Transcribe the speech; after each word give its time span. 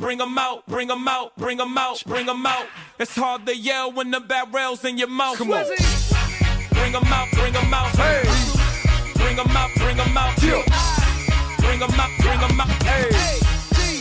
bring 0.00 0.20
'em 0.20 0.38
out, 0.38 0.66
bring 0.66 0.90
'em 0.90 1.06
out, 1.06 1.32
bring 1.36 1.60
'em 1.60 1.76
out, 1.78 2.02
bring 2.06 2.28
'em 2.28 2.46
out. 2.46 2.66
It's 2.98 3.14
hard 3.14 3.46
to 3.46 3.54
yell 3.54 3.92
when 3.92 4.10
the 4.10 4.20
barrel's 4.20 4.84
in 4.84 4.98
your 4.98 5.08
mouth. 5.08 5.38
Come 5.38 5.52
on. 5.52 5.64
Bring 6.70 6.94
'em 6.94 7.12
out, 7.12 7.28
bring 7.32 7.54
'em 7.54 7.74
out. 7.74 7.90
Hey. 7.96 8.22
Bring 9.14 9.38
'em 9.38 9.56
out, 9.56 9.70
bring 9.76 9.98
'em 10.00 10.16
out. 10.16 10.42
Yeah. 10.42 10.62
Bring 11.58 11.82
'em 11.82 12.00
out, 12.00 12.10
bring 12.18 12.40
'em 12.40 12.60
out. 12.60 12.82
Hey. 12.82 13.10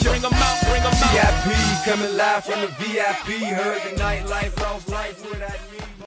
Bring 0.01 0.23
'em 0.23 0.33
out, 0.33 0.57
bring 0.67 0.83
'em 0.83 0.93
out. 0.93 1.11
VIP 1.11 1.85
coming 1.85 2.17
live 2.17 2.45
from 2.45 2.61
the 2.61 2.67
VIP. 2.79 3.43
Heard 3.43 3.81
the 3.83 4.01
nightlife, 4.01 4.59
lost 4.61 4.89
life 4.89 5.21
without 5.29 5.59
me. 5.71 5.98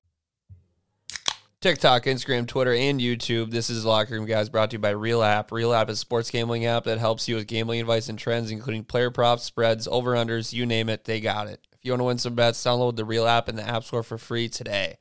TikTok, 1.63 2.07
Instagram, 2.07 2.49
Twitter, 2.49 2.73
and 2.73 3.01
YouTube. 3.01 3.53
This 3.53 3.71
is 3.71 3.85
Locker 3.85 4.15
Room 4.15 4.27
Guys 4.27 4.49
brought 4.49 4.71
to 4.71 4.75
you 4.75 4.81
by 4.81 4.91
Real 4.91 5.23
App. 5.23 5.53
Real 5.53 5.73
App 5.73 5.89
is 5.89 5.95
a 5.95 6.01
sports 6.01 6.29
gambling 6.29 6.67
app 6.67 6.83
that 6.87 6.99
helps 6.99 7.29
you 7.29 7.37
with 7.37 7.47
gambling 7.47 7.81
advice 7.81 8.09
and 8.09 8.19
trends, 8.19 8.51
including 8.51 8.83
player 8.83 9.13
props, 9.13 9.45
spreads, 9.45 9.87
over 9.87 10.15
unders, 10.15 10.53
you 10.53 10.67
name 10.67 10.89
it, 10.89 11.05
they 11.05 11.21
got 11.21 11.47
it. 11.47 11.65
If 11.73 11.79
you 11.85 11.93
want 11.93 12.01
to 12.01 12.05
win 12.05 12.19
some 12.19 12.35
bets, 12.35 12.65
download 12.65 12.97
the 12.97 13.05
Real 13.05 13.29
App 13.29 13.49
in 13.49 13.55
the 13.55 13.63
App 13.63 13.85
Store 13.85 14.03
for 14.03 14.19
free 14.19 14.49
today. 14.49 14.97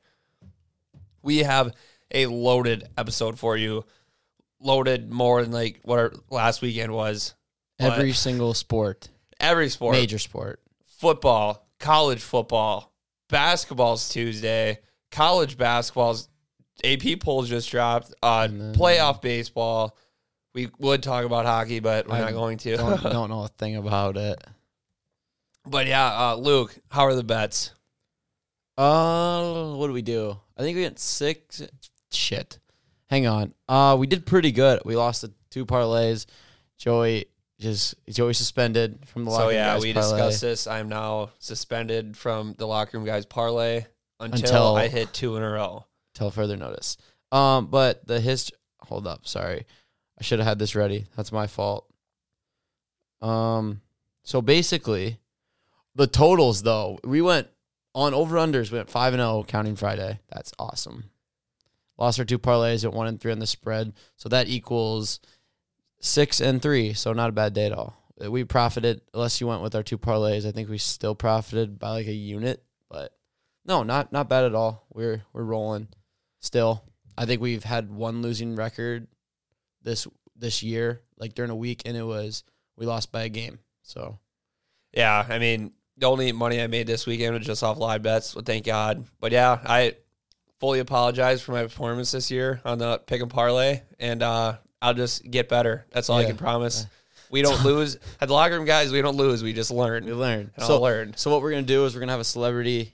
We 1.20 1.38
have 1.38 1.72
a 2.12 2.26
loaded 2.26 2.88
episode 2.96 3.40
for 3.40 3.56
you. 3.56 3.84
Loaded 4.60 5.10
more 5.10 5.42
than 5.42 5.50
like 5.50 5.80
what 5.82 5.98
our 5.98 6.12
last 6.30 6.62
weekend 6.62 6.94
was. 6.94 7.34
Every 7.80 8.12
single 8.12 8.54
sport, 8.54 9.08
every 9.40 9.68
sport. 9.68 9.96
major 9.96 10.20
sport. 10.20 10.60
football, 10.84 11.66
college 11.80 12.20
football, 12.20 12.92
basketball's 13.28 14.08
Tuesday, 14.08 14.78
college 15.10 15.58
basketball's 15.58 16.28
AP 16.84 17.20
polls 17.20 17.48
just 17.48 17.70
dropped, 17.70 18.12
uh, 18.22 18.46
then- 18.46 18.74
playoff 18.74 19.20
baseball. 19.22 19.96
We 20.54 20.68
would 20.78 21.02
talk 21.02 21.24
about 21.24 21.46
hockey, 21.46 21.80
but 21.80 22.06
we're 22.08 22.16
I 22.16 22.20
not 22.20 22.32
going 22.34 22.58
to. 22.58 22.76
Don't, 22.76 23.02
don't 23.02 23.30
know 23.30 23.44
a 23.44 23.48
thing 23.48 23.76
about 23.76 24.16
it. 24.18 24.42
but 25.66 25.86
yeah, 25.86 26.30
uh, 26.30 26.34
Luke, 26.36 26.76
how 26.90 27.02
are 27.04 27.14
the 27.14 27.24
bets? 27.24 27.70
Uh, 28.76 29.74
what 29.74 29.86
do 29.86 29.92
we 29.92 30.02
do? 30.02 30.36
I 30.56 30.62
think 30.62 30.76
we 30.76 30.82
went 30.82 30.98
six. 30.98 31.62
Shit. 32.10 32.58
Hang 33.08 33.26
on. 33.26 33.54
Uh, 33.68 33.96
we 33.98 34.06
did 34.06 34.26
pretty 34.26 34.52
good. 34.52 34.80
We 34.84 34.96
lost 34.96 35.22
the 35.22 35.32
two 35.50 35.66
parlays. 35.66 36.26
Joey 36.78 37.26
just 37.60 37.94
Joey 38.10 38.34
suspended 38.34 39.06
from 39.06 39.24
the 39.24 39.30
So 39.30 39.36
locker 39.38 39.52
yeah, 39.52 39.72
guys 39.74 39.80
So 39.82 39.86
yeah, 39.86 39.90
we 39.90 39.94
parlay. 39.94 40.16
discussed 40.18 40.40
this. 40.40 40.66
I'm 40.66 40.88
now 40.88 41.30
suspended 41.38 42.16
from 42.16 42.54
the 42.58 42.66
locker 42.66 42.96
room 42.98 43.06
guys 43.06 43.24
parlay 43.24 43.84
until, 44.20 44.40
Until- 44.42 44.76
I 44.76 44.88
hit 44.88 45.12
two 45.12 45.36
in 45.36 45.42
a 45.42 45.50
row. 45.50 45.84
Till 46.14 46.30
further 46.30 46.56
notice. 46.56 46.96
Um, 47.30 47.66
but 47.66 48.06
the 48.06 48.20
hist. 48.20 48.52
Hold 48.82 49.06
up. 49.06 49.26
Sorry, 49.26 49.64
I 50.18 50.22
should 50.22 50.38
have 50.38 50.48
had 50.48 50.58
this 50.58 50.74
ready. 50.74 51.06
That's 51.16 51.32
my 51.32 51.46
fault. 51.46 51.86
Um, 53.20 53.80
so 54.24 54.42
basically, 54.42 55.18
the 55.94 56.06
totals 56.06 56.62
though 56.62 56.98
we 57.04 57.22
went 57.22 57.48
on 57.94 58.14
over 58.14 58.36
unders. 58.36 58.70
We 58.70 58.78
went 58.78 58.90
five 58.90 59.14
and 59.14 59.20
zero 59.20 59.44
counting 59.46 59.76
Friday. 59.76 60.20
That's 60.30 60.52
awesome. 60.58 61.04
Lost 61.98 62.18
our 62.18 62.24
two 62.24 62.38
parlays 62.38 62.84
at 62.84 62.92
one 62.92 63.06
and 63.06 63.20
three 63.20 63.32
on 63.32 63.38
the 63.38 63.46
spread, 63.46 63.92
so 64.16 64.28
that 64.28 64.48
equals 64.48 65.20
six 66.00 66.40
and 66.40 66.60
three. 66.60 66.92
So 66.94 67.12
not 67.12 67.30
a 67.30 67.32
bad 67.32 67.54
day 67.54 67.66
at 67.66 67.72
all. 67.72 67.96
We 68.18 68.44
profited, 68.44 69.00
unless 69.14 69.40
you 69.40 69.46
went 69.46 69.62
with 69.62 69.74
our 69.74 69.82
two 69.82 69.98
parlays. 69.98 70.46
I 70.46 70.52
think 70.52 70.68
we 70.68 70.78
still 70.78 71.14
profited 71.14 71.78
by 71.78 71.90
like 71.90 72.06
a 72.06 72.12
unit, 72.12 72.62
but 72.90 73.12
no, 73.64 73.82
not 73.82 74.12
not 74.12 74.28
bad 74.28 74.44
at 74.44 74.54
all. 74.54 74.86
We're 74.92 75.22
we're 75.32 75.44
rolling 75.44 75.88
still. 76.42 76.84
I 77.16 77.24
think 77.24 77.40
we've 77.40 77.64
had 77.64 77.90
one 77.90 78.20
losing 78.20 78.54
record 78.56 79.06
this 79.82 80.06
this 80.36 80.62
year, 80.62 81.00
like 81.16 81.34
during 81.34 81.50
a 81.50 81.56
week, 81.56 81.82
and 81.86 81.96
it 81.96 82.02
was 82.04 82.44
we 82.76 82.84
lost 82.84 83.10
by 83.12 83.22
a 83.22 83.28
game. 83.30 83.58
So 83.82 84.18
Yeah, 84.92 85.24
I 85.28 85.38
mean, 85.38 85.72
the 85.96 86.06
only 86.06 86.32
money 86.32 86.60
I 86.60 86.66
made 86.66 86.86
this 86.86 87.06
weekend 87.06 87.34
was 87.36 87.46
just 87.46 87.62
off 87.62 87.78
live 87.78 88.02
bets. 88.02 88.34
Well, 88.34 88.44
thank 88.44 88.64
God. 88.66 89.04
But 89.20 89.32
yeah, 89.32 89.58
I 89.64 89.96
fully 90.60 90.80
apologize 90.80 91.42
for 91.42 91.52
my 91.52 91.62
performance 91.62 92.10
this 92.12 92.30
year 92.30 92.60
on 92.64 92.78
the 92.78 92.98
pick 92.98 93.20
and 93.20 93.30
parlay, 93.30 93.82
and 93.98 94.22
uh, 94.22 94.56
I'll 94.80 94.94
just 94.94 95.28
get 95.30 95.48
better. 95.48 95.86
That's 95.90 96.08
all 96.10 96.18
I 96.18 96.24
can 96.24 96.36
promise. 96.36 96.86
We 97.30 97.40
don't 97.42 97.64
lose 97.64 97.96
at 98.20 98.28
the 98.28 98.34
locker 98.34 98.54
room, 98.56 98.66
guys. 98.66 98.92
We 98.92 99.00
don't 99.00 99.16
lose. 99.16 99.42
We 99.42 99.52
just 99.54 99.70
learn. 99.70 100.04
we 100.04 100.12
learned. 100.12 100.50
And 100.56 100.64
So 100.66 100.74
I'll 100.74 100.82
learn. 100.82 101.14
so 101.16 101.30
what 101.30 101.40
we're 101.42 101.50
gonna 101.50 101.62
do 101.62 101.84
is 101.86 101.94
we're 101.94 102.00
gonna 102.00 102.12
have 102.12 102.20
a 102.20 102.24
celebrity 102.24 102.92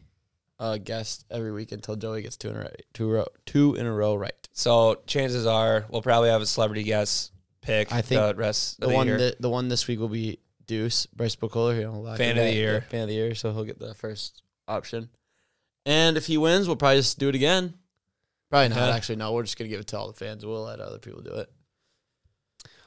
uh, 0.59 0.79
guest 0.79 1.25
every 1.31 1.53
week 1.53 1.73
until 1.73 1.97
Joey 1.97 2.23
gets 2.23 2.37
two 2.37 2.49
in 2.49 2.57
a 2.57 2.61
row, 2.61 2.71
two 2.93 3.11
row, 3.11 3.27
two 3.47 3.75
in 3.75 3.87
a 3.87 3.93
row 3.93 4.15
right. 4.17 4.35
So 4.53 5.01
chances 5.07 5.47
are 5.47 5.87
we'll 5.89 6.03
probably 6.03 6.31
have 6.31 6.43
a 6.43 6.47
celebrity 6.47 6.83
guest 6.83 7.33
pick. 7.61 7.93
I 7.93 8.03
think 8.03 8.21
the 8.21 8.35
rest 8.35 8.81
The 8.81 8.89
the 8.89 8.95
one 8.95 9.07
that 9.09 9.41
the 9.41 9.51
one 9.51 9.69
this 9.69 9.87
week 9.87 10.01
will 10.01 10.09
be 10.09 10.39
Deuce 10.67 11.07
Bryce 11.07 11.37
Buckler. 11.37 11.75
Know, 11.81 12.15
Fan 12.17 12.37
of 12.39 12.45
the 12.45 12.53
year. 12.53 12.83
Fan 12.91 13.03
of 13.03 13.09
the 13.09 13.15
year. 13.15 13.35
So 13.35 13.53
he'll 13.53 13.65
get 13.65 13.79
the 13.79 13.95
first 13.95 14.43
option. 14.67 15.09
And 15.87 16.17
if 16.17 16.27
he 16.27 16.37
wins, 16.37 16.67
we'll 16.67 16.77
probably 16.77 16.99
just 16.99 17.19
do 17.19 17.29
it 17.29 17.35
again. 17.35 17.75
Probably 18.51 18.69
not. 18.69 18.89
Yeah. 18.89 18.95
Actually, 18.95 19.17
no. 19.17 19.33
We're 19.33 19.45
just 19.45 19.59
gonna 19.59 19.69
give 19.69 19.81
it 19.81 19.87
to 19.89 19.99
all 19.99 20.09
the 20.09 20.13
fans. 20.13 20.45
We'll 20.45 20.65
let 20.65 20.81
other 20.81 20.99
people 20.99 21.23
do 21.23 21.31
it. 21.35 21.51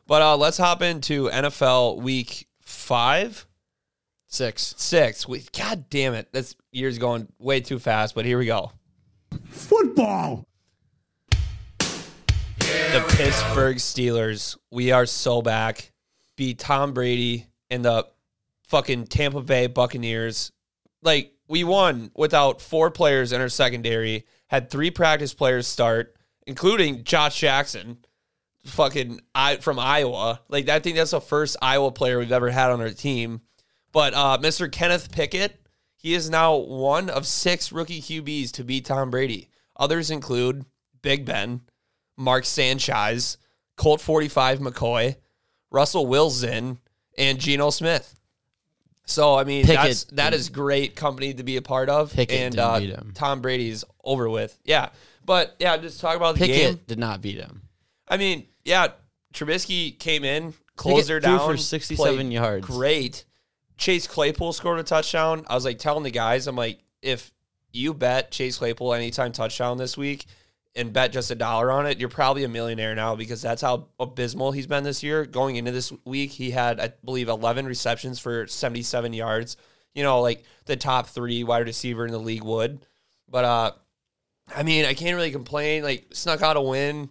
but 0.07 0.21
uh, 0.21 0.35
let's 0.38 0.57
hop 0.57 0.81
into 0.81 1.29
NFL 1.29 2.01
Week 2.01 2.47
Five, 2.59 3.47
Six. 4.31 4.75
six. 4.78 5.28
We, 5.28 5.44
God 5.58 5.90
damn 5.90 6.14
it, 6.14 6.31
this 6.31 6.56
year's 6.72 6.97
going 6.97 7.28
way 7.38 7.59
too 7.59 7.80
fast. 7.80 8.16
But 8.16 8.24
here 8.24 8.38
we 8.38 8.46
go. 8.46 8.72
Football. 9.50 10.47
the 11.80 13.06
Pittsburgh 13.09 13.75
Steelers. 13.75 14.58
We 14.72 14.94
are 14.94 15.06
so 15.06 15.42
back. 15.42 15.92
Beat 16.38 16.59
Tom 16.59 16.94
Brady 16.94 17.46
and 17.69 17.84
the 17.84 18.08
fucking 18.68 19.08
Tampa 19.08 19.42
Bay 19.42 19.68
Buccaneers. 19.68 20.53
Like 21.02 21.34
we 21.50 21.66
won 21.66 22.09
without 22.16 22.62
four 22.62 22.90
players 22.90 23.34
in 23.34 23.42
our 23.42 23.50
secondary. 23.50 24.25
Had 24.48 24.69
three 24.69 24.92
practice 24.92 25.34
players 25.34 25.68
start, 25.68 26.16
including 26.48 27.03
Josh 27.03 27.38
Jackson, 27.38 27.98
fucking 28.66 29.19
I 29.36 29.58
from 29.58 29.78
Iowa. 29.78 30.40
Like 30.48 30.69
I 30.69 30.80
think 30.80 30.96
that's 30.96 31.12
the 31.12 31.19
first 31.19 31.58
Iowa 31.62 31.92
player 31.92 32.18
we've 32.18 32.31
ever 32.31 32.50
had 32.50 32.72
on 32.72 32.80
our 32.80 32.92
team. 32.92 33.42
But 33.91 34.13
uh, 34.13 34.38
Mr. 34.41 34.72
Kenneth 34.72 35.12
Pickett, 35.12 35.59
he 35.96 36.13
is 36.13 36.29
now 36.29 36.56
one 36.56 37.09
of 37.09 37.28
six 37.28 37.72
rookie 37.72 38.02
QBs 38.02 38.52
to 38.53 38.63
beat 38.63 38.85
Tom 38.85 39.12
Brady. 39.12 39.50
Others 39.78 40.12
include 40.12 40.66
Big 41.02 41.25
Ben, 41.25 41.62
Mark 42.18 42.46
Sanchez, 42.46 43.38
Colt 43.75 44.01
45 44.01 44.59
McCoy, 44.59 45.16
Russell 45.72 46.06
Wilson, 46.06 46.80
and 47.18 47.40
Geno 47.40 47.69
Smith. 47.69 48.16
So 49.06 49.35
I 49.35 49.44
mean 49.44 49.66
Pickett 49.66 49.84
that's 49.84 50.03
that 50.06 50.34
is 50.34 50.50
great 50.50 50.96
company 50.96 51.34
to 51.34 51.44
be 51.44 51.57
a 51.57 51.62
part 51.62 51.90
of. 51.90 52.13
Pickett 52.13 52.40
and 52.40 52.56
didn't 52.56 52.66
uh, 52.66 52.80
beat 52.80 52.90
him. 52.90 53.12
Tom 53.13 53.41
Brady's 53.41 53.84
over 54.03 54.30
with. 54.30 54.57
Yeah. 54.63 54.90
But 55.25 55.56
yeah, 55.59 55.78
just 55.78 56.00
talk 56.00 56.16
about 56.16 56.35
the 56.35 56.40
Pickett 56.46 56.56
game. 56.56 56.80
did 56.88 57.00
not 57.00 57.22
beat 57.22 57.38
him. 57.38 57.63
I 58.07 58.18
mean, 58.18 58.47
yeah, 58.63 58.90
Trubisky 59.34 59.97
came 59.97 60.24
in, 60.24 60.53
closer 60.75 61.19
down 61.19 61.40
for 61.40 61.57
67 61.57 62.31
yards. 62.31 62.66
Great. 62.66 63.25
Chase 63.81 64.06
Claypool 64.06 64.53
scored 64.53 64.80
a 64.80 64.84
touchdown. 64.84 65.44
I 65.50 65.56
was 65.56 65.66
like 65.66 65.80
telling 65.80 66.03
the 66.03 66.12
guys, 66.12 66.46
I'm 66.46 66.56
like, 66.56 66.81
if 67.02 67.34
you 67.72 67.96
bet 67.96 68.30
Chase 68.30 68.59
Claypool 68.59 68.94
anytime 68.94 69.31
touchdown 69.31 69.80
this 69.80 69.97
week 69.97 70.28
and 70.75 70.94
bet 70.94 71.12
just 71.12 71.31
a 71.31 71.36
dollar 71.36 71.72
on 71.72 71.88
it, 71.88 72.00
you're 72.00 72.08
probably 72.08 72.44
a 72.44 72.47
millionaire 72.47 72.94
now 72.94 73.16
because 73.16 73.42
that's 73.42 73.64
how 73.64 73.88
abysmal 74.00 74.52
he's 74.52 74.68
been 74.68 74.84
this 74.84 75.02
year. 75.02 75.25
Going 75.25 75.56
into 75.56 75.72
this 75.72 75.92
week, 76.06 76.30
he 76.30 76.52
had, 76.52 76.80
I 76.80 76.94
believe, 77.03 77.28
11 77.28 77.66
receptions 77.66 78.19
for 78.19 78.46
77 78.46 79.14
yards. 79.14 79.58
You 79.96 80.03
know, 80.03 80.22
like 80.22 80.44
the 80.66 80.78
top 80.78 81.08
three 81.08 81.44
wide 81.44 81.66
receiver 81.66 82.06
in 82.06 82.12
the 82.12 82.19
league 82.19 82.44
would. 82.44 82.86
But 83.28 83.46
uh, 83.46 83.72
I 84.56 84.62
mean, 84.62 84.86
I 84.86 84.94
can't 84.94 85.16
really 85.16 85.31
complain. 85.31 85.81
Like 85.81 86.06
snuck 86.13 86.44
out 86.44 86.56
a 86.56 86.62
win. 86.62 87.09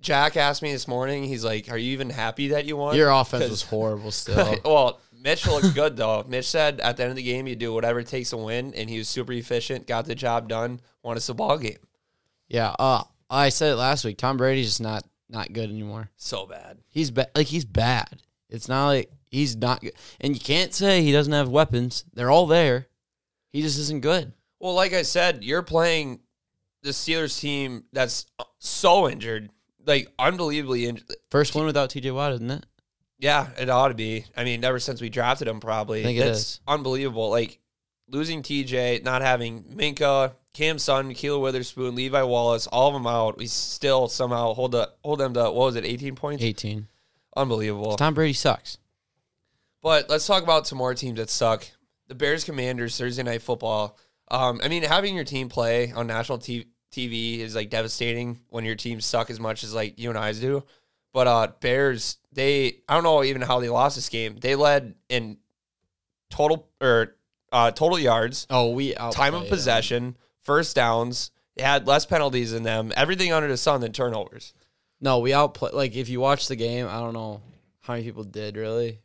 Jack 0.00 0.36
asked 0.36 0.62
me 0.62 0.72
this 0.72 0.86
morning. 0.86 1.24
He's 1.24 1.44
like, 1.44 1.70
"Are 1.70 1.76
you 1.76 1.92
even 1.92 2.10
happy 2.10 2.48
that 2.48 2.66
you 2.66 2.76
won?" 2.76 2.96
Your 2.96 3.10
offense 3.10 3.48
was 3.50 3.62
horrible 3.68 4.12
still. 4.12 4.56
well, 4.64 5.00
Mitch 5.20 5.46
looked 5.46 5.74
good 5.74 5.96
though. 5.96 6.24
Mitch 6.28 6.46
said 6.46 6.80
at 6.80 6.96
the 6.96 7.02
end 7.04 7.10
of 7.10 7.16
the 7.16 7.22
game, 7.22 7.46
you 7.46 7.56
do 7.56 7.72
whatever 7.72 8.00
it 8.00 8.06
takes 8.06 8.30
to 8.30 8.36
win, 8.36 8.72
and 8.74 8.88
he 8.88 8.98
was 8.98 9.08
super 9.08 9.32
efficient. 9.32 9.86
Got 9.86 10.06
the 10.06 10.14
job 10.14 10.48
done. 10.48 10.80
Won 11.02 11.16
us 11.16 11.28
a 11.28 11.34
ball 11.34 11.58
game. 11.58 11.78
yeah. 12.48 12.74
Uh, 12.78 13.02
I 13.30 13.50
said 13.50 13.72
it 13.72 13.76
last 13.76 14.04
week. 14.04 14.16
Tom 14.16 14.36
Brady's 14.38 14.66
just 14.66 14.80
not 14.80 15.04
not 15.28 15.52
good 15.52 15.68
anymore. 15.68 16.10
So 16.16 16.46
bad. 16.46 16.78
He's 16.88 17.10
bad. 17.10 17.30
Like 17.34 17.46
he's 17.46 17.64
bad. 17.66 18.22
It's 18.48 18.68
not 18.68 18.86
like 18.86 19.10
he's 19.30 19.54
not 19.56 19.82
good. 19.82 19.92
And 20.20 20.34
you 20.34 20.40
can't 20.40 20.72
say 20.72 21.02
he 21.02 21.12
doesn't 21.12 21.32
have 21.32 21.48
weapons. 21.50 22.04
They're 22.14 22.30
all 22.30 22.46
there. 22.46 22.86
He 23.52 23.60
just 23.60 23.78
isn't 23.78 24.00
good. 24.00 24.32
Well, 24.60 24.74
like 24.74 24.94
I 24.94 25.02
said, 25.02 25.44
you're 25.44 25.62
playing 25.62 26.20
the 26.82 26.90
Steelers 26.90 27.38
team 27.38 27.84
that's 27.92 28.26
so 28.58 29.08
injured, 29.08 29.50
like 29.84 30.10
unbelievably 30.18 30.86
injured. 30.86 31.06
First 31.30 31.54
one 31.54 31.66
without 31.66 31.90
T.J. 31.90 32.10
Watt, 32.12 32.32
isn't 32.32 32.50
it? 32.50 32.64
Yeah, 33.18 33.48
it 33.58 33.68
ought 33.68 33.88
to 33.88 33.94
be. 33.94 34.24
I 34.36 34.44
mean, 34.44 34.64
ever 34.64 34.78
since 34.78 35.00
we 35.00 35.08
drafted 35.08 35.48
him, 35.48 35.60
probably. 35.60 36.00
I 36.00 36.04
think 36.04 36.18
it 36.18 36.26
is. 36.26 36.60
unbelievable. 36.68 37.30
Like 37.30 37.58
losing 38.08 38.42
TJ, 38.42 39.02
not 39.02 39.22
having 39.22 39.64
Minkah, 39.64 40.32
Cam 40.54 40.78
Sun, 40.78 41.14
Keeler 41.14 41.38
Witherspoon, 41.40 41.94
Levi 41.94 42.22
Wallace, 42.22 42.66
all 42.68 42.88
of 42.88 42.94
them 42.94 43.06
out. 43.06 43.36
We 43.36 43.46
still 43.46 44.08
somehow 44.08 44.54
hold 44.54 44.72
the 44.72 44.90
hold 45.04 45.20
them 45.20 45.34
to 45.34 45.42
what 45.44 45.54
was 45.54 45.76
it, 45.76 45.84
eighteen 45.84 46.14
points? 46.14 46.42
18. 46.42 46.86
Unbelievable. 47.36 47.96
Tom 47.96 48.14
Brady 48.14 48.32
sucks. 48.32 48.78
But 49.82 50.10
let's 50.10 50.26
talk 50.26 50.42
about 50.42 50.66
some 50.66 50.78
more 50.78 50.94
teams 50.94 51.18
that 51.18 51.30
suck. 51.30 51.66
The 52.08 52.14
Bears 52.14 52.44
Commanders 52.44 52.96
Thursday 52.98 53.22
night 53.22 53.42
football. 53.42 53.96
Um, 54.30 54.60
I 54.62 54.68
mean, 54.68 54.82
having 54.82 55.14
your 55.14 55.24
team 55.24 55.48
play 55.48 55.92
on 55.92 56.06
national 56.06 56.38
TV 56.38 57.38
is 57.38 57.54
like 57.54 57.70
devastating 57.70 58.40
when 58.48 58.64
your 58.64 58.74
teams 58.74 59.06
suck 59.06 59.30
as 59.30 59.38
much 59.38 59.62
as 59.62 59.74
like 59.74 59.98
you 59.98 60.08
and 60.08 60.18
I 60.18 60.32
do. 60.32 60.64
But 61.12 61.26
uh, 61.26 61.48
Bears, 61.60 62.18
they 62.32 62.78
I 62.88 62.94
don't 62.94 63.04
know 63.04 63.22
even 63.24 63.42
how 63.42 63.60
they 63.60 63.68
lost 63.68 63.96
this 63.96 64.08
game. 64.08 64.36
They 64.40 64.54
led 64.54 64.94
in 65.08 65.38
total 66.30 66.68
or 66.80 67.16
uh, 67.52 67.70
total 67.70 67.98
yards, 67.98 68.46
Oh, 68.50 68.70
we 68.70 68.92
time 68.94 69.34
of 69.34 69.42
them. 69.42 69.48
possession, 69.50 70.16
first 70.42 70.76
downs. 70.76 71.30
They 71.56 71.62
had 71.62 71.86
less 71.86 72.06
penalties 72.06 72.52
than 72.52 72.62
them. 72.62 72.92
Everything 72.96 73.32
under 73.32 73.48
the 73.48 73.56
sun 73.56 73.80
than 73.80 73.92
turnovers. 73.92 74.52
No, 75.00 75.18
we 75.20 75.32
outplayed. 75.32 75.72
Like 75.74 75.96
if 75.96 76.08
you 76.08 76.20
watch 76.20 76.46
the 76.48 76.56
game, 76.56 76.86
I 76.86 76.98
don't 77.00 77.14
know 77.14 77.40
how 77.80 77.94
many 77.94 78.04
people 78.04 78.24
did 78.24 78.56
really, 78.56 79.00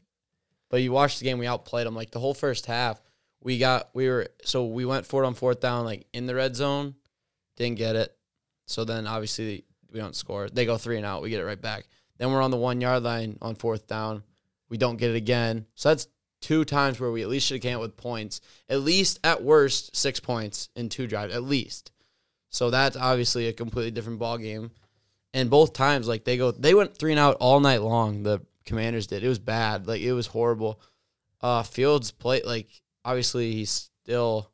but 0.69 0.81
you 0.81 0.91
watched 0.91 1.19
the 1.19 1.25
game. 1.25 1.37
We 1.39 1.47
outplayed 1.47 1.87
them. 1.87 1.95
Like 1.95 2.11
the 2.11 2.19
whole 2.19 2.33
first 2.33 2.65
half, 2.65 3.01
we 3.41 3.57
got 3.57 3.89
we 3.93 4.09
were 4.09 4.27
so 4.43 4.65
we 4.65 4.85
went 4.85 5.05
for 5.05 5.23
it 5.23 5.27
on 5.27 5.33
fourth 5.35 5.61
down, 5.61 5.85
like 5.85 6.05
in 6.13 6.25
the 6.25 6.35
red 6.35 6.55
zone, 6.55 6.95
didn't 7.55 7.77
get 7.77 7.95
it. 7.95 8.15
So 8.67 8.83
then 8.85 9.07
obviously 9.07 9.65
we 9.93 9.99
don't 9.99 10.15
score. 10.15 10.49
They 10.49 10.65
go 10.65 10.77
three 10.77 10.97
and 10.97 11.05
out. 11.05 11.21
We 11.21 11.29
get 11.29 11.39
it 11.39 11.45
right 11.45 11.61
back. 11.61 11.85
Then 12.17 12.31
we're 12.31 12.41
on 12.41 12.51
the 12.51 12.57
one 12.57 12.81
yard 12.81 13.03
line 13.03 13.37
on 13.41 13.55
fourth 13.55 13.87
down. 13.87 14.23
We 14.69 14.77
don't 14.77 14.97
get 14.97 15.11
it 15.11 15.15
again. 15.15 15.67
So 15.75 15.89
that's 15.89 16.07
two 16.41 16.65
times 16.65 16.99
where 16.99 17.11
we 17.11 17.21
at 17.21 17.29
least 17.29 17.47
should 17.47 17.55
have 17.55 17.61
came 17.61 17.75
out 17.77 17.81
with 17.81 17.95
points. 17.95 18.41
At 18.67 18.81
least 18.81 19.19
at 19.23 19.43
worst 19.43 19.95
six 19.95 20.19
points 20.19 20.69
in 20.75 20.89
two 20.89 21.07
drives. 21.07 21.33
At 21.33 21.43
least. 21.43 21.91
So 22.49 22.69
that's 22.69 22.97
obviously 22.97 23.47
a 23.47 23.53
completely 23.53 23.91
different 23.91 24.19
ball 24.19 24.37
game. 24.37 24.71
And 25.33 25.49
both 25.49 25.73
times, 25.73 26.07
like 26.07 26.23
they 26.23 26.37
go, 26.37 26.51
they 26.51 26.73
went 26.73 26.95
three 26.95 27.11
and 27.11 27.19
out 27.19 27.37
all 27.39 27.59
night 27.59 27.81
long. 27.81 28.23
The 28.23 28.41
Commanders 28.65 29.07
did. 29.07 29.23
It 29.23 29.29
was 29.29 29.39
bad. 29.39 29.87
Like 29.87 30.01
it 30.01 30.13
was 30.13 30.27
horrible. 30.27 30.79
Uh, 31.41 31.63
Fields 31.63 32.11
play 32.11 32.41
like 32.43 32.67
obviously 33.03 33.51
he's 33.51 33.89
still 34.03 34.51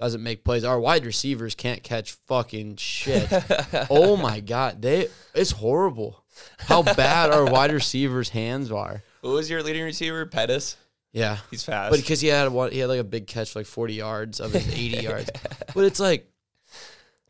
doesn't 0.00 0.22
make 0.22 0.44
plays. 0.44 0.64
Our 0.64 0.78
wide 0.78 1.04
receivers 1.04 1.54
can't 1.54 1.82
catch 1.82 2.12
fucking 2.26 2.76
shit. 2.76 3.26
oh 3.90 4.16
my 4.16 4.40
god, 4.40 4.80
they 4.82 5.08
it's 5.34 5.50
horrible 5.52 6.24
how 6.58 6.82
bad 6.82 7.30
our 7.30 7.44
wide 7.44 7.72
receivers' 7.72 8.28
hands 8.28 8.70
are. 8.70 9.02
Who 9.22 9.30
was 9.32 9.50
your 9.50 9.62
leading 9.62 9.82
receiver? 9.82 10.24
Pettis. 10.26 10.76
Yeah, 11.12 11.38
He's 11.50 11.64
fast. 11.64 11.90
but 11.90 12.00
because 12.00 12.20
he 12.20 12.28
had 12.28 12.48
one, 12.52 12.70
he 12.70 12.78
had 12.78 12.88
like 12.88 13.00
a 13.00 13.04
big 13.04 13.26
catch 13.26 13.52
for 13.52 13.60
like 13.60 13.66
forty 13.66 13.94
yards 13.94 14.40
of 14.40 14.52
his 14.52 14.68
eighty 14.74 15.02
yards. 15.02 15.30
But 15.74 15.84
it's 15.84 15.98
like, 15.98 16.30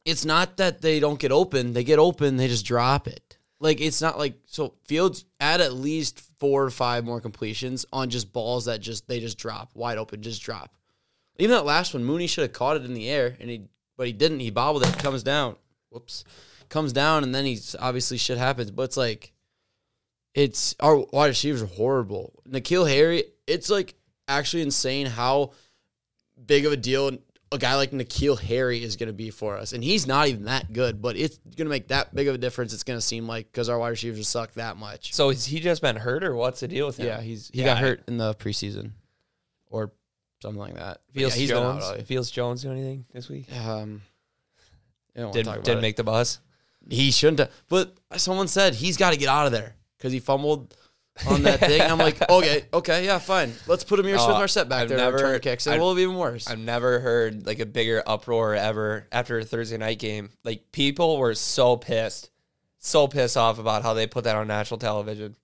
it's 0.05 0.25
not 0.25 0.57
that 0.59 0.83
they 0.83 1.01
don't 1.01 1.19
get 1.19 1.33
open; 1.33 1.73
they 1.73 1.85
get 1.85 1.99
open, 1.99 2.37
they 2.37 2.49
just 2.49 2.67
drop 2.67 3.07
it. 3.07 3.39
Like 3.61 3.81
it's 3.81 4.03
not 4.03 4.19
like 4.19 4.35
so. 4.47 4.75
Fields 4.85 5.25
add 5.41 5.61
at 5.61 5.73
least 5.73 6.21
four 6.39 6.65
or 6.65 6.71
five 6.71 7.05
more 7.05 7.21
completions 7.21 7.87
on 7.93 8.11
just 8.11 8.33
balls 8.33 8.67
that 8.67 8.81
just 8.81 9.09
they 9.09 9.21
just 9.21 9.39
drop 9.39 9.71
wide 9.75 9.97
open, 9.99 10.23
just 10.23 10.43
drop. 10.43 10.75
Even 11.39 11.55
that 11.55 11.65
last 11.65 11.95
one, 11.95 12.05
Mooney 12.05 12.27
should 12.27 12.43
have 12.43 12.53
caught 12.53 12.77
it 12.77 12.85
in 12.85 12.95
the 12.95 13.09
air, 13.09 13.37
and 13.41 13.49
he 13.49 13.63
but 13.97 14.07
he 14.07 14.13
didn't. 14.13 14.41
He 14.41 14.51
bobbled 14.51 14.85
it, 14.85 14.99
comes 14.99 15.23
down. 15.23 15.57
Whoops, 15.91 16.25
comes 16.69 16.93
down, 16.93 17.23
and 17.23 17.35
then 17.35 17.45
he's 17.45 17.75
obviously 17.79 18.17
shit 18.17 18.39
happens. 18.39 18.71
But 18.71 18.83
it's 18.85 18.97
like, 18.97 19.33
it's 20.35 20.75
our 20.81 20.97
wide 21.13 21.29
receivers 21.29 21.63
are 21.63 21.67
horrible. 21.67 22.43
N'Keal 22.49 22.89
Harry, 22.89 23.25
it's 23.47 23.71
like 23.71 23.95
actually 24.27 24.63
insane 24.63 25.07
how 25.07 25.53
big 26.47 26.67
of 26.67 26.73
a 26.73 26.77
deal 26.77 27.19
a 27.51 27.59
guy 27.59 27.77
like 27.77 27.93
N'Keal 27.93 28.39
Harry 28.39 28.83
is 28.83 28.97
going 28.97 29.07
to 29.07 29.15
be 29.15 29.31
for 29.31 29.57
us. 29.57 29.73
And 29.73 29.83
he's 29.83 30.07
not 30.07 30.29
even 30.29 30.45
that 30.45 30.73
good, 30.73 31.01
but 31.01 31.17
it's 31.17 31.39
going 31.39 31.67
to 31.67 31.71
make 31.71 31.89
that 31.89 32.15
big 32.15 32.29
of 32.29 32.35
a 32.35 32.39
difference. 32.39 32.75
It's 32.75 32.83
going 32.83 32.99
to 32.99 33.05
seem 33.05 33.27
like 33.27 33.51
because 33.51 33.69
our 33.69 33.79
wide 33.79 33.89
receivers 33.91 34.29
suck 34.29 34.53
that 34.55 34.77
much. 34.77 35.15
so 35.15 35.31
has 35.31 35.47
he 35.47 35.61
just 35.61 35.81
been 35.81 35.97
hurt, 35.97 36.25
or 36.25 36.35
what's 36.35 36.61
the 36.61 36.69
deal 36.69 36.87
with 36.87 36.99
him? 36.99 37.07
Yeah, 37.07 37.21
he's 37.21 37.51
he 37.53 37.61
Yeah, 37.61 37.67
got 37.67 37.79
hurt 37.79 38.03
in 38.07 38.19
the 38.19 38.35
preseason 38.35 38.93
or 39.71 39.93
something 40.41 40.61
like 40.61 40.75
that. 40.75 41.01
Feels 41.13 41.35
yeah, 41.37 41.41
he's 41.41 41.53
out 41.53 41.81
Jones. 41.81 41.85
all- 41.85 41.95
Velus 41.97 42.33
Jones 42.33 42.63
do 42.63 42.71
anything 42.71 43.05
this 43.13 43.29
week? 43.29 43.47
Um, 43.55 44.03
I 45.17 45.21
don't 45.21 45.33
Didn't 45.33 45.47
talk 45.47 45.55
about 45.57 45.65
didn't 45.65 45.79
it. 45.79 45.83
make 45.83 45.97
the 45.97 46.05
bus. 46.05 46.39
He 46.89 47.11
shouldn't 47.11 47.41
have. 47.41 47.51
But 47.69 47.97
someone 48.17 48.49
said 48.49 48.75
he's 48.75 48.97
got 48.97 49.11
to 49.13 49.19
get 49.19 49.29
out 49.29 49.47
of 49.47 49.53
there 49.53 49.75
because 49.97 50.13
he 50.13 50.21
fumbled 50.21 50.75
on 51.29 51.43
that 51.43 51.59
thing. 51.61 51.83
I'm 51.83 51.99
like, 51.99 52.17
okay, 52.31 52.65
okay, 52.73 53.05
yeah, 53.05 53.19
fine. 53.19 53.53
Let's 53.67 53.83
put 53.85 53.99
Ihmir 54.01 54.15
Oh, 54.19 54.25
Smith 54.25 54.37
Marsette 54.37 54.69
back 54.69 54.83
I've 54.83 54.89
there 54.89 54.99
never- 54.99 55.17
return 55.17 55.41
kicks, 55.41 55.67
and 55.67 55.75
I've- 55.75 55.83
we'll 55.83 55.95
be 55.97 56.03
even 56.03 56.17
worse. 56.17 56.49
I've 56.49 56.59
never 56.61 57.01
heard 57.01 57.45
like 57.47 57.59
a 57.59 57.67
bigger 57.67 58.03
uproar 58.07 58.55
ever 58.55 59.07
after 59.11 59.39
a 59.41 59.45
Thursday 59.45 59.77
night 59.77 59.99
game. 59.99 60.31
Like 60.45 60.71
people 60.73 61.19
were 61.19 61.35
so 61.35 61.77
pissed, 61.77 62.31
so 62.79 63.09
pissed 63.09 63.37
off 63.37 63.59
about 63.59 63.83
how 63.83 63.93
they 63.95 64.07
put 64.07 64.25
that 64.25 64.37
on 64.37 64.47
national 64.47 64.79
television. 64.79 65.35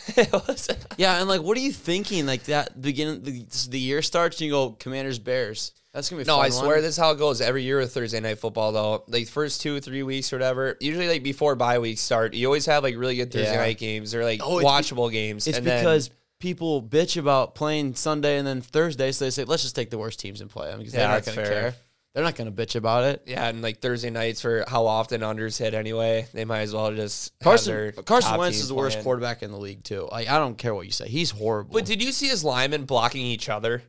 it 0.16 0.32
was 0.32 0.68
Yeah, 0.96 1.18
and 1.20 1.28
like, 1.28 1.42
what 1.42 1.56
are 1.56 1.60
you 1.60 1.72
thinking? 1.72 2.26
Like 2.26 2.44
that 2.44 2.80
beginning, 2.80 3.22
the, 3.22 3.44
the 3.70 3.78
year 3.78 4.02
starts, 4.02 4.36
and 4.40 4.46
you 4.46 4.52
go 4.52 4.70
Commanders 4.70 5.18
Bears. 5.18 5.72
That's 5.92 6.10
gonna 6.10 6.22
be 6.22 6.26
no, 6.26 6.36
fun 6.38 6.46
I 6.46 6.48
swear 6.48 6.68
one. 6.76 6.82
this 6.82 6.94
is 6.94 6.96
how 6.96 7.12
it 7.12 7.18
goes 7.18 7.40
every 7.40 7.62
year 7.62 7.78
with 7.78 7.94
Thursday 7.94 8.18
night 8.18 8.38
football 8.40 8.72
though. 8.72 9.04
Like 9.06 9.28
first 9.28 9.60
two 9.60 9.78
three 9.80 10.02
weeks 10.02 10.32
or 10.32 10.36
whatever. 10.36 10.76
Usually 10.80 11.06
like 11.06 11.22
before 11.22 11.54
bye 11.54 11.78
weeks 11.78 12.00
start, 12.00 12.34
you 12.34 12.46
always 12.46 12.66
have 12.66 12.82
like 12.82 12.96
really 12.96 13.14
good 13.14 13.30
Thursday 13.32 13.52
Yeah. 13.52 13.58
night 13.60 13.78
games. 13.78 14.10
They're 14.10 14.24
like 14.24 14.40
Oh, 14.42 14.58
it's 14.58 14.64
be- 14.64 14.68
watchable 14.68 15.10
games. 15.12 15.46
It's 15.46 15.58
and 15.58 15.64
then- 15.66 15.80
because 15.80 16.10
people 16.40 16.82
bitch 16.82 17.16
about 17.16 17.54
playing 17.54 17.94
Sunday 17.94 18.38
and 18.38 18.46
then 18.46 18.60
Thursday, 18.60 19.12
so 19.12 19.24
they 19.24 19.30
say 19.30 19.44
let's 19.44 19.62
just 19.62 19.76
take 19.76 19.90
the 19.90 19.98
worst 19.98 20.18
teams 20.18 20.40
and 20.40 20.50
play 20.50 20.68
them 20.68 20.80
because 20.80 20.94
Yeah, 20.94 21.00
they're 21.00 21.08
not 21.10 21.24
gonna 21.26 21.34
fair. 21.36 21.46
care. 21.46 21.74
They're 22.14 22.22
not 22.22 22.36
gonna 22.36 22.52
bitch 22.52 22.76
about 22.76 23.04
it. 23.04 23.22
yeah, 23.26 23.48
and 23.48 23.60
like 23.60 23.80
Thursday 23.80 24.08
nights 24.10 24.40
for 24.40 24.64
how 24.68 24.86
often 24.86 25.20
unders 25.22 25.58
hit 25.58 25.74
anyway. 25.74 26.26
They 26.32 26.44
might 26.44 26.60
as 26.60 26.72
well 26.72 26.94
just 26.94 27.36
Carson 27.40 27.92
Carson 28.06 28.38
Wentz 28.38 28.58
is 28.60 28.68
the 28.68 28.74
worst 28.74 28.94
playing. 28.94 29.04
quarterback 29.04 29.42
in 29.42 29.50
the 29.50 29.58
league 29.58 29.82
too. 29.82 30.08
Like 30.12 30.28
I 30.28 30.38
don't 30.38 30.56
care 30.56 30.74
what 30.74 30.86
you 30.86 30.92
say, 30.92 31.08
he's 31.08 31.30
horrible. 31.32 31.72
But 31.72 31.86
did 31.86 32.02
you 32.02 32.12
see 32.12 32.28
his 32.28 32.44
linemen 32.44 32.84
blocking 32.84 33.22
each 33.26 33.48
other? 33.48 33.82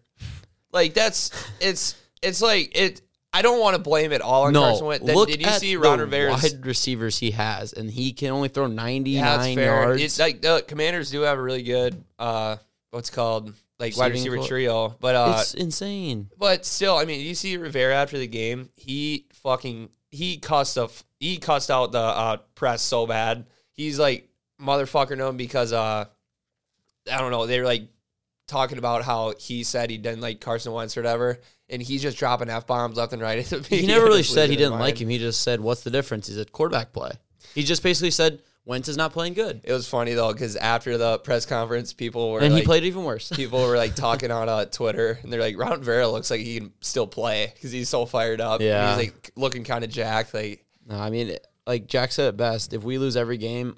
Like 0.72 0.94
that's 0.96 1.30
it's 1.62 1.96
it's 2.22 2.42
like 2.42 2.76
it. 2.76 3.02
I 3.32 3.42
don't 3.42 3.60
want 3.60 3.76
to 3.76 3.82
blame 3.82 4.12
it 4.14 4.22
all 4.22 4.44
on 4.46 4.54
no, 4.54 4.62
Carson 4.62 4.86
Wentz. 4.88 5.06
Then 5.06 5.16
look 5.16 5.30
did 5.30 5.42
you 5.42 5.48
at 5.48 5.60
see 5.60 5.76
the 5.76 5.82
Ron 5.82 6.00
Rivera's? 6.00 6.42
wide 6.42 6.66
receivers 6.66 7.18
he 7.20 7.32
has, 7.32 7.74
and 7.74 7.92
he 7.92 8.12
can 8.14 8.32
only 8.32 8.48
throw 8.48 8.66
ninety 8.68 9.12
Yeah, 9.12 9.36
nine 9.38 9.56
fair. 9.56 9.66
yards. 9.84 10.02
It's 10.02 10.18
like 10.20 10.42
the 10.42 10.64
Commanders 10.68 11.12
do 11.12 11.22
have 11.22 11.38
a 11.38 11.42
really 11.42 11.62
good 11.64 12.02
uh, 12.18 12.56
what's 12.92 13.10
called 13.10 13.54
like 13.80 13.98
wide 13.98 14.12
receiver 14.12 14.38
core. 14.38 14.48
trio, 14.48 14.96
but 15.00 15.16
uh, 15.16 15.38
it's 15.40 15.54
insane. 15.54 16.30
but 16.38 16.66
still, 16.66 16.98
I 16.98 17.06
mean, 17.06 17.22
you 17.26 17.36
see 17.36 17.58
Rivera 17.58 17.96
after 17.96 18.18
the 18.18 18.28
game, 18.28 18.70
he 18.76 19.28
fucking 19.34 19.90
he 20.12 20.38
cussed 20.38 20.76
the 20.76 20.88
he 21.20 21.38
cussed 21.38 21.70
out 21.70 21.92
the 21.92 22.00
uh, 22.00 22.38
press 22.56 22.82
so 22.82 23.06
bad. 23.06 23.46
He's 23.72 24.00
like 24.00 24.30
motherfucker 24.62 25.18
known 25.18 25.36
because 25.36 25.74
uh 25.74 26.06
I 27.12 27.18
don't 27.18 27.32
know, 27.32 27.46
they 27.46 27.60
were 27.60 27.66
like 27.66 27.90
talking 28.48 28.78
about 28.78 29.04
how 29.04 29.34
he 29.38 29.64
said 29.64 29.90
he 29.90 29.98
didn't 29.98 30.22
like 30.22 30.40
Carson 30.40 30.72
Wentz 30.72 30.96
or 30.96 31.02
whatever, 31.02 31.40
and 31.70 31.82
he's 31.82 32.02
just 32.02 32.18
dropping 32.18 32.50
f 32.50 32.66
bombs 32.68 32.98
left 32.98 33.14
and 33.14 33.22
right. 33.22 33.46
He 33.68 33.86
never 33.86 34.06
really 34.06 34.24
said 34.24 34.50
he 34.50 34.56
didn't 34.56 34.80
like 34.80 35.00
him. 35.00 35.10
He 35.10 35.18
just 35.18 35.42
said, 35.42 35.60
"What's 35.60 35.84
the 35.84 35.92
difference?" 35.92 36.28
He 36.28 36.34
said, 36.34 36.52
"Quarterback 36.52 36.94
play." 36.94 37.12
He 37.54 37.64
just 37.64 37.84
basically 37.84 38.12
said, 38.12 38.42
"Wentz 38.66 38.88
is 38.90 38.98
not 38.98 39.14
playing 39.14 39.34
good," 39.34 39.62
It 39.64 39.72
was 39.72 39.88
funny 39.88 40.14
though 40.14 40.34
because 40.34 40.56
after 40.56 40.98
the 40.98 41.20
press 41.20 41.46
conference, 41.46 41.94
people 41.94 42.32
were 42.32 42.40
and 42.40 42.54
like, 42.54 42.62
he 42.64 42.66
played 42.66 42.84
even 42.84 43.04
worse. 43.04 43.30
people 43.36 43.62
were 43.68 43.78
like 43.78 43.96
talking 43.96 44.32
on 44.32 44.50
uh, 44.50 44.66
Twitter, 44.66 45.20
and 45.24 45.32
they're 45.32 45.40
like, 45.40 45.58
Ron 45.58 45.80
Rivera 45.80 46.08
looks 46.08 46.30
like 46.32 46.42
he 46.42 46.60
can 46.60 46.74
still 46.82 47.08
play 47.08 47.52
because 47.54 47.72
he's 47.72 47.90
so 47.90 48.06
fired 48.06 48.42
up. 48.42 48.60
And 48.62 48.68
Yeah. 48.68 48.90
he's 48.98 49.06
like 49.08 49.32
looking 49.36 49.64
kind 49.64 49.84
of 49.84 49.90
jacked. 49.90 50.34
Like, 50.34 50.66
No, 50.88 50.98
I 51.00 51.10
mean, 51.10 51.38
like 51.68 51.88
Jack 51.88 52.12
said 52.12 52.28
it 52.30 52.38
best. 52.38 52.74
If 52.74 52.84
we 52.84 52.98
lose 52.98 53.16
every 53.16 53.38
game, 53.38 53.78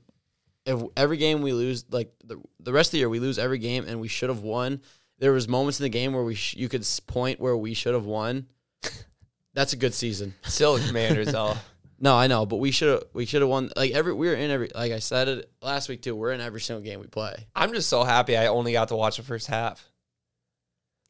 if 0.66 0.82
every 0.98 1.18
game 1.18 1.42
we 1.42 1.54
lose, 1.54 1.86
like 1.92 2.12
the, 2.24 2.42
the 2.60 2.74
rest 2.74 2.90
of 2.90 2.92
the 2.94 2.98
year, 3.00 3.10
we 3.10 3.20
lose 3.20 3.38
every 3.40 3.60
game 3.60 3.86
and 3.88 4.00
we 4.02 4.08
should 4.08 4.30
have 4.30 4.42
won. 4.42 4.82
There 5.20 5.32
was 5.32 5.48
moments 5.48 5.80
in 5.80 5.84
the 5.84 5.90
game 5.90 6.14
where 6.14 6.24
we 6.24 6.36
sh- 6.36 6.56
you 6.56 6.70
could 6.70 6.86
point 7.08 7.40
where 7.40 7.56
we 7.58 7.74
should 7.74 7.94
have 7.94 8.06
won. 8.06 8.48
That's 9.54 9.74
a 9.74 9.78
good 9.78 9.94
season. 9.94 10.34
still 10.44 10.78
Commanders 10.80 11.32
though. 11.32 11.56
No, 12.00 12.16
I 12.16 12.28
know, 12.28 12.46
but 12.46 12.58
we 12.58 12.72
should 12.72 12.90
have 12.90 13.04
we 13.14 13.26
should 13.26 13.42
have 13.42 13.50
won. 13.50 13.72
Like 13.76 13.92
every 13.92 14.14
we 14.14 14.28
were 14.28 14.36
in 14.36 14.52
every 14.52 14.70
like 14.76 14.92
I 14.92 15.00
said 15.00 15.28
it 15.28 15.52
last 15.62 15.90
week 15.90 16.02
too. 16.04 16.16
We're 16.16 16.32
in 16.32 16.42
every 16.42 16.62
single 16.62 16.84
game 16.84 17.00
we 17.00 17.08
play. 17.08 17.48
I'm 17.56 17.74
just 17.74 17.90
so 17.90 18.04
happy 18.04 18.38
I 18.38 18.48
only 18.48 18.72
got 18.72 18.90
to 18.90 18.96
watch 18.96 19.18
the 19.18 19.24
first 19.24 19.48
half. 19.48 19.84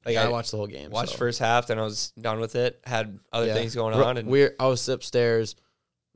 Like 0.06 0.16
I 0.16 0.24
I 0.26 0.30
watched 0.30 0.52
the 0.52 0.58
whole 0.58 0.68
game. 0.68 0.90
watched 0.90 1.12
so. 1.12 1.18
first 1.18 1.40
half, 1.40 1.68
then 1.68 1.78
I 1.80 1.84
was 1.84 2.12
done 2.20 2.40
with 2.40 2.56
it. 2.56 2.80
Had 2.86 3.20
other 3.34 3.48
Yeah. 3.48 3.54
things 3.56 3.76
going 3.76 3.94
on, 3.96 4.18
and 4.18 4.30
we're 4.30 4.56
I 4.60 4.68
was 4.68 4.88
upstairs. 4.88 5.56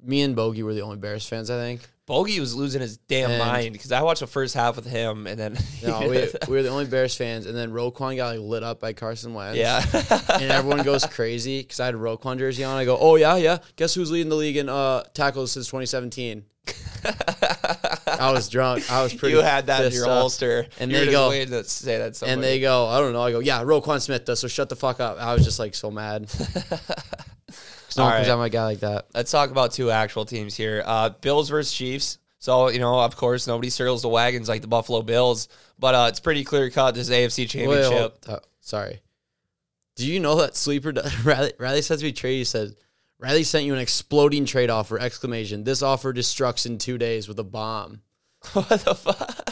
Me 0.02 0.22
and 0.22 0.36
Bogey 0.36 0.64
were 0.64 0.74
the 0.74 0.82
only 0.82 0.98
Bears 0.98 1.28
fans, 1.28 1.50
I 1.50 1.58
think. 1.58 1.82
Bogey 2.12 2.42
was 2.42 2.54
losing 2.54 2.82
his 2.82 2.98
damn 2.98 3.32
And- 3.32 3.40
mind 3.40 3.72
because 3.72 3.94
I 3.94 4.02
watched 4.02 4.20
the 4.20 4.28
first 4.28 4.54
half 4.54 4.76
with 4.76 4.86
him, 4.86 5.28
and 5.28 5.40
then 5.40 5.58
No, 5.82 6.02
we, 6.02 6.28
we 6.50 6.54
were 6.58 6.62
the 6.62 6.68
only 6.68 6.84
Bears 6.86 7.16
fans, 7.16 7.46
and 7.46 7.56
then 7.56 7.72
Roquan 7.72 8.18
got 8.18 8.36
like 8.36 8.40
lit 8.46 8.64
up 8.64 8.82
by 8.82 8.92
Carson 8.92 9.34
Wentz. 9.34 9.58
yeah, 9.58 9.82
and 10.34 10.52
everyone 10.52 10.84
goes 10.84 11.06
crazy 11.18 11.62
because 11.62 11.80
I 11.80 11.86
had 11.86 11.96
a 11.96 11.98
Roquan 11.98 12.38
jersey 12.38 12.66
on. 12.66 12.76
I 12.76 12.84
go, 12.84 12.98
oh 13.00 13.16
yeah, 13.16 13.38
yeah. 13.38 13.60
Guess 13.78 13.94
who's 13.94 14.12
leading 14.12 14.28
the 14.30 14.36
league 14.36 14.58
in 14.58 14.68
uh, 14.68 15.04
tackles 15.14 15.54
since 15.54 15.68
2017? 15.68 16.44
I 18.06 18.32
was 18.34 18.50
drunk. 18.50 18.92
I 18.92 19.02
was 19.04 19.14
pretty. 19.14 19.36
you 19.38 19.42
had 19.42 19.68
that 19.68 19.86
in 19.86 19.94
your 19.94 20.06
off. 20.10 20.20
holster, 20.22 20.68
And 20.82 20.92
you 20.92 21.06
they 21.06 21.12
go- 21.12 21.32
to 21.32 21.64
say 21.64 21.98
that. 21.98 22.22
And 22.22 22.44
they 22.44 22.60
go, 22.60 22.88
I 22.88 23.00
don't 23.00 23.14
know. 23.14 23.22
I 23.24 23.32
go, 23.32 23.40
yeah, 23.40 23.62
Roquan 23.64 24.02
Smith 24.02 24.26
does. 24.26 24.40
So 24.42 24.50
shut 24.50 24.68
the 24.70 24.76
fuck 24.76 25.00
up. 25.00 25.18
I 25.18 25.34
was 25.34 25.44
just 25.46 25.60
like 25.60 25.74
so 25.76 25.90
mad. 25.90 26.30
'Cause 27.92 27.98
no 27.98 28.04
All 28.04 28.10
one 28.10 28.18
comes 28.20 28.28
right. 28.30 28.34
at 28.34 28.38
my 28.40 28.48
guy 28.50 28.64
like 28.64 28.80
that. 28.80 29.08
Let's 29.14 29.32
talk 29.32 29.52
about 29.52 29.74
two 29.74 29.92
actual 29.92 30.24
teams 30.24 30.56
here. 30.56 30.82
Uh, 30.86 31.10
Bills 31.10 31.50
versus 31.50 31.74
Chiefs. 31.74 32.20
So 32.40 32.70
you 32.70 32.80
know, 32.80 33.00
of 33.02 33.18
course, 33.18 33.48
nobody 33.48 33.70
circles 33.70 34.02
the 34.02 34.08
wagons 34.08 34.48
like 34.48 34.62
the 34.62 34.68
Buffalo 34.68 35.02
Bills, 35.02 35.50
but 35.78 35.94
uh, 35.94 36.06
it's 36.10 36.22
pretty 36.22 36.46
clear 36.46 36.70
cut 36.70 36.96
this 36.96 37.10
AFC 37.10 37.40
Wait, 37.40 37.50
Championship. 37.50 38.26
hold- 38.26 38.38
uh, 38.38 38.40
sorry. 38.62 39.02
Do 39.98 40.08
you 40.08 40.22
know 40.22 40.36
that 40.36 40.56
sleeper 40.56 40.94
Riley, 41.26 41.52
Riley 41.60 41.82
me 42.02 42.10
a 42.10 42.12
trade? 42.14 42.38
He 42.38 42.44
said 42.46 42.76
Riley 43.20 43.44
sent 43.44 43.66
you 43.66 43.74
an 43.74 43.80
exploding 43.80 44.46
trade 44.46 44.70
offer! 44.70 44.98
Exclamation! 44.98 45.66
This 45.66 45.84
offer 45.84 46.14
destructs 46.14 46.66
in 46.66 46.78
two 46.78 46.98
days 46.98 47.28
with 47.28 47.38
a 47.40 47.44
bomb. 47.44 48.02
what 48.54 48.70
the 48.70 48.96
fuck? 48.96 49.50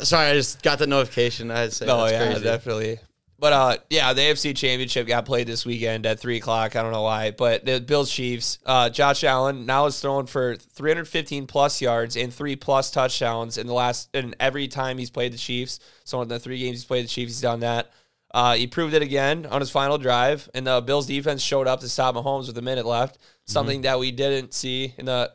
Sorry, 0.00 0.28
I 0.30 0.34
just 0.34 0.62
got 0.62 0.78
the 0.78 0.86
notification. 0.86 1.50
I 1.50 1.60
had 1.60 1.70
to 1.70 1.76
say 1.76 1.86
No, 1.86 2.06
yeah, 2.06 2.26
crazy. 2.26 2.44
definitely. 2.44 2.98
But 3.44 3.52
uh, 3.52 3.76
yeah, 3.90 4.14
the 4.14 4.22
AFC 4.22 4.56
Championship 4.56 5.06
got 5.06 5.26
played 5.26 5.46
this 5.46 5.66
weekend 5.66 6.06
at 6.06 6.18
three 6.18 6.38
o'clock. 6.38 6.76
I 6.76 6.82
don't 6.82 6.92
know 6.92 7.02
why, 7.02 7.30
but 7.30 7.66
the 7.66 7.78
Bills 7.78 8.10
Chiefs. 8.10 8.58
Uh, 8.64 8.88
Josh 8.88 9.22
Allen 9.22 9.66
now 9.66 9.84
is 9.84 10.00
throwing 10.00 10.24
for 10.24 10.56
315 10.56 11.46
plus 11.46 11.82
yards 11.82 12.16
and 12.16 12.32
three 12.32 12.56
plus 12.56 12.90
touchdowns 12.90 13.58
in 13.58 13.66
the 13.66 13.74
last 13.74 14.08
and 14.14 14.34
every 14.40 14.66
time 14.66 14.96
he's 14.96 15.10
played 15.10 15.34
the 15.34 15.36
Chiefs. 15.36 15.78
So 16.04 16.22
in 16.22 16.28
the 16.28 16.38
three 16.38 16.58
games 16.58 16.78
he's 16.78 16.84
played 16.86 17.04
the 17.04 17.08
Chiefs, 17.08 17.32
he's 17.32 17.40
done 17.42 17.60
that. 17.60 17.90
Uh, 18.32 18.54
he 18.54 18.66
proved 18.66 18.94
it 18.94 19.02
again 19.02 19.44
on 19.44 19.60
his 19.60 19.68
final 19.70 19.98
drive, 19.98 20.48
and 20.54 20.66
the 20.66 20.80
Bills 20.80 21.06
defense 21.06 21.42
showed 21.42 21.66
up 21.66 21.80
to 21.80 21.88
stop 21.90 22.14
Mahomes 22.14 22.46
with 22.46 22.56
a 22.56 22.62
minute 22.62 22.86
left. 22.86 23.18
Something 23.44 23.82
that 23.82 23.98
we 23.98 24.10
didn't 24.10 24.54
see 24.54 24.94
in 24.96 25.04
the 25.04 25.30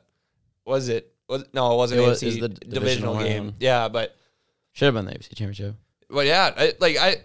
was 0.65 0.89
it 0.89 1.13
was 1.27 1.45
no 1.53 1.73
it 1.73 1.77
wasn't 1.77 2.01
It 2.01 2.07
was- 2.07 2.23
AFC 2.23 2.39
the 2.41 2.49
divisional, 2.49 3.13
divisional 3.13 3.19
game. 3.19 3.53
Yeah, 3.59 3.87
but 3.87 4.17
Should 4.71 4.85
have 4.85 4.95
been 4.95 5.05
the 5.05 5.11
AFC 5.11 5.35
Championship. 5.35 5.75
but 6.09 6.25
yeah, 6.25 6.51
I, 6.57 6.73
like 6.79 6.97
I, 6.97 7.17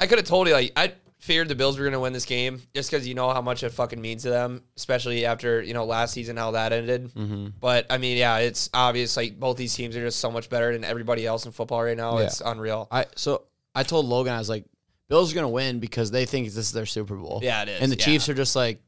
I 0.00 0.06
could 0.06 0.18
have 0.18 0.26
told 0.26 0.48
you 0.48 0.54
like 0.54 0.72
I 0.76 0.94
feared 1.18 1.48
the 1.48 1.54
Bills 1.54 1.78
were 1.78 1.84
gonna 1.84 2.00
win 2.00 2.12
this 2.12 2.24
game 2.24 2.62
just 2.74 2.90
because 2.90 3.06
you 3.06 3.14
know 3.14 3.30
how 3.30 3.42
much 3.42 3.62
it 3.62 3.70
fucking 3.70 4.00
means 4.00 4.22
to 4.22 4.30
them, 4.30 4.62
especially 4.76 5.26
after 5.26 5.62
you 5.62 5.74
know 5.74 5.84
last 5.84 6.14
season 6.14 6.36
how 6.36 6.52
that 6.52 6.72
ended. 6.72 7.12
Mm-hmm. 7.14 7.48
But 7.60 7.86
I 7.90 7.98
mean, 7.98 8.16
yeah, 8.16 8.38
it's 8.38 8.70
obvious 8.72 9.16
like 9.16 9.38
both 9.38 9.56
these 9.56 9.74
teams 9.74 9.96
are 9.96 10.04
just 10.04 10.18
so 10.18 10.30
much 10.30 10.48
better 10.48 10.72
than 10.72 10.82
everybody 10.82 11.26
else 11.26 11.46
in 11.46 11.52
football 11.52 11.84
right 11.84 11.96
now. 11.96 12.18
Yeah. 12.18 12.24
It's 12.24 12.40
unreal. 12.40 12.88
I 12.90 13.06
so 13.14 13.44
I 13.74 13.82
told 13.82 14.06
Logan 14.06 14.32
I 14.32 14.38
was 14.38 14.48
like, 14.48 14.64
Bills 15.08 15.32
are 15.32 15.34
gonna 15.34 15.48
win 15.48 15.78
because 15.78 16.10
they 16.10 16.24
think 16.24 16.46
this 16.46 16.56
is 16.56 16.72
their 16.72 16.86
Super 16.86 17.16
Bowl. 17.16 17.40
Yeah, 17.42 17.62
it 17.62 17.68
is, 17.68 17.80
And 17.82 17.92
the 17.92 17.98
yeah. 17.98 18.04
Chiefs 18.04 18.28
are 18.30 18.34
just 18.34 18.56
like, 18.56 18.82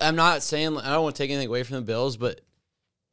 I'm 0.00 0.16
not 0.16 0.42
saying 0.42 0.76
I 0.76 0.92
don't 0.92 1.04
want 1.04 1.14
to 1.16 1.22
take 1.22 1.30
anything 1.30 1.48
away 1.48 1.62
from 1.62 1.76
the 1.76 1.82
Bills, 1.82 2.16
but 2.16 2.40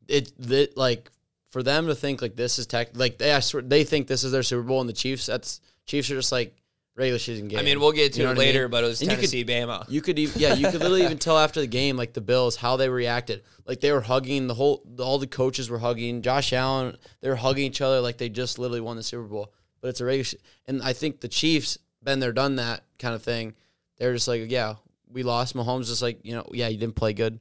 it 0.07 0.33
that 0.47 0.75
like 0.75 1.11
for 1.51 1.61
them 1.61 1.85
to 1.85 1.95
think 1.95 2.23
like 2.23 2.35
this 2.35 2.57
is 2.57 2.65
tech 2.65 2.89
like 2.95 3.19
they 3.19 3.31
I 3.31 3.39
swear, 3.39 3.61
they 3.61 3.83
think 3.83 4.07
this 4.07 4.23
is 4.23 4.31
their 4.31 4.43
Super 4.43 4.63
Bowl 4.63 4.81
and 4.81 4.89
the 4.89 4.93
Chiefs 4.93 5.27
that's 5.27 5.61
Chiefs 5.85 6.09
are 6.09 6.15
just 6.15 6.31
like 6.31 6.55
regular 6.95 7.19
season 7.19 7.47
game. 7.47 7.59
I 7.59 7.63
mean, 7.63 7.79
we'll 7.79 7.91
get 7.91 8.13
to 8.13 8.19
You 8.19 8.25
know 8.25 8.31
it 8.31 8.37
what 8.37 8.43
I 8.43 8.45
later, 8.47 8.61
mean? 8.63 8.71
but 8.71 8.83
it 8.83 8.87
was 8.87 9.01
And 9.01 9.09
you 9.11 9.17
could- 9.17 9.29
Tennessee, 9.29 9.45
Bama. 9.45 9.89
You 9.89 10.01
could 10.01 10.19
even 10.19 10.39
yeah, 10.41 10.53
you 10.53 10.65
could 10.69 10.81
literally 10.81 11.03
even 11.03 11.17
tell 11.17 11.37
after 11.37 11.59
the 11.59 11.67
game 11.67 11.97
like 11.97 12.13
the 12.13 12.21
Bills 12.21 12.55
how 12.55 12.77
they 12.77 12.89
reacted. 12.89 13.43
Like 13.65 13.79
they 13.79 13.91
were 13.91 14.01
hugging 14.01 14.47
the 14.47 14.53
whole 14.53 14.83
all 14.99 15.17
the 15.19 15.27
coaches 15.27 15.69
were 15.69 15.79
hugging 15.79 16.21
Josh 16.21 16.53
Allen. 16.53 16.97
They 17.21 17.29
were 17.29 17.35
hugging 17.35 17.65
each 17.65 17.81
other 17.81 17.99
like 18.01 18.17
they 18.17 18.29
just 18.29 18.59
literally 18.59 18.81
won 18.81 18.97
the 18.97 19.03
Super 19.03 19.23
Bowl. 19.23 19.53
But 19.81 19.89
it's 19.89 20.01
a 20.01 20.05
regular 20.05 20.39
and 20.67 20.81
I 20.83 20.93
think 20.93 21.19
the 21.21 21.27
Chiefs 21.27 21.77
been 22.03 22.19
there 22.19 22.33
done 22.33 22.57
that 22.57 22.83
kind 22.99 23.15
of 23.15 23.23
thing. 23.23 23.53
They're 23.97 24.13
just 24.13 24.27
like 24.27 24.49
yeah, 24.51 24.75
we 25.07 25.23
lost. 25.23 25.55
Mahomes 25.55 25.87
just 25.87 26.01
like 26.01 26.19
you 26.23 26.33
know 26.35 26.47
yeah 26.53 26.67
you 26.67 26.77
didn't 26.77 26.95
play 26.95 27.13
good 27.13 27.39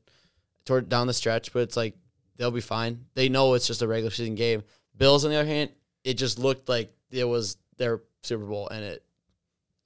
toward 0.64 0.88
down 0.88 1.06
the 1.08 1.14
stretch, 1.14 1.52
but 1.52 1.60
it's 1.60 1.76
like 1.76 1.94
they'll 2.36 2.50
be 2.50 2.60
fine. 2.60 3.04
They 3.14 3.28
know 3.28 3.54
it's 3.54 3.66
just 3.66 3.82
a 3.82 3.88
regular 3.88 4.10
season 4.10 4.34
game. 4.34 4.62
Bills 4.96 5.24
on 5.24 5.30
the 5.30 5.36
other 5.36 5.48
hand, 5.48 5.70
it 6.04 6.14
just 6.14 6.38
looked 6.38 6.68
like 6.68 6.92
it 7.10 7.24
was 7.24 7.56
their 7.76 8.00
Super 8.22 8.44
Bowl 8.44 8.68
and 8.68 8.84
it 8.84 9.02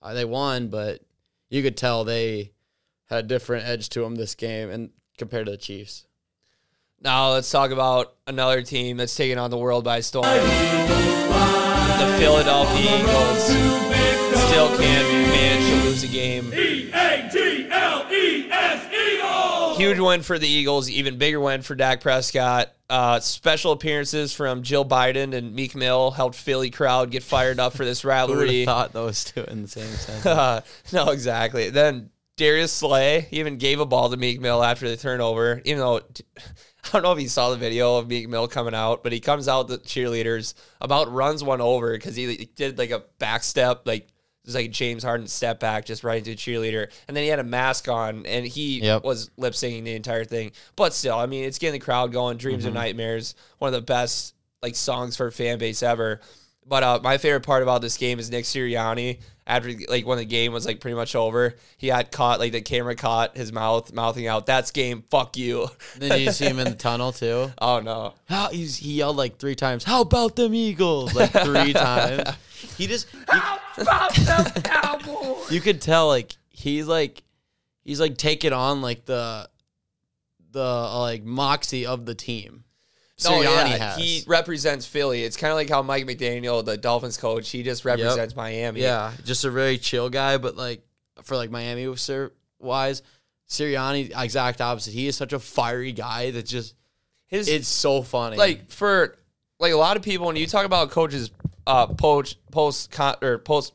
Uh, 0.07 0.15
they 0.15 0.25
won, 0.25 0.69
but 0.69 1.01
you 1.51 1.65
could 1.65 1.77
tell 1.77 2.05
they 2.05 2.53
had 3.07 3.25
a 3.25 3.27
different 3.27 3.67
edge 3.67 3.89
to 3.89 4.03
them 4.03 4.15
this 4.15 4.37
game 4.37 4.71
and 4.71 4.91
compared 5.19 5.47
to 5.47 5.51
the 5.51 5.57
Chiefs. 5.59 6.07
Now 7.01 7.33
let's 7.33 7.51
talk 7.51 7.73
about 7.73 8.15
another 8.29 8.63
team 8.63 8.99
that's 8.99 9.17
taking 9.17 9.37
on 9.37 9.51
the 9.51 9.59
world 9.59 9.83
by 9.83 9.99
storm. 9.99 10.27
The 10.27 10.39
Philadelphia 12.21 13.01
Eagles 13.01 13.47
still 14.47 14.69
can't 14.79 15.09
manage 15.11 15.83
to 15.83 15.89
lose 15.89 16.05
a 16.05 16.09
game. 16.09 16.53
Huge 19.76 19.99
win 19.99 20.23
for 20.23 20.38
the 20.38 20.49
Eagles, 20.49 20.88
even 20.88 21.18
bigger 21.18 21.38
win 21.38 21.61
for 21.61 21.75
Dak 21.75 22.00
Prescott. 22.00 22.73
Uh, 22.88 23.21
special 23.21 23.73
appearances 23.73 24.33
from 24.33 24.62
Jill 24.62 24.87
Biden 24.87 25.35
and 25.35 25.54
Meek 25.54 25.75
Mill 25.75 26.12
helped 26.12 26.35
Philly 26.35 26.71
crowd 26.71 27.11
get 27.11 27.23
fired 27.23 27.61
up 27.61 27.75
for 27.75 27.85
this 27.85 28.02
rivalry. 28.04 28.61
have 28.61 28.66
thought 28.66 28.92
those 28.95 29.25
two 29.25 29.45
in 29.45 29.62
the 29.62 29.68
same 29.68 29.85
sentence? 29.90 30.25
Uh, 30.25 30.62
no, 30.95 31.11
exactly. 31.11 31.68
Then 31.68 32.09
Darius 32.38 32.73
Slay 32.73 33.28
even 33.30 33.59
gave 33.59 33.78
a 33.80 33.87
ball 33.87 34.09
to 34.09 34.16
Meek 34.16 34.40
Mill 34.40 34.64
after 34.64 34.88
the 34.88 34.97
turnover, 34.97 35.61
even 35.66 35.80
though 35.80 35.97
I 36.85 36.88
don't 36.90 37.02
know 37.02 37.12
if 37.12 37.21
you 37.21 37.28
saw 37.28 37.50
the 37.50 37.56
video 37.56 37.97
of 37.97 38.09
Meek 38.09 38.30
Mill 38.30 38.49
coming 38.49 38.75
out, 38.75 39.02
but 39.02 39.12
he 39.12 39.21
comes 39.21 39.47
out 39.47 39.68
the 39.68 39.76
cheerleaders 39.76 40.54
about 40.80 41.12
runs 41.12 41.45
one 41.45 41.61
over 41.61 41.92
because 41.92 42.16
he 42.16 42.49
did 42.54 42.78
like 42.78 42.92
a 42.92 43.02
back 43.18 43.42
step, 43.42 43.83
like 43.85 44.09
it 44.47 44.50
was 44.50 44.55
like 44.55 44.71
James 44.71 45.03
Harden 45.03 45.26
step 45.26 45.59
back 45.59 45.85
just 45.85 46.05
right 46.05 46.19
into 46.19 46.31
a 46.31 46.37
cheerleader, 46.37 46.88
and 47.09 47.17
then 47.17 47.25
he 47.25 47.29
had 47.29 47.41
a 47.41 47.45
mask 47.45 47.88
on 47.88 48.25
and 48.26 48.47
he 48.47 48.81
Yep. 48.81 49.03
was 49.03 49.29
lip 49.37 49.57
singing 49.57 49.83
the 49.83 49.97
entire 49.97 50.25
thing. 50.25 50.53
But 50.76 50.95
still, 50.95 51.19
I 51.19 51.26
mean, 51.26 51.45
it's 51.45 51.59
getting 51.59 51.81
the 51.81 51.85
crowd 51.85 52.12
going. 52.12 52.37
Dreams 52.37 52.65
and 52.65 52.73
mm-hmm. 52.73 52.85
nightmares, 52.85 53.35
one 53.59 53.69
of 53.69 53.73
the 53.73 53.85
best 53.85 54.35
like 54.62 54.76
songs 54.76 55.17
for 55.17 55.33
fan 55.33 55.59
base 55.59 55.83
ever. 55.83 56.21
But 56.68 56.82
uh, 56.82 57.00
my 57.02 57.18
favorite 57.18 57.44
part 57.44 57.62
about 57.62 57.80
this 57.80 57.96
game 57.96 58.18
is 58.18 58.30
Nick 58.30 58.44
Sirianni. 58.44 59.20
After 59.49 59.73
like 59.88 60.04
when 60.04 60.18
the 60.18 60.25
game 60.25 60.52
was 60.52 60.66
like 60.66 60.80
pretty 60.80 60.96
much 60.96 61.14
over, 61.14 61.54
he 61.76 61.87
had 61.87 62.11
caught 62.11 62.40
like 62.40 62.50
the 62.50 62.61
camera 62.61 62.96
caught 62.96 63.37
his 63.37 63.52
mouth 63.52 63.92
mouthing 63.92 64.26
out, 64.26 64.46
"That's 64.46 64.73
game, 64.73 65.04
fuck 65.08 65.37
you." 65.37 65.68
then 65.96 66.20
you 66.20 66.32
see 66.32 66.46
him 66.46 66.58
in 66.58 66.64
the 66.64 66.75
tunnel 66.75 67.12
too. 67.12 67.52
oh 67.58 67.78
no, 67.78 68.14
How 68.28 68.49
he's, 68.49 68.76
he 68.78 68.94
yelled 68.94 69.16
like 69.16 69.38
three 69.38 69.54
times. 69.54 69.85
How 69.85 70.00
about 70.00 70.35
them 70.35 70.52
Eagles? 70.52 71.14
Like 71.14 71.30
three 71.30 71.73
times. 71.73 72.28
He 72.76 72.88
just 72.88 73.06
How 73.28 74.99
you, 75.06 75.37
you 75.54 75.61
could 75.61 75.80
tell 75.80 76.08
like 76.08 76.35
he's 76.50 76.88
like 76.88 77.23
he's 77.85 78.00
like 78.00 78.16
taking 78.16 78.52
on 78.52 78.82
like 78.82 79.04
the 79.04 79.49
the 80.50 80.61
uh, 80.61 81.00
like 81.00 81.23
moxie 81.23 81.87
of 81.87 82.04
the 82.04 82.16
team. 82.16 82.64
No, 83.25 83.30
Sirianni 83.30 83.70
yeah, 83.70 83.76
has. 83.76 83.96
he 83.96 84.25
represents 84.26 84.87
Philly. 84.87 85.23
It's 85.25 85.37
kind 85.37 85.50
of 85.50 85.56
like 85.56 85.70
how 85.70 85.82
Mike 85.82 86.06
McDaniel, 86.06 86.64
the 86.64 86.76
Dolphins 86.76 87.16
coach, 87.16 87.50
he 87.50 87.62
just 87.62 87.85
represents 87.85 88.37
Miami. 88.37 88.82
Yeah, 88.82 89.12
just 89.25 89.44
a 89.44 89.50
very 89.50 89.78
chill 89.78 90.11
guy, 90.11 90.37
but 90.37 90.56
like 90.56 90.82
for 91.23 91.37
like 91.37 91.50
Miami 91.50 91.94
sir- 91.96 92.32
wise, 92.58 93.02
Sirianni 93.49 94.12
exact 94.16 94.61
opposite. 94.61 94.92
He 94.92 95.06
is 95.06 95.16
such 95.16 95.32
a 95.32 95.38
fiery 95.38 95.92
guy 95.92 96.30
that 96.32 96.46
just 96.46 96.75
his 97.26 97.49
it's 97.49 97.68
so 97.68 98.02
funny. 98.02 98.37
like 98.37 98.70
for 98.70 99.16
like 99.58 99.73
a 99.73 99.76
lot 99.76 99.96
of 99.96 100.02
people 100.02 100.26
when 100.26 100.37
you 100.37 100.46
talk 100.46 100.64
about 100.64 100.90
coaches 100.90 101.30
uh 101.66 101.87
post 101.87 102.38
post 102.50 102.90
con- 102.90 103.16
or 103.23 103.38
post 103.38 103.73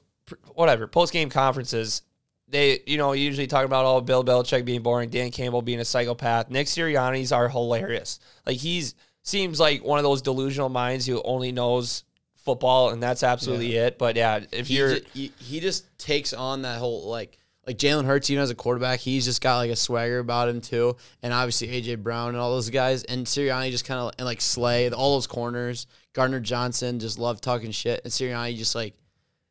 whatever 0.54 0.88
post 0.88 1.12
game 1.12 1.30
conferences 1.30 2.02
they 2.48 2.80
you 2.86 2.98
know 2.98 3.12
usually 3.14 3.48
talk 3.48 3.66
about 3.66 3.86
all 3.86 4.02
Bill 4.02 4.24
Belichick 4.24 4.64
being 4.64 4.82
boring 4.82 5.10
Dan 5.10 5.32
Campbell 5.32 5.62
being 5.62 5.80
a 5.80 5.86
psychopath 5.86 6.50
Nick 6.50 6.68
Sirianni's 6.68 7.32
are 7.32 7.50
hilarious 7.50 8.20
like 8.46 8.58
he's 8.58 8.96
seems 9.24 9.60
like 9.60 9.84
one 9.84 10.00
of 10.00 10.04
those 10.04 10.22
delusional 10.22 10.70
minds 10.70 11.06
who 11.06 11.22
only 11.24 11.52
knows 11.52 12.04
football 12.36 12.90
and 12.90 13.04
that's 13.04 13.22
absolutely 13.22 13.76
it 13.76 14.00
but 14.00 14.16
yeah 14.16 14.40
if 14.52 14.68
he, 14.68 14.78
you're 14.78 14.96
ju- 14.96 15.06
he, 15.14 15.32
he 15.38 15.60
just 15.60 15.86
takes 16.00 16.34
on 16.34 16.64
that 16.64 16.80
whole 16.80 17.08
like 17.08 17.38
like 17.68 17.78
Jalen 17.78 18.06
Hurts 18.06 18.28
even 18.32 18.42
as 18.42 18.50
a 18.50 18.56
quarterback, 18.56 19.00
he's 19.00 19.24
just 19.24 19.40
got 19.40 19.58
like 19.58 19.70
a 19.70 19.76
swagger 19.76 20.18
about 20.18 20.50
him 20.50 20.62
too, 20.62 20.98
and 21.22 21.32
obviously 21.32 21.68
AJ 21.68 22.02
Brown 22.02 22.30
and 22.30 22.38
all 22.40 22.50
those 22.52 22.72
guys, 22.72 23.04
and 23.04 23.24
Sirianni 23.26 23.70
just 23.70 23.86
kind 23.86 24.00
of 24.00 24.14
and 24.18 24.26
like 24.26 24.42
Slay, 24.42 24.90
all 24.90 25.14
those 25.14 25.28
corners, 25.28 25.86
Gardner 26.14 26.40
Johnson 26.40 27.00
just 27.00 27.20
love 27.20 27.40
talking 27.40 27.70
shit, 27.70 28.02
and 28.04 28.12
Sirianni 28.12 28.58
just 28.58 28.74
like 28.74 28.96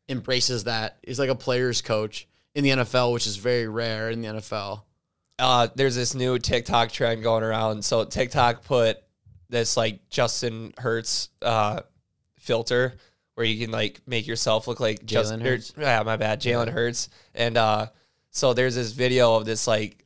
embraces 0.09 0.65
that. 0.65 0.99
He's 1.07 1.21
like 1.21 1.31
a 1.31 1.37
player's 1.37 1.83
coach 1.83 2.27
in 2.57 2.65
the 2.65 2.71
NFL, 2.71 3.13
which 3.13 3.29
is 3.29 3.37
very 3.37 3.69
rare 3.69 4.11
in 4.11 4.23
the 4.23 4.29
NFL. 4.29 4.83
uh, 5.39 5.69
there's 5.77 5.95
this 5.95 6.13
new 6.13 6.37
TikTok 6.39 6.91
trend 6.91 7.23
going 7.23 7.45
around. 7.45 7.85
So 7.85 8.05
TikTok 8.05 8.65
put 8.65 8.99
this 9.51 9.77
like 9.77 10.09
Justin 10.09 10.73
Hurts 10.79 11.29
uh, 11.43 11.81
filter 12.39 12.95
where 13.35 13.47
you 13.47 13.63
can 13.65 13.71
like 13.73 14.01
make 14.07 14.27
yourself 14.27 14.67
look 14.69 14.81
like 14.81 15.05
Justin. 15.05 15.43
or- 15.43 15.51
Hurts? 15.51 15.73
yeah, 15.79 16.03
my 16.03 16.17
bad, 16.17 16.41
Jalen 16.41 16.69
Hurts. 16.71 17.09
And 17.35 17.57
uh, 17.57 17.87
so 18.31 18.55
there's 18.55 18.75
this 18.75 18.93
video 18.93 19.35
of 19.37 19.45
this 19.45 19.67
like 19.67 20.05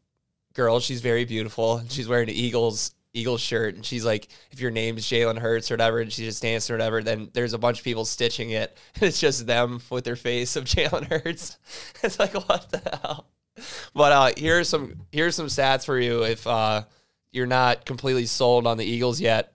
girl. 0.54 0.80
She's 0.80 1.00
very 1.00 1.24
beautiful. 1.24 1.82
She's 1.88 2.08
wearing 2.08 2.28
an 2.28 2.34
Eagles 2.34 2.92
Eagles 3.16 3.40
shirt, 3.40 3.76
and 3.76 3.86
she's 3.86 4.04
like, 4.04 4.26
if 4.50 4.60
your 4.60 4.72
name's 4.72 5.06
Jalen 5.06 5.38
Hurts 5.38 5.70
or 5.70 5.74
whatever, 5.74 6.00
and 6.00 6.12
she's 6.12 6.26
just 6.26 6.42
dancing 6.42 6.74
or 6.74 6.78
whatever, 6.78 7.00
then 7.00 7.30
there's 7.32 7.52
a 7.52 7.58
bunch 7.58 7.78
of 7.78 7.84
people 7.84 8.04
stitching 8.04 8.50
it, 8.50 8.76
and 8.94 9.04
it's 9.04 9.20
just 9.20 9.46
them 9.46 9.80
with 9.88 10.04
their 10.04 10.16
face 10.16 10.56
of 10.56 10.64
Jalen 10.64 11.04
Hurts. 11.08 11.58
It's 12.02 12.18
like 12.18 12.34
what 12.34 12.70
the 12.70 12.98
hell? 13.02 13.26
But 13.94 14.12
uh, 14.12 14.30
here's 14.36 14.68
some 14.68 15.02
here's 15.12 15.36
some 15.36 15.46
stats 15.46 15.84
for 15.84 15.98
you 15.98 16.24
if 16.24 16.44
uh, 16.46 16.82
you're 17.34 17.46
not 17.46 17.84
completely 17.84 18.26
sold 18.26 18.66
on 18.66 18.76
the 18.78 18.84
Eagles 18.84 19.20
yet. 19.20 19.52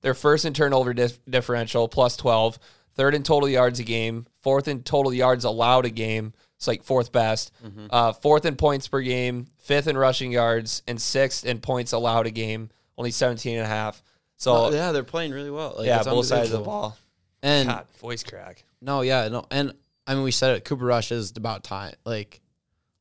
They're 0.00 0.14
first 0.14 0.44
in 0.44 0.52
turnover 0.52 0.92
dif- 0.92 1.24
differential, 1.26 1.88
plus 1.88 2.16
12. 2.16 2.58
Third 2.94 3.14
in 3.14 3.22
total 3.22 3.48
yards 3.48 3.78
a 3.80 3.84
game. 3.84 4.26
Fourth 4.42 4.68
in 4.68 4.82
total 4.82 5.14
yards 5.14 5.44
allowed 5.44 5.86
a 5.86 5.90
game. 5.90 6.32
It's 6.56 6.66
like 6.68 6.82
fourth 6.82 7.12
best. 7.12 7.52
Uh, 7.90 8.12
fourth 8.12 8.44
in 8.44 8.56
points 8.56 8.88
per 8.88 9.00
game. 9.00 9.46
Fifth 9.58 9.86
in 9.86 9.96
rushing 9.96 10.32
yards. 10.32 10.82
And 10.86 11.00
sixth 11.00 11.44
in 11.46 11.60
points 11.60 11.92
allowed 11.92 12.26
a 12.26 12.30
game. 12.30 12.70
only 12.98 13.10
17 13.12 13.56
and 13.56 13.64
a 13.64 13.68
half. 13.68 14.02
So 14.36 14.54
Oh, 14.66 14.70
yeah, 14.70 14.92
they're 14.92 15.04
playing 15.04 15.32
really 15.32 15.50
well. 15.50 15.74
Like, 15.78 15.86
yeah, 15.86 15.98
it's 15.98 16.06
both 16.08 16.26
sides 16.26 16.52
of 16.52 16.58
the 16.60 16.64
ball. 16.64 16.96
And 17.42 17.68
God, 17.68 17.86
voice 18.00 18.22
crack. 18.22 18.64
no, 18.80 19.00
yeah, 19.00 19.28
no, 19.28 19.46
and 19.50 19.72
I 20.06 20.14
mean, 20.14 20.22
we 20.24 20.30
said 20.32 20.56
it. 20.56 20.64
Cooper 20.64 20.84
Rush 20.84 21.10
is 21.12 21.32
about 21.36 21.64
time. 21.64 21.94
Like 22.04 22.40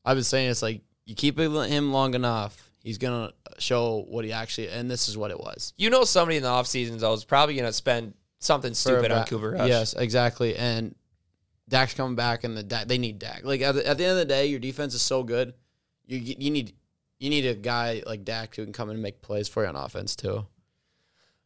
I've 0.05 0.15
been 0.17 0.23
saying, 0.23 0.49
it's 0.51 0.61
like 0.61 0.81
you 1.05 1.13
keep 1.15 1.37
him 1.39 1.91
long 1.91 2.13
enough, 2.15 2.70
he's 2.83 2.97
gonna 2.97 3.31
show 3.57 4.05
what 4.07 4.25
he 4.25 4.31
actually. 4.31 4.69
And 4.69 4.89
this 4.89 5.07
is 5.07 5.17
what 5.17 5.31
it 5.31 5.39
was. 5.39 5.73
You 5.77 5.89
know, 5.89 6.03
somebody 6.03 6.38
in 6.38 6.43
the 6.43 6.50
offseason, 6.50 7.00
though, 7.00 7.13
is 7.13 7.23
probably 7.23 7.55
going 7.55 7.67
to 7.67 7.73
spend 7.73 8.13
something 8.39 8.73
stupid 8.73 9.11
on 9.11 9.25
Cooper 9.25 9.51
Rush. 9.51 9.69
Yes, 9.69 9.93
exactly. 9.93 10.55
And 10.55 10.95
Dak's 11.69 11.93
coming 11.93 12.15
back, 12.15 12.43
and 12.43 12.57
the 12.57 12.83
they 12.85 12.97
need 12.97 13.19
Dak. 13.19 13.41
Like 13.43 13.61
at 13.61 13.75
the, 13.75 13.88
at 13.88 13.97
the 13.97 14.03
end 14.03 14.13
of 14.13 14.17
the 14.17 14.25
day, 14.25 14.47
your 14.47 14.59
defense 14.59 14.93
is 14.93 15.01
so 15.01 15.23
good. 15.23 15.53
You 16.05 16.17
you 16.17 16.51
need 16.51 16.73
you 17.19 17.29
need 17.29 17.45
a 17.45 17.53
guy 17.53 18.03
like 18.05 18.25
Dak 18.25 18.55
who 18.55 18.63
can 18.63 18.73
come 18.73 18.89
in 18.89 18.95
and 18.95 19.03
make 19.03 19.21
plays 19.21 19.47
for 19.47 19.63
you 19.63 19.69
on 19.69 19.75
offense 19.75 20.15
too. 20.15 20.45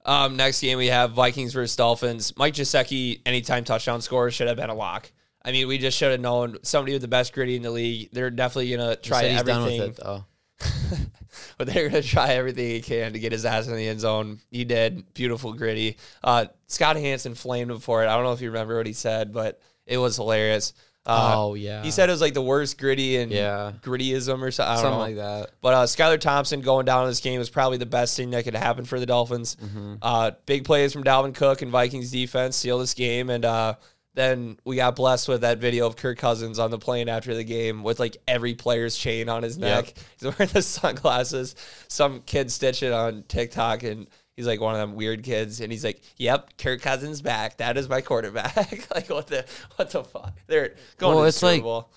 Um, 0.05 0.37
next 0.37 0.61
game 0.61 0.77
we 0.77 0.87
have 0.87 1.13
Vikings 1.13 1.53
versus 1.53 1.75
Dolphins. 1.75 2.37
Mike 2.37 2.53
Gesicki, 2.53 3.21
anytime 3.25 3.63
touchdown 3.63 4.01
scorer, 4.01 4.29
should 4.29 4.47
have 4.47 4.57
been 4.57 4.69
a 4.69 4.75
lock. 4.75 5.11
I 5.43 5.51
mean, 5.51 5.67
we 5.67 5.79
just 5.79 5.97
should 5.97 6.11
have 6.11 6.19
known 6.19 6.57
somebody 6.63 6.93
with 6.93 7.01
the 7.01 7.07
best 7.07 7.33
griddy 7.33 7.55
in 7.55 7.63
the 7.63 7.71
league. 7.71 8.09
They're 8.11 8.29
definitely 8.29 8.75
gonna 8.75 8.95
try 8.95 9.25
everything, 9.25 9.81
it 9.81 9.95
though. 9.97 10.25
but 11.57 11.67
they're 11.67 11.89
gonna 11.89 12.01
try 12.01 12.33
everything 12.33 12.67
he 12.69 12.81
can 12.81 13.13
to 13.13 13.19
get 13.19 13.31
his 13.31 13.45
ass 13.45 13.67
in 13.67 13.75
the 13.75 13.87
end 13.87 13.99
zone. 13.99 14.39
He 14.51 14.63
did 14.65 15.13
beautiful 15.13 15.53
griddy. 15.53 15.97
Uh, 16.23 16.45
Scott 16.67 16.95
Hanson 16.95 17.35
flamed 17.35 17.71
him 17.71 17.79
for 17.79 18.03
it. 18.03 18.07
I 18.07 18.15
don't 18.15 18.23
know 18.23 18.33
if 18.33 18.41
you 18.41 18.49
remember 18.51 18.77
what 18.77 18.87
he 18.87 18.93
said, 18.93 19.33
but 19.33 19.59
it 19.85 19.97
was 19.97 20.15
hilarious. 20.15 20.73
Uh, 21.07 21.33
oh 21.35 21.53
yeah, 21.53 21.83
He 21.83 21.91
said 21.91 22.09
it 22.09 22.11
was 22.13 22.19
like 22.21 22.33
the 22.33 22.41
worst 22.41 22.79
griddy 22.79 23.17
and 23.17 23.31
Yeah. 23.31 23.73
griddyism 23.83 24.41
or 24.41 24.49
something. 24.49 24.71
I 24.71 24.73
don't 24.73 24.81
something 24.81 24.91
know. 24.91 24.97
like 24.97 25.15
that. 25.17 25.51
But 25.61 25.73
uh, 25.75 25.83
Skylar 25.83 26.19
Thompson 26.19 26.61
going 26.61 26.87
down 26.87 27.03
in 27.03 27.09
this 27.09 27.19
game 27.19 27.37
was 27.37 27.47
probably 27.51 27.77
the 27.77 27.85
best 27.85 28.17
thing 28.17 28.31
that 28.31 28.43
could 28.43 28.55
happen 28.55 28.85
for 28.85 28.99
the 28.99 29.05
Dolphins. 29.05 29.55
Mm-hmm. 29.63 29.95
Uh, 30.01 30.31
big 30.47 30.65
plays 30.65 30.93
from 30.93 31.03
Dalvin 31.03 31.35
Cook 31.35 31.61
and 31.61 31.69
Vikings 31.71 32.09
defense 32.09 32.55
seal 32.55 32.79
this 32.79 32.95
game, 32.95 33.29
and 33.29 33.45
uh, 33.45 33.75
then 34.15 34.57
we 34.65 34.77
got 34.77 34.95
blessed 34.95 35.27
with 35.27 35.41
that 35.41 35.59
video 35.59 35.85
of 35.85 35.95
Kirk 35.95 36.17
Cousins 36.17 36.57
on 36.57 36.71
the 36.71 36.79
plane 36.79 37.07
after 37.09 37.35
the 37.35 37.43
game 37.43 37.83
with 37.83 37.99
like 37.99 38.17
every 38.27 38.55
player's 38.55 38.97
chain 38.97 39.29
on 39.29 39.43
his 39.43 39.57
neck. 39.57 39.93
He's 40.19 40.23
wearing 40.37 40.51
the 40.53 40.61
sunglasses. 40.61 41.55
Some 41.87 42.21
kid 42.21 42.51
stitched 42.51 42.81
it 42.83 42.93
on 42.93 43.23
TikTok, 43.27 43.83
and 43.83 44.07
he's 44.35 44.47
like 44.47 44.59
one 44.61 44.73
of 44.73 44.79
them 44.81 44.95
weird 44.95 45.23
kids, 45.23 45.59
and 45.61 45.71
he's 45.71 45.83
like, 45.83 46.01
"Yep, 46.17 46.57
Kirk 46.57 46.81
Cousins 46.81 47.21
back. 47.21 47.57
That 47.57 47.77
is 47.77 47.87
my 47.89 48.01
quarterback." 48.01 48.87
like 48.95 49.09
what 49.09 49.27
the 49.27 49.45
what 49.75 49.91
the 49.91 50.03
fuck? 50.03 50.33
They're 50.47 50.75
going 50.97 51.15
Well, 51.15 51.19
to 51.19 51.21
the 51.23 51.27
it's 51.27 51.37
Super 51.37 51.51
like- 51.51 51.63
Bowl. 51.63 51.91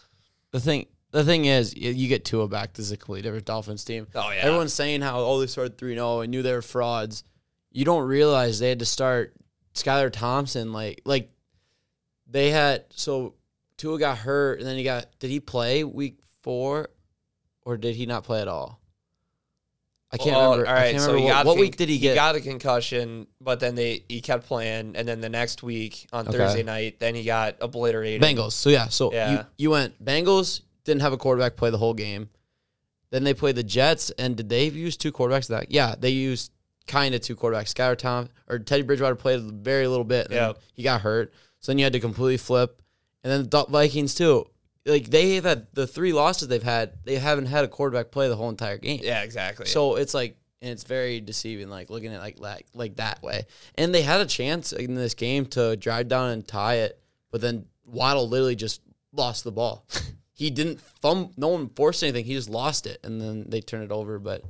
The 0.51 0.61
thing, 0.61 0.87
the 1.11 1.25
thing 1.25 1.45
is, 1.45 1.77
you 1.77 2.09
get 2.09 2.25
Tua 2.25 2.49
back. 2.49 2.73
This 2.73 2.87
is 2.87 2.93
a 2.93 2.97
completely 2.97 3.23
different 3.23 3.45
Dolphins 3.45 3.85
team. 3.85 4.07
Oh, 4.15 4.31
yeah. 4.31 4.41
everyone's 4.41 4.73
saying 4.75 5.03
how 5.03 5.21
oh 5.21 5.39
they 5.41 5.47
started 5.47 5.79
three 5.79 5.95
zero 5.95 6.07
oh 6.07 6.21
and 6.23 6.31
knew 6.31 6.43
they 6.43 6.53
were 6.53 6.63
frauds. 6.63 7.23
You 7.71 7.85
don't 7.85 8.09
realize 8.09 8.59
they 8.59 8.71
had 8.71 8.79
to 8.79 8.87
start 8.87 9.35
Skylar 9.75 10.11
Thompson 10.11 10.73
like 10.73 11.03
like 11.05 11.31
they 12.29 12.51
had 12.51 12.85
so 12.91 13.35
Tua 13.77 13.99
got 13.99 14.19
hurt 14.19 14.59
and 14.59 14.69
then 14.69 14.77
he 14.77 14.85
got 14.85 15.07
did 15.19 15.31
he 15.31 15.41
play 15.41 15.85
week 15.85 16.19
four 16.43 16.89
or 17.63 17.77
did 17.77 17.95
he 17.97 18.07
not 18.07 18.25
play 18.25 18.41
at 18.41 18.49
all? 18.49 18.81
I 20.11 20.17
can't 20.17 20.31
Well, 20.37 20.53
remember. 20.53 20.67
All 20.69 20.75
right, 20.75 20.87
I 20.87 20.91
can't 20.93 21.03
so 21.03 21.09
remember 21.09 21.19
he 21.19 21.25
what, 21.27 21.31
got 21.33 21.47
what 21.47 21.53
con- 21.55 21.61
week 21.61 21.77
did 21.77 21.89
he 21.91 21.99
get? 21.99 22.11
He 22.11 22.15
got 22.15 22.35
a 22.35 22.41
concussion, 22.41 23.27
but 23.43 23.61
then 23.61 23.75
they 23.75 24.05
he 24.09 24.23
kept 24.23 24.47
playing, 24.47 24.97
and 24.97 25.07
then 25.07 25.21
the 25.21 25.29
next 25.29 25.63
week 25.63 26.07
on 26.15 26.27
Okay. 26.27 26.39
Thursday 26.39 26.63
night, 26.63 26.99
then 26.99 27.15
he 27.15 27.25
got 27.25 27.57
obliterated. 27.61 28.23
Bengals. 28.23 28.53
So 28.53 28.71
yeah, 28.71 28.89
so 28.89 29.13
Yeah. 29.13 29.31
you 29.33 29.45
you 29.59 29.71
went 29.71 30.03
Bengals 30.03 30.63
didn't 30.85 31.03
have 31.03 31.13
a 31.13 31.19
quarterback 31.19 31.57
play 31.57 31.69
the 31.71 31.77
whole 31.79 31.93
game. 31.95 32.31
Then 33.11 33.25
they 33.25 33.35
played 33.35 33.57
the 33.57 33.63
Jets, 33.63 34.11
and 34.19 34.35
did 34.37 34.49
they 34.49 34.67
use 34.69 34.97
two 34.97 35.13
quarterbacks? 35.13 35.49
That 35.49 35.71
yeah, 35.71 35.95
they 35.99 36.11
used 36.11 36.53
kind 36.87 37.15
of 37.15 37.21
two 37.21 37.37
quarterbacks. 37.37 37.75
Skylar 37.75 37.99
Tom 37.99 38.31
or 38.49 38.59
Teddy 38.59 38.83
Bridgewater 38.83 39.15
played 39.15 39.43
very 39.43 39.87
little 39.87 40.05
bit. 40.05 40.29
Yeah. 40.31 40.55
he 40.73 40.83
got 40.83 41.03
hurt, 41.03 41.35
so 41.61 41.73
then 41.73 41.79
you 41.79 41.85
had 41.85 41.93
to 41.93 42.01
completely 42.01 42.37
flip. 42.37 42.83
And 43.25 43.33
then 43.33 43.49
the 43.49 43.65
Vikings 43.69 44.15
too. 44.15 44.47
Like 44.87 45.07
they've 45.11 45.45
had 45.45 45.67
the 45.75 45.87
three 45.87 46.13
losses 46.13 46.49
they've 46.49 46.63
had, 46.63 46.93
they 47.05 47.17
haven't 47.17 47.47
had 47.47 47.65
a 47.65 47.69
quarterback 47.69 48.11
play 48.11 48.29
the 48.29 48.37
whole 48.37 48.49
entire 48.49 48.79
game. 48.79 49.01
Yeah, 49.03 49.23
exactly. 49.23 49.67
So 49.67 49.97
it's 49.97 50.15
like, 50.15 50.37
and 50.61 50.71
it's 50.71 50.85
very 50.85 51.21
deceiving, 51.21 51.69
like 51.69 51.91
looking 51.91 52.13
at 52.13 52.17
it 52.17 52.21
like 52.21 52.41
like 52.41 52.67
like 52.75 52.97
that 52.97 53.23
way. 53.23 53.47
And 53.77 53.95
they 53.95 54.03
had 54.03 54.21
a 54.21 54.27
chance 54.27 54.73
in 54.73 54.95
this 54.95 55.15
game 55.15 55.47
to 55.47 55.77
drive 55.77 56.09
down 56.09 56.31
and 56.31 56.47
tie 56.47 56.77
it, 56.77 57.01
but 57.31 57.41
then 57.41 57.67
Waddle 57.85 58.29
literally 58.29 58.57
just 58.57 58.81
lost 59.13 59.45
the 59.45 59.53
ball. 59.53 59.87
he 60.33 60.51
didn't 60.51 60.81
thumb. 60.81 61.33
No 61.37 61.49
one 61.49 61.69
forced 61.71 62.03
anything. 62.03 62.25
He 62.25 62.35
just 62.35 62.49
lost 62.49 62.87
it, 62.87 63.01
and 63.05 63.21
then 63.21 63.47
they 63.49 63.61
turned 63.61 63.85
it 63.85 63.91
over. 63.91 64.19
But 64.19 64.45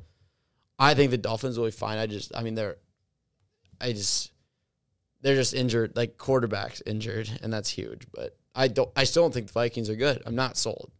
I 0.78 0.94
think 0.94 1.10
the 1.10 1.18
Dolphins 1.18 1.58
will 1.58 1.66
be 1.66 1.72
fine. 1.72 1.98
I 1.98 2.06
just, 2.06 2.34
I 2.36 2.42
mean, 2.42 2.54
they're, 2.54 2.76
I 3.80 3.92
just, 3.92 4.32
they're 5.22 5.34
just 5.36 5.54
injured, 5.54 5.96
like 5.96 6.16
quarterbacks 6.18 6.80
injured, 6.86 7.30
and 7.42 7.52
that's 7.52 7.68
huge. 7.70 8.06
But 8.14 8.36
I 8.54 8.68
don't, 8.68 8.90
I 8.96 9.04
still 9.04 9.24
don't 9.24 9.34
think 9.34 9.46
the 9.48 9.52
Vikings 9.52 9.90
are 9.90 9.96
good. 9.96 10.22
I'm 10.26 10.34
not 10.36 10.56
sold. 10.56 10.90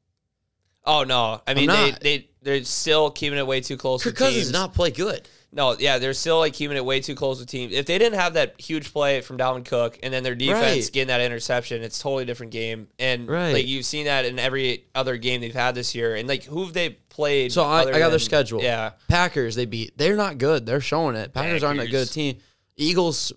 oh 0.85 1.05
no, 1.05 1.41
I 1.47 1.55
mean 1.55 1.69
they 1.69 1.95
they 2.01 2.29
they're 2.43 2.65
still 2.65 3.11
keeping 3.11 3.39
it 3.39 3.47
way 3.47 3.61
too 3.61 3.77
close. 3.77 4.03
Kirk 4.03 4.17
Cousins 4.17 4.45
teams. 4.45 4.53
not 4.53 4.75
play 4.75 4.91
good. 4.91 5.29
No, 5.51 5.75
yeah, 5.79 5.97
they're 5.99 6.13
still 6.13 6.39
like 6.41 6.53
keeping 6.53 6.77
it 6.77 6.85
way 6.85 7.01
too 7.01 7.15
close 7.15 7.41
with 7.41 7.49
teams. 7.49 7.73
If 7.73 7.87
they 7.87 7.97
didn't 7.99 8.19
have 8.19 8.35
that 8.35 8.61
huge 8.61 8.93
play 8.93 9.23
from 9.23 9.39
Dalvin 9.39 9.65
Cook 9.65 9.99
and 10.03 10.13
then 10.13 10.23
their 10.23 10.35
defense 10.35 10.85
Right. 10.87 10.93
getting 10.93 11.09
that 11.09 11.23
interception, 11.23 11.83
it's 11.83 11.99
a 11.99 12.03
totally 12.03 12.27
different 12.27 12.53
game. 12.53 12.89
And 12.99 13.27
Right. 13.29 13.53
like 13.55 13.67
you've 13.67 13.87
seen 13.87 14.05
that 14.05 14.27
in 14.27 14.39
every 14.39 14.85
other 14.95 15.17
game 15.17 15.41
they've 15.41 15.55
had 15.55 15.75
this 15.75 15.95
year. 15.95 16.15
And 16.17 16.29
like 16.29 16.45
who 16.45 16.65
have 16.65 16.75
they 16.75 16.91
played? 17.09 17.51
So 17.53 17.65
I, 17.65 17.81
I 17.85 17.99
got 17.99 18.11
their 18.11 18.19
schedule. 18.19 18.63
Yeah. 18.63 18.91
Packers 19.09 19.55
they 19.55 19.65
beat. 19.65 19.97
They're 19.97 20.17
not 20.17 20.37
good. 20.37 20.67
They're 20.67 20.83
showing 20.83 21.17
it. 21.17 21.33
Packers 21.33 21.65
aren't 21.65 21.81
a 21.81 21.87
good 21.89 22.11
team. 22.13 22.39
Eagles 22.77 23.33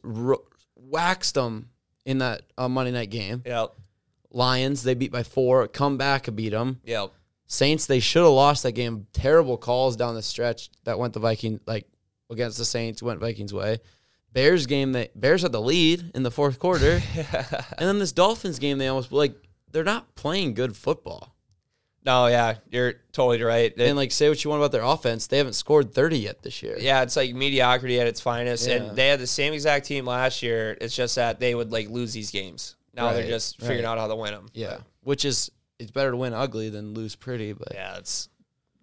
waxed 0.91 1.35
them 1.35 1.69
in 2.05 2.19
that 2.19 2.43
uh, 2.57 2.67
Monday 2.69 2.91
night 2.91 3.09
game. 3.09 3.41
Yep. 3.45 3.73
Lions 4.29 4.83
they 4.83 4.93
beat 4.93 5.11
by 5.11 5.23
four. 5.23 5.67
Come 5.67 5.97
back 5.97 6.27
and 6.27 6.37
beat 6.37 6.49
them. 6.49 6.81
Yep. 6.83 7.11
Saints 7.47 7.85
they 7.85 7.99
should 7.99 8.23
have 8.23 8.31
lost 8.31 8.63
that 8.63 8.73
game. 8.73 9.07
Terrible 9.13 9.57
calls 9.57 9.95
down 9.95 10.15
the 10.15 10.21
stretch 10.21 10.69
that 10.83 10.99
went 10.99 11.13
the 11.13 11.19
Viking 11.19 11.59
like 11.65 11.85
against 12.29 12.57
the 12.57 12.65
Saints 12.65 13.03
went 13.03 13.19
Vikings 13.19 13.53
way. 13.53 13.79
Bears 14.33 14.65
game 14.65 14.93
they 14.93 15.09
Bears 15.15 15.41
had 15.41 15.51
the 15.51 15.61
lead 15.61 16.11
in 16.15 16.23
the 16.23 16.31
fourth 16.31 16.59
quarter, 16.59 17.01
and 17.17 17.87
then 17.87 17.99
this 17.99 18.13
Dolphins 18.13 18.59
game 18.59 18.77
they 18.77 18.87
almost 18.87 19.11
like 19.11 19.35
they're 19.71 19.83
not 19.83 20.15
playing 20.15 20.53
good 20.53 20.77
football. 20.77 21.35
No, 22.03 22.25
yeah, 22.27 22.55
you're 22.71 22.93
totally 23.11 23.43
right. 23.43 23.71
It- 23.75 23.79
And 23.79 23.95
like 23.95 24.11
say 24.11 24.27
what 24.27 24.43
you 24.43 24.49
want 24.49 24.59
about 24.61 24.71
their 24.71 24.81
offense, 24.83 25.27
they 25.27 25.37
haven't 25.37 25.53
scored 25.53 25.93
thirty 25.93 26.17
yet 26.17 26.41
this 26.41 26.63
year. 26.63 26.77
yeah, 26.79 27.03
it's 27.03 27.15
like 27.15 27.35
mediocrity 27.35 27.99
at 27.99 28.07
its 28.07 28.19
finest. 28.19 28.67
Yeah. 28.67 28.75
And 28.75 28.95
they 28.95 29.07
had 29.07 29.19
the 29.19 29.27
same 29.27 29.53
exact 29.53 29.85
team 29.85 30.05
last 30.05 30.41
year. 30.41 30.75
It's 30.81 30.95
just 30.95 31.15
that 31.15 31.39
they 31.39 31.53
would 31.53 31.71
like 31.71 31.89
lose 31.89 32.13
these 32.13 32.31
games. 32.31 32.75
Now 32.93 33.13
they're 33.13 33.27
just 33.27 33.57
figuring 33.59 33.83
right. 33.85 33.91
out 33.91 33.97
how 33.99 34.07
to 34.07 34.15
win 34.15 34.33
them. 34.33 34.47
Yeah, 34.53 34.77
which 35.03 35.25
is 35.25 35.51
it's 35.79 35.91
better 35.91 36.11
to 36.11 36.17
win 36.17 36.33
ugly 36.33 36.69
than 36.69 36.93
lose 36.93 37.15
pretty. 37.15 37.53
But 37.53 37.69
Yeah, 37.73 37.97
it's 37.97 38.29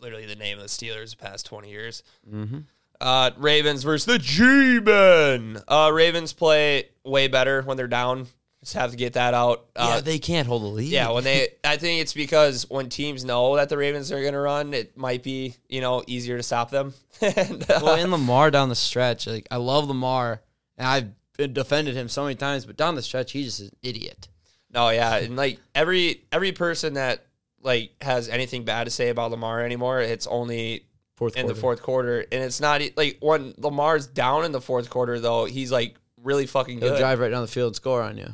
literally 0.01 0.27
the 0.27 0.37
name 0.37 0.59
of 0.59 0.63
the 0.63 0.69
Steelers 0.69 1.11
the 1.11 1.17
past 1.17 1.45
20 1.47 1.71
years. 1.71 2.03
Mhm. 2.33 2.65
Uh, 3.01 3.31
Ravens 3.37 3.83
versus 3.85 4.07
the 4.07 4.19
G-Men. 4.19 5.61
Uh, 5.69 5.91
Ravens 5.93 6.33
play 6.33 6.89
way 7.05 7.29
better 7.29 7.63
when 7.63 7.77
they're 7.77 7.87
down. 7.87 8.27
Just 8.61 8.75
have 8.75 8.91
to 8.91 8.97
get 8.97 9.13
that 9.13 9.35
out. 9.35 9.67
Uh, 9.77 9.93
yeah, 9.95 10.01
they 10.01 10.19
can't 10.19 10.49
hold 10.49 10.63
the 10.63 10.67
lead. 10.67 10.89
yeah, 10.91 11.11
when 11.11 11.23
they, 11.23 11.49
I 11.63 11.77
think 11.77 12.01
it's 12.01 12.13
because 12.13 12.69
when 12.69 12.89
teams 12.89 13.25
know 13.25 13.55
that 13.57 13.69
the 13.69 13.77
Ravens 13.77 14.11
are 14.11 14.21
going 14.21 14.33
to 14.33 14.41
run, 14.41 14.75
it 14.75 14.97
might 14.97 15.23
be 15.23 15.55
you 15.69 15.81
know 15.81 16.03
easier 16.07 16.37
to 16.37 16.43
stop 16.43 16.71
them. 16.71 16.93
and, 17.21 17.63
uh, 17.71 17.81
well, 17.83 17.95
in 17.95 18.11
Lamar 18.11 18.51
down 18.51 18.69
the 18.69 18.75
stretch, 18.75 19.27
like 19.29 19.47
I 19.51 19.57
love 19.57 19.87
Lamar, 19.87 20.43
and 20.77 20.89
I've 20.89 21.53
defended 21.53 21.95
him 21.95 22.09
so 22.09 22.25
many 22.25 22.35
times, 22.35 22.67
but 22.67 22.77
down 22.77 22.97
the 22.97 23.03
stretch, 23.03 23.31
he's 23.31 23.47
just 23.59 23.61
an 23.71 23.77
idiot. 23.83 24.27
no, 24.75 24.89
yeah, 24.91 25.17
and 25.19 25.37
like 25.37 25.61
every 25.75 26.25
every 26.33 26.51
person 26.51 26.95
that 26.95 27.25
like 27.63 27.93
has 28.01 28.29
anything 28.29 28.65
bad 28.65 28.85
to 28.85 28.91
say 28.91 29.09
about 29.09 29.31
Lamar 29.31 29.63
anymore, 29.63 30.01
it's 30.01 30.27
only 30.27 30.85
Fourth 31.15 31.37
in 31.37 31.47
the 31.47 31.55
fourth 31.55 31.83
quarter, 31.83 32.21
and 32.21 32.43
it's 32.45 32.61
not 32.61 32.81
e- 32.81 32.93
like 32.97 33.19
when 33.21 33.53
Lamar's 33.57 34.07
down 34.07 34.45
in 34.45 34.53
the 34.53 34.61
fourth 34.61 34.89
quarter 34.89 35.19
though, 35.19 35.47
he's 35.47 35.73
like 35.73 35.97
really 36.23 36.47
fucking 36.47 36.79
he'll 36.79 36.91
good. 36.91 36.99
drive 36.99 37.19
right 37.19 37.31
down 37.31 37.43
the 37.43 37.49
field 37.49 37.69
and 37.69 37.77
score 37.77 38.03
on 38.03 38.19
you 38.19 38.33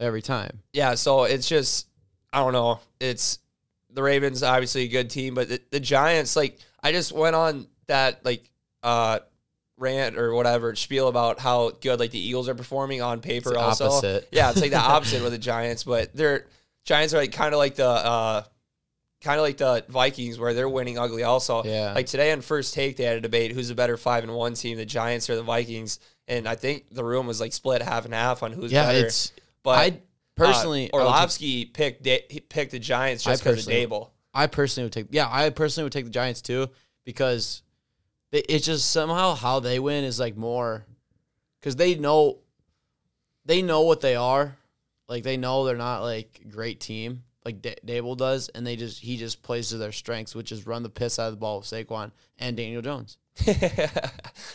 every 0.00 0.22
time. 0.22 0.60
yeah, 0.72 0.94
so 0.94 1.24
it's 1.24 1.48
just 1.48 1.86
I 2.32 2.40
don't 2.40 2.52
know. 2.52 2.80
It's 3.00 3.38
the 3.90 4.02
Ravens 4.02 4.42
obviously 4.42 4.82
a 4.84 4.88
good 4.88 5.08
team, 5.10 5.34
but 5.34 5.48
the, 5.48 5.60
the 5.70 5.80
Giants 5.80 6.36
like 6.36 6.58
I 6.82 6.92
just 6.92 7.12
went 7.12 7.34
on 7.36 7.66
that 7.86 8.24
like 8.24 8.48
uh 8.82 9.20
rant 9.78 10.18
or 10.18 10.34
whatever 10.34 10.74
spiel 10.74 11.08
about 11.08 11.38
how 11.38 11.70
good 11.70 12.00
like 12.00 12.10
the 12.10 12.18
Eagles 12.18 12.48
are 12.48 12.54
performing 12.54 13.00
on 13.00 13.20
paper 13.20 13.56
also. 13.56 13.86
opposite. 13.86 14.28
Yeah, 14.32 14.50
it's 14.50 14.60
like 14.60 14.70
the 14.72 14.76
opposite 14.78 15.22
with 15.22 15.32
the 15.32 15.38
Giants, 15.38 15.84
but 15.84 16.14
they're 16.14 16.46
Giants 16.84 17.14
are 17.14 17.18
like 17.18 17.32
kind 17.32 17.54
of 17.54 17.58
like 17.58 17.76
the 17.76 17.86
uh 17.88 18.42
kind 19.22 19.38
of 19.38 19.42
like 19.42 19.56
the 19.56 19.84
Vikings 19.88 20.38
where 20.38 20.54
they're 20.54 20.68
winning 20.68 20.96
ugly 20.98 21.22
also. 21.24 21.64
Yeah. 21.64 21.92
Like 21.92 22.06
today 22.06 22.30
on 22.32 22.40
first 22.40 22.72
take 22.74 22.96
they 22.96 23.04
had 23.04 23.16
a 23.16 23.20
debate 23.20 23.52
who's 23.52 23.68
the 23.68 23.74
better 23.74 23.96
5 23.96 24.24
and 24.24 24.34
1 24.34 24.54
team, 24.54 24.76
the 24.76 24.84
Giants 24.84 25.28
or 25.28 25.34
the 25.36 25.42
Vikings, 25.42 25.98
and 26.28 26.46
I 26.48 26.54
think 26.54 26.84
the 26.92 27.02
room 27.04 27.26
was 27.26 27.40
like 27.40 27.52
split 27.52 27.82
half 27.82 28.04
and 28.04 28.14
half 28.14 28.42
on 28.44 28.52
who's 28.52 28.70
Yeah, 28.70 28.86
better. 28.86 29.06
it's. 29.06 29.32
But 29.76 29.78
I 29.78 30.00
personally, 30.36 30.90
uh, 30.90 30.96
would 30.96 31.02
take- 31.02 31.10
Orlovsky 31.10 31.64
picked 31.64 32.02
da- 32.02 32.26
he 32.30 32.40
picked 32.40 32.72
the 32.72 32.78
Giants 32.78 33.24
just 33.24 33.42
because 33.42 33.66
of 33.66 33.72
Daboll. 33.72 34.10
I 34.34 34.46
personally 34.46 34.84
would 34.86 34.92
take. 34.92 35.06
Yeah, 35.10 35.28
I 35.30 35.50
personally 35.50 35.84
would 35.84 35.92
take 35.92 36.04
the 36.04 36.10
Giants 36.10 36.42
too 36.42 36.68
because 37.04 37.62
they, 38.30 38.40
it's 38.40 38.66
just 38.66 38.90
somehow 38.90 39.34
how 39.34 39.60
they 39.60 39.78
win 39.78 40.04
is 40.04 40.20
like 40.20 40.36
more 40.36 40.86
because 41.60 41.76
they 41.76 41.94
know 41.94 42.38
they 43.44 43.62
know 43.62 43.82
what 43.82 44.00
they 44.00 44.16
are. 44.16 44.56
Like 45.08 45.22
they 45.22 45.36
know 45.36 45.64
they're 45.64 45.76
not 45.76 46.02
like 46.02 46.42
great 46.50 46.80
team 46.80 47.22
like 47.44 47.62
D- 47.62 47.76
Daboll 47.86 48.16
does, 48.16 48.50
and 48.50 48.66
they 48.66 48.76
just 48.76 49.00
he 49.00 49.16
just 49.16 49.42
plays 49.42 49.70
to 49.70 49.78
their 49.78 49.92
strengths, 49.92 50.34
which 50.34 50.52
is 50.52 50.66
run 50.66 50.82
the 50.82 50.90
piss 50.90 51.18
out 51.18 51.28
of 51.28 51.32
the 51.32 51.38
ball 51.38 51.58
with 51.58 51.66
Saquon 51.66 52.12
and 52.38 52.56
Daniel 52.56 52.82
Jones. 52.82 53.16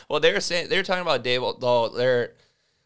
well, 0.10 0.20
they 0.20 0.32
were 0.32 0.40
saying 0.40 0.70
they 0.70 0.78
were 0.78 0.84
talking 0.84 1.02
about 1.02 1.24
Daboll 1.24 1.60
though. 1.60 1.90
They're 1.90 2.34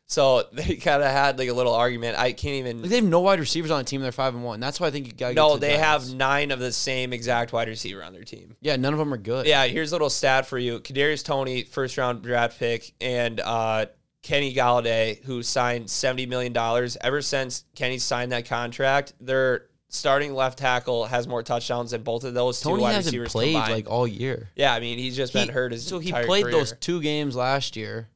so 0.08 0.44
they 0.54 0.76
kind 0.78 1.04
of 1.04 1.12
had 1.12 1.38
like 1.38 1.50
a 1.50 1.54
little 1.54 1.74
argument. 1.74 2.18
I 2.18 2.32
can't 2.32 2.56
even. 2.56 2.82
Like 2.82 2.90
they 2.90 2.96
have 2.98 3.06
no 3.06 3.20
wide 3.20 3.40
receivers 3.40 3.72
on 3.72 3.80
the 3.80 3.84
team. 3.84 4.02
They're 4.02 4.12
five 4.12 4.34
and 4.34 4.44
one. 4.44 4.60
That's 4.60 4.80
why 4.80 4.88
I 4.88 4.92
think 4.92 5.08
you 5.08 5.14
got. 5.14 5.34
no, 5.36 5.58
they 5.58 5.78
have 5.78 6.14
nine 6.14 6.52
of 6.52 6.60
the 6.60 6.72
same 6.72 7.14
exact 7.14 7.54
wide 7.54 7.68
receiver 7.68 8.04
on 8.04 8.14
their 8.14 8.24
team. 8.24 8.56
Yeah, 8.62 8.76
none 8.78 8.94
of 8.94 9.00
them 9.00 9.14
are 9.14 9.18
good. 9.18 9.46
Yeah, 9.46 9.66
here's 9.68 9.92
a 9.92 9.96
little 9.96 10.10
stat 10.10 10.46
for 10.48 10.58
you: 10.58 10.80
Kadarius 10.80 11.24
Toney, 11.24 11.64
first 11.64 11.98
round 11.98 12.24
draft 12.24 12.58
pick, 12.58 12.94
and 13.02 13.40
uh, 13.40 13.86
Kenny 14.24 14.54
Golladay, 14.56 15.24
who 15.24 15.44
signed 15.44 15.90
seventy 15.90 16.26
million 16.26 16.54
dollars. 16.54 16.98
Ever 17.02 17.22
since 17.22 17.66
Kenny 17.76 17.98
signed 17.98 18.32
that 18.32 18.46
contract, 18.48 19.14
their 19.20 19.66
starting 19.90 20.34
left 20.34 20.60
tackle 20.60 21.06
has 21.06 21.28
more 21.30 21.42
touchdowns 21.42 21.92
than 21.92 22.04
both 22.04 22.26
of 22.26 22.34
those 22.34 22.60
two 22.62 22.70
Toney 22.72 22.82
wide 22.84 22.96
hasn't 22.96 23.14
receivers 23.14 23.32
played 23.32 23.54
combined. 23.54 23.74
like 23.74 23.90
all 23.90 24.06
year. 24.06 24.50
yeah, 24.56 24.74
I 24.74 24.82
mean 24.82 24.98
he's 24.98 25.16
just 25.16 25.32
been 25.32 25.48
He- 25.48 25.54
hurt 25.54 25.72
his 25.72 25.86
so 25.88 26.00
he 26.00 26.12
played 26.12 26.44
career. 26.44 26.52
those 26.52 26.74
two 26.80 27.02
games 27.02 27.36
last 27.38 27.76
year. 27.78 28.10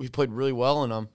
He 0.00 0.08
played 0.08 0.30
really 0.30 0.52
well 0.52 0.84
in 0.84 0.90
them, 0.90 1.08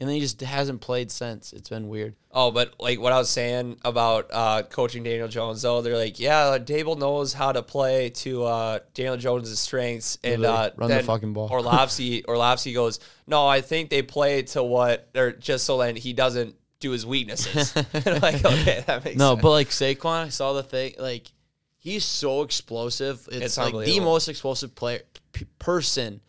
and 0.00 0.08
then 0.08 0.14
he 0.14 0.20
just 0.20 0.40
hasn't 0.40 0.80
played 0.80 1.10
since. 1.10 1.52
It's 1.52 1.68
been 1.68 1.88
weird. 1.88 2.14
Oh, 2.32 2.50
but 2.50 2.74
like 2.80 2.98
what 3.00 3.12
I 3.12 3.18
was 3.18 3.28
saying 3.28 3.76
about 3.84 4.30
uh, 4.32 4.62
coaching 4.62 5.02
Daniel 5.02 5.28
Jones, 5.28 5.62
though, 5.62 5.82
they're 5.82 5.96
like, 5.96 6.18
yeah, 6.18 6.56
Daboll 6.58 6.98
knows 6.98 7.32
how 7.34 7.52
to 7.52 7.62
play 7.62 8.10
to 8.10 8.44
uh, 8.44 8.78
Daniel 8.94 9.16
Jones' 9.16 9.58
strengths, 9.58 10.16
and 10.24 10.44
uh, 10.44 10.70
run 10.76 10.90
the 10.90 11.02
fucking 11.02 11.32
ball. 11.34 11.48
Orlovsky, 11.50 12.24
Orlovsky 12.28 12.72
goes, 12.72 12.98
no, 13.26 13.46
I 13.46 13.60
think 13.60 13.90
they 13.90 14.02
play 14.02 14.42
to 14.42 14.62
what, 14.62 15.08
or 15.14 15.32
just 15.32 15.64
so 15.66 15.78
that 15.78 15.96
he 15.98 16.12
doesn't 16.12 16.54
do 16.80 16.92
his 16.92 17.04
weaknesses. 17.04 17.76
like, 17.94 18.44
okay, 18.44 18.82
that 18.86 19.04
makes 19.04 19.16
No, 19.18 19.32
sense. 19.34 19.42
but 19.42 19.50
like 19.50 19.68
Saquon, 19.68 20.24
I 20.24 20.28
saw 20.30 20.54
the 20.54 20.62
thing. 20.62 20.94
Like 20.98 21.30
he's 21.76 22.04
so 22.04 22.42
explosive. 22.42 23.28
It's, 23.30 23.58
It's 23.58 23.58
like 23.58 23.84
the 23.86 24.00
most 24.00 24.28
explosive 24.28 24.74
player 24.74 25.00
p- 25.32 25.46
person 25.58 26.20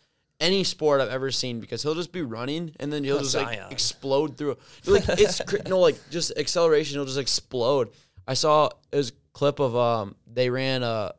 any 0.42 0.64
sport 0.66 1.00
I've 1.00 1.10
ever 1.10 1.32
seen 1.32 1.60
because 1.62 1.84
he'll 1.84 1.96
just 1.96 2.12
be 2.12 2.22
running 2.22 2.76
and 2.80 2.92
then 2.92 3.04
he'll 3.04 3.20
just 3.20 3.36
like 3.36 3.56
Zion. 3.56 3.72
explode 3.72 4.38
through. 4.38 4.58
Like 4.86 5.08
it's 5.08 5.42
cr- 5.42 5.58
no 5.68 5.80
like 5.80 5.98
just 6.10 6.34
acceleration. 6.38 6.96
He'll 6.98 7.06
just 7.06 7.20
explode. 7.20 7.90
I 8.28 8.34
saw 8.34 8.70
a 8.92 9.06
clip 9.34 9.60
of 9.60 9.76
um 9.76 10.16
they 10.28 10.50
ran 10.50 10.84
a 10.84 11.14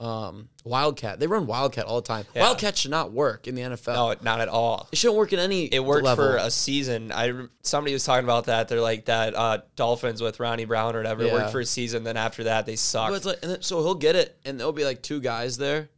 um 0.00 0.48
wildcat. 0.64 1.20
They 1.20 1.26
run 1.26 1.46
wildcat 1.46 1.84
all 1.86 2.00
the 2.00 2.06
time. 2.06 2.24
Yeah. 2.34 2.42
Wildcat 2.42 2.76
should 2.76 2.90
not 2.90 3.12
work 3.12 3.46
in 3.46 3.54
the 3.54 3.62
NFL. 3.62 3.94
no, 3.94 4.14
not 4.22 4.40
at 4.40 4.48
all. 4.48 4.88
It 4.90 4.96
shouldn't 4.98 5.18
work 5.18 5.32
in 5.32 5.38
any. 5.38 5.66
It 5.66 5.84
worked 5.84 6.04
level. 6.04 6.24
for 6.24 6.36
a 6.36 6.50
season. 6.50 7.12
I 7.12 7.30
rem- 7.30 7.50
somebody 7.62 7.92
was 7.92 8.04
talking 8.04 8.24
about 8.24 8.46
that. 8.46 8.68
They're 8.68 8.80
like 8.80 9.04
that 9.06 9.34
uh, 9.34 9.58
Dolphins 9.76 10.20
with 10.20 10.40
Ronnie 10.40 10.64
Brown 10.64 10.96
or 10.96 10.98
whatever. 10.98 11.24
Yeah. 11.24 11.32
worked 11.34 11.52
for 11.52 11.60
a 11.60 11.66
season. 11.66 12.02
Then 12.02 12.16
after 12.16 12.44
that, 12.44 12.66
they 12.66 12.76
sucked. 12.76 13.14
It's 13.14 13.26
like, 13.26 13.40
then, 13.40 13.62
so 13.62 13.82
he'll 13.82 13.94
get 13.94 14.16
it, 14.16 14.36
and 14.44 14.58
there'll 14.58 14.72
be 14.72 14.84
like 14.84 15.02
two 15.02 15.20
guys 15.20 15.56
there, 15.58 15.90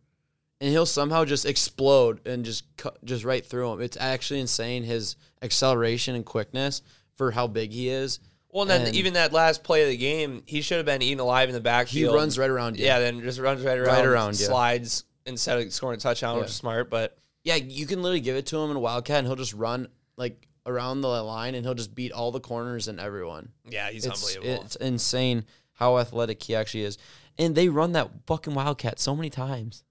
and 0.60 0.70
he'll 0.70 0.86
somehow 0.86 1.24
just 1.24 1.44
explode 1.44 2.26
and 2.26 2.44
just 2.44 2.64
cut, 2.76 3.02
just 3.04 3.24
right 3.24 3.44
through 3.44 3.72
him. 3.72 3.80
It's 3.80 3.96
actually 3.98 4.40
insane 4.40 4.84
his 4.84 5.16
acceleration 5.42 6.14
and 6.14 6.24
quickness 6.24 6.82
for 7.16 7.30
how 7.30 7.46
big 7.46 7.72
he 7.72 7.88
is. 7.88 8.20
Well, 8.50 8.62
and 8.62 8.70
then 8.70 8.86
And- 8.86 8.96
even 8.96 9.14
that 9.14 9.32
last 9.32 9.62
play 9.64 9.82
of 9.82 9.88
the 9.88 9.96
game, 9.96 10.42
he 10.46 10.62
should 10.62 10.78
have 10.78 10.86
been 10.86 11.02
eaten 11.02 11.20
alive 11.20 11.48
in 11.50 11.54
the 11.54 11.60
backfield. 11.60 12.12
He 12.12 12.16
runs 12.16 12.38
right 12.38 12.48
around 12.48 12.78
you. 12.78 12.86
Yeah, 12.86 13.00
then 13.00 13.20
just 13.22 13.38
runs 13.38 13.62
right 13.62 13.76
around, 13.78 14.06
around 14.06 14.38
you. 14.40 14.46
slides 14.46 15.04
instead 15.26 15.58
of 15.60 15.72
scoring 15.72 15.96
a 15.98 16.00
touchdown, 16.00 16.38
which 16.38 16.48
is 16.48 16.54
smart. 16.54 16.88
But 16.88 17.18
yeah. 17.44 17.56
You 17.56 17.86
can 17.86 18.02
literally 18.02 18.20
give 18.20 18.36
it 18.36 18.46
to 18.46 18.58
him 18.58 18.70
in 18.70 18.76
a 18.76 18.80
wildcat, 18.80 19.18
and 19.18 19.26
he'll 19.26 19.36
just 19.36 19.52
run 19.54 19.88
like 20.16 20.48
around 20.64 21.02
the 21.02 21.08
line, 21.08 21.54
and 21.54 21.66
he'll 21.66 21.74
just 21.74 21.94
beat 21.94 22.12
all 22.12 22.32
the 22.32 22.40
corners 22.40 22.88
and 22.88 22.98
everyone. 22.98 23.50
yeah, 23.68 23.90
he's 23.90 24.06
It's 24.06 24.34
unbelievable. 24.34 24.64
it's 24.64 24.76
insane 24.76 25.44
how 25.72 25.98
athletic 25.98 26.42
he 26.42 26.54
actually 26.54 26.84
is, 26.84 26.96
and 27.38 27.54
they 27.54 27.68
run 27.68 27.92
that 27.92 28.10
fucking 28.26 28.54
wildcat 28.54 28.98
so 28.98 29.14
many 29.14 29.28
times. 29.28 29.84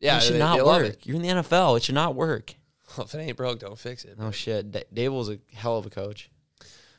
Yeah, 0.00 0.18
it 0.18 0.22
should 0.22 0.34
they- 0.34 0.38
not 0.38 0.56
they 0.56 0.62
work. 0.62 0.84
it. 0.86 1.00
You're 1.04 1.16
in 1.16 1.22
the 1.22 1.28
NFL. 1.28 1.76
It 1.76 1.82
should 1.82 1.94
not 1.94 2.14
work. 2.14 2.54
Well, 2.96 3.06
if 3.06 3.14
it 3.14 3.18
ain't 3.18 3.36
broke, 3.36 3.58
don't 3.60 3.78
fix 3.78 4.04
it. 4.04 4.16
Oh 4.20 4.30
shit, 4.30 4.70
D- 4.70 4.82
Daboll's 4.94 5.28
a 5.30 5.38
hell 5.54 5.76
of 5.78 5.86
a 5.86 5.90
coach. 5.90 6.30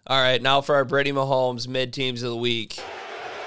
All 0.07 0.19
right, 0.21 0.41
now 0.41 0.61
for 0.61 0.75
our 0.75 0.85
Brittany 0.85 1.15
Mahomes 1.15 1.67
mid 1.67 1.93
teams 1.93 2.23
of 2.23 2.31
the 2.31 2.35
week. 2.37 2.79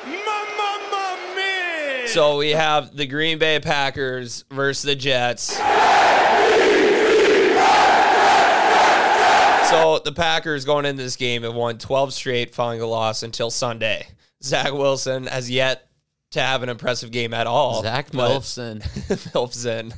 Mamma 0.04 1.18
mia! 1.34 2.08
So 2.08 2.36
we 2.38 2.50
have 2.50 2.96
the 2.96 3.06
Green 3.06 3.38
Bay 3.38 3.58
Packers 3.60 4.44
versus 4.50 4.82
the 4.82 4.94
Jets. 4.94 5.58
So 9.70 9.98
the 10.04 10.12
Packers 10.12 10.66
going 10.66 10.84
into 10.84 11.02
this 11.02 11.16
game 11.16 11.44
have 11.44 11.54
won 11.54 11.78
12 11.78 12.12
straight 12.12 12.54
following 12.54 12.82
a 12.82 12.86
loss 12.86 13.22
until 13.22 13.50
Sunday. 13.50 14.06
Zach 14.42 14.70
Wilson 14.70 15.26
has 15.26 15.50
yet 15.50 15.88
to 16.32 16.40
have 16.40 16.62
an 16.62 16.68
impressive 16.68 17.10
game 17.10 17.32
at 17.34 17.46
all. 17.46 17.82
Zach 17.82 18.10
Milfson. 18.10 18.82
Milfson. 19.32 19.92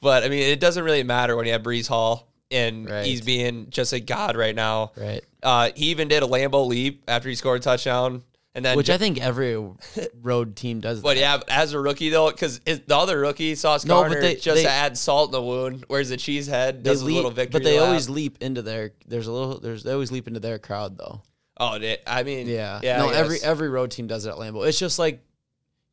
But 0.00 0.24
I 0.24 0.28
mean, 0.28 0.42
it 0.42 0.60
doesn't 0.60 0.82
really 0.84 1.02
matter 1.02 1.36
when 1.36 1.46
you 1.46 1.52
have 1.52 1.62
Breece 1.62 1.88
Hall 1.88 2.28
and 2.50 2.88
Right. 2.88 3.04
he's 3.06 3.20
being 3.20 3.68
just 3.70 3.92
a 3.92 4.00
god 4.00 4.36
right 4.36 4.54
now. 4.54 4.92
Right. 4.96 5.22
Uh, 5.42 5.70
he 5.74 5.86
even 5.86 6.08
did 6.08 6.22
a 6.22 6.26
Lambeau 6.26 6.66
leap 6.66 7.02
after 7.08 7.28
he 7.28 7.34
scored 7.34 7.60
a 7.60 7.62
touchdown. 7.62 8.22
And 8.52 8.64
then 8.64 8.76
Which 8.76 8.90
I 8.90 8.98
think 8.98 9.20
every 9.20 9.56
road 10.22 10.56
team 10.56 10.80
does. 10.80 11.00
but 11.00 11.14
that. 11.16 11.20
yeah, 11.20 11.38
as 11.48 11.72
a 11.72 11.78
rookie 11.78 12.08
though, 12.08 12.30
because 12.32 12.58
the 12.60 12.82
other 12.90 13.20
rookie, 13.20 13.54
Sauce 13.54 13.84
No, 13.84 13.96
but 14.02 14.08
Gardner, 14.08 14.20
they- 14.22 14.34
just 14.36 14.56
they- 14.56 14.62
to 14.64 14.68
add 14.70 14.98
salt 14.98 15.28
in 15.28 15.32
the 15.32 15.42
wound, 15.42 15.84
whereas 15.86 16.08
the 16.08 16.16
cheesehead 16.16 16.82
does 16.82 17.00
a 17.02 17.04
little 17.04 17.30
victory. 17.30 17.60
but 17.60 17.62
they 17.64 17.78
lap. 17.78 17.86
always 17.88 18.08
leap 18.10 18.38
into 18.40 18.60
their. 18.62 18.90
There's 19.06 19.28
a 19.28 19.32
little. 19.32 19.60
There's 19.60 19.84
they 19.84 19.92
always 19.92 20.10
leap 20.10 20.26
into 20.26 20.40
their 20.40 20.58
crowd 20.58 20.98
though. 20.98 21.22
Oh, 21.60 21.78
I 22.08 22.22
mean, 22.24 22.48
Yeah. 22.48 22.80
yeah. 22.82 22.98
No, 22.98 23.10
every 23.10 23.38
every 23.40 23.68
road 23.68 23.92
team 23.92 24.08
does 24.08 24.26
it 24.26 24.30
at 24.30 24.36
Lambeau. 24.36 24.66
It's 24.66 24.78
just 24.80 24.98
like 24.98 25.20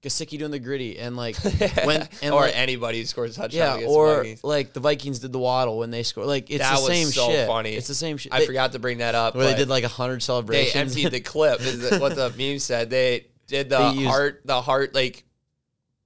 Gesicki 0.03 0.38
doing 0.38 0.51
the 0.51 0.60
griddy 0.60 0.99
and 0.99 1.17
like 1.17 1.36
when 1.86 2.07
and 2.21 2.33
or 2.33 2.41
like, 2.41 2.55
anybody 2.55 3.03
scores 3.05 3.36
a 3.38 3.41
touchdown. 3.41 3.79
yeah, 3.81 3.88
or 3.88 4.17
Vikings. 4.17 4.43
like 4.43 4.73
the 4.73 4.79
Vikings 4.79 5.19
did 5.19 5.31
the 5.33 5.39
waddle 5.39 5.79
when 5.79 5.89
they 5.89 6.03
score. 6.03 6.23
Like 6.25 6.51
it's 6.51 6.60
that 6.63 6.75
the 6.75 6.81
was 6.81 6.88
same 6.91 7.07
so 7.07 7.29
shit. 7.29 7.47
funny. 7.47 7.73
It's 7.73 7.88
the 7.88 7.95
same 7.95 8.17
shit. 8.17 8.31
I 8.33 8.39
They- 8.41 8.45
forgot 8.45 8.73
to 8.73 8.79
bring 8.79 8.99
that 8.99 9.15
up. 9.15 9.36
where 9.36 9.45
they 9.45 9.55
did 9.55 9.69
like 9.69 9.83
a 9.83 9.88
hundred 9.89 10.21
celebrations. 10.21 10.73
they 10.73 10.79
emptied 11.03 11.10
the 11.12 11.19
clip. 11.21 11.62
Is 11.62 11.99
what 11.99 12.15
the 12.15 12.29
meme 12.38 12.60
said. 12.60 12.89
They 12.91 13.27
did 13.47 13.69
the 13.69 13.77
They 13.79 13.95
used- 13.95 14.07
heart, 14.10 14.41
the 14.45 14.62
heart 14.62 14.93
like 14.93 15.23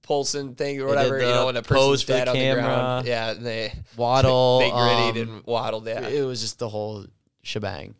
pulsing 0.02 0.54
thing 0.54 0.80
or 0.80 0.84
They 0.88 0.94
whatever. 0.96 1.20
You 1.20 1.26
know, 1.26 1.46
when 1.46 1.56
a 1.58 1.62
pose 1.62 2.02
person's 2.02 2.02
for 2.04 2.12
the 2.12 2.18
dead 2.18 2.28
on 2.28 2.34
the 2.34 2.40
camera. 2.40 2.62
ground. 2.62 3.06
Yeah, 3.06 3.30
and 3.32 3.44
they 3.46 3.72
waddle. 3.96 4.58
they 4.60 4.70
griddied 4.70 5.10
um, 5.22 5.34
and 5.34 5.44
waddled. 5.44 5.86
Yeah. 5.86 6.08
It 6.08 6.22
was 6.22 6.40
just 6.40 6.58
the 6.58 6.68
whole 6.68 7.04
shebang. 7.42 7.94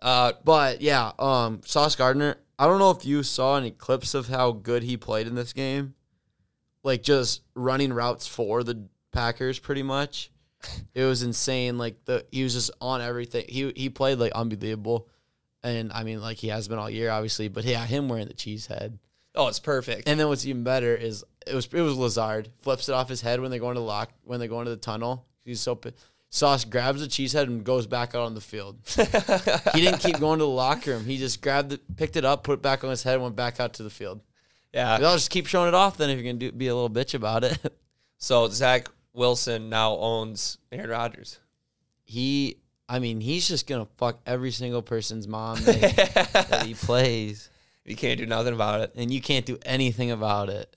Uh, 0.00 0.32
But 0.44 0.80
yeah, 0.82 1.10
um, 1.18 1.62
Sauce 1.64 1.96
Gardner. 1.96 2.36
I 2.58 2.66
don't 2.66 2.78
know 2.78 2.90
if 2.90 3.04
you 3.04 3.22
saw 3.22 3.56
any 3.56 3.70
clips 3.70 4.14
of 4.14 4.28
how 4.28 4.52
good 4.52 4.82
he 4.82 4.96
played 4.96 5.26
in 5.26 5.34
this 5.34 5.52
game, 5.52 5.94
like 6.82 7.02
just 7.02 7.42
running 7.54 7.92
routes 7.92 8.26
for 8.26 8.64
the 8.64 8.88
Packers, 9.12 9.58
pretty 9.58 9.82
much. 9.82 10.30
It 10.92 11.04
was 11.04 11.22
insane. 11.22 11.78
Like 11.78 12.04
the 12.04 12.26
he 12.32 12.42
was 12.42 12.54
just 12.54 12.72
on 12.80 13.00
everything. 13.00 13.44
He 13.48 13.72
he 13.76 13.88
played 13.88 14.18
like 14.18 14.32
unbelievable, 14.32 15.08
and 15.62 15.92
I 15.92 16.02
mean 16.02 16.20
like 16.20 16.38
he 16.38 16.48
has 16.48 16.66
been 16.66 16.78
all 16.78 16.90
year, 16.90 17.10
obviously. 17.10 17.46
But 17.48 17.64
yeah, 17.64 17.86
him 17.86 18.08
wearing 18.08 18.26
the 18.26 18.34
cheese 18.34 18.66
head. 18.66 18.98
oh, 19.36 19.46
it's 19.46 19.60
perfect. 19.60 20.08
And 20.08 20.18
then 20.18 20.26
what's 20.26 20.44
even 20.44 20.64
better 20.64 20.96
is 20.96 21.24
it 21.46 21.54
was 21.54 21.68
it 21.72 21.80
was 21.80 21.96
Lazard 21.96 22.48
flips 22.62 22.88
it 22.88 22.92
off 22.92 23.08
his 23.08 23.20
head 23.20 23.40
when 23.40 23.52
they 23.52 23.60
go 23.60 23.68
into 23.68 23.80
the 23.80 23.86
lock 23.86 24.10
when 24.24 24.40
they 24.40 24.48
go 24.48 24.58
into 24.58 24.72
the 24.72 24.76
tunnel. 24.76 25.26
He's 25.44 25.60
so 25.60 25.76
Sauce 26.30 26.64
grabs 26.64 27.00
the 27.00 27.08
cheese 27.08 27.32
head 27.32 27.48
and 27.48 27.64
goes 27.64 27.86
back 27.86 28.14
out 28.14 28.22
on 28.22 28.34
the 28.34 28.40
field. 28.40 28.76
he 29.74 29.80
didn't 29.80 30.00
keep 30.00 30.18
going 30.20 30.38
to 30.38 30.44
the 30.44 30.48
locker 30.50 30.90
room. 30.92 31.04
He 31.06 31.16
just 31.16 31.40
grabbed 31.40 31.72
it, 31.72 31.96
picked 31.96 32.16
it 32.16 32.24
up, 32.24 32.44
put 32.44 32.54
it 32.54 32.62
back 32.62 32.84
on 32.84 32.90
his 32.90 33.02
head, 33.02 33.14
and 33.14 33.22
went 33.22 33.36
back 33.36 33.60
out 33.60 33.72
to 33.74 33.82
the 33.82 33.90
field. 33.90 34.20
yeah. 34.74 34.94
I'll 34.94 35.14
just 35.14 35.30
keep 35.30 35.46
showing 35.46 35.68
it 35.68 35.74
off 35.74 35.96
then 35.96 36.10
if 36.10 36.18
you're 36.20 36.32
gonna 36.32 36.52
be 36.52 36.68
a 36.68 36.74
little 36.74 36.90
bitch 36.90 37.14
about 37.14 37.44
it. 37.44 37.58
So 38.20 38.48
Zach 38.48 38.88
Wilson 39.12 39.68
now 39.70 39.92
owns 39.94 40.58
Aaron 40.72 40.90
Rodgers. 40.90 41.38
he, 42.04 42.56
I 42.88 42.98
mean, 42.98 43.20
he's 43.20 43.46
just 43.46 43.68
gonna 43.68 43.86
fuck 43.96 44.18
every 44.26 44.50
single 44.50 44.82
person's 44.82 45.28
mom 45.28 45.60
that, 45.62 46.30
that 46.50 46.66
he 46.66 46.74
plays, 46.74 47.48
You 47.84 47.94
can't 47.94 48.18
do 48.18 48.26
nothing 48.26 48.54
about 48.54 48.80
it. 48.80 48.92
and 48.96 49.12
you 49.14 49.20
can't 49.20 49.46
do 49.46 49.56
anything 49.64 50.10
about 50.10 50.48
it. 50.48 50.74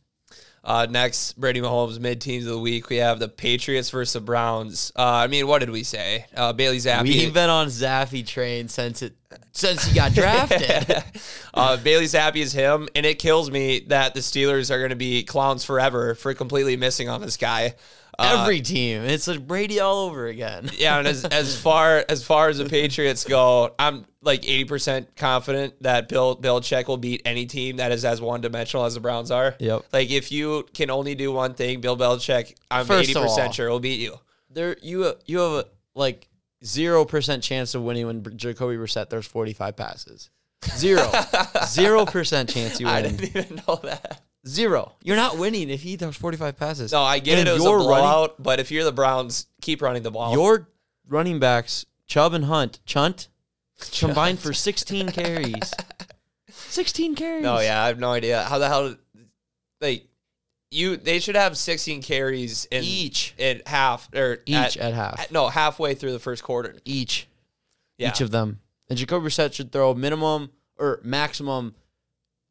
Uh, 0.64 0.86
next, 0.90 1.40
Brittany 1.40 1.66
Mahomes 1.66 2.00
mid 2.00 2.22
teams 2.22 2.46
of 2.46 2.52
the 2.52 2.60
week. 2.60 2.90
We 2.90 2.98
have 2.98 3.18
the 3.18 3.28
Patriots 3.28 3.90
versus 3.90 4.14
the 4.14 4.22
Browns. 4.22 4.92
Uh, 4.96 5.04
I 5.04 5.28
mean, 5.28 5.48
what 5.48 5.60
did 5.60 5.72
we 5.72 5.84
say? 5.84 6.26
Uh, 6.36 6.54
Bailey 6.54 6.78
Zappe. 6.78 7.04
We've 7.04 7.34
been 7.34 7.50
on 7.50 7.68
Zappe 7.68 8.26
train 8.26 8.68
since 8.68 9.02
it 9.02 9.16
since 9.54 9.84
he 9.86 9.96
got 9.96 10.14
drafted. 10.14 11.04
uh, 11.54 11.78
Bailey 11.78 12.06
Zappe 12.06 12.36
is 12.36 12.54
him, 12.54 12.90
and 12.96 13.06
it 13.06 13.18
kills 13.18 13.50
me 13.50 13.80
that 13.88 14.14
the 14.14 14.20
Steelers 14.20 14.70
are 14.70 14.78
going 14.78 14.92
to 14.92 14.96
be 14.96 15.24
clowns 15.24 15.64
forever 15.64 16.14
for 16.14 16.34
completely 16.34 16.78
missing 16.78 17.10
on 17.10 17.22
this 17.22 17.38
guy. 17.38 17.74
Uh, 18.20 18.40
Every 18.42 18.62
team. 18.62 19.04
It's 19.04 19.28
like 19.28 19.46
Brady 19.48 19.80
all 19.80 20.06
over 20.08 20.28
again. 20.28 20.70
Yeah, 20.78 20.98
and 21.00 21.08
as 21.08 21.26
as 21.26 21.60
far 21.62 22.04
as 22.10 22.24
far 22.24 22.50
as 22.50 22.58
the 22.58 22.66
Patriots 22.66 23.24
go, 23.24 23.74
I'm 23.80 24.06
like 24.22 24.42
80% 24.44 25.08
confident 25.16 25.82
that 25.82 26.08
Bill 26.10 26.36
Belichick 26.36 26.88
will 26.88 26.98
beat 26.98 27.22
any 27.26 27.46
team 27.46 27.78
that 27.78 27.92
is 27.92 28.06
as 28.06 28.22
one 28.22 28.42
dimensional 28.42 28.86
as 28.86 28.94
the 28.94 29.00
Browns 29.00 29.32
are. 29.32 29.56
Yep. 29.60 29.86
Like 29.94 30.12
if 30.12 30.32
you 30.32 30.68
can 30.74 30.90
only 30.92 31.16
do 31.16 31.32
one 31.32 31.54
thing, 31.54 31.82
Bill 31.82 31.98
Belichick, 31.98 32.56
I'm 32.70 32.86
80% 32.86 33.16
all- 33.16 33.52
sure 33.52 33.70
will 33.70 33.80
beat 33.80 34.00
you. 34.00 34.16
There 34.50 34.76
you 34.82 35.14
you 35.26 35.40
have 35.40 35.52
a 35.52 35.66
like 35.96 36.28
zero 36.64 37.06
percent 37.06 37.42
chance 37.44 37.74
of 37.76 37.82
winning 37.84 38.06
when 38.08 38.38
Jacoby 38.38 38.76
Brissett 38.76 39.10
throws 39.10 39.26
forty 39.26 39.54
five 39.54 39.76
passes. 39.76 40.30
Zero. 40.78 41.10
Zero 41.66 42.06
percent 42.06 42.50
chance 42.50 42.80
you 42.80 42.86
win. 42.86 42.96
I 42.96 43.02
didn't 43.02 43.24
even 43.24 43.62
know 43.68 43.80
that. 43.84 44.22
Zero. 44.48 44.94
You're 45.04 45.16
not 45.18 45.38
winning 45.38 45.70
if 45.70 45.82
he 45.84 45.98
throws 45.98 46.16
forty 46.16 46.38
five 46.38 46.58
passes. 46.58 46.92
No, 46.92 47.02
I 47.04 47.20
get 47.20 47.38
And 47.40 47.48
it. 47.48 47.52
It 47.52 47.54
was 47.54 47.62
a 47.62 47.66
your 47.66 47.88
running- 47.90 48.34
but 48.40 48.60
if 48.60 48.72
you're 48.72 48.84
the 48.84 48.92
Browns, 48.92 49.46
keep 49.62 49.82
running 49.82 50.02
the 50.04 50.12
ball. 50.12 50.34
Your 50.34 50.68
running 51.08 51.40
backs, 51.40 51.86
Chubb 52.08 52.34
and 52.34 52.46
Hunt, 52.46 52.80
Chunt, 52.86 53.28
combined 54.00 54.40
for 54.40 54.52
16 54.54 55.10
carries. 55.12 55.72
16 56.50 57.16
carries. 57.16 57.44
no, 57.44 57.60
yeah, 57.60 57.84
I 57.84 57.88
have 57.88 58.00
no 58.00 58.12
idea 58.12 58.44
how 58.44 58.58
the 58.58 58.68
hell. 58.68 58.96
Like 59.80 60.06
you, 60.72 60.98
they 60.98 61.20
should 61.20 61.36
have 61.36 61.58
16 61.58 62.02
carries 62.02 62.66
in 62.66 62.84
Each. 62.84 63.34
at 63.38 63.68
half 63.68 64.10
or 64.16 64.40
Each 64.46 64.78
at 64.78 64.94
half. 64.94 65.20
at- 65.20 65.32
no, 65.32 65.50
halfway 65.50 65.94
through 65.96 66.14
the 66.14 66.20
first 66.20 66.44
quarter. 66.44 66.78
Each. 66.86 67.28
Yeah. 67.98 68.10
Each 68.10 68.22
of 68.22 68.32
them. 68.32 68.60
And 68.90 68.98
Jacoby 68.98 69.28
Brissett 69.28 69.54
should 69.54 69.72
throw 69.72 69.94
minimum 69.94 70.50
or 70.80 71.00
maximum 71.04 71.76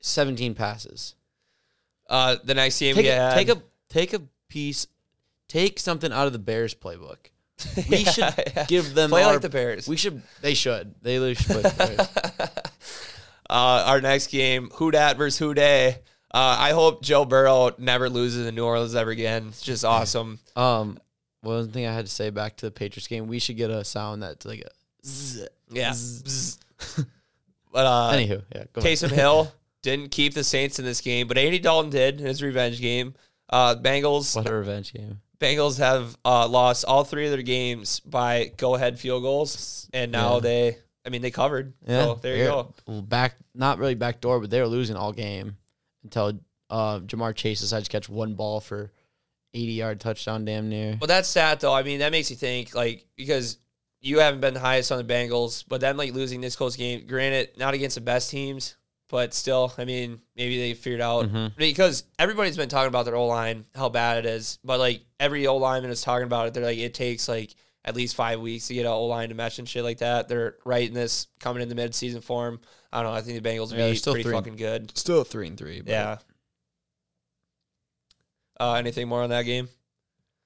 17 0.00 0.54
passes. 0.54 1.14
Uh, 2.10 2.36
the 2.44 2.54
next 2.54 2.78
game 2.80 2.96
Take 2.96 3.04
we 3.04 3.10
a, 3.10 3.32
take 3.34 3.48
a 3.48 3.62
take 3.88 4.12
a 4.12 4.20
piece. 4.48 4.86
Take 5.48 5.78
something 5.78 6.12
out 6.12 6.26
of 6.26 6.32
the 6.32 6.38
Bears 6.38 6.74
playbook. 6.74 7.16
We 7.88 7.96
Yeah, 7.98 8.10
should 8.10 8.34
yeah. 8.54 8.64
give 8.66 8.94
them 8.94 9.10
Play 9.10 9.22
our- 9.22 9.32
like 9.34 9.42
the 9.42 9.48
Bears. 9.48 9.86
We 9.88 9.96
should. 9.96 10.20
They 10.42 10.54
should. 10.54 10.94
They 11.02 11.34
should 11.34 11.46
play 11.46 11.62
the 11.62 11.74
Bears. 11.76 12.50
uh, 13.50 13.84
our 13.86 14.00
next 14.00 14.28
game, 14.28 14.70
who 14.74 14.90
dat 14.90 15.16
versus 15.16 15.38
who 15.38 15.54
day. 15.54 15.98
Uh, 16.32 16.56
I 16.60 16.70
hope 16.70 17.02
Joe 17.02 17.24
Burrow 17.24 17.72
never 17.78 18.08
loses 18.08 18.46
in 18.46 18.54
New 18.54 18.64
Orleans 18.64 18.94
ever 18.94 19.10
again. 19.10 19.46
It's 19.48 19.62
just 19.62 19.84
awesome. 19.84 20.38
Um, 20.54 20.98
one 21.40 21.70
thing 21.72 21.86
I 21.86 21.92
had 21.92 22.06
to 22.06 22.10
say 22.12 22.30
back 22.30 22.56
to 22.58 22.66
the 22.66 22.70
Patriots 22.70 23.08
game, 23.08 23.26
we 23.26 23.38
should 23.40 23.56
get 23.56 23.70
a 23.70 23.82
sound 23.84 24.22
that's 24.22 24.46
like 24.46 24.60
a. 24.60 24.70
Zzz. 25.06 25.48
Yeah. 25.70 25.90
Bzz. 25.90 26.58
but 27.72 27.86
uh, 27.86 28.12
Anywho, 28.12 28.42
yeah. 28.54 28.64
Go. 28.72 28.80
Taysom 28.80 29.10
Hill 29.10 29.52
didn't 29.82 30.10
keep 30.10 30.34
the 30.34 30.44
Saints 30.44 30.78
in 30.78 30.84
this 30.84 31.00
game, 31.00 31.26
but 31.26 31.38
Andy 31.38 31.58
Dalton 31.58 31.90
did 31.90 32.20
in 32.20 32.26
his 32.26 32.42
revenge 32.42 32.80
game. 32.80 33.14
Uh, 33.48 33.74
Bengals 33.76 34.36
What 34.36 34.48
a 34.48 34.54
revenge 34.54 34.92
game. 34.92 35.20
Bengals 35.40 35.78
have 35.78 36.16
uh, 36.24 36.46
lost 36.46 36.84
all 36.84 37.02
three 37.04 37.24
of 37.24 37.32
their 37.32 37.42
games 37.42 38.00
by 38.00 38.52
go 38.56 38.74
ahead 38.74 38.98
field 38.98 39.22
goals, 39.22 39.88
and 39.92 40.12
now 40.12 40.34
Yeah. 40.34 40.40
they, 40.40 40.76
I 41.04 41.08
mean, 41.08 41.22
they 41.22 41.30
covered. 41.30 41.72
Yeah, 41.86 42.04
so 42.04 42.14
there 42.22 42.36
you 42.36 42.44
they're- 42.44 42.50
go. 42.86 43.02
Back, 43.02 43.36
not 43.54 43.78
really 43.78 43.94
back 43.94 44.20
door, 44.20 44.38
but 44.38 44.50
they 44.50 44.60
were 44.60 44.66
losing 44.68 44.96
all 44.96 45.12
game 45.12 45.56
until 46.04 46.38
uh, 46.68 47.00
Ja'Marr 47.00 47.34
Chase 47.34 47.60
decided 47.60 47.86
to 47.86 47.90
catch 47.90 48.08
one 48.08 48.34
ball 48.34 48.60
for 48.60 48.92
eighty 49.54 49.72
yard 49.72 49.98
touchdown, 49.98 50.44
damn 50.44 50.68
near. 50.68 50.96
Well, 51.00 51.08
that's 51.08 51.28
sad 51.28 51.58
though. 51.60 51.72
I 51.72 51.82
mean, 51.82 52.00
that 52.00 52.12
makes 52.12 52.30
you 52.30 52.36
think 52.36 52.74
like 52.74 53.06
because 53.16 53.56
you 54.02 54.20
haven't 54.20 54.40
been 54.40 54.54
the 54.54 54.60
highest 54.60 54.92
on 54.92 54.98
the 55.04 55.12
Bengals, 55.12 55.64
but 55.66 55.80
then 55.80 55.96
like 55.96 56.12
losing 56.12 56.40
this 56.40 56.54
close 56.54 56.76
game. 56.76 57.06
Granted, 57.06 57.56
not 57.56 57.74
against 57.74 57.94
the 57.96 58.00
best 58.02 58.30
teams, 58.30 58.76
but 59.10 59.34
still, 59.34 59.72
I 59.76 59.84
mean, 59.84 60.20
maybe 60.36 60.58
they 60.58 60.74
figured 60.74 61.00
out 61.00 61.26
Mhm. 61.26 61.56
because 61.56 62.04
everybody's 62.18 62.56
been 62.56 62.68
talking 62.68 62.88
about 62.88 63.04
their 63.04 63.16
O 63.16 63.26
line, 63.26 63.66
how 63.74 63.88
bad 63.88 64.24
it 64.24 64.26
is. 64.28 64.58
But 64.64 64.78
like 64.78 65.02
every 65.18 65.46
O 65.46 65.56
lineman 65.56 65.90
is 65.90 66.02
talking 66.02 66.24
about 66.26 66.46
it. 66.48 66.54
They're 66.54 66.64
like, 66.64 66.78
it 66.78 66.94
takes 66.94 67.28
like 67.28 67.54
at 67.84 67.96
least 67.96 68.14
five 68.14 68.40
weeks 68.40 68.68
to 68.68 68.74
get 68.74 68.82
an 68.86 68.92
O 68.92 69.06
line 69.06 69.30
to 69.30 69.34
mesh 69.34 69.58
and 69.58 69.68
shit 69.68 69.82
like 69.84 69.98
that. 69.98 70.28
They're 70.28 70.56
right 70.64 70.86
in 70.86 70.94
this 70.94 71.26
coming 71.40 71.62
in 71.62 71.68
the 71.68 71.74
mid 71.74 71.94
season 71.94 72.20
form. 72.20 72.60
I 72.92 73.02
don't 73.02 73.12
know. 73.12 73.16
I 73.18 73.22
think 73.22 73.42
the 73.42 73.48
Bengals 73.48 73.72
will 73.72 73.78
Yeah, 73.78 73.90
be 73.90 73.96
still 73.96 74.12
pretty 74.14 74.24
three. 74.24 74.32
fucking 74.34 74.56
good. 74.56 74.96
Still 74.96 75.24
three 75.24 75.46
and 75.48 75.56
three. 75.58 75.82
Yeah. 75.86 76.18
Uh, 78.58 78.74
anything 78.74 79.08
more 79.08 79.22
on 79.22 79.30
that 79.30 79.42
game? 79.42 79.68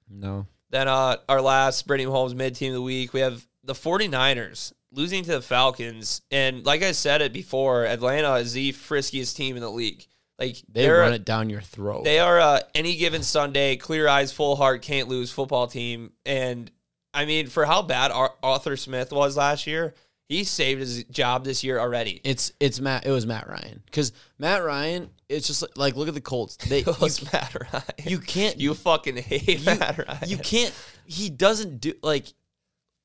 No. 0.08 0.46
Then 0.70 0.88
uh, 0.88 1.16
our 1.28 1.40
last 1.40 1.86
Brittany 1.86 2.08
Holmes 2.10 2.34
mid 2.34 2.54
team 2.54 2.70
of 2.70 2.74
the 2.74 2.82
week, 2.82 3.12
we 3.12 3.20
have 3.20 3.46
the 3.64 3.74
49ers 3.74 4.72
losing 4.94 5.24
to 5.24 5.32
the 5.32 5.42
Falcons. 5.42 6.22
And 6.30 6.64
like 6.64 6.82
I 6.82 6.92
said 6.92 7.22
it 7.22 7.32
before, 7.32 7.84
Atlanta 7.86 8.34
is 8.34 8.52
the 8.52 8.72
friskiest 8.72 9.36
team 9.36 9.56
in 9.56 9.62
the 9.62 9.70
league. 9.70 10.06
Like 10.38 10.56
They 10.68 10.88
run 10.88 11.12
it 11.12 11.24
down 11.24 11.48
your 11.50 11.60
throat. 11.60 12.04
they 12.04 12.18
are 12.18 12.40
uh, 12.40 12.60
any 12.74 12.96
given 12.96 13.22
Sunday, 13.22 13.76
clear 13.76 14.08
eyes, 14.08 14.32
full 14.32 14.56
heart, 14.56 14.82
can't 14.82 15.08
lose 15.08 15.30
football 15.30 15.66
team. 15.68 16.12
And 16.26 16.70
I 17.12 17.24
mean, 17.24 17.46
for 17.46 17.64
how 17.64 17.82
bad 17.82 18.10
Ar- 18.10 18.34
Arthur 18.42 18.76
Smith 18.76 19.12
was 19.12 19.36
last 19.36 19.66
year, 19.68 19.94
he 20.28 20.42
saved 20.42 20.80
his 20.80 21.04
job 21.04 21.44
this 21.44 21.62
year 21.62 21.78
already. 21.78 22.20
it's 22.24 22.52
it's 22.58 22.80
Matt. 22.80 23.06
It 23.06 23.10
was 23.12 23.26
Matt 23.26 23.46
Ryan 23.48 23.82
because 23.86 24.12
Matt 24.38 24.64
Ryan. 24.64 25.10
It's 25.28 25.46
just 25.46 25.62
like, 25.62 25.76
like 25.76 25.96
look 25.96 26.08
at 26.08 26.14
the 26.14 26.20
Colts. 26.20 26.56
They 26.56 26.78
It 26.80 26.86
you, 26.86 26.94
was 27.00 27.32
Matt 27.32 27.54
Ryan. 27.54 27.84
you 28.04 28.18
can't 28.18 28.58
You 28.60 28.74
fucking 28.74 29.16
hate 29.18 29.48
you, 29.60 29.64
Matt 29.64 29.98
Ryan. 29.98 30.28
you 30.28 30.38
can't. 30.38 30.72
He 31.06 31.30
doesn't 31.30 31.80
do 31.80 31.92
like 32.02 32.26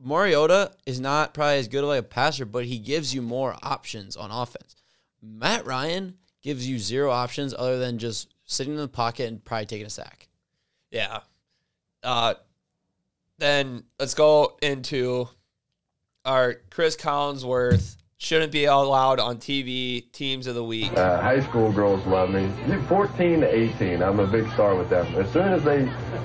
Mariota 0.02 0.72
is 0.86 1.00
not 1.00 1.34
probably 1.34 1.58
as 1.58 1.68
good 1.68 1.84
of 1.84 1.90
like 1.90 2.00
a 2.00 2.04
passer, 2.04 2.46
but 2.46 2.66
he 2.66 2.80
gives 2.80 3.14
you 3.14 3.22
more 3.22 3.56
options 3.62 4.16
on 4.16 4.32
offense. 4.32 4.76
Matt 5.22 5.66
Ryan 5.66 6.16
gives 6.42 6.68
you 6.68 6.80
zero 6.80 7.12
options 7.12 7.54
other 7.58 7.78
than 7.78 7.98
just 7.98 8.34
sitting 8.46 8.74
in 8.74 8.80
the 8.80 8.88
pocket 8.88 9.28
and 9.28 9.44
probably 9.44 9.66
taking 9.66 9.86
a 9.86 9.90
sack. 9.90 10.30
Yeah. 10.92 11.20
Uh, 12.02 12.36
then 13.38 13.84
let's 14.00 14.14
go 14.14 14.58
into 14.62 15.28
our 16.24 16.56
Chris 16.70 16.96
Collinsworth 16.96 17.98
shouldn't 18.20 18.52
be 18.52 18.66
allowed 18.66 19.20
on 19.20 19.38
TV 19.38 20.12
teams 20.12 20.46
of 20.46 20.54
the 20.54 20.64
week. 20.64 20.92
Uh, 20.96 21.22
high 21.22 21.40
school 21.40 21.72
girls 21.72 22.06
love 22.06 22.30
me. 22.30 22.52
14 22.88 23.40
to 23.42 23.56
18, 23.56 24.04
I'm 24.04 24.20
a 24.20 24.28
big 24.28 24.48
star 24.52 24.76
with 24.76 24.90
them. 24.90 25.08
As 25.16 25.32
soon 25.32 25.54
as 25.54 25.64
they, 25.64 25.80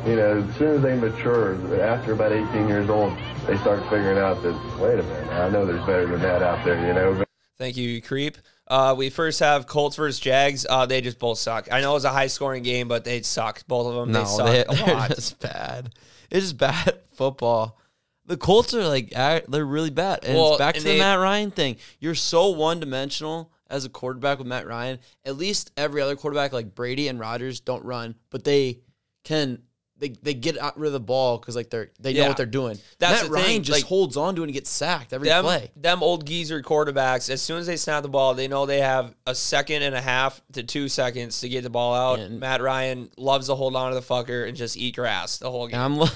you 0.04 0.16
know, 0.16 0.44
as 0.46 0.56
soon 0.56 0.74
as 0.76 0.82
they 0.82 0.96
mature, 0.96 1.80
after 1.80 2.12
about 2.12 2.32
18 2.32 2.68
years 2.68 2.90
old, 2.90 3.16
they 3.46 3.56
start 3.58 3.80
figuring 3.84 4.18
out 4.18 4.42
that, 4.42 4.78
wait 4.80 4.98
a 4.98 5.04
minute, 5.04 5.28
I 5.30 5.48
know 5.48 5.64
there's 5.64 5.86
better 5.86 6.06
than 6.06 6.20
that 6.20 6.42
out 6.42 6.64
there, 6.64 6.84
you 6.84 6.92
know. 6.92 7.14
But 7.14 7.28
Thank 7.58 7.76
you, 7.76 8.02
creep. 8.02 8.38
Uh, 8.66 8.94
we 8.98 9.08
first 9.08 9.38
have 9.38 9.68
Colts 9.68 9.94
versus 9.94 10.18
Jags. 10.18 10.66
Uh, 10.68 10.86
they 10.86 11.00
just 11.00 11.20
both 11.20 11.38
suck. 11.38 11.68
I 11.70 11.80
know 11.80 11.92
it 11.92 11.94
was 11.94 12.04
a 12.04 12.10
high 12.10 12.26
scoring 12.26 12.64
game, 12.64 12.88
but 12.88 13.04
they 13.04 13.22
suck. 13.22 13.64
Both 13.68 13.86
of 13.86 13.94
them. 13.94 14.12
they 14.12 14.24
suck 14.24 14.46
they, 14.46 14.64
a 14.64 14.72
lot. 14.72 15.10
are 15.10 15.14
just 15.14 15.38
bad. 15.38 15.90
It's 16.30 16.46
just 16.46 16.58
bad 16.58 16.98
football. 17.12 17.78
The 18.26 18.36
Colts 18.36 18.72
are 18.74 18.86
like 18.86 19.10
they're 19.10 19.64
really 19.66 19.90
bad, 19.90 20.24
and 20.24 20.36
Well, 20.36 20.52
it's 20.52 20.58
back 20.58 20.74
to 20.74 20.80
and 20.80 20.86
the 20.86 20.98
Matt 20.98 21.18
Ryan 21.18 21.50
thing. 21.50 21.76
You're 21.98 22.14
so 22.14 22.48
one 22.48 22.80
dimensional 22.80 23.52
as 23.68 23.84
a 23.84 23.88
quarterback 23.88 24.38
with 24.38 24.46
Matt 24.46 24.66
Ryan. 24.66 24.98
At 25.24 25.36
least 25.36 25.72
every 25.76 26.00
other 26.00 26.16
quarterback 26.16 26.52
like 26.52 26.74
Brady 26.74 27.08
and 27.08 27.20
Rodgers 27.20 27.60
don't 27.60 27.84
run, 27.84 28.14
but 28.30 28.44
they 28.44 28.80
can. 29.24 29.62
They, 29.96 30.08
they 30.22 30.34
get 30.34 30.58
out 30.58 30.76
rid 30.76 30.88
of 30.88 30.92
the 30.92 31.00
ball 31.00 31.38
because 31.38 31.54
like 31.54 31.70
they're 31.70 31.90
they 32.00 32.12
know 32.14 32.22
Yeah. 32.22 32.28
what 32.28 32.36
they're 32.36 32.46
doing. 32.46 32.78
That's 32.98 33.22
Matt 33.22 33.30
Ryan 33.30 33.46
thing, 33.46 33.62
just 33.62 33.78
like- 33.78 33.88
holds 33.88 34.16
on 34.16 34.34
to 34.34 34.42
it 34.42 34.46
and 34.46 34.52
gets 34.52 34.68
sacked 34.68 35.12
every 35.12 35.28
them, 35.28 35.44
play. 35.44 35.70
them 35.76 36.02
old 36.02 36.26
geezer 36.26 36.60
quarterbacks, 36.62 37.30
as 37.30 37.40
soon 37.40 37.58
as 37.58 37.66
they 37.66 37.76
snap 37.76 38.02
the 38.02 38.08
ball, 38.08 38.34
they 38.34 38.48
know 38.48 38.66
they 38.66 38.80
have 38.80 39.14
a 39.24 39.34
second 39.36 39.82
and 39.82 39.94
a 39.94 40.00
half 40.00 40.42
to 40.52 40.64
two 40.64 40.88
seconds 40.88 41.40
to 41.40 41.48
get 41.48 41.62
the 41.62 41.70
ball 41.70 41.94
out. 41.94 42.18
And- 42.18 42.40
Matt 42.40 42.60
Ryan 42.60 43.08
loves 43.16 43.46
to 43.46 43.54
hold 43.54 43.76
on 43.76 43.92
to 43.92 43.94
the 43.94 44.04
fucker 44.04 44.48
and 44.48 44.56
just 44.56 44.76
eat 44.76 44.96
grass 44.96 45.38
the 45.38 45.50
whole 45.50 45.68
game. 45.68 46.02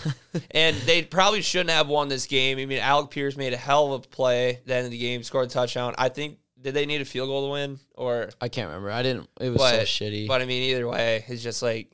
And 0.51 0.77
they 0.79 1.03
probably 1.03 1.41
shouldn't 1.43 1.71
have 1.71 1.89
won 1.89 2.09
this 2.09 2.27
game. 2.27 2.59
I 2.59 2.67
mean, 2.67 2.79
Alec 2.79 3.11
Pierce 3.11 3.37
made 3.37 3.53
a 3.53 3.57
hell 3.57 3.93
of 3.95 4.05
a 4.05 4.09
play 4.09 4.51
at 4.57 4.67
the 4.67 4.75
end 4.75 4.85
of 4.85 4.91
the 4.93 4.99
game, 4.99 5.23
scored 5.23 5.47
a 5.47 5.51
touchdown. 5.51 5.95
I 5.99 6.11
think 6.11 6.39
did 6.61 6.75
they 6.75 6.87
need 6.87 7.01
a 7.01 7.05
field 7.05 7.29
goal 7.29 7.47
to 7.47 7.53
win 7.53 7.79
or 7.95 8.31
I 8.41 8.49
can't 8.49 8.69
remember. 8.69 8.91
I 8.91 9.03
didn't. 9.03 9.29
It 9.41 9.51
was 9.51 9.59
but, 9.59 9.75
so 9.75 9.83
shitty. 9.83 10.27
But 10.29 10.43
I 10.43 10.45
mean, 10.45 10.63
either 10.65 10.87
way, 10.87 11.25
it's 11.29 11.43
just 11.43 11.63
like 11.63 11.91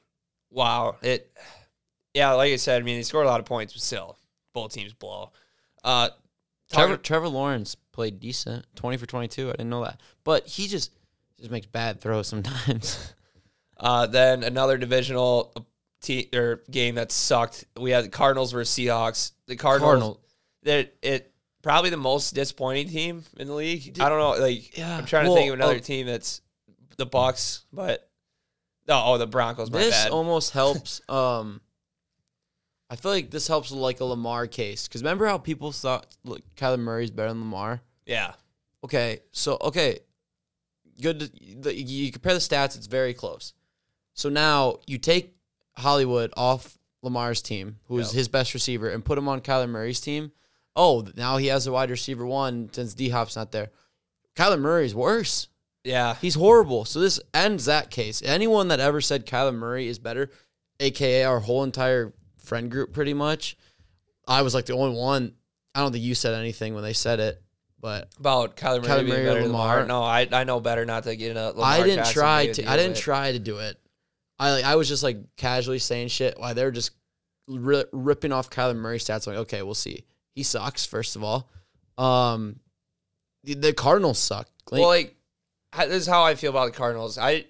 wow. 0.50 0.96
It 1.02 1.30
yeah, 2.14 2.32
like 2.32 2.52
I 2.52 2.56
said, 2.56 2.80
I 2.80 2.84
mean, 2.84 2.96
they 2.96 3.02
scored 3.02 3.26
a 3.26 3.28
lot 3.28 3.40
of 3.40 3.46
points, 3.46 3.72
but 3.72 3.82
still, 3.82 4.16
both 4.52 4.72
teams 4.72 4.92
blow. 4.94 5.32
Uh, 5.82 6.08
Trevor 6.72 6.96
Trevor 6.96 7.28
Lawrence 7.28 7.74
played 7.92 8.20
decent, 8.20 8.64
twenty 8.74 8.96
for 8.96 9.06
twenty 9.06 9.28
two. 9.28 9.48
I 9.48 9.52
didn't 9.52 9.70
know 9.70 9.84
that, 9.84 10.00
but 10.24 10.46
he 10.46 10.66
just 10.68 10.92
just 11.38 11.50
makes 11.50 11.66
bad 11.66 12.00
throws 12.00 12.26
sometimes. 12.28 13.12
Uh, 13.78 14.06
then 14.06 14.42
another 14.44 14.78
divisional 14.78 15.52
te- 16.00 16.30
or 16.34 16.62
game 16.70 16.94
that 16.94 17.12
sucked. 17.12 17.64
We 17.78 17.90
had 17.90 18.04
the 18.04 18.08
Cardinals 18.08 18.52
versus 18.52 18.74
Seahawks. 18.76 19.32
The 19.46 19.56
Cardinals, 19.56 19.90
Cardinal. 19.90 20.20
that 20.62 20.94
it 21.02 21.32
probably 21.62 21.90
the 21.90 21.96
most 21.96 22.34
disappointing 22.34 22.88
team 22.88 23.24
in 23.38 23.46
the 23.48 23.54
league. 23.54 23.98
I 24.00 24.08
don't 24.08 24.18
know. 24.18 24.40
Like 24.42 24.76
Yeah. 24.78 24.96
I'm 24.96 25.06
trying 25.06 25.24
to 25.24 25.30
Well, 25.30 25.36
think 25.38 25.48
of 25.48 25.54
another 25.54 25.76
uh, 25.76 25.80
team 25.80 26.06
that's 26.06 26.40
the 26.96 27.06
Bucks, 27.06 27.64
but 27.72 28.08
no, 28.88 29.02
oh 29.04 29.18
the 29.18 29.26
Broncos. 29.26 29.70
This 29.70 29.90
bad. 29.90 30.10
almost 30.12 30.52
helps. 30.52 31.00
Um, 31.08 31.60
I 32.94 32.96
feel 32.96 33.10
like 33.10 33.30
this 33.30 33.48
helps 33.48 33.70
with 33.72 33.80
like 33.80 33.98
a 33.98 34.04
Lamar 34.04 34.46
case 34.46 34.86
because 34.86 35.02
remember 35.02 35.26
how 35.26 35.36
people 35.36 35.72
thought 35.72 36.06
look, 36.22 36.42
Kyler 36.54 36.78
Murray's 36.78 37.10
better 37.10 37.30
than 37.30 37.40
Lamar. 37.40 37.80
yeah, 38.06 38.34
Okay, 38.84 39.18
so 39.32 39.58
okay, 39.60 39.98
good. 41.02 41.18
To, 41.20 41.30
the, 41.60 41.74
you 41.74 42.12
compare 42.12 42.34
the 42.34 42.38
stats; 42.38 42.76
it's 42.76 42.86
very 42.86 43.14
close. 43.14 43.52
So 44.12 44.28
now 44.28 44.76
you 44.86 44.98
take 44.98 45.34
Hollywood 45.76 46.32
off 46.36 46.78
Lamar's 47.02 47.42
team, 47.42 47.78
who 47.86 47.98
is 47.98 48.08
Yep. 48.12 48.14
his 48.14 48.28
best 48.28 48.54
receiver, 48.54 48.88
and 48.90 49.04
put 49.04 49.18
him 49.18 49.26
on 49.28 49.40
Kyler 49.40 49.68
Murray's 49.68 50.00
team, 50.00 50.30
oh, 50.76 51.04
now 51.16 51.36
he 51.38 51.48
has 51.48 51.66
a 51.66 51.72
wide 51.72 51.90
receiver 51.90 52.24
one 52.24 52.68
since 52.72 52.94
D 52.94 53.08
Hop's 53.08 53.34
not 53.34 53.50
there. 53.50 53.70
Kyler 54.36 54.60
Murray's 54.60 54.94
worse. 54.94 55.48
Yeah. 55.82 56.14
He's 56.20 56.34
horrible. 56.36 56.84
So 56.84 57.00
this 57.00 57.18
ends 57.34 57.64
that 57.64 57.90
case. 57.90 58.22
Anyone 58.24 58.68
that 58.68 58.80
ever 58.80 59.00
said 59.00 59.26
Kyler 59.26 59.54
Murray 59.54 59.88
is 59.88 59.98
better, 59.98 60.30
aka 60.78 61.24
our 61.24 61.40
whole 61.40 61.64
entire 61.64 62.12
friend 62.44 62.70
group, 62.70 62.92
pretty 62.92 63.14
much, 63.14 63.56
I 64.26 64.42
was 64.42 64.54
like 64.54 64.66
the 64.66 64.74
only 64.74 64.96
one. 64.96 65.34
I 65.74 65.80
don't 65.80 65.92
think 65.92 66.04
you 66.04 66.14
said 66.14 66.34
anything 66.34 66.74
when 66.74 66.84
they 66.84 66.92
said 66.92 67.18
it, 67.20 67.42
but 67.80 68.08
About 68.18 68.56
Kyler 68.56 68.80
Murray 68.80 68.88
Kyler 68.88 69.08
Murray 69.08 69.24
better 69.24 69.42
than 69.42 69.52
Lamar? 69.52 69.82
Lamar. 69.82 69.86
No, 69.86 70.02
I 70.02 70.28
I 70.32 70.44
know 70.44 70.60
better 70.60 70.84
not 70.84 71.04
to 71.04 71.16
get 71.16 71.32
in 71.32 71.36
a 71.36 71.48
Lamar 71.48 71.64
I 71.64 71.82
didn't 71.82 71.96
Jackson 71.96 72.14
try 72.14 72.46
to. 72.46 72.70
I 72.70 72.76
didn't 72.76 72.96
try 72.96 73.32
to 73.32 73.38
do 73.38 73.58
it. 73.58 73.78
I 74.38 74.52
like. 74.52 74.64
I 74.64 74.76
was 74.76 74.88
just 74.88 75.02
like 75.02 75.18
casually 75.36 75.78
saying 75.78 76.08
shit 76.08 76.38
while 76.38 76.54
they 76.54 76.64
were 76.64 76.70
just 76.70 76.92
ri- 77.48 77.84
ripping 77.92 78.32
off 78.32 78.50
Kyler 78.50 78.76
Murray 78.76 78.98
stats. 78.98 79.26
I'm 79.26 79.34
like, 79.34 79.42
okay, 79.42 79.62
we'll 79.62 79.74
see. 79.74 80.04
He 80.34 80.42
sucks. 80.42 80.86
First 80.86 81.16
of 81.16 81.24
all, 81.24 81.50
um, 81.98 82.60
the, 83.42 83.54
the 83.54 83.72
Cardinals 83.72 84.18
suck. 84.18 84.48
Like, 84.70 84.80
well, 84.80 84.88
like 84.88 85.16
this 85.76 86.02
is 86.02 86.06
how 86.06 86.22
I 86.22 86.36
feel 86.36 86.50
about 86.50 86.72
the 86.72 86.78
Cardinals. 86.78 87.18
I 87.18 87.46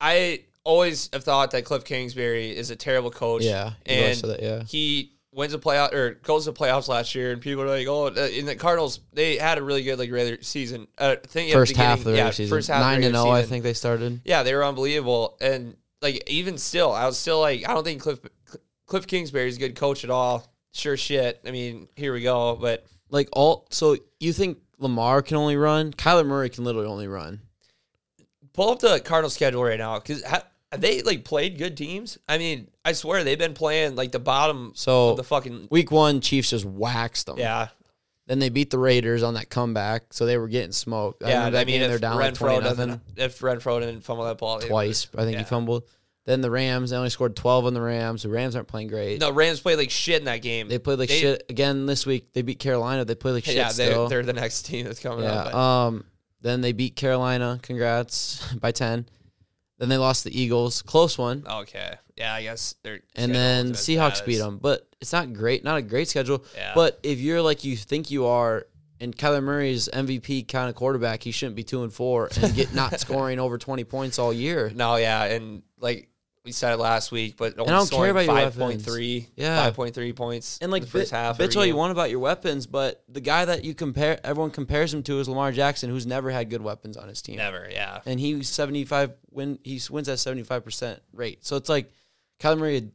I 0.00 0.44
always 0.66 1.08
have 1.12 1.24
thought 1.24 1.52
that 1.52 1.64
Cliff 1.64 1.84
Kingsbury 1.84 2.54
is 2.54 2.70
a 2.70 2.76
terrible 2.76 3.10
coach. 3.10 3.42
yeah, 3.42 3.72
and 3.86 4.18
that, 4.20 4.42
yeah. 4.42 4.62
he 4.64 5.12
wins 5.32 5.54
a 5.54 5.58
playoff 5.58 5.92
or 5.92 6.14
goes 6.14 6.46
to 6.46 6.52
playoffs 6.52 6.88
last 6.88 7.14
year, 7.14 7.30
and 7.30 7.40
people 7.40 7.62
are 7.62 7.68
like, 7.68 7.86
"Oh, 7.86 8.06
uh, 8.06 8.28
in 8.28 8.46
the 8.46 8.56
Cardinals, 8.56 9.00
they 9.12 9.36
had 9.36 9.58
a 9.58 9.62
really 9.62 9.82
good 9.82 9.98
like 9.98 10.10
regular 10.10 10.42
season. 10.42 10.88
Uh, 10.98 11.16
thing 11.22 11.48
the 11.48 11.52
First 11.52 11.76
half 11.76 11.98
of 11.98 12.04
the 12.04 12.10
regular 12.12 12.28
yeah, 12.28 12.32
season, 12.32 12.56
First 12.56 12.68
half 12.68 12.80
the 12.80 12.84
nine 12.84 13.00
to 13.02 13.18
zero. 13.18 13.30
I 13.30 13.44
think 13.44 13.62
they 13.62 13.74
started. 13.74 14.20
Yeah, 14.24 14.42
they 14.42 14.54
were 14.54 14.64
unbelievable, 14.64 15.36
and 15.40 15.76
like 16.02 16.28
even 16.28 16.58
still, 16.58 16.92
I 16.92 17.06
was 17.06 17.16
still 17.16 17.40
like, 17.40 17.68
I 17.68 17.74
don't 17.74 17.84
think 17.84 18.02
Cliff 18.02 18.18
Cliff 18.86 19.06
Kingsbury 19.06 19.48
is 19.48 19.56
a 19.56 19.60
good 19.60 19.76
coach 19.76 20.04
at 20.04 20.10
all. 20.10 20.52
Sure 20.72 20.96
shit. 20.96 21.40
I 21.46 21.50
mean, 21.52 21.88
here 21.96 22.12
we 22.12 22.22
go, 22.22 22.56
but 22.56 22.86
Like 23.10 23.28
all. 23.32 23.66
So 23.70 23.96
you 24.20 24.32
think 24.32 24.58
Lamar 24.78 25.22
can 25.22 25.36
only 25.36 25.56
run? 25.56 25.92
Kyler 25.92 26.26
Murray 26.26 26.50
can 26.50 26.64
literally 26.64 26.88
only 26.88 27.08
run. 27.08 27.40
pull 28.52 28.70
up 28.70 28.80
the 28.80 29.00
Cardinals 29.00 29.34
schedule 29.34 29.62
right 29.62 29.78
now 29.78 29.98
because 29.98 30.22
they 30.76 31.02
like 31.02 31.24
played 31.24 31.58
good 31.58 31.76
teams? 31.76 32.18
I 32.28 32.38
mean, 32.38 32.68
I 32.84 32.92
swear 32.92 33.24
they've 33.24 33.38
been 33.38 33.54
playing 33.54 33.96
like 33.96 34.12
the 34.12 34.18
bottom 34.18 34.72
So 34.74 35.10
of 35.10 35.16
the 35.16 35.24
fucking 35.24 35.68
week 35.70 35.90
one, 35.90 36.20
Chiefs 36.20 36.50
just 36.50 36.64
waxed 36.64 37.26
them. 37.26 37.38
yeah. 37.38 37.68
Then 38.28 38.40
they 38.40 38.48
beat 38.48 38.70
the 38.70 38.78
Raiders 38.78 39.22
on 39.22 39.34
that 39.34 39.50
comeback, 39.50 40.12
so 40.12 40.26
they 40.26 40.36
were 40.36 40.48
getting 40.48 40.72
smoked. 40.72 41.22
I 41.22 41.28
Yeah, 41.28 41.46
I 41.46 41.50
that 41.50 41.66
mean, 41.68 41.80
they're 41.80 41.94
if 41.94 42.00
down 42.00 42.16
like 42.16 42.34
Renfrow 42.34 42.38
twenty 42.38 42.60
doesn't, 42.64 42.88
nothing 42.88 43.02
if 43.16 43.38
Renfrow 43.38 43.78
didn't 43.78 44.00
fumble 44.00 44.24
that 44.24 44.38
ball 44.38 44.58
twice. 44.58 45.06
I 45.16 45.22
think 45.22 45.34
yeah. 45.34 45.38
he 45.38 45.44
fumbled. 45.44 45.84
Then 46.24 46.40
the 46.40 46.50
Rams, 46.50 46.90
they 46.90 46.96
only 46.96 47.10
scored 47.10 47.36
twelve 47.36 47.66
on 47.66 47.74
the 47.74 47.80
Rams. 47.80 48.24
The 48.24 48.28
Rams 48.28 48.56
aren't 48.56 48.66
playing 48.66 48.88
great. 48.88 49.20
No, 49.20 49.30
Rams 49.30 49.60
played 49.60 49.78
like 49.78 49.90
shit 49.90 50.18
in 50.18 50.24
that 50.24 50.42
game. 50.42 50.66
They 50.66 50.80
played 50.80 50.98
like 50.98 51.08
They- 51.08 51.20
shit 51.20 51.44
again 51.48 51.86
this 51.86 52.04
week. 52.04 52.32
They 52.32 52.42
beat 52.42 52.58
Carolina. 52.58 53.04
They 53.04 53.14
played 53.14 53.30
like 53.32 53.44
shit 53.46 53.54
yeah, 53.54 53.70
they're, 53.70 53.92
still. 53.92 54.08
they're 54.08 54.24
the 54.24 54.32
next 54.32 54.62
team 54.62 54.86
that's 54.86 54.98
coming 54.98 55.22
yeah. 55.24 55.32
up. 55.32 55.54
Um. 55.54 56.04
Then 56.40 56.62
they 56.62 56.72
beat 56.72 56.96
Carolina. 56.96 57.60
Congrats 57.62 58.52
by 58.60 58.72
ten. 58.72 59.06
Then 59.78 59.88
they 59.88 59.98
lost 59.98 60.24
the 60.24 60.38
Eagles. 60.38 60.82
Close 60.82 61.18
one. 61.18 61.44
okay, 61.46 61.94
yeah, 62.16 62.32
I 62.32 62.42
guess 62.42 62.74
they're 62.82 63.00
and 63.14 63.34
then 63.34 63.72
Seahawks 63.72 64.24
beat 64.24 64.38
them. 64.38 64.58
But 64.58 64.88
it's 65.00 65.12
not 65.12 65.32
great. 65.32 65.64
Not 65.64 65.76
a 65.76 65.82
great 65.82 66.08
schedule. 66.08 66.44
Yeah. 66.54 66.72
But 66.74 66.98
if 67.02 67.18
you're 67.18 67.42
like 67.42 67.64
you 67.64 67.76
think 67.76 68.10
you 68.10 68.26
are, 68.26 68.66
and 69.00 69.14
Kyler 69.14 69.42
Murray's 69.42 69.88
MVP 69.92 70.48
kind 70.48 70.70
of 70.70 70.74
quarterback, 70.74 71.22
he 71.22 71.30
shouldn't 71.30 71.56
be 71.56 71.64
two 71.64 71.82
and 71.82 71.92
four 71.92 72.30
and 72.40 72.54
get 72.54 72.74
not 72.74 72.98
scoring 73.00 73.38
over 73.38 73.58
twenty 73.58 73.84
points 73.84 74.18
all 74.18 74.32
year. 74.32 74.72
No, 74.74 74.96
yeah, 74.96 75.24
and 75.24 75.62
like 75.78 76.08
we 76.46 76.52
said 76.52 76.72
it 76.72 76.76
last 76.78 77.10
week, 77.12 77.36
but 77.36 77.58
only 77.58 77.72
I 77.72 77.76
don't 77.76 77.80
care 77.80 77.86
scoring 77.98 78.10
about 78.12 78.24
your 78.26 78.34
weapons. 78.36 78.56
point 78.56 78.82
three, 78.82 79.28
Yeah. 79.36 79.64
five 79.64 79.74
point 79.74 79.94
three 79.94 80.12
points, 80.12 80.58
And 80.62 80.70
like 80.72 80.84
the 80.84 80.88
first 80.88 81.10
bit- 81.10 81.16
half. 81.18 81.36
bitch 81.38 81.42
every 81.48 81.56
all 81.56 81.66
you 81.66 81.76
want 81.76 81.90
about 81.90 82.08
your 82.08 82.20
weapons, 82.20 82.66
but 82.66 83.02
the 83.08 83.20
guy 83.20 83.44
that 83.44 83.64
you 83.64 83.74
compare, 83.74 84.18
everyone 84.24 84.52
compares 84.52 84.94
him 84.94 85.02
to 85.02 85.18
is 85.18 85.28
Lamar 85.28 85.50
Jackson, 85.52 85.90
who's 85.90 86.06
never 86.06 86.30
had 86.30 86.48
good 86.48 86.62
weapons 86.62 86.96
on 86.96 87.08
his 87.08 87.20
team. 87.20 87.36
Never, 87.36 87.68
yeah. 87.70 88.00
and 88.06 88.20
he 88.20 88.36
was 88.36 88.48
75 88.48 89.12
win 89.30 89.58
he 89.64 89.80
wins 89.90 90.08
at 90.08 90.18
75% 90.18 91.00
rate. 91.12 91.44
So 91.44 91.56
it's 91.56 91.68
like 91.68 91.90
Kyler 92.40 92.58
Murray 92.58 92.90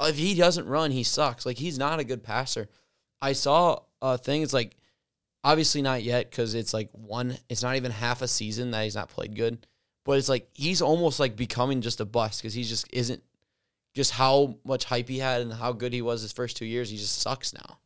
if 0.00 0.16
he 0.16 0.34
doesn't 0.34 0.66
run, 0.66 0.90
he 0.92 1.02
sucks. 1.02 1.44
Like 1.44 1.58
he's 1.58 1.78
not 1.78 1.98
a 2.00 2.04
good 2.04 2.22
passer. 2.22 2.68
I 3.20 3.32
saw 3.32 3.80
a 4.00 4.16
thing 4.18 4.42
it's 4.42 4.52
like 4.52 4.76
obviously 5.42 5.82
not 5.82 6.02
yet 6.02 6.30
cuz 6.30 6.54
it's 6.54 6.72
like 6.72 6.90
one 6.92 7.36
it's 7.48 7.62
not 7.62 7.76
even 7.76 7.90
half 7.90 8.22
a 8.22 8.28
season 8.28 8.70
that 8.70 8.84
he's 8.84 8.94
not 8.94 9.08
played 9.08 9.34
good. 9.34 9.66
But 10.04 10.18
it's 10.18 10.28
like 10.28 10.48
he's 10.52 10.82
almost 10.82 11.18
like 11.18 11.34
becoming 11.36 11.80
just 11.80 12.00
a 12.00 12.04
bust 12.04 12.42
cuz 12.42 12.54
he 12.54 12.62
just 12.64 12.86
isn't 12.92 13.22
just 13.94 14.12
how 14.12 14.56
much 14.64 14.84
hype 14.84 15.08
he 15.08 15.18
had 15.18 15.40
and 15.42 15.52
how 15.52 15.72
good 15.72 15.92
he 15.92 16.02
was 16.02 16.20
his 16.22 16.32
first 16.32 16.56
2 16.56 16.64
years. 16.66 16.90
He 16.90 16.96
just 16.96 17.18
sucks 17.20 17.52
now. 17.52 17.78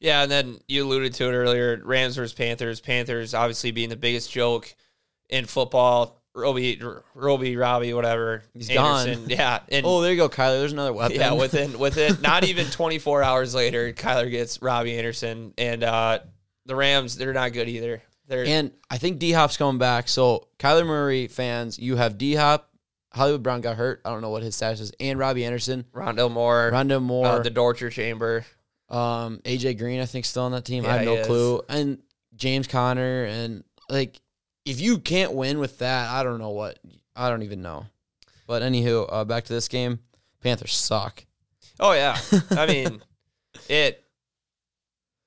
Yeah, 0.00 0.22
and 0.22 0.30
then 0.30 0.58
you 0.68 0.84
alluded 0.84 1.14
to 1.14 1.24
it 1.28 1.32
earlier. 1.32 1.80
Rams 1.82 2.16
versus 2.16 2.32
Panthers. 2.34 2.80
Panthers 2.80 3.34
obviously 3.34 3.70
being 3.70 3.88
the 3.88 3.96
biggest 3.96 4.30
joke 4.30 4.74
in 5.28 5.44
football. 5.46 6.20
Roby, 6.36 6.80
Roby, 7.14 7.56
Robbie, 7.56 7.94
whatever. 7.94 8.42
He's 8.54 8.68
Anderson. 8.68 9.20
gone. 9.20 9.30
Yeah, 9.30 9.60
and 9.68 9.86
Oh, 9.86 10.00
there 10.02 10.10
you 10.10 10.16
go, 10.16 10.28
Kyler. 10.28 10.58
There's 10.58 10.72
another 10.72 10.92
weapon. 10.92 11.16
yeah, 11.16 11.32
within 11.44 11.78
within 11.78 12.20
not 12.22 12.44
even 12.44 12.66
24 12.66 13.22
hours 13.22 13.54
later, 13.54 13.92
Kyler 13.92 14.28
gets 14.30 14.60
Robbie 14.60 14.96
Anderson, 14.98 15.54
and 15.56 15.84
uh, 15.84 16.18
the 16.66 16.74
Rams 16.74 17.16
they're 17.16 17.32
not 17.32 17.52
good 17.52 17.68
either. 17.68 18.02
They're 18.26 18.44
And 18.46 18.72
I 18.90 18.98
think 18.98 19.18
D 19.18 19.32
Hop's 19.32 19.56
coming 19.56 19.78
back. 19.78 20.08
So 20.08 20.48
Kyler 20.58 20.86
Murray 20.86 21.28
fans, 21.28 21.78
you 21.78 21.96
have 21.96 22.16
D 22.18 22.34
Hop. 22.34 22.70
Hollywood 23.12 23.42
Brown 23.44 23.60
got 23.60 23.76
hurt. 23.76 24.00
I 24.04 24.10
don't 24.10 24.22
know 24.22 24.30
what 24.30 24.42
his 24.42 24.56
status 24.56 24.80
is. 24.80 24.92
And 24.98 25.18
Robbie 25.20 25.44
Anderson, 25.44 25.84
Rondale 25.94 26.30
Moore, 26.32 26.70
Rondo 26.72 26.98
Moore, 26.98 27.26
uh, 27.26 27.38
the 27.40 27.50
torture 27.50 27.88
chamber. 27.88 28.44
um, 28.88 29.40
AJ 29.44 29.78
Green. 29.78 30.00
I 30.00 30.06
think 30.06 30.24
still 30.24 30.42
on 30.42 30.52
that 30.52 30.64
team. 30.64 30.84
I 30.84 30.96
have 30.96 31.04
no 31.04 31.22
clue. 31.24 31.62
And 31.68 32.02
James 32.34 32.66
Conner 32.66 33.24
and 33.24 33.62
like, 33.88 34.20
if 34.64 34.80
you 34.80 34.98
can't 34.98 35.32
win 35.32 35.60
with 35.60 35.78
that, 35.78 36.10
I 36.10 36.24
don't 36.24 36.38
know 36.40 36.50
what. 36.50 36.78
I 37.14 37.28
don't 37.28 37.42
even 37.42 37.62
know. 37.62 37.86
But 38.48 38.62
anywho, 38.62 39.06
uh, 39.08 39.24
back 39.24 39.44
to 39.44 39.52
this 39.52 39.68
game. 39.68 40.00
Panthers 40.42 40.74
suck. 40.74 41.24
Oh 41.78 41.92
yeah, 41.92 42.18
I 42.50 42.66
mean 42.66 43.00
it. 43.68 44.02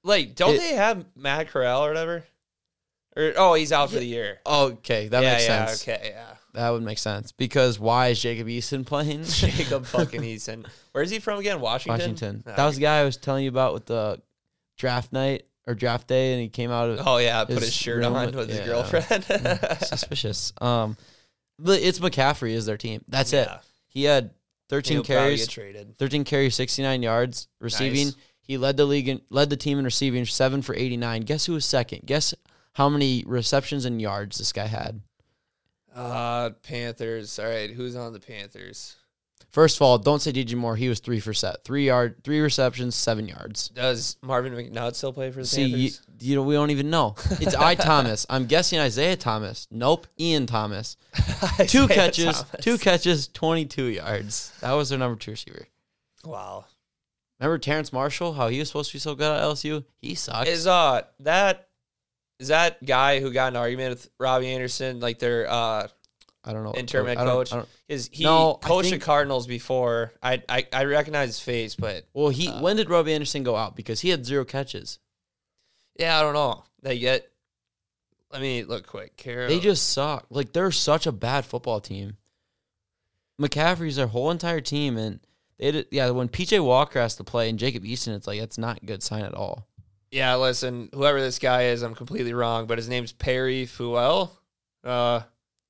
Like, 0.04 0.36
don't 0.36 0.56
It- 0.56 0.60
they 0.60 0.74
have 0.76 1.06
Matt 1.16 1.48
Corral 1.50 1.86
or 1.86 1.88
whatever? 1.90 2.26
Or 3.18 3.34
oh, 3.36 3.54
he's 3.56 3.72
out 3.72 3.90
for 3.90 3.98
the 3.98 4.06
year. 4.06 4.40
Okay, 4.46 5.08
that 5.08 5.24
yeah, 5.24 5.32
makes 5.32 5.48
yeah, 5.48 5.66
sense. 5.66 5.82
Okay, 5.82 6.12
yeah. 6.14 6.34
That 6.54 6.70
would 6.70 6.84
make 6.84 7.00
sense 7.00 7.32
because 7.32 7.80
why 7.80 8.10
is 8.10 8.22
Jacob 8.22 8.48
Eason 8.48 8.86
playing? 8.86 9.24
Jacob 9.28 9.86
fucking 9.86 10.22
Eason. 10.22 10.66
Where's 10.92 11.10
he 11.10 11.20
from 11.20 11.40
again? 11.40 11.60
Washington. 11.60 12.00
Washington. 12.00 12.44
Ah, 12.48 12.56
That 12.56 12.66
was 12.66 12.76
the 12.76 12.82
guy 12.82 13.00
I 13.00 13.04
was 13.04 13.18
telling 13.18 13.44
you 13.44 13.50
about 13.50 13.74
with 13.74 13.88
the 13.88 14.22
draft 14.78 15.12
night 15.12 15.44
or 15.66 15.74
draft 15.74 16.08
day, 16.08 16.34
and 16.34 16.42
he 16.42 16.50
came 16.50 16.72
out 16.72 16.90
of 16.90 17.08
Oh 17.08 17.18
yeah, 17.18 17.44
put 17.44 17.60
his 17.60 17.74
shirt 17.74 18.04
on 18.04 18.14
with- 18.28 18.36
with 18.36 18.50
his 18.50 18.60
yeah. 18.60 18.66
girlfriend. 18.66 19.24
suspicious. 19.82 20.54
Um, 20.62 20.96
but 21.60 21.82
it's 21.82 22.00
McCaffrey 22.00 22.52
is 22.52 22.66
their 22.66 22.78
team. 22.78 23.04
That's 23.08 23.34
it. 23.34 23.50
He 23.88 24.04
had 24.04 24.32
13 24.70 24.98
He'll 24.98 25.04
carries, 25.04 25.42
get 25.42 25.50
traded. 25.50 25.98
13 25.98 26.24
carries, 26.24 26.56
69 26.56 27.02
yards 27.02 27.48
receiving. 27.60 28.06
Nice. 28.06 28.16
He 28.42 28.58
led 28.58 28.78
the 28.78 28.86
league, 28.86 29.10
in, 29.10 29.22
led 29.30 29.50
the 29.50 29.58
team 29.58 29.80
in 29.80 29.86
receiving, 29.86 30.26
seven 30.26 30.62
for 30.62 30.74
89. 30.76 31.22
Guess 31.24 31.46
who 31.46 31.54
was 31.54 31.66
second? 31.66 32.04
Guess 32.06 32.34
how 32.78 32.88
many 32.88 33.24
receptions 33.26 33.86
and 33.86 34.00
yards 34.00 34.38
this 34.38 34.54
guy 34.54 34.68
had. 34.68 35.02
Uh, 35.96 36.52
Panthers. 36.62 37.40
All 37.40 37.48
right, 37.48 37.72
who's 37.72 37.96
on 37.96 38.13
the 38.13 38.20
Panthers? 38.20 38.98
First 39.50 39.78
of 39.78 39.82
all, 39.82 39.98
don't 39.98 40.22
say 40.22 40.32
DJ 40.32 40.54
Moore. 40.54 40.76
He 40.76 40.88
was 40.88 41.00
three 41.00 41.20
for 41.20 41.34
set, 41.34 41.63
three 41.63 41.88
yard, 41.88 42.24
three 42.24 42.40
receptions, 42.40 42.94
seven 42.94 43.28
yards. 43.28 43.70
Does 43.70 44.18
Marvin 44.22 44.54
McNutt 44.54 44.94
still 44.94 45.12
play 45.12 45.32
for 45.32 45.40
the 45.40 45.48
See, 45.48 45.63
you, 45.63 45.90
Panthers? 45.90 46.02
you 46.20 46.36
know, 46.36 46.44
we 46.44 46.54
don't 46.54 46.70
even 46.70 46.92
know. 46.92 47.16
It's 47.42 47.56
I 47.56 47.74
Thomas. 47.90 48.28
I'm 48.30 48.46
guessing 48.46 48.78
Isaiah 48.78 49.16
Thomas. 49.16 49.68
Nope, 49.72 50.06
Ian 50.20 50.46
Thomas. 50.46 50.98
Two 51.66 51.88
catches, 51.88 52.44
Thomas. 52.44 52.46
two 52.62 52.78
catches, 52.78 53.28
22 53.30 53.86
yards. 53.86 54.54
That 54.62 54.74
was 54.74 54.90
their 54.90 55.00
number 55.00 55.18
two 55.18 55.32
receiver. 55.32 55.66
Wow. 56.24 56.66
Remember 57.40 57.58
Terrence 57.58 57.92
Marshall? 57.92 58.34
How 58.34 58.50
he 58.50 58.60
was 58.60 58.68
supposed 58.68 58.92
to 58.92 58.96
be 58.98 59.00
so 59.00 59.16
good 59.16 59.32
at 59.32 59.42
LSU? 59.42 59.84
He 60.00 60.13
sucks. 60.13 60.48
Is 60.48 60.68
uh 60.68 61.02
that 61.22 61.67
is 62.39 62.50
that 62.50 62.84
guy 62.86 63.19
who 63.19 63.32
got 63.34 63.47
an 63.54 63.56
argument 63.58 63.91
with 63.91 64.10
Robbie 64.19 64.47
Anderson, 64.54 65.00
like 65.00 65.19
their 65.19 65.50
uh 65.50 65.88
I 66.43 66.54
don't 66.54 66.63
know. 66.63 66.73
interim 66.76 67.08
head 67.08 67.17
I 67.17 67.26
don't- 67.26 67.34
coach? 67.34 67.52
I 67.54 67.56
don't- 67.58 67.69
Is 67.89 68.10
he 68.12 68.23
No, 68.23 68.54
coached 68.56 68.89
think- 68.89 69.02
the 69.02 69.06
Cardinals 69.06 69.47
before? 69.47 70.13
I, 70.23 70.42
I 70.48 70.65
I 70.71 70.83
recognize 70.85 71.29
his 71.29 71.40
face, 71.40 71.75
but 71.75 72.06
well, 72.13 72.29
he 72.29 72.48
Uh, 72.48 72.62
when 72.62 72.77
did 72.77 72.90
Robbie 72.90 73.13
Anderson 73.13 73.44
go 73.44 73.56
out? 73.56 73.75
Because 73.75 74.00
he 74.02 74.10
had 74.10 74.25
zero 74.25 74.46
catches. 74.46 75.00
yeah, 76.00 76.17
I 76.17 76.21
don't 76.21 76.33
know. 76.33 76.63
They 76.83 77.00
get. 77.00 77.29
Let 78.31 78.42
me 78.42 78.63
look 78.63 78.85
quick. 78.85 79.17
Carol. 79.17 79.48
They 79.50 79.60
just 79.60 79.90
suck. 79.90 80.25
Like 80.29 80.54
they're 80.54 80.71
such 80.71 81.08
a 81.08 81.12
bad 81.12 81.46
football 81.46 81.79
team. 81.81 82.17
McCaffrey's 83.42 83.96
their 83.98 84.08
whole 84.08 84.31
entire 84.31 84.62
team, 84.62 84.98
and 84.98 85.19
they 85.58 85.71
did, 85.71 85.88
yeah. 85.92 86.10
When 86.12 86.27
PJ 86.29 86.63
Walker 86.63 87.00
has 87.00 87.15
to 87.17 87.23
play 87.23 87.50
and 87.50 87.60
Jacob 87.60 87.83
Eason, 87.83 88.15
it's 88.15 88.27
like 88.27 88.40
that's 88.40 88.58
not 88.58 88.81
a 88.81 88.85
good 88.85 89.04
sign 89.04 89.23
at 89.23 89.33
all. 89.33 89.67
Yeah, 90.12 90.36
listen, 90.36 90.90
whoever 90.94 91.20
this 91.20 91.38
guy 91.40 91.64
is, 91.66 91.82
I'm 91.82 91.96
completely 91.96 92.34
wrong, 92.34 92.66
but 92.68 92.78
his 92.78 92.88
name's 92.88 93.12
Perry 93.12 93.66
Fuel. 93.66 94.32
Uh, 94.84 95.22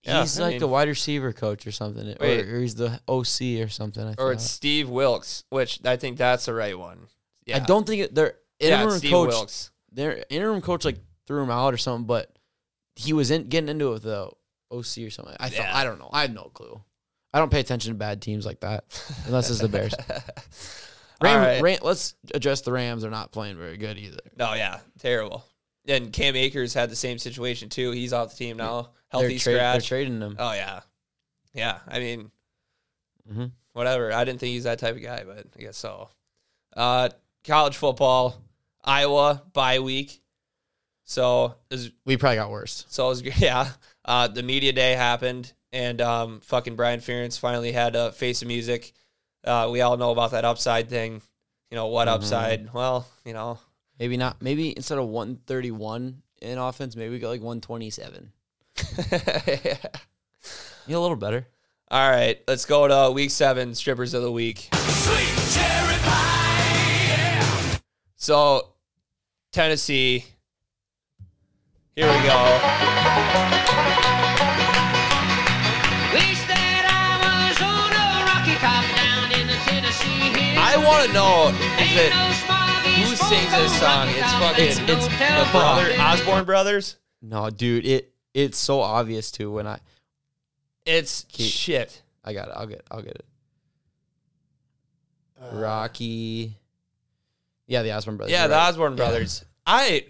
Yeah, 0.04 0.22
he's 0.22 0.40
I 0.40 0.44
like 0.44 0.52
mean- 0.52 0.60
the 0.60 0.68
wide 0.68 0.88
receiver 0.88 1.34
coach 1.34 1.66
or 1.66 1.72
something, 1.72 2.08
or, 2.08 2.16
Wait. 2.20 2.46
or 2.48 2.62
he's 2.62 2.76
the 2.76 3.00
OC 3.08 3.62
or 3.64 3.68
something. 3.68 4.04
I 4.06 4.12
or 4.12 4.16
thought. 4.16 4.30
it's 4.34 4.50
Steve 4.50 4.90
Wilks, 4.90 5.44
which 5.50 5.80
I 5.86 5.98
think 5.98 6.18
that's 6.18 6.46
the 6.46 6.54
right 6.54 6.78
one. 6.78 7.08
Yeah. 7.46 7.58
I 7.58 7.60
don't 7.62 7.86
think 7.88 8.04
it, 8.04 8.16
their 8.16 8.36
Yeah, 8.60 8.76
interim 8.76 8.88
it's 8.90 8.98
Steve 9.00 9.12
coach, 9.12 9.30
Wilkes. 9.30 9.72
their 9.92 10.24
interim 10.30 10.62
coach 10.62 10.86
like 10.86 10.98
threw 11.26 11.42
him 11.44 11.50
out 11.50 11.74
or 11.74 11.78
something, 11.78 12.06
but 12.06 12.32
he 12.96 13.14
was 13.14 13.32
in 13.32 13.48
getting 13.50 13.70
into 13.70 13.88
it 13.88 13.94
with 13.94 14.04
the 14.04 14.30
OC 14.72 15.06
or 15.08 15.10
something. 15.10 15.36
I 15.40 15.50
thought, 15.50 15.58
Yeah. 15.66 15.76
I 15.78 15.84
don't 15.84 15.98
know. 16.00 16.10
I 16.14 16.22
have 16.22 16.32
no 16.34 16.44
clue. 16.54 16.80
I 17.34 17.40
don't 17.40 17.52
pay 17.52 17.60
attention 17.60 17.92
to 17.92 17.98
bad 17.98 18.22
teams 18.22 18.46
like 18.46 18.60
that 18.62 18.86
unless 19.26 19.50
it's 19.50 19.60
the 19.60 19.68
Bears. 19.68 19.94
Ram, 21.22 21.39
right. 21.41 21.61
Ram, 21.61 21.80
let's 21.82 22.15
address 22.34 22.61
the 22.61 22.72
Rams. 22.72 23.01
They're 23.01 23.11
not 23.11 23.32
playing 23.32 23.57
very 23.57 23.78
good 23.78 23.97
either. 23.97 24.20
No, 24.38 24.53
yeah, 24.53 24.80
terrible. 24.99 25.43
And 25.88 26.11
Cam 26.13 26.36
Akers 26.36 26.74
had 26.74 26.89
the 26.89 26.95
same 26.95 27.18
situation 27.18 27.70
too. 27.70 27.91
He's 27.91 28.13
off 28.13 28.32
the 28.32 28.36
team 28.38 28.57
now, 28.57 28.89
healthy 29.09 29.30
they're, 29.30 29.39
tra- 29.39 29.51
they're 29.53 29.59
scratch. 29.74 29.88
trading 29.88 30.20
them. 30.20 30.36
oh 30.38 30.53
yeah, 30.53 30.82
yeah. 31.53 31.80
I 31.88 31.99
mean, 31.99 32.32
Mhm. 33.32 33.51
whatever. 33.74 34.11
I 34.13 34.24
didn't 34.26 34.39
think 34.39 34.51
he's 34.51 34.65
that 34.65 34.80
type 34.80 34.95
of 34.95 35.01
guy, 35.01 35.24
but 35.26 35.45
I 35.57 35.61
guess 35.61 35.78
so. 35.78 36.09
Uh, 36.76 37.09
college 37.45 37.76
football, 37.78 38.41
Iowa 38.84 39.43
bye 39.53 39.80
week. 39.80 40.22
So 41.05 41.55
is 41.72 41.91
We 42.05 42.18
probably 42.18 42.36
got 42.38 42.51
worse. 42.51 42.86
so 42.89 43.05
it 43.05 43.09
was 43.09 43.22
yeah. 43.41 43.70
Uh, 44.05 44.28
the 44.28 44.43
media 44.43 44.74
day 44.74 44.91
happened, 44.93 45.53
and 45.72 46.01
um, 46.01 46.41
fucking 46.41 46.76
Brian 46.76 46.99
Ferentz 46.99 47.39
finally 47.39 47.72
had 47.72 47.95
a 47.95 48.11
face 48.11 48.41
of 48.41 48.47
music. 48.47 48.93
Uh, 49.48 49.70
we 49.72 49.82
all 49.82 49.98
know 49.98 50.12
about 50.12 50.32
that 50.32 50.45
upside 50.45 50.89
thing. 50.89 51.22
You 51.72 51.76
know 51.76 51.88
what 51.88 52.08
upside? 52.08 52.74
Well, 52.74 53.08
you 53.26 53.34
know 53.34 53.60
Maybe 54.00 54.18
not. 54.18 54.41
Maybe 54.41 54.76
instead 54.76 54.98
of 54.98 55.08
131 55.08 56.22
in 56.41 56.58
offense, 56.58 56.95
maybe 56.95 57.14
we 57.14 57.20
got 57.20 57.30
like 57.30 57.41
127. 57.41 58.32
Yeah, 60.89 60.95
a 60.95 61.00
little 61.00 61.18
better. 61.18 61.45
All 61.91 62.10
right, 62.10 62.41
let's 62.48 62.64
go 62.64 62.88
to 62.88 63.12
week 63.12 63.30
seven, 63.30 63.76
strippers 63.76 64.14
of 64.14 64.22
the 64.22 64.32
week. 64.32 64.70
So, 68.16 68.70
Tennessee. 69.52 70.24
Here 71.93 72.08
we 72.08 72.24
go. 72.24 73.64
Want 80.88 81.08
to 81.08 81.14
know 81.14 81.50
is 81.80 81.96
it 81.96 82.14
who 82.14 83.16
sings 83.16 83.52
this 83.52 83.80
song? 83.80 84.08
It's 84.10 84.34
fucking 84.34 84.66
It's 84.66 84.80
it's 84.80 85.08
the 85.08 85.48
brother 85.52 85.94
Osborne 86.00 86.46
brothers. 86.46 86.96
no, 87.22 87.50
dude. 87.50 87.86
It 87.86 88.14
it's 88.34 88.58
so 88.58 88.82
obvious 88.82 89.32
too. 89.32 89.52
When 89.52 89.68
I 89.68 89.80
It's 90.86 91.26
Keep- 91.30 91.52
shit. 91.52 92.02
I 92.24 92.34
got 92.34 92.48
it. 92.50 92.54
I'll 92.58 92.68
get 92.68 92.84
I'll 92.92 93.02
get 93.02 93.16
it. 93.16 93.26
Uh, 95.42 95.56
Rocky. 95.58 96.58
Yeah, 97.68 97.84
the 97.84 97.92
Osborne 97.94 98.18
brothers. 98.18 98.32
Yeah, 98.32 98.42
you're 98.42 98.48
the 98.50 98.56
right. 98.56 98.70
Osborne 98.70 98.96
brothers. 98.96 99.46
I, 99.66 100.06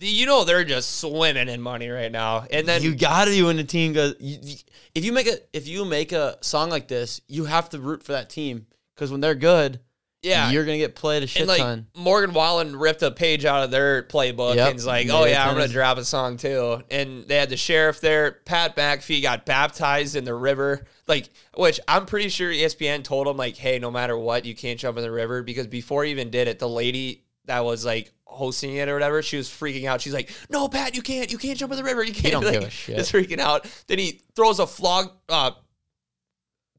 you 0.00 0.24
know, 0.26 0.44
they're 0.44 0.64
just 0.64 0.98
swimming 1.00 1.48
in 1.48 1.60
money 1.60 1.88
right 1.88 2.10
now. 2.10 2.46
And 2.50 2.66
then 2.66 2.82
you 2.82 2.94
got 2.94 3.26
to 3.26 3.30
be 3.30 3.42
when 3.42 3.56
the 3.56 3.64
team 3.64 3.92
goes. 3.92 4.14
You, 4.18 4.38
you- 4.42 4.56
if 4.94 5.04
you 5.04 5.12
make 5.12 5.26
a 5.26 5.34
if 5.52 5.66
you 5.66 5.84
make 5.84 6.12
a 6.12 6.38
song 6.40 6.70
like 6.70 6.86
this, 6.88 7.20
you 7.28 7.44
have 7.46 7.68
to 7.70 7.78
root 7.80 8.02
for 8.02 8.12
that 8.12 8.30
team 8.30 8.66
because 8.94 9.10
when 9.10 9.20
they're 9.20 9.34
good, 9.34 9.80
yeah, 10.24 10.50
you're 10.50 10.64
gonna 10.64 10.78
get 10.78 10.94
played 10.94 11.22
a 11.22 11.26
shit 11.26 11.42
and 11.42 11.48
like 11.48 11.58
ton. 11.60 11.86
Morgan 11.94 12.32
Wallen 12.32 12.76
ripped 12.76 13.02
a 13.02 13.10
page 13.10 13.44
out 13.44 13.62
of 13.62 13.70
their 13.70 14.02
playbook 14.02 14.56
Yep. 14.56 14.66
and 14.66 14.74
he's 14.74 14.86
like, 14.86 15.08
"Oh 15.10 15.24
it 15.24 15.30
yeah, 15.30 15.46
I'm 15.48 15.54
gonna 15.54 15.68
drop 15.68 15.98
a 15.98 16.04
song 16.04 16.36
too." 16.36 16.82
And 16.90 17.26
they 17.28 17.36
had 17.36 17.50
the 17.50 17.56
sheriff 17.56 18.00
there. 18.00 18.32
Pat 18.44 18.74
McAfee 18.74 19.22
got 19.22 19.44
baptized 19.46 20.16
in 20.16 20.24
the 20.24 20.34
river, 20.34 20.86
like 21.06 21.28
which 21.56 21.78
I'm 21.86 22.06
pretty 22.06 22.30
sure 22.30 22.50
ESPN 22.50 23.04
told 23.04 23.28
him 23.28 23.36
like, 23.36 23.56
"Hey, 23.56 23.78
no 23.78 23.90
matter 23.90 24.16
what, 24.18 24.44
you 24.44 24.54
can't 24.54 24.80
jump 24.80 24.96
in 24.96 25.02
the 25.04 25.12
river." 25.12 25.42
Because 25.42 25.66
before 25.66 26.04
he 26.04 26.10
even 26.10 26.30
did 26.30 26.48
it, 26.48 26.58
the 26.58 26.68
lady 26.68 27.24
that 27.44 27.64
was 27.64 27.84
like 27.84 28.10
hosting 28.26 28.74
it 28.74 28.88
or 28.88 28.94
whatever, 28.94 29.22
she 29.22 29.36
was 29.36 29.48
freaking 29.48 29.84
out. 29.84 30.00
She's 30.00 30.14
like, 30.14 30.30
"No, 30.50 30.66
Pat, 30.68 30.96
you 30.96 31.02
can't. 31.02 31.30
You 31.30 31.38
can't 31.38 31.58
jump 31.58 31.72
in 31.72 31.76
the 31.78 31.84
river. 31.84 32.02
You 32.02 32.14
can't." 32.14 32.32
don't 32.32 32.44
like, 32.46 32.54
give 32.54 32.64
a 32.64 32.70
shit. 32.70 32.96
Just 32.96 33.12
freaking 33.12 33.38
out. 33.38 33.66
Then 33.86 33.98
he 33.98 34.22
throws 34.34 34.58
a 34.58 34.66
flog. 34.66 35.10
Uh, 35.28 35.52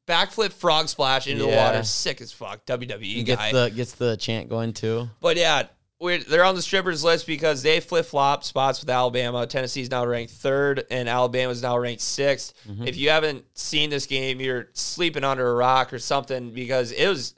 Backflip 0.07 0.53
frog 0.53 0.87
splash 0.87 1.27
into 1.27 1.43
the 1.43 1.49
Yeah. 1.49 1.65
water, 1.65 1.83
sick 1.83 2.21
as 2.21 2.31
fuck. 2.31 2.65
WWE 2.65 3.03
He 3.03 3.23
guy. 3.23 3.35
gets 3.35 3.51
the 3.51 3.69
gets 3.75 3.91
the 3.93 4.17
chant 4.17 4.49
going 4.49 4.73
too. 4.73 5.09
But 5.19 5.35
yeah, 5.37 5.63
we're, 5.99 6.19
they're 6.19 6.43
on 6.43 6.55
the 6.55 6.61
strippers 6.61 7.03
list 7.03 7.25
because 7.25 7.63
they 7.63 7.79
flip 7.79 8.05
flop 8.05 8.43
spots 8.43 8.81
with 8.81 8.89
Alabama. 8.89 9.47
Tennessee's 9.47 9.89
now 9.89 10.05
ranked 10.05 10.33
third, 10.33 10.83
and 10.91 11.07
Alabama's 11.09 11.61
now 11.61 11.77
ranked 11.77 12.01
6th 12.03 12.53
Mm-hmm. 12.69 12.87
If 12.87 12.97
you 12.97 13.09
haven't 13.09 13.45
seen 13.57 13.89
this 13.89 14.05
game, 14.05 14.39
you're 14.39 14.67
sleeping 14.73 15.23
under 15.23 15.47
a 15.49 15.53
rock 15.55 15.93
or 15.93 15.99
something 15.99 16.51
because 16.51 16.91
it 16.91 17.07
was 17.07 17.33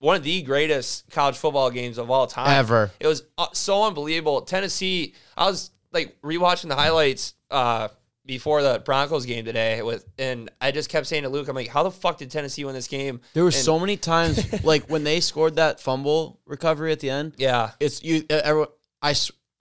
one 0.00 0.16
of 0.16 0.22
the 0.22 0.42
greatest 0.42 1.08
college 1.10 1.36
football 1.36 1.70
games 1.70 1.98
of 1.98 2.10
all 2.10 2.26
time. 2.26 2.50
Ever. 2.58 2.90
It 3.00 3.06
was 3.06 3.22
uh, 3.38 3.46
so 3.52 3.84
unbelievable. 3.84 4.40
Tennessee, 4.42 5.14
I 5.36 5.46
was 5.46 5.70
like 5.92 6.20
rewatching 6.22 6.68
the 6.68 6.76
highlights 6.76 7.34
uh, 7.50 7.88
before 8.26 8.62
the 8.62 8.80
Broncos 8.84 9.26
game 9.26 9.44
today 9.44 9.82
with, 9.82 10.04
and 10.18 10.50
I 10.60 10.70
just 10.72 10.88
kept 10.88 11.06
saying 11.06 11.22
to 11.24 11.28
Luke, 11.28 11.48
I'm 11.48 11.56
like, 11.56 11.68
how 11.68 11.82
the 11.82 11.90
fuck 11.90 12.18
did 12.18 12.30
Tennessee 12.30 12.64
win 12.64 12.74
this 12.74 12.86
game? 12.88 13.20
There 13.34 13.42
were 13.42 13.48
And- 13.48 13.54
so 13.54 13.78
many 13.78 13.96
times 13.96 14.62
like 14.64 14.88
when 14.90 15.04
they 15.04 15.20
scored 15.20 15.56
that 15.56 15.80
fumble 15.80 16.40
recovery 16.46 16.92
at 16.92 17.00
the 17.00 17.10
end. 17.10 17.34
Yeah. 17.38 17.70
It's 17.80 18.02
you. 18.02 18.24
Everyone, 18.30 18.68
I 19.02 19.14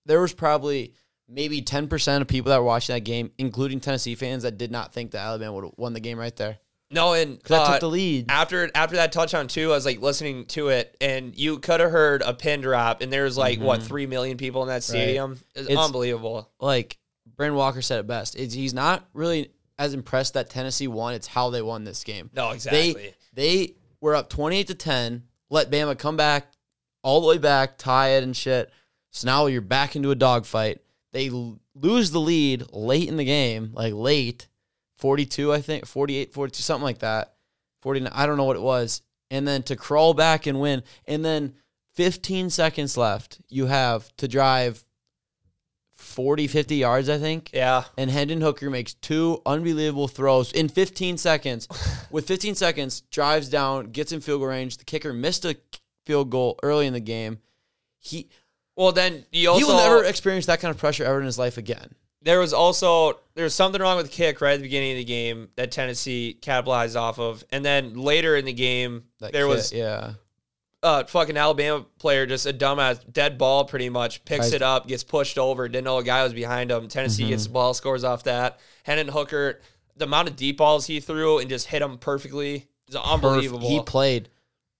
there 0.05 0.21
was 0.21 0.33
probably 0.33 0.93
maybe 1.27 1.61
ten 1.61 1.87
percent 1.87 2.21
of 2.21 2.27
people 2.27 2.49
that 2.49 2.57
were 2.57 2.63
watching 2.65 2.93
that 2.95 3.01
game, 3.01 3.31
including 3.37 3.79
Tennessee 3.79 4.15
fans, 4.15 4.43
that 4.43 4.57
did 4.57 4.71
not 4.71 4.93
think 4.93 5.11
that 5.11 5.19
Alabama 5.19 5.53
would 5.53 5.63
have 5.65 5.73
won 5.77 5.93
the 5.93 5.99
game 5.99 6.17
right 6.17 6.35
there. 6.35 6.57
No, 6.91 7.13
and 7.13 7.39
uh, 7.51 7.71
took 7.73 7.81
the 7.81 7.87
lead. 7.89 8.31
after 8.31 8.69
after 8.73 8.95
that 8.95 9.11
touchdown 9.11 9.47
too, 9.47 9.71
I 9.71 9.75
was 9.75 9.85
like 9.85 10.01
listening 10.01 10.45
to 10.47 10.69
it, 10.69 10.97
and 10.99 11.37
you 11.37 11.59
could 11.59 11.79
have 11.81 11.91
heard 11.91 12.23
a 12.23 12.33
pin 12.33 12.61
drop, 12.61 13.01
and 13.01 13.13
there 13.13 13.25
was 13.25 13.37
like 13.37 13.59
what 13.59 13.83
three 13.83 14.07
million 14.07 14.37
people 14.37 14.63
in 14.63 14.69
that 14.69 14.81
stadium. 14.83 15.33
It's, 15.33 15.41
Mm-hmm. 15.61 15.71
It's- 15.71 15.85
unbelievable. 15.85 16.49
like 16.59 16.97
Brandon 17.39 17.55
Walker 17.55 17.81
said 17.81 18.01
it 18.01 18.05
best. 18.05 18.35
It's, 18.35 18.53
he's 18.53 18.73
not 18.73 19.07
really 19.13 19.53
as 19.77 19.93
impressed 19.93 20.33
that 20.33 20.49
Tennessee 20.49 20.89
won. 20.89 21.13
It's 21.13 21.25
how 21.25 21.49
they 21.49 21.61
won 21.61 21.85
this 21.85 22.03
game. 22.03 22.29
No, 22.35 22.51
exactly. 22.51 23.15
They 23.33 23.67
they 23.67 23.73
were 24.01 24.13
up 24.13 24.29
twenty 24.29 24.57
eight 24.57 24.67
to 24.67 24.75
ten. 24.75 25.23
Let 25.49 25.71
Bama 25.71 25.97
come 25.97 26.17
back 26.17 26.51
all 27.01 27.21
the 27.21 27.27
way 27.27 27.37
back, 27.37 27.77
tie 27.77 28.09
it 28.09 28.23
and 28.23 28.35
shit. 28.35 28.69
So 29.11 29.25
now 29.25 29.45
you're 29.45 29.61
back 29.61 29.95
into 29.95 30.11
a 30.11 30.15
dogfight. 30.15 30.79
They 31.13 31.29
l- 31.29 31.61
lose 31.73 32.11
the 32.11 32.19
lead 32.19 32.73
late 32.73 33.07
in 33.07 33.15
the 33.15 33.23
game, 33.23 33.71
like 33.73 33.93
late, 33.93 34.49
42, 34.97 35.53
I 35.53 35.61
think, 35.61 35.85
48, 35.85 36.33
42, 36.33 36.61
something 36.61 36.83
like 36.83 36.99
that. 36.99 37.35
49, 37.83 38.11
I 38.13 38.25
don't 38.25 38.35
know 38.35 38.43
what 38.43 38.57
it 38.57 38.61
was. 38.61 39.01
And 39.31 39.47
then 39.47 39.63
to 39.63 39.77
crawl 39.77 40.13
back 40.13 40.45
and 40.45 40.59
win. 40.59 40.83
And 41.05 41.23
then 41.23 41.53
15 41.95 42.49
seconds 42.49 42.97
left, 42.97 43.39
you 43.47 43.67
have 43.67 44.13
to 44.17 44.27
drive 44.27 44.83
40, 46.09 46.47
50 46.47 46.75
yards, 46.75 47.07
I 47.09 47.17
think 47.17 47.51
yeah, 47.53 47.83
and 47.97 48.09
Hendon 48.09 48.41
Hooker 48.41 48.69
makes 48.69 48.93
two 48.95 49.41
unbelievable 49.45 50.07
throws 50.07 50.51
in 50.51 50.67
15 50.67 51.17
seconds. 51.17 51.67
With 52.11 52.27
15 52.27 52.55
seconds, 52.55 53.01
drives 53.11 53.49
down, 53.49 53.91
gets 53.91 54.11
in 54.11 54.19
field 54.21 54.41
goal 54.41 54.49
range. 54.49 54.77
The 54.77 54.85
kicker 54.85 55.13
missed 55.13 55.45
a 55.45 55.55
field 56.05 56.29
goal 56.31 56.59
early 56.63 56.87
in 56.87 56.93
the 56.93 56.99
game. 56.99 57.39
He 57.99 58.29
well 58.75 58.91
then 58.91 59.25
you 59.31 59.49
also 59.49 59.59
he 59.59 59.71
will 59.71 59.77
never 59.77 60.03
experience 60.03 60.45
that 60.47 60.59
kind 60.59 60.73
of 60.73 60.77
pressure 60.79 61.03
ever 61.03 61.19
in 61.19 61.25
his 61.25 61.37
life 61.37 61.57
again. 61.57 61.93
there 62.21 62.39
was 62.39 62.53
also 62.53 63.19
there 63.35 63.43
was 63.43 63.53
something 63.53 63.81
wrong 63.81 63.97
with 63.97 64.07
the 64.07 64.11
kick 64.11 64.41
right 64.41 64.53
at 64.53 64.57
the 64.57 64.63
beginning 64.63 64.91
of 64.93 64.97
the 64.97 65.03
game 65.03 65.49
that 65.55 65.71
Tennessee 65.71 66.37
capitalized 66.41 66.95
off 66.95 67.19
of, 67.19 67.43
and 67.51 67.63
then 67.63 67.93
later 67.93 68.35
in 68.35 68.45
the 68.45 68.53
game 68.53 69.03
That 69.19 69.31
there 69.33 69.47
was 69.47 69.71
yeah, 69.71 70.13
uh 70.83 71.03
fucking 71.03 71.35
Alabama 71.37 71.85
player 71.97 72.25
just 72.25 72.45
a 72.45 72.53
dumbass 72.53 72.99
dead 73.11 73.37
ball 73.37 73.65
pretty 73.65 73.89
much 73.89 74.23
picks 74.25 74.47
Tries- 74.49 74.53
it 74.53 74.61
up 74.61 74.87
gets 74.87 75.03
pushed 75.03 75.37
over 75.37 75.67
didn't 75.67 75.83
know 75.85 75.97
a 75.97 76.03
guy 76.03 76.23
was 76.23 76.33
behind 76.33 76.71
him 76.71 76.87
Tennessee 76.87 77.27
gets 77.27 77.43
Mm-hmm. 77.43 77.49
the 77.51 77.53
ball 77.53 77.73
scores 77.73 78.03
off 78.03 78.23
that 78.23 78.59
Hendon 78.83 79.09
Hooker 79.09 79.59
the 79.97 80.05
amount 80.05 80.29
of 80.29 80.35
deep 80.37 80.57
balls 80.57 80.85
he 80.85 80.99
threw 81.01 81.39
and 81.39 81.49
just 81.49 81.67
hit 81.67 81.79
them 81.79 81.97
perfectly 81.97 82.67
is 82.87 82.95
unbelievable 82.95 83.67
He 83.67 83.81
played. 83.81 84.29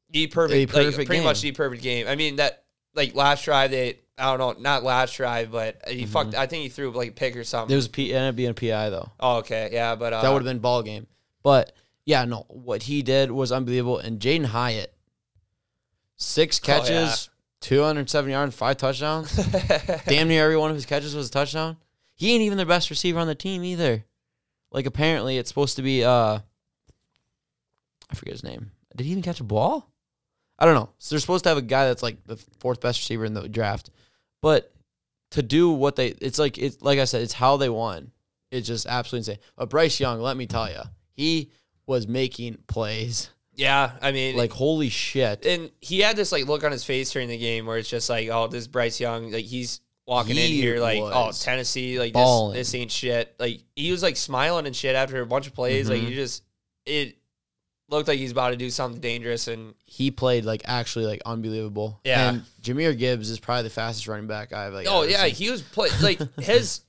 the 0.09 0.27
perfect, 0.27 0.73
a 0.73 0.81
like, 0.97 1.05
pretty 1.05 1.23
much 1.23 1.41
the 1.41 1.51
perfect 1.51 1.83
game 1.83 2.07
I 2.07 2.15
mean 2.15 2.37
that 2.37 2.63
like 2.95 3.13
last 3.15 3.43
drive 3.43 3.71
they 3.71 3.99
I 4.17 4.35
don't 4.35 4.39
know 4.39 4.61
not 4.61 4.83
last 4.83 5.15
drive 5.17 5.51
but 5.51 5.81
he 5.87 6.05
fucked 6.05 6.33
I 6.35 6.45
think 6.47 6.63
he 6.63 6.69
threw 6.69 6.91
like 6.91 7.09
a 7.09 7.11
pick 7.13 7.35
or 7.35 7.43
something 7.43 7.73
It 7.73 7.75
was 7.75 7.87
P, 7.89 8.13
ended 8.13 8.29
up 8.29 8.35
being 8.37 8.49
a 8.51 8.53
PI 8.53 8.89
though. 8.89 9.11
oh 9.19 9.37
okay 9.39 9.69
yeah 9.73 9.95
but 9.95 10.13
uh, 10.13 10.21
That 10.21 10.29
would 10.31 10.39
have 10.39 10.45
been 10.45 10.59
ball 10.59 10.81
game. 10.83 11.07
But 11.43 11.73
yeah, 12.05 12.25
no, 12.25 12.45
what 12.49 12.83
he 12.83 13.01
did 13.03 13.29
was 13.31 13.51
unbelievable. 13.51 13.99
And 13.99 14.19
Jalin 14.19 14.45
Hyatt, 14.45 14.93
six 16.19 16.59
Oh, 16.63 16.67
yeah. 16.71 16.79
catches, 16.79 17.29
207 17.61 18.29
yards, 18.31 18.55
five 18.55 18.77
touchdowns. 18.77 19.35
Damn 20.07 20.27
near 20.27 20.43
every 20.45 20.57
one 20.57 20.69
of 20.69 20.75
his 20.75 20.85
catches 20.85 21.15
was 21.15 21.27
a 21.29 21.31
touchdown. 21.31 21.77
He 22.15 22.31
ain't 22.33 22.41
even 22.43 22.57
the 22.57 22.65
best 22.65 22.89
receiver 22.89 23.19
on 23.19 23.27
the 23.27 23.35
team 23.35 23.63
either. 23.63 24.05
Like 24.71 24.85
apparently 24.85 25.37
it's 25.37 25.49
supposed 25.49 25.77
to 25.77 25.81
be 25.81 26.03
uh 26.03 26.39
I 28.11 28.15
forget 28.15 28.33
his 28.33 28.43
name. 28.43 28.71
Did 28.95 29.05
he 29.05 29.11
even 29.11 29.23
catch 29.23 29.39
a 29.39 29.43
ball? 29.43 29.89
I 30.57 30.65
don't 30.65 30.75
know. 30.75 30.89
So 30.99 31.15
they're 31.15 31.19
supposed 31.21 31.43
to 31.45 31.49
have 31.49 31.57
a 31.57 31.61
guy 31.63 31.87
that's 31.87 32.03
like 32.03 32.23
the 32.25 32.35
fourth 32.59 32.81
best 32.81 32.99
receiver 32.99 33.23
in 33.25 33.33
the 33.33 33.47
draft. 33.47 33.89
But 34.41 34.73
to 35.31 35.41
do 35.43 35.69
what 35.69 35.95
they 35.95 36.07
it's 36.07 36.39
like 36.39 36.57
it's 36.57 36.81
like 36.81 36.99
I 36.99 37.05
said, 37.05 37.21
it's 37.21 37.33
how 37.33 37.57
they 37.57 37.69
won. 37.69 38.11
it's 38.51 38.67
just 38.67 38.85
absolutely 38.85 39.31
insane. 39.33 39.43
But 39.55 39.69
Bryce 39.69 39.99
Young, 39.99 40.19
let 40.21 40.35
me 40.37 40.47
tell 40.47 40.69
you, 40.69 40.81
he 41.13 41.51
was 41.85 42.07
making 42.07 42.57
plays 42.67 43.29
Yeah, 43.59 43.91
I 44.01 44.11
mean, 44.13 44.37
like 44.37 44.51
holy 44.51 44.87
shit. 44.89 45.45
and 45.45 45.69
he 45.81 45.99
had 45.99 46.15
this 46.15 46.31
like 46.31 46.47
look 46.47 46.63
on 46.63 46.71
his 46.71 46.83
face 46.85 47.11
during 47.11 47.27
the 47.27 47.37
game 47.37 47.65
where 47.65 47.77
it's 47.77 47.89
just 47.89 48.09
like, 48.09 48.29
oh, 48.29 48.47
this 48.47 48.67
Bryce 48.67 48.99
Young, 49.01 49.31
like 49.31 49.43
he's 49.45 49.81
walking 50.07 50.37
in 50.37 50.47
here 50.49 50.79
like, 50.79 50.99
oh, 51.01 51.31
Tennessee, 51.37 51.99
like 51.99 52.13
balling. 52.13 52.55
this, 52.55 52.71
this 52.71 52.79
ain't 52.79 52.91
shit. 52.91 53.35
Like 53.37 53.61
he 53.75 53.91
was 53.91 54.01
like 54.01 54.15
smiling 54.15 54.65
and 54.65 54.75
shit 54.75 54.95
after 54.95 55.21
a 55.21 55.25
bunch 55.25 55.45
of 55.47 55.53
plays. 55.53 55.89
Like 55.89 56.01
Mhm. 56.01 56.07
he 56.07 56.15
just 56.15 56.43
it 56.85 57.17
looked 57.89 58.07
like 58.07 58.17
he's 58.19 58.31
about 58.31 58.51
to 58.51 58.55
do 58.55 58.69
something 58.69 59.01
dangerous, 59.01 59.47
and 59.49 59.73
he 59.85 60.09
played 60.09 60.45
like 60.45 60.61
actually 60.65 61.05
like 61.05 61.21
unbelievable. 61.25 61.99
Yeah. 62.05 62.29
And 62.29 62.43
Jahmyr 62.61 62.97
Gibbs 62.97 63.29
is 63.29 63.39
probably 63.39 63.63
the 63.63 63.69
fastest 63.71 64.07
running 64.07 64.27
back 64.27 64.53
I've 64.53 64.73
like. 64.73 64.87
oh 64.89 65.03
yeah, 65.03 65.25
seen. 65.25 65.35
he 65.35 65.49
was 65.51 65.61
play 65.61 65.89
like 66.01 66.19
his. 66.39 66.81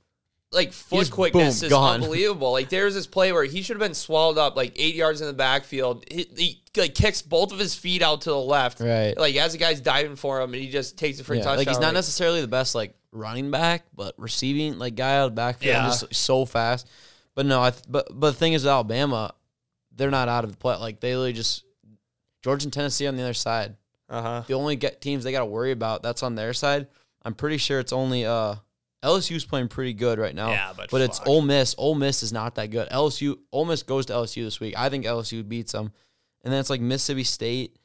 Like 0.53 0.72
foot 0.72 0.98
He's, 0.98 1.11
quickness 1.11 1.61
boom, 1.61 1.66
is 1.66 1.70
gone. 1.70 1.94
unbelievable. 2.03 2.51
Like 2.51 2.70
there 2.70 2.84
was 2.86 2.94
this 2.96 3.07
play 3.07 3.30
where 3.32 3.44
he 3.44 3.62
should 3.62 3.76
have 3.76 3.86
been 3.86 3.94
swallowed 3.94 4.36
up 4.36 4.57
like 4.57 4.72
eight 4.74 4.96
yards 4.96 5.20
in 5.20 5.28
the 5.28 5.32
backfield. 5.32 6.05
He, 6.11 6.26
he 6.36 6.62
like 6.76 6.94
kicks 6.94 7.22
both 7.22 7.53
of 7.53 7.59
his 7.61 7.76
feet 7.76 8.03
out 8.03 8.22
to 8.22 8.30
the 8.30 8.38
left, 8.38 8.80
Right. 8.80 9.16
Like 9.16 9.36
as 9.36 9.53
the 9.53 9.59
guy's 9.59 9.80
diving 9.80 10.16
for 10.16 10.40
him, 10.40 10.53
and 10.53 10.61
he 10.61 10.68
just 10.68 10.98
takes 10.98 11.20
it 11.20 11.24
for 11.24 11.34
a 11.34 11.36
Yeah, 11.36 11.42
touchdown. 11.44 11.59
like 11.59 11.68
he's 11.68 11.78
not 11.78 11.94
necessarily 11.94 12.40
the 12.40 12.48
best 12.48 12.74
like 12.74 12.96
running 13.12 13.53
back, 13.53 13.84
but 13.94 14.14
receiving 14.18 14.76
like 14.78 14.96
guy 14.96 15.18
out 15.18 15.26
of 15.26 15.30
the 15.32 15.36
backfield, 15.36 15.72
Yeah. 15.74 15.86
just 15.86 16.12
so 16.16 16.44
fast. 16.44 16.88
But 17.36 17.46
no, 17.46 17.62
I 17.62 17.70
th- 17.70 17.84
but 17.88 18.09
but 18.11 18.32
the 18.32 18.36
thing 18.36 18.53
is, 18.55 18.64
with 18.64 18.72
Alabama, 18.72 19.32
they're 19.94 20.11
not 20.11 20.28
out 20.28 20.42
of 20.42 20.51
the 20.51 20.57
play. 20.57 20.74
Like 20.76 20.98
they 20.98 21.11
literally 21.14 21.32
just 21.32 21.64
Georgia 22.42 22.64
and 22.66 22.72
Tennessee 22.72 23.07
on 23.07 23.16
the 23.16 23.22
other 23.22 23.34
side. 23.34 23.76
Uh 24.09 24.20
huh. 24.22 24.42
The 24.48 24.55
only 24.55 24.74
get 24.74 25.01
teams 25.01 25.22
they 25.22 25.30
got 25.30 25.40
to 25.40 25.46
worry 25.46 25.70
about 25.70 26.03
that's 26.03 26.24
on 26.24 26.34
their 26.34 26.53
side. 26.55 26.88
I'm 27.24 27.34
pretty 27.34 27.59
sure 27.59 27.78
it's 27.78 27.92
only 27.92 28.26
uh 28.26 28.57
LSU's 29.03 29.44
playing 29.44 29.68
pretty 29.68 29.94
good 29.94 30.18
right 30.18 30.34
now. 30.34 30.51
Yeah, 30.51 30.72
but 30.76 30.90
but 30.90 31.01
it's. 31.01 31.20
Ole 31.24 31.42
Miss. 31.42 31.74
Ole 31.78 31.94
Miss 31.94 32.22
is 32.22 32.32
not 32.32 32.57
that 32.57 32.70
good. 32.70 32.88
LSU 32.90 33.38
Ole 33.53 33.64
Miss 33.64 33.82
goes 33.82 34.07
to 34.07 34.12
LSU 34.12 34.44
this 34.44 34.61
week. 34.61 34.74
I 34.76 34.88
think 34.88 35.05
LSU 35.05 35.46
beats 35.46 35.72
them, 35.72 35.92
and 36.44 36.53
then 36.53 36.61
it's 36.61 36.70
like 36.70 36.80
Mississippi 36.80 37.24
State. 37.24 37.76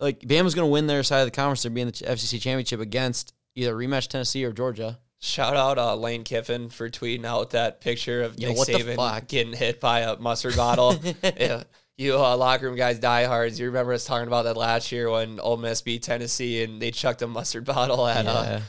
Like 0.00 0.20
Bama's 0.20 0.54
gonna 0.54 0.66
win 0.66 0.86
their 0.86 1.02
side 1.02 1.20
of 1.20 1.26
the 1.26 1.30
conference. 1.30 1.62
They're 1.62 1.70
being 1.70 1.86
the 1.86 2.16
SEC 2.16 2.40
championship 2.40 2.80
against 2.80 3.34
either 3.54 3.74
rematch 3.74 4.08
Tennessee 4.08 4.44
or 4.44 4.52
Georgia. 4.52 4.98
Shout 5.20 5.56
out 5.56 5.78
uh, 5.78 5.94
Lane 5.94 6.24
Kiffin 6.24 6.68
for 6.68 6.90
tweeting 6.90 7.24
out 7.24 7.50
that 7.50 7.80
picture 7.80 8.22
of 8.22 8.38
Yo, 8.38 8.48
Nick 8.48 8.58
Saban 8.58 9.26
getting 9.28 9.54
hit 9.54 9.80
by 9.80 10.00
a 10.00 10.16
mustard 10.18 10.56
bottle. 10.56 10.96
yeah. 11.22 11.62
You 11.96 12.16
uh, 12.18 12.36
locker 12.36 12.66
room 12.66 12.76
guys, 12.76 12.98
diehards. 12.98 13.58
You 13.58 13.66
remember 13.66 13.92
us 13.92 14.04
talking 14.04 14.26
about 14.26 14.42
that 14.42 14.56
last 14.56 14.90
year 14.90 15.08
when 15.08 15.38
Ole 15.38 15.56
Miss 15.56 15.80
beat 15.80 16.02
Tennessee 16.02 16.64
and 16.64 16.82
they 16.82 16.90
chucked 16.90 17.22
a 17.22 17.28
mustard 17.28 17.64
bottle 17.64 18.06
at 18.06 18.26
uh, 18.26 18.60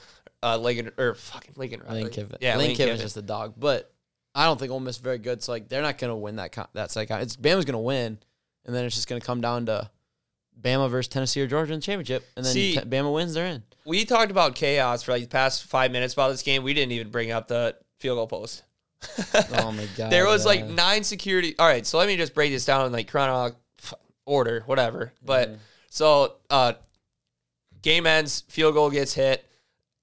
uh, 0.46 0.58
Lincoln 0.58 0.91
or 0.98 1.16
fucking 1.16 1.54
Lincoln. 1.58 1.82
Riley. 1.82 2.04
Lane 2.04 2.12
Kiffin. 2.12 2.38
Yeah, 2.39 2.58
Lane, 2.58 2.68
Lane 2.68 2.76
Kiffin's 2.78 2.91
Kiffin. 2.98 3.06
just 3.06 3.18
a 3.18 3.22
dog, 3.22 3.54
but 3.58 3.91
I 4.34 4.46
don't 4.46 4.60
think 4.60 4.72
Ole 4.72 4.80
Miss 4.80 4.98
is 4.98 5.02
very 5.02 5.18
good. 5.18 5.41
So 5.41 5.52
like 5.54 5.68
they're 5.70 5.82
not 5.82 5.98
gonna 5.98 6.16
win 6.16 6.36
that 6.38 6.52
con- 6.52 6.68
that 6.74 6.91
side. 6.91 7.10
It's 7.10 7.36
Bama's 7.36 7.66
gonna 7.66 7.80
win, 7.80 8.20
and 8.66 8.76
then 8.76 8.86
it's 8.86 8.96
just 8.96 9.08
gonna 9.08 9.22
come 9.22 9.41
down 9.41 9.66
to 9.66 9.89
Bama 10.62 10.89
versus 10.89 11.08
Tennessee 11.10 11.41
or 11.41 11.48
Georgia 11.48 11.74
in 11.74 11.80
the 11.80 11.84
championship, 11.86 12.26
and 12.38 12.46
then 12.46 12.54
See- 12.54 12.74
Te- 12.76 12.82
Bama 12.82 13.14
wins, 13.14 13.34
they're 13.34 13.46
in. 13.48 13.64
We 13.86 14.04
talked 14.06 14.32
about 14.32 14.56
chaos 14.56 15.04
for 15.04 15.12
like 15.12 15.24
the 15.24 15.28
past 15.30 15.64
five 15.66 15.91
minutes 15.91 16.14
about 16.14 16.30
this 16.30 16.41
game. 16.41 16.64
We 16.64 16.74
didn't 16.74 16.91
even 16.93 17.10
bring 17.10 17.32
up 17.32 17.48
the 17.48 17.76
field 18.00 18.18
goal 18.18 18.28
post. 18.28 18.64
Oh 19.54 19.72
my 19.72 19.86
god, 19.98 20.12
there 20.12 20.26
was 20.26 20.46
like 20.46 20.66
nine 20.66 21.04
security. 21.04 21.56
All 21.60 21.68
right, 21.68 21.86
so 21.86 21.98
let 21.98 22.08
me 22.08 22.18
just 22.18 22.34
break 22.34 22.52
this 22.52 22.66
down 22.66 22.86
in 22.86 22.91
like 22.91 23.10
chronological 23.10 23.60
order, 24.26 24.64
whatever. 24.66 25.14
But 25.24 25.50
Mm-hmm. 25.50 25.58
so 25.89 26.36
uh, 26.50 26.74
game 27.82 28.08
ends, 28.08 28.43
field 28.48 28.74
goal 28.74 28.89
gets 28.89 29.14
hit. 29.14 29.46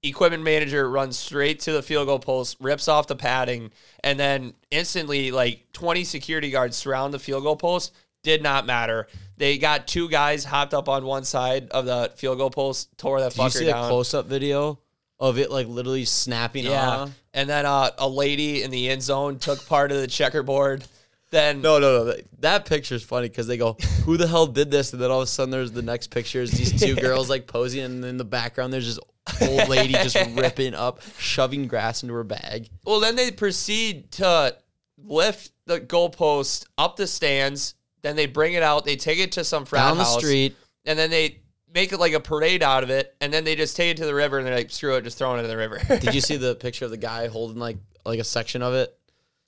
Equipment 0.05 0.43
manager 0.43 0.91
runs 0.91 1.17
straight 1.17 1.61
to 1.61 1.71
the 1.73 1.81
field 1.83 2.09
goal 2.09 2.19
post, 2.19 2.57
rips 2.61 2.89
off 2.89 3.07
the 3.07 3.15
padding, 3.15 3.71
and 4.03 4.19
then 4.19 4.53
instantly, 4.73 5.31
like 5.31 5.65
20 5.73 6.03
security 6.03 6.51
guards 6.51 6.77
surround 6.77 7.15
the 7.15 7.21
field 7.21 7.45
goal 7.45 7.55
post. 7.57 7.93
Did 8.25 8.43
not 8.43 8.67
matter. 8.67 9.07
They 9.37 9.59
got 9.59 9.87
two 9.87 10.09
guys 10.09 10.45
hopped 10.45 10.75
up 10.75 10.89
on 10.89 11.05
one 11.05 11.23
side 11.25 11.69
of 11.71 11.87
the 11.87 12.11
field 12.17 12.39
goal 12.39 12.51
post, 12.51 12.97
tore 12.99 13.21
that 13.21 13.35
Did 13.35 13.43
you 13.43 13.51
see 13.51 13.65
down. 13.67 13.85
a 13.85 13.89
close 13.89 14.13
up 14.13 14.27
video 14.27 14.81
of 15.21 15.39
it 15.39 15.53
like 15.53 15.69
literally 15.69 16.05
snapping 16.05 16.65
Yeah. 16.65 16.89
off? 16.89 17.11
And 17.33 17.49
then 17.49 17.65
uh, 17.65 17.91
a 17.99 18.09
lady 18.09 18.63
in 18.65 18.73
the 18.73 18.89
end 18.91 19.03
zone 19.03 19.39
took 19.39 19.65
part 19.69 19.93
of 19.93 19.99
the 20.01 20.07
checkerboard. 20.09 20.85
Then 21.31 21.63
No, 21.63 21.79
no, 21.79 22.05
no. 22.07 22.15
That, 22.41 22.67
picture 22.67 22.97
is 22.97 23.03
funny 23.05 23.29
because 23.29 23.47
they 23.47 23.57
go, 23.57 23.77
"Who 24.05 24.17
the 24.17 24.27
hell 24.29 24.47
did 24.47 24.71
this?" 24.71 24.93
And 24.93 25.01
then 25.01 25.11
all 25.13 25.21
of 25.21 25.25
a 25.25 25.27
sudden, 25.27 25.51
there's 25.51 25.73
the 25.73 25.81
next 25.83 26.09
picture 26.09 26.43
is 26.43 26.51
these 26.51 26.79
two 26.79 26.95
girls 27.01 27.31
like 27.31 27.47
posing, 27.47 27.83
and 27.85 28.05
in 28.05 28.19
the 28.19 28.25
background, 28.25 28.73
there's 28.73 28.87
this 28.87 28.99
old 29.41 29.69
lady 29.69 29.95
just 29.95 30.17
ripping 30.35 30.75
up, 30.75 31.01
shoving 31.19 31.69
grass 31.69 32.03
into 32.03 32.15
her 32.15 32.25
bag. 32.25 32.69
well, 32.85 33.01
then 33.01 33.17
they 33.17 33.31
proceed 33.31 34.11
to 34.13 34.57
lift 34.99 35.53
the 35.67 35.81
goalpost 35.81 36.67
up 36.79 36.97
the 36.97 37.07
stands. 37.07 37.75
Then 38.03 38.17
they 38.17 38.27
bring 38.27 38.55
it 38.55 38.63
out. 38.63 38.85
They 38.85 38.97
take 38.97 39.19
it 39.19 39.33
to 39.33 39.45
some 39.45 39.65
frat 39.65 39.89
Down 39.89 39.99
the 39.99 40.05
house, 40.05 40.19
street. 40.19 40.57
and 40.85 40.99
then 40.99 41.11
they 41.11 41.39
make 41.73 41.93
it 41.93 41.99
like 41.99 42.13
a 42.13 42.21
parade 42.21 42.63
out 42.63 42.83
of 42.83 42.91
it. 42.91 43.15
And 43.21 43.33
then 43.33 43.45
they 43.45 43.55
just 43.55 43.77
take 43.77 43.93
it 43.93 43.97
to 43.99 44.05
the 44.05 44.15
river, 44.15 44.39
and 44.39 44.47
they're 44.47 44.57
like, 44.57 44.71
"Screw 44.71 44.97
it, 44.97 45.03
just 45.03 45.19
throwing 45.19 45.39
it 45.39 45.45
in 45.45 45.49
the 45.49 45.57
river." 45.57 45.79
Did 45.89 46.15
you 46.15 46.21
see 46.23 46.37
the 46.37 46.55
picture 46.57 46.85
of 46.85 46.91
the 46.91 46.97
guy 46.97 47.29
holding 47.29 47.59
like 47.59 47.77
like 48.05 48.19
a 48.19 48.25
section 48.25 48.61
of 48.63 48.75
it? 48.75 48.93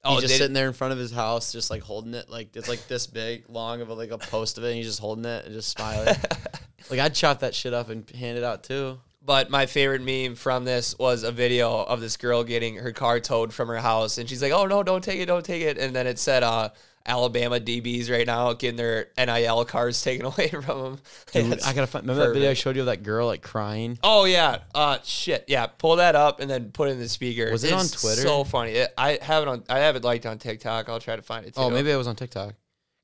Oh, 0.06 0.14
he's 0.14 0.24
just 0.24 0.36
sitting 0.36 0.52
there 0.52 0.66
in 0.68 0.74
front 0.74 0.92
of 0.92 0.98
his 0.98 1.10
house, 1.12 1.50
just 1.50 1.70
like 1.70 1.82
holding 1.82 2.12
it, 2.14 2.28
like 2.28 2.54
it's 2.54 2.68
like 2.68 2.86
this 2.88 3.06
big, 3.06 3.44
long 3.48 3.80
of 3.80 3.88
a, 3.88 3.94
like 3.94 4.10
a 4.10 4.18
post 4.18 4.58
of 4.58 4.64
it, 4.64 4.68
and 4.68 4.76
he's 4.76 4.86
just 4.86 5.00
holding 5.00 5.24
it 5.24 5.46
and 5.46 5.54
just 5.54 5.70
smiling. 5.70 6.14
like 6.90 7.00
I'd 7.00 7.14
chop 7.14 7.40
that 7.40 7.54
shit 7.54 7.72
up 7.72 7.88
and 7.88 8.08
hand 8.10 8.36
it 8.36 8.44
out 8.44 8.62
too. 8.64 8.98
But 9.24 9.48
my 9.48 9.64
favorite 9.64 10.02
meme 10.02 10.34
from 10.34 10.64
this 10.64 10.98
was 10.98 11.22
a 11.22 11.32
video 11.32 11.82
of 11.82 12.00
this 12.02 12.18
girl 12.18 12.44
getting 12.44 12.76
her 12.76 12.92
car 12.92 13.20
towed 13.20 13.54
from 13.54 13.68
her 13.68 13.78
house, 13.78 14.18
and 14.18 14.28
she's 14.28 14.42
like, 14.42 14.52
"Oh 14.52 14.66
no, 14.66 14.82
don't 14.82 15.02
take 15.02 15.18
it, 15.18 15.26
don't 15.26 15.44
take 15.44 15.62
it." 15.62 15.78
And 15.78 15.96
then 15.96 16.06
it 16.06 16.18
said, 16.18 16.42
"Uh, 16.42 16.68
Alabama 17.06 17.58
DBs 17.58 18.10
right 18.10 18.26
now 18.26 18.52
getting 18.52 18.76
their 18.76 19.08
NIL 19.16 19.64
cars 19.64 20.02
taken 20.02 20.26
away 20.32 20.48
from 20.48 20.82
them." 20.82 20.98
Dude, 21.32 21.62
I 21.62 21.72
gotta 21.72 21.86
find. 21.86 22.06
Remember 22.06 22.26
that 22.26 22.34
video 22.34 22.50
I 22.50 22.54
showed 22.54 22.76
you 22.76 22.82
of 22.82 22.86
that 22.86 23.02
girl 23.02 23.26
like 23.26 23.42
crying? 23.42 23.98
Oh 24.02 24.26
yeah, 24.26 24.58
uh, 24.74 24.98
shit, 25.04 25.46
yeah. 25.48 25.68
Pull 25.68 25.96
that 25.96 26.14
up 26.14 26.40
and 26.40 26.50
then 26.50 26.70
put 26.72 26.90
it 26.90 26.92
in 26.92 26.98
the 26.98 27.08
speaker. 27.08 27.50
Was 27.50 27.64
it 27.64 27.72
on 27.72 27.86
Twitter? 27.86 28.20
So 28.20 28.44
funny. 28.44 28.72
It, 28.72 28.92
I 28.98 29.18
have 29.22 29.42
it 29.42 29.48
on. 29.48 29.64
I 29.70 29.78
have 29.78 29.96
it 29.96 30.04
liked 30.04 30.26
on 30.26 30.38
TikTok. 30.38 30.90
I'll 30.90 31.00
try 31.00 31.16
to 31.16 31.22
find 31.22 31.46
it 31.46 31.54
too. 31.54 31.62
Oh, 31.62 31.70
maybe 31.70 31.90
it 31.90 31.96
was 31.96 32.08
on 32.08 32.16
TikTok 32.16 32.52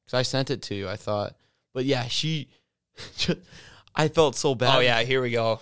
because 0.04 0.18
I 0.18 0.20
sent 0.20 0.50
it 0.50 0.60
to 0.62 0.74
you. 0.74 0.86
I 0.86 0.96
thought, 0.96 1.34
but 1.72 1.86
yeah, 1.86 2.08
she. 2.08 2.50
I 3.96 4.08
felt 4.08 4.36
so 4.36 4.54
bad. 4.54 4.76
Oh 4.76 4.80
yeah, 4.80 5.02
here 5.02 5.22
we 5.22 5.30
go. 5.30 5.60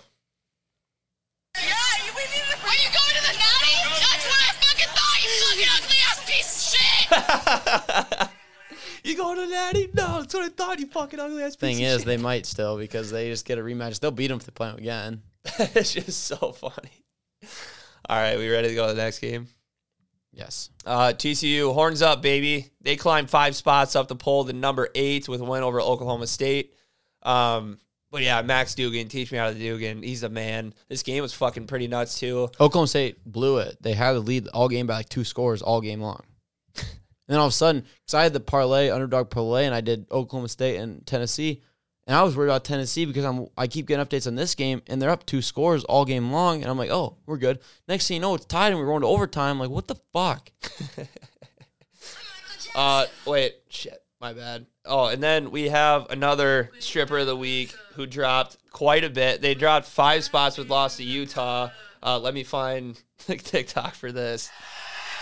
You 9.03 9.15
going 9.15 9.37
to 9.37 9.47
Natty? 9.47 9.89
No, 9.93 10.19
that's 10.19 10.33
what 10.33 10.43
I 10.43 10.49
thought. 10.49 10.79
You 10.79 10.87
fucking 10.87 11.19
ugly 11.19 11.43
ass. 11.43 11.55
Thing 11.55 11.79
is, 11.79 12.03
they 12.03 12.17
might 12.17 12.45
still 12.45 12.77
because 12.77 13.11
they 13.11 13.29
just 13.29 13.45
get 13.45 13.57
a 13.57 13.61
rematch. 13.61 13.99
They'll 13.99 14.11
beat 14.11 14.27
them 14.27 14.37
if 14.37 14.45
they 14.45 14.51
play 14.51 14.69
them 14.69 14.77
again. 14.77 15.21
it's 15.59 15.93
just 15.93 16.25
so 16.25 16.51
funny. 16.51 16.91
All 18.07 18.17
right, 18.17 18.37
we 18.37 18.49
ready 18.49 18.69
to 18.69 18.75
go 18.75 18.87
to 18.87 18.93
the 18.93 19.01
next 19.01 19.19
game? 19.19 19.47
Yes. 20.31 20.69
Uh, 20.85 21.13
TCU 21.15 21.73
horns 21.73 22.01
up, 22.01 22.21
baby. 22.21 22.69
They 22.81 22.95
climbed 22.95 23.29
five 23.29 23.55
spots 23.55 23.95
up 23.95 24.07
the 24.07 24.15
poll 24.15 24.45
to 24.45 24.53
number 24.53 24.89
eight 24.95 25.27
with 25.27 25.41
a 25.41 25.45
win 25.45 25.63
over 25.63 25.81
Oklahoma 25.81 26.27
State. 26.27 26.73
Um, 27.23 27.77
but 28.11 28.21
yeah, 28.21 28.41
Max 28.41 28.75
Duggan, 28.75 29.07
teach 29.07 29.31
me 29.31 29.37
how 29.37 29.51
to 29.51 29.53
Duggan. 29.53 30.01
He's 30.01 30.21
the 30.21 30.29
man. 30.29 30.73
This 30.87 31.03
game 31.03 31.21
was 31.21 31.33
fucking 31.33 31.67
pretty 31.67 31.87
nuts 31.87 32.19
too. 32.19 32.49
Oklahoma 32.59 32.87
State 32.87 33.23
blew 33.25 33.59
it. 33.59 33.77
They 33.81 33.93
had 33.93 34.13
the 34.13 34.19
lead 34.19 34.47
all 34.49 34.69
game 34.69 34.87
by 34.87 34.95
like 34.95 35.09
two 35.09 35.23
scores 35.23 35.61
all 35.61 35.81
game 35.81 36.01
long. 36.01 36.23
And 37.29 37.35
then 37.35 37.39
all 37.39 37.45
of 37.45 37.53
a 37.53 37.55
sudden, 37.55 37.81
because 37.81 38.15
I 38.15 38.23
had 38.23 38.33
the 38.33 38.39
parlay, 38.39 38.89
underdog 38.89 39.29
parlay, 39.29 39.65
and 39.65 39.75
I 39.75 39.81
did 39.81 40.07
Oklahoma 40.11 40.49
State 40.49 40.77
and 40.77 41.05
Tennessee. 41.05 41.61
And 42.07 42.17
I 42.17 42.23
was 42.23 42.35
worried 42.35 42.49
about 42.49 42.65
Tennessee 42.65 43.05
because 43.05 43.23
I'm 43.23 43.45
I 43.55 43.67
keep 43.67 43.85
getting 43.85 44.03
updates 44.03 44.25
on 44.25 44.33
this 44.33 44.55
game, 44.55 44.81
and 44.87 44.99
they're 44.99 45.11
up 45.11 45.27
two 45.27 45.43
scores 45.43 45.83
all 45.83 46.05
game 46.05 46.31
long. 46.31 46.63
And 46.63 46.71
I'm 46.71 46.77
like, 46.77 46.89
oh, 46.89 47.17
we're 47.27 47.37
good. 47.37 47.59
Next 47.87 48.07
thing 48.07 48.15
you 48.15 48.21
know, 48.21 48.33
it's 48.33 48.45
tied, 48.45 48.71
and 48.71 48.79
we're 48.79 48.87
going 48.87 49.01
to 49.01 49.07
overtime. 49.07 49.59
like, 49.59 49.69
what 49.69 49.87
the 49.87 49.95
fuck? 50.11 50.51
Uh, 52.75 53.05
wait, 53.25 53.55
shit, 53.69 54.01
my 54.21 54.33
bad. 54.33 54.65
Oh, 54.85 55.07
and 55.07 55.21
then 55.21 55.51
we 55.51 55.69
have 55.69 56.09
another 56.09 56.71
stripper 56.79 57.17
of 57.17 57.27
the 57.27 57.35
week 57.35 57.73
who 57.95 58.05
dropped 58.05 58.57
quite 58.71 59.03
a 59.03 59.09
bit. 59.09 59.41
They 59.41 59.55
dropped 59.55 59.87
five 59.87 60.23
spots 60.23 60.57
with 60.57 60.69
loss 60.69 60.97
to 60.97 61.03
Utah. 61.03 61.69
Uh, 62.01 62.19
let 62.19 62.33
me 62.33 62.43
find 62.43 63.01
TikTok 63.17 63.95
for 63.95 64.11
this. 64.11 64.49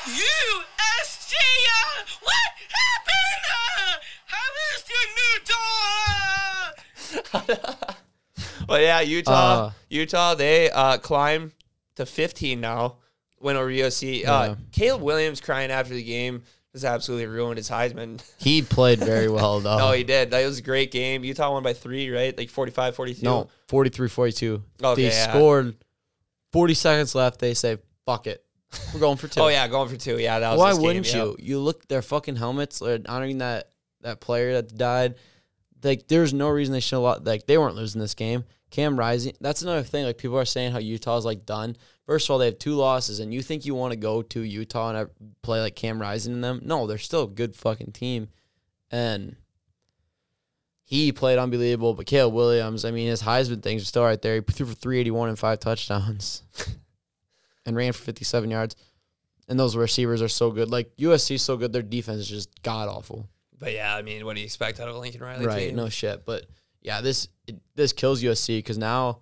USG! 0.03 1.16
Uh, 1.35 2.03
What 2.21 2.51
happened? 2.79 3.43
Uh, 3.53 3.93
I 4.29 4.41
missed 4.57 4.87
your 4.93 5.05
new 5.19 5.35
door! 7.73 7.87
But 8.67 8.81
yeah, 8.81 8.99
Utah, 8.99 9.31
Uh. 9.67 9.71
Utah, 9.89 10.35
they 10.35 10.69
uh, 10.69 10.97
climb 10.97 11.53
to 11.95 12.05
15 12.05 12.59
now. 12.59 12.97
Win 13.39 13.55
over 13.55 13.69
USC. 13.69 14.25
Uh, 14.27 14.55
Caleb 14.73 15.01
Williams 15.01 15.39
crying 15.39 15.71
after 15.71 15.93
the 15.93 16.03
game 16.03 16.43
has 16.73 16.83
absolutely 16.83 17.27
ruined 17.27 17.57
his 17.57 17.69
Heisman. 17.69 18.21
He 18.39 18.61
played 18.61 18.99
very 18.99 19.29
well, 19.29 19.59
though. 19.61 19.77
no, 19.77 19.91
he 19.93 20.03
did. 20.03 20.31
That 20.31 20.45
was 20.45 20.59
a 20.59 20.61
great 20.61 20.91
game. 20.91 21.23
Utah 21.23 21.51
won 21.53 21.63
by 21.63 21.71
three, 21.73 22.09
right? 22.09 22.37
Like 22.37 22.49
45 22.49 22.95
42. 22.95 23.23
No, 23.23 23.47
43 23.69 24.09
42. 24.09 24.63
Okay, 24.83 25.01
they 25.03 25.07
yeah. 25.07 25.29
scored 25.31 25.75
40 26.51 26.73
seconds 26.73 27.15
left. 27.15 27.39
They 27.39 27.53
say, 27.53 27.77
fuck 28.05 28.27
it. 28.27 28.43
We're 28.93 28.99
going 28.99 29.17
for 29.17 29.27
two. 29.27 29.39
Oh 29.39 29.47
yeah, 29.47 29.67
going 29.67 29.89
for 29.89 29.97
two. 29.97 30.17
Yeah, 30.17 30.39
that 30.39 30.57
was. 30.57 30.59
Why 30.59 30.73
wouldn't 30.73 31.07
yep. 31.07 31.15
you? 31.15 31.35
You 31.39 31.59
look 31.59 31.87
their 31.87 32.01
fucking 32.01 32.35
helmets 32.35 32.81
honoring 32.81 33.39
that 33.39 33.71
that 34.01 34.19
player 34.19 34.53
that 34.53 34.75
died. 34.75 35.15
Like 35.83 36.07
there's 36.07 36.33
no 36.33 36.49
reason 36.49 36.73
they 36.73 36.79
should 36.79 37.01
have 37.01 37.25
like 37.25 37.45
they 37.45 37.57
weren't 37.57 37.75
losing 37.75 38.01
this 38.01 38.13
game. 38.13 38.43
Cam 38.69 38.99
Rising. 38.99 39.33
That's 39.39 39.61
another 39.61 39.83
thing. 39.83 40.05
Like 40.05 40.17
people 40.17 40.37
are 40.37 40.45
saying 40.45 40.73
how 40.73 40.79
Utah's 40.79 41.25
like 41.25 41.45
done. 41.45 41.77
First 42.05 42.27
of 42.27 42.33
all, 42.33 42.37
they 42.37 42.45
have 42.45 42.59
two 42.59 42.75
losses, 42.75 43.19
and 43.19 43.33
you 43.33 43.41
think 43.41 43.65
you 43.65 43.75
want 43.75 43.91
to 43.91 43.97
go 43.97 44.21
to 44.21 44.41
Utah 44.41 44.89
and 44.89 44.97
have- 44.97 45.11
play 45.41 45.59
like 45.59 45.75
Cam 45.75 46.01
Rising 46.01 46.33
in 46.33 46.41
them? 46.41 46.61
No, 46.63 46.87
they're 46.87 46.97
still 46.97 47.23
a 47.23 47.27
good 47.27 47.55
fucking 47.55 47.91
team, 47.91 48.29
and 48.91 49.35
he 50.83 51.11
played 51.11 51.37
unbelievable. 51.37 51.93
But 51.93 52.05
Caleb 52.05 52.33
Williams, 52.33 52.85
I 52.85 52.91
mean, 52.91 53.07
his 53.07 53.23
Heisman 53.23 53.61
things 53.61 53.81
are 53.81 53.85
still 53.85 54.03
right 54.03 54.21
there. 54.21 54.35
He 54.35 54.41
threw 54.41 54.65
for 54.65 54.73
381 54.73 55.29
and 55.29 55.39
five 55.39 55.59
touchdowns, 55.59 56.43
and 57.67 57.75
ran 57.75 57.93
for 57.93 58.01
57 58.01 58.49
yards. 58.49 58.75
And 59.47 59.59
those 59.59 59.75
receivers 59.75 60.21
are 60.23 60.27
so 60.27 60.49
good. 60.49 60.71
Like 60.71 60.95
USC 60.97 61.35
is 61.35 61.41
so 61.43 61.55
good, 61.57 61.71
their 61.71 61.83
defense 61.83 62.19
is 62.21 62.27
just 62.27 62.63
god 62.63 62.89
awful. 62.89 63.29
But 63.59 63.73
yeah, 63.73 63.95
I 63.95 64.01
mean, 64.01 64.25
what 64.25 64.33
do 64.35 64.39
you 64.41 64.45
expect 64.45 64.79
out 64.79 64.87
of 64.89 64.95
a 64.95 64.99
Lincoln 64.99 65.21
Riley 65.21 65.45
Right, 65.45 65.67
team? 65.67 65.75
no 65.75 65.89
shit. 65.89 66.25
But 66.25 66.45
yeah, 66.81 67.01
this 67.01 67.27
it, 67.47 67.55
this 67.75 67.93
kills 67.93 68.23
USC 68.23 68.57
because 68.59 68.77
now 68.77 69.19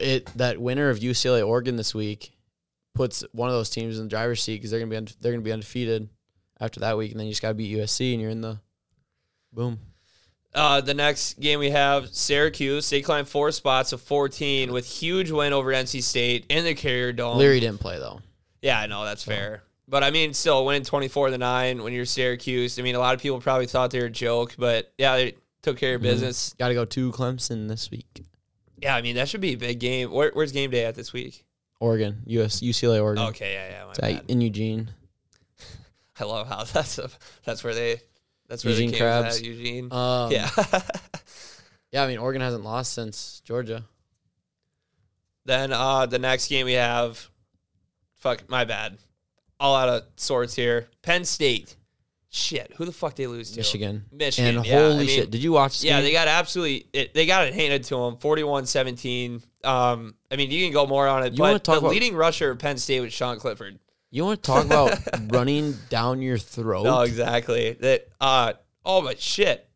it 0.00 0.26
that 0.36 0.60
winner 0.60 0.90
of 0.90 0.98
UCLA 1.00 1.46
Oregon 1.46 1.76
this 1.76 1.94
week 1.94 2.32
puts 2.94 3.24
one 3.32 3.48
of 3.48 3.54
those 3.54 3.70
teams 3.70 3.98
in 3.98 4.04
the 4.04 4.08
driver's 4.10 4.42
seat 4.42 4.56
because 4.56 4.70
they're 4.70 4.80
gonna 4.80 4.90
be 4.90 4.96
unde- 4.96 5.16
they're 5.20 5.32
gonna 5.32 5.42
be 5.42 5.52
undefeated 5.52 6.08
after 6.60 6.80
that 6.80 6.96
week, 6.96 7.10
and 7.10 7.18
then 7.18 7.26
you 7.26 7.32
just 7.32 7.42
gotta 7.42 7.54
beat 7.54 7.76
USC, 7.76 8.12
and 8.12 8.20
you're 8.20 8.30
in 8.30 8.40
the 8.40 8.60
boom. 9.52 9.78
Uh, 10.54 10.80
the 10.82 10.92
next 10.94 11.40
game 11.40 11.58
we 11.58 11.70
have 11.70 12.08
Syracuse. 12.14 12.88
They 12.90 13.00
climbed 13.00 13.28
four 13.28 13.50
spots 13.52 13.92
of 13.92 14.02
14 14.02 14.70
with 14.72 14.86
huge 14.86 15.30
win 15.30 15.52
over 15.54 15.72
NC 15.72 16.02
State 16.02 16.44
in 16.50 16.64
the 16.64 16.74
Carrier 16.74 17.12
Dome. 17.12 17.38
Leary 17.38 17.60
didn't 17.60 17.80
play 17.80 17.98
though. 17.98 18.20
Yeah, 18.60 18.78
I 18.78 18.86
know 18.86 19.04
that's 19.04 19.24
fair. 19.24 19.62
But 19.88 20.04
I 20.04 20.10
mean, 20.10 20.34
still 20.34 20.64
winning 20.64 20.84
24 20.84 21.30
to 21.30 21.38
9 21.38 21.82
when 21.82 21.92
you're 21.92 22.04
Syracuse. 22.04 22.78
I 22.78 22.82
mean, 22.82 22.94
a 22.94 22.98
lot 22.98 23.14
of 23.14 23.20
people 23.20 23.40
probably 23.40 23.66
thought 23.66 23.90
they 23.90 23.98
were 24.00 24.06
a 24.06 24.10
joke, 24.10 24.54
but 24.58 24.92
yeah, 24.98 25.16
they 25.16 25.34
took 25.62 25.78
care 25.78 25.94
of 25.94 26.00
Mm-hmm. 26.02 26.10
business. 26.10 26.54
Got 26.58 26.68
to 26.68 26.74
go 26.74 26.84
to 26.84 27.12
Clemson 27.12 27.68
this 27.68 27.90
week. 27.90 28.22
Yeah, 28.78 28.94
I 28.94 29.00
mean, 29.02 29.16
that 29.16 29.28
should 29.28 29.40
be 29.40 29.52
a 29.52 29.56
big 29.56 29.80
game. 29.80 30.10
Where, 30.10 30.30
where's 30.34 30.52
game 30.52 30.70
day 30.70 30.84
at 30.84 30.94
this 30.94 31.12
week? 31.12 31.44
Oregon, 31.80 32.22
US, 32.26 32.60
UCLA, 32.60 33.02
Oregon. 33.02 33.24
Okay, 33.28 33.52
yeah, 33.54 33.70
yeah. 33.70 33.84
My 33.84 33.90
It's 33.90 33.98
at- 34.00 34.12
bad. 34.26 34.30
in 34.30 34.40
Eugene. 34.40 34.90
I 36.20 36.24
love 36.24 36.46
how 36.48 36.64
that's 36.72 36.98
a, 36.98 37.08
that's 37.44 37.64
where 37.64 37.74
they 37.74 38.00
that's 38.52 38.64
where 38.64 38.74
Eugene 38.74 38.92
Krabs. 38.92 39.42
Eugene. 39.42 39.92
Um, 39.92 40.30
yeah. 40.30 40.48
yeah. 41.90 42.04
I 42.04 42.06
mean, 42.06 42.18
Oregon 42.18 42.42
hasn't 42.42 42.64
lost 42.64 42.92
since 42.92 43.40
Georgia. 43.44 43.84
then 45.44 45.72
uh 45.72 46.06
the 46.06 46.18
next 46.18 46.48
game 46.48 46.66
we 46.66 46.74
have 46.74 47.28
fuck 48.18 48.48
my 48.48 48.64
bad. 48.64 48.98
All 49.58 49.74
out 49.76 49.88
of 49.88 50.02
sorts 50.16 50.54
here. 50.54 50.88
Penn 51.02 51.24
State. 51.24 51.76
Shit, 52.34 52.72
who 52.76 52.84
the 52.86 52.92
fuck 52.92 53.14
they 53.14 53.26
lose 53.26 53.50
to? 53.52 53.58
Michigan. 53.58 54.04
Michigan. 54.10 54.56
And 54.58 54.66
yeah, 54.66 54.78
I 54.78 54.82
holy 54.82 54.98
mean, 55.00 55.08
shit, 55.08 55.30
did 55.30 55.42
you 55.42 55.52
watch? 55.52 55.72
This 55.74 55.84
Yeah, 55.84 55.96
game? 55.96 56.04
they 56.04 56.12
got 56.12 56.28
absolutely 56.28 56.86
it, 56.92 57.12
they 57.14 57.26
got 57.26 57.46
it 57.46 57.52
handed 57.54 57.84
to 57.84 57.94
them 57.96 58.16
41-17. 58.16 59.42
Um 59.64 60.14
I 60.30 60.36
mean, 60.36 60.50
you 60.50 60.64
can 60.64 60.72
go 60.72 60.86
more 60.86 61.06
on 61.08 61.24
it, 61.24 61.32
You 61.34 61.38
but 61.38 61.64
the 61.64 61.72
about- 61.78 61.90
leading 61.90 62.14
rusher 62.14 62.50
of 62.50 62.58
Penn 62.58 62.78
State 62.78 63.00
was 63.00 63.12
Sean 63.12 63.38
Clifford. 63.38 63.78
You 64.14 64.24
want 64.26 64.42
to 64.42 64.46
talk 64.46 64.64
about 64.66 64.96
running 65.32 65.74
down 65.88 66.20
your 66.22 66.36
throat? 66.38 66.84
No, 66.84 67.00
exactly. 67.00 67.72
That 67.80 68.06
uh 68.20 68.52
oh 68.84 69.02
but 69.02 69.18
shit. 69.20 69.68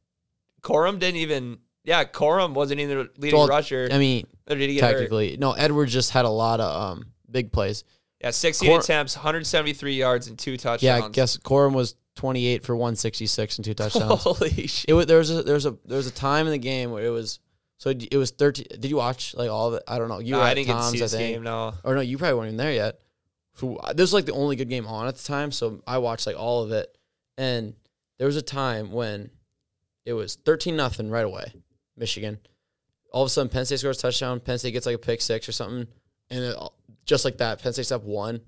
Corum 0.62 0.98
didn't 0.98 1.16
even 1.16 1.58
yeah, 1.84 2.04
Corum 2.04 2.52
wasn't 2.52 2.80
even 2.80 2.98
the 2.98 3.10
leading 3.18 3.38
Well, 3.38 3.48
rusher. 3.48 3.88
I 3.90 3.98
mean, 3.98 4.26
or 4.48 4.56
did 4.56 4.68
he 4.68 4.74
get 4.76 4.84
hurt? 4.84 4.92
technically, 4.92 5.36
no. 5.38 5.52
Edwards 5.52 5.92
just 5.92 6.10
had 6.10 6.24
a 6.26 6.30
lot 6.30 6.60
of 6.60 6.80
um 6.98 7.06
big 7.30 7.50
plays. 7.50 7.82
Yeah, 8.20 8.30
16 8.30 8.68
Cor- 8.70 8.80
attempts, 8.80 9.16
173 9.16 9.94
yards, 9.94 10.26
and 10.28 10.38
two 10.38 10.56
touchdowns. 10.56 10.82
Yeah, 10.82 11.04
I 11.06 11.08
guess 11.10 11.36
Corum 11.36 11.72
was 11.74 11.94
28 12.16 12.64
for 12.64 12.74
166 12.74 13.58
and 13.58 13.64
two 13.64 13.74
touchdowns. 13.74 14.22
Holy 14.22 14.66
shit. 14.66 14.86
it 14.88 14.92
was 14.94 15.06
there 15.06 15.18
was 15.18 15.30
a 15.30 15.42
there 15.42 15.54
was 15.54 15.66
a 15.66 15.76
there 15.86 15.96
was 15.96 16.06
a 16.08 16.12
time 16.12 16.46
in 16.46 16.52
the 16.52 16.58
game 16.58 16.90
where 16.90 17.04
it 17.06 17.10
was 17.10 17.38
so 17.78 17.90
it 17.90 18.16
was 18.16 18.32
13. 18.32 18.66
Did 18.80 18.86
you 18.86 18.96
watch 18.96 19.34
like 19.34 19.48
all 19.50 19.68
of 19.68 19.74
it? 19.74 19.82
I 19.88 19.98
don't 19.98 20.08
know. 20.08 20.18
You 20.18 20.32
No, 20.32 20.38
were 20.38 20.44
I 20.44 20.54
didn't 20.54 20.66
get 20.66 20.76
to 20.76 20.82
see 20.84 20.98
this 20.98 21.14
game, 21.14 21.42
no. 21.42 21.72
Or 21.84 21.94
no, 21.94 22.00
you 22.00 22.18
probably 22.18 22.34
weren't 22.34 22.46
even 22.48 22.56
there 22.56 22.72
yet. 22.72 22.98
So, 23.56 23.80
this 23.94 24.02
was 24.02 24.14
like 24.14 24.26
the 24.26 24.32
only 24.32 24.56
good 24.56 24.68
game 24.68 24.86
on 24.86 25.08
at 25.08 25.16
the 25.16 25.22
time, 25.22 25.50
so 25.50 25.82
I 25.86 25.98
watched 25.98 26.26
like 26.26 26.38
all 26.38 26.62
of 26.62 26.72
it. 26.72 26.96
And 27.38 27.74
there 28.18 28.26
was 28.26 28.36
a 28.36 28.42
time 28.42 28.92
when 28.92 29.30
it 30.04 30.12
was 30.12 30.36
13 30.36 30.76
nothing 30.76 31.10
right 31.10 31.24
away, 31.24 31.52
Michigan. 31.96 32.38
All 33.12 33.22
of 33.22 33.26
a 33.26 33.30
sudden, 33.30 33.48
Penn 33.48 33.64
State 33.64 33.80
scores 33.80 33.98
a 33.98 34.02
touchdown. 34.02 34.40
Penn 34.40 34.58
State 34.58 34.72
gets 34.72 34.86
like 34.86 34.96
a 34.96 34.98
pick 34.98 35.20
six 35.20 35.48
or 35.48 35.52
something, 35.52 35.86
and 36.30 36.44
it, 36.44 36.56
just 37.06 37.24
like 37.24 37.38
that, 37.38 37.62
Penn 37.62 37.72
State's 37.72 37.92
up 37.92 38.04
one. 38.04 38.40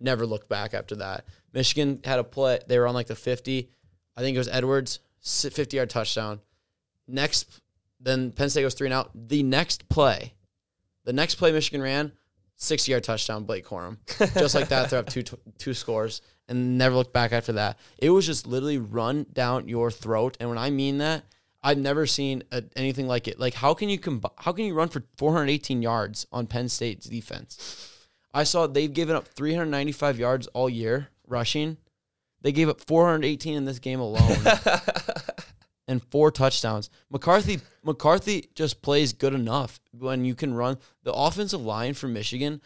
Never 0.00 0.26
looked 0.26 0.48
back 0.48 0.74
after 0.74 0.96
that. 0.96 1.24
Michigan 1.52 2.00
had 2.04 2.18
a 2.18 2.24
play. 2.24 2.58
They 2.66 2.78
were 2.78 2.86
on 2.86 2.94
like 2.94 3.06
the 3.06 3.14
50. 3.14 3.70
I 4.16 4.20
think 4.20 4.34
it 4.34 4.38
was 4.38 4.48
Edwards, 4.48 5.00
50 5.22 5.76
yard 5.76 5.90
touchdown. 5.90 6.40
Next, 7.08 7.60
then 8.00 8.32
Penn 8.32 8.50
State 8.50 8.62
goes 8.62 8.74
three 8.74 8.88
and 8.88 8.94
out. 8.94 9.10
The 9.14 9.42
next 9.42 9.88
play, 9.88 10.34
the 11.04 11.12
next 11.12 11.36
play 11.36 11.52
Michigan 11.52 11.80
ran, 11.82 12.12
60 12.62 12.92
yard 12.92 13.04
touchdown, 13.04 13.44
Blake 13.44 13.66
Corum. 13.66 13.98
Just 14.34 14.54
like 14.54 14.68
that, 14.68 14.90
they're 14.90 15.00
up 15.00 15.08
two, 15.08 15.24
two 15.58 15.74
scores 15.74 16.22
and 16.48 16.78
never 16.78 16.94
looked 16.94 17.12
back 17.12 17.32
after 17.32 17.52
that. 17.52 17.78
It 17.98 18.10
was 18.10 18.26
just 18.26 18.46
literally 18.46 18.78
run 18.78 19.26
down 19.32 19.68
your 19.68 19.90
throat. 19.90 20.36
And 20.38 20.48
when 20.48 20.58
I 20.58 20.70
mean 20.70 20.98
that, 20.98 21.24
I've 21.62 21.78
never 21.78 22.06
seen 22.06 22.42
a, 22.50 22.64
anything 22.76 23.06
like 23.06 23.28
it. 23.28 23.38
Like, 23.38 23.54
how 23.54 23.74
can 23.74 23.88
you 23.88 23.98
comb- 23.98 24.22
how 24.38 24.52
can 24.52 24.64
you 24.64 24.74
run 24.74 24.88
for 24.88 25.04
418 25.16 25.80
yards 25.80 26.26
on 26.32 26.46
Penn 26.46 26.68
State's 26.68 27.06
defense? 27.06 28.06
I 28.34 28.44
saw 28.44 28.66
they've 28.66 28.92
given 28.92 29.14
up 29.14 29.28
395 29.28 30.18
yards 30.18 30.46
all 30.48 30.68
year 30.68 31.08
rushing. 31.26 31.76
They 32.40 32.52
gave 32.52 32.68
up 32.68 32.80
418 32.80 33.54
in 33.54 33.64
this 33.64 33.78
game 33.78 34.00
alone. 34.00 34.38
and 35.88 36.02
four 36.10 36.30
touchdowns. 36.30 36.90
McCarthy 37.10 37.60
McCarthy 37.84 38.48
just 38.54 38.82
plays 38.82 39.12
good 39.12 39.34
enough 39.34 39.80
when 39.98 40.24
you 40.24 40.34
can 40.34 40.54
run. 40.54 40.78
The 41.02 41.12
offensive 41.12 41.60
line 41.60 41.94
for 41.94 42.08
Michigan 42.08 42.60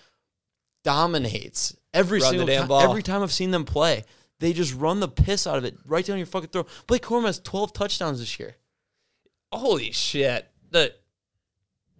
dominates 0.84 1.76
every 1.92 2.20
Run 2.20 2.30
single 2.30 2.46
time. 2.46 2.68
ball. 2.68 2.80
Every 2.82 3.02
time 3.02 3.22
I've 3.22 3.32
seen 3.32 3.50
them 3.50 3.64
play, 3.64 4.04
they 4.38 4.52
just 4.52 4.74
run 4.74 5.00
the 5.00 5.08
piss 5.08 5.46
out 5.46 5.58
of 5.58 5.64
it 5.64 5.76
right 5.86 6.04
down 6.04 6.18
your 6.18 6.26
fucking 6.26 6.50
throat. 6.50 6.68
Blake 6.86 7.02
Corum 7.02 7.24
has 7.24 7.40
12 7.40 7.72
touchdowns 7.72 8.20
this 8.20 8.38
year. 8.38 8.56
Holy 9.52 9.92
shit. 9.92 10.46
The 10.70 10.92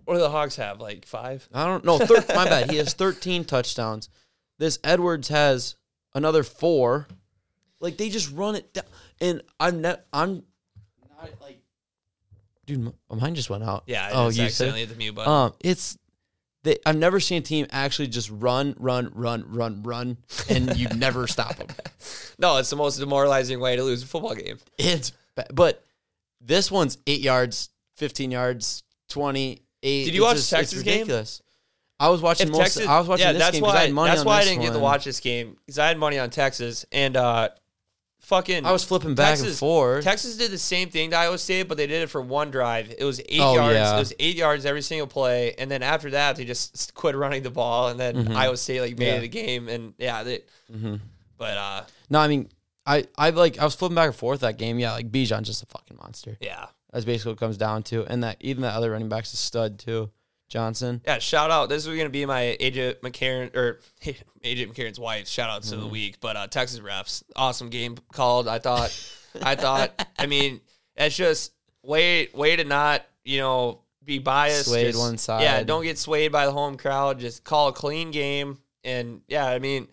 what 0.05 0.15
do 0.15 0.21
the 0.21 0.31
Hawks 0.31 0.57
have? 0.57 0.81
Like 0.81 1.05
five? 1.07 1.49
I 1.53 1.67
don't 1.67 1.85
know. 1.85 1.99
Thir- 1.99 2.25
my 2.35 2.45
bad. 2.45 2.71
He 2.71 2.77
has 2.77 2.93
13 2.95 3.45
touchdowns. 3.45 4.09
This 4.59 4.79
Edwards 4.85 5.29
has 5.29 5.75
another 6.15 6.43
four. 6.43 7.09
Like 7.81 7.97
they 7.97 8.09
just 8.09 8.33
run 8.33 8.55
it 8.57 8.73
down, 8.73 8.85
and 9.21 9.43
I'm 9.61 9.81
not. 9.83 10.01
I'm 10.13 10.45
not 11.31 11.41
like, 11.43 11.59
dude. 12.67 12.87
m- 12.87 13.19
Mine 13.19 13.35
just 13.35 13.51
went 13.51 13.65
out. 13.65 13.85
Yeah, 13.87 14.07
I 14.07 14.11
Oh, 14.13 14.29
you 14.29 14.43
accidentally 14.45 14.51
said. 14.81 14.89
hit 14.89 14.89
the 14.91 14.95
mute 14.97 15.15
button. 15.15 15.33
Um, 15.33 15.55
it's. 15.61 15.97
They, 16.63 16.79
I've 16.85 16.97
never 16.97 17.21
seen 17.21 17.39
a 17.39 17.43
team 17.43 17.67
actually 17.71 18.09
just 18.09 18.29
run, 18.29 18.75
run, 18.81 19.13
run, 19.15 19.45
run, 19.47 19.85
run, 19.85 20.17
and 20.49 20.77
you 20.77 20.89
never 20.89 21.27
stop 21.29 21.55
them. 21.57 21.69
no, 22.41 22.57
it's 22.57 22.71
the 22.71 22.77
most 22.77 22.97
demoralizing 22.97 23.61
way 23.61 23.77
to 23.77 23.85
lose 23.85 24.03
a 24.03 24.07
football 24.07 24.35
game. 24.35 24.59
It's 24.77 25.13
ba- 25.37 25.47
but 25.55 25.85
this 26.41 26.69
one's 26.71 26.99
eight 27.07 27.21
yards, 27.21 27.71
fifteen 27.95 28.33
yards, 28.33 28.83
twenty 29.09 29.63
eight. 29.85 30.07
Did 30.07 30.15
you 30.15 30.23
It's 30.23 30.27
watch 30.29 30.37
just- 30.39 30.51
Texas 30.51 30.79
it's 30.81 30.83
game? 30.83 31.09
I 32.01 32.09
was 32.09 32.21
watching 32.21 32.49
If 32.49 32.53
most. 32.53 32.61
Texas, 32.63 32.87
I 32.89 32.99
was 32.99 33.07
watching 33.09 33.27
yeah, 33.27 33.33
this 33.33 33.41
that's 33.43 33.53
game 33.53 33.63
'cause 33.63 33.73
why 33.73 33.79
I 33.79 33.85
had 33.85 33.93
money 33.95 34.09
that's 34.11 34.21
on 34.23 34.27
why 34.27 34.39
I 34.41 34.45
didn't 34.45 34.63
get 34.63 34.73
to 34.73 34.79
watch 34.81 35.05
this 35.05 35.21
game 35.21 35.57
because 35.65 35.79
I 35.79 35.87
had 35.87 35.99
money 35.99 36.19
on 36.19 36.29
Texas 36.31 36.85
and 36.93 37.17
uh, 37.17 37.49
fucking. 38.27 38.65
I 38.67 38.73
was 38.73 38.85
flipping 38.85 39.15
back 39.15 39.31
and 39.35 39.39
Texas, 39.41 39.59
forth. 39.59 40.05
Texas 40.05 40.37
did 40.37 40.51
the 40.51 40.59
same 40.59 40.91
thing 40.91 41.11
to 41.11 41.17
Iowa 41.17 41.39
State, 41.39 41.65
but 41.69 41.77
they 41.77 41.87
did 41.87 42.03
it 42.03 42.11
for 42.11 42.21
one 42.21 42.51
drive. 42.51 42.93
It 42.99 43.05
was 43.05 43.21
eight 43.21 43.41
Oh, 43.41 43.55
yards. 43.55 43.75
yeah. 43.75 43.97
It 43.97 43.99
was 43.99 44.13
eight 44.19 44.37
yards 44.37 44.67
every 44.67 44.83
single 44.83 45.07
play, 45.07 45.55
and 45.59 45.71
then 45.71 45.83
after 45.83 46.11
that, 46.11 46.37
they 46.37 46.45
just 46.45 46.95
quit 46.95 47.15
running 47.17 47.43
the 47.43 47.51
ball, 47.51 47.89
and 47.89 47.99
then 47.99 48.27
Mhm. 48.27 48.35
Iowa 48.37 48.57
State 48.57 48.81
like 48.81 48.99
made 48.99 49.07
Yeah. 49.09 49.15
it 49.15 49.23
a 49.25 49.29
game, 49.29 49.69
and 49.69 49.95
yeah, 49.99 50.23
they, 50.23 50.43
Mhm. 50.73 51.01
but 51.39 51.57
uh, 51.57 51.83
No, 52.11 52.19
I 52.21 52.29
mean, 52.29 52.49
I, 52.87 53.07
I 53.19 53.31
like 53.31 53.59
I 53.59 53.65
was 53.65 53.75
flipping 53.75 53.95
back 53.97 54.07
and 54.09 54.17
forth 54.17 54.41
that 54.41 54.59
game. 54.59 54.79
Yeah, 54.79 54.93
like 54.93 55.11
Bijan's 55.11 55.47
just 55.49 55.63
a 55.63 55.67
fucking 55.67 55.97
monster. 55.97 56.37
yeah, 56.41 56.67
That's 56.93 57.05
basically 57.05 57.31
what 57.33 57.39
it 57.39 57.41
comes 57.41 57.57
down 57.57 57.83
to. 57.85 58.05
And 58.07 58.23
that 58.25 58.37
even 58.41 58.63
that 58.63 58.75
other 58.75 58.91
running 58.93 59.09
back's 59.09 59.33
a 59.33 59.37
stud 59.37 59.79
too, 59.79 60.11
Johnson. 60.49 61.01
yeah. 61.05 61.19
Shout 61.19 61.51
out. 61.51 61.69
This 61.69 61.87
is 61.87 61.97
gonna 61.97 62.09
be 62.09 62.25
my 62.27 62.57
AJ 62.61 62.97
McCarron 63.01 63.55
or 63.57 63.81
AJ 64.05 64.73
McCarron's 64.73 65.01
wife. 65.01 65.29
Shout 65.29 65.51
outs 65.51 65.71
to 65.71 65.75
Mm-hmm. 65.77 65.85
the 65.85 65.91
week, 65.91 66.21
but 66.21 66.37
uh, 66.37 66.47
Texas 66.47 66.81
refs, 66.81 67.23
awesome 67.35 67.69
game 67.69 67.97
called. 68.13 68.47
I 68.49 68.59
thought, 68.59 68.93
I 69.43 69.55
thought. 69.57 70.07
I 70.19 70.27
mean, 70.27 70.61
it's 70.97 71.17
just 71.17 71.53
way 71.83 72.29
way 72.35 72.57
to 72.57 72.65
not 72.65 73.05
you 73.25 73.39
know 73.41 73.81
be 74.05 74.19
biased. 74.19 74.67
Swayed 74.69 74.87
just- 74.87 74.99
one 74.99 75.19
side. 75.19 75.43
Yeah, 75.43 75.63
don't 75.65 75.83
get 75.83 75.99
swayed 75.99 76.31
by 76.33 76.47
the 76.47 76.53
home 76.53 76.77
crowd. 76.77 77.19
Just 77.19 77.43
call 77.45 77.69
a 77.69 77.73
clean 77.73 78.11
game, 78.13 78.59
and 78.85 79.23
yeah, 79.29 79.47
I 79.47 79.59
mean. 79.59 79.89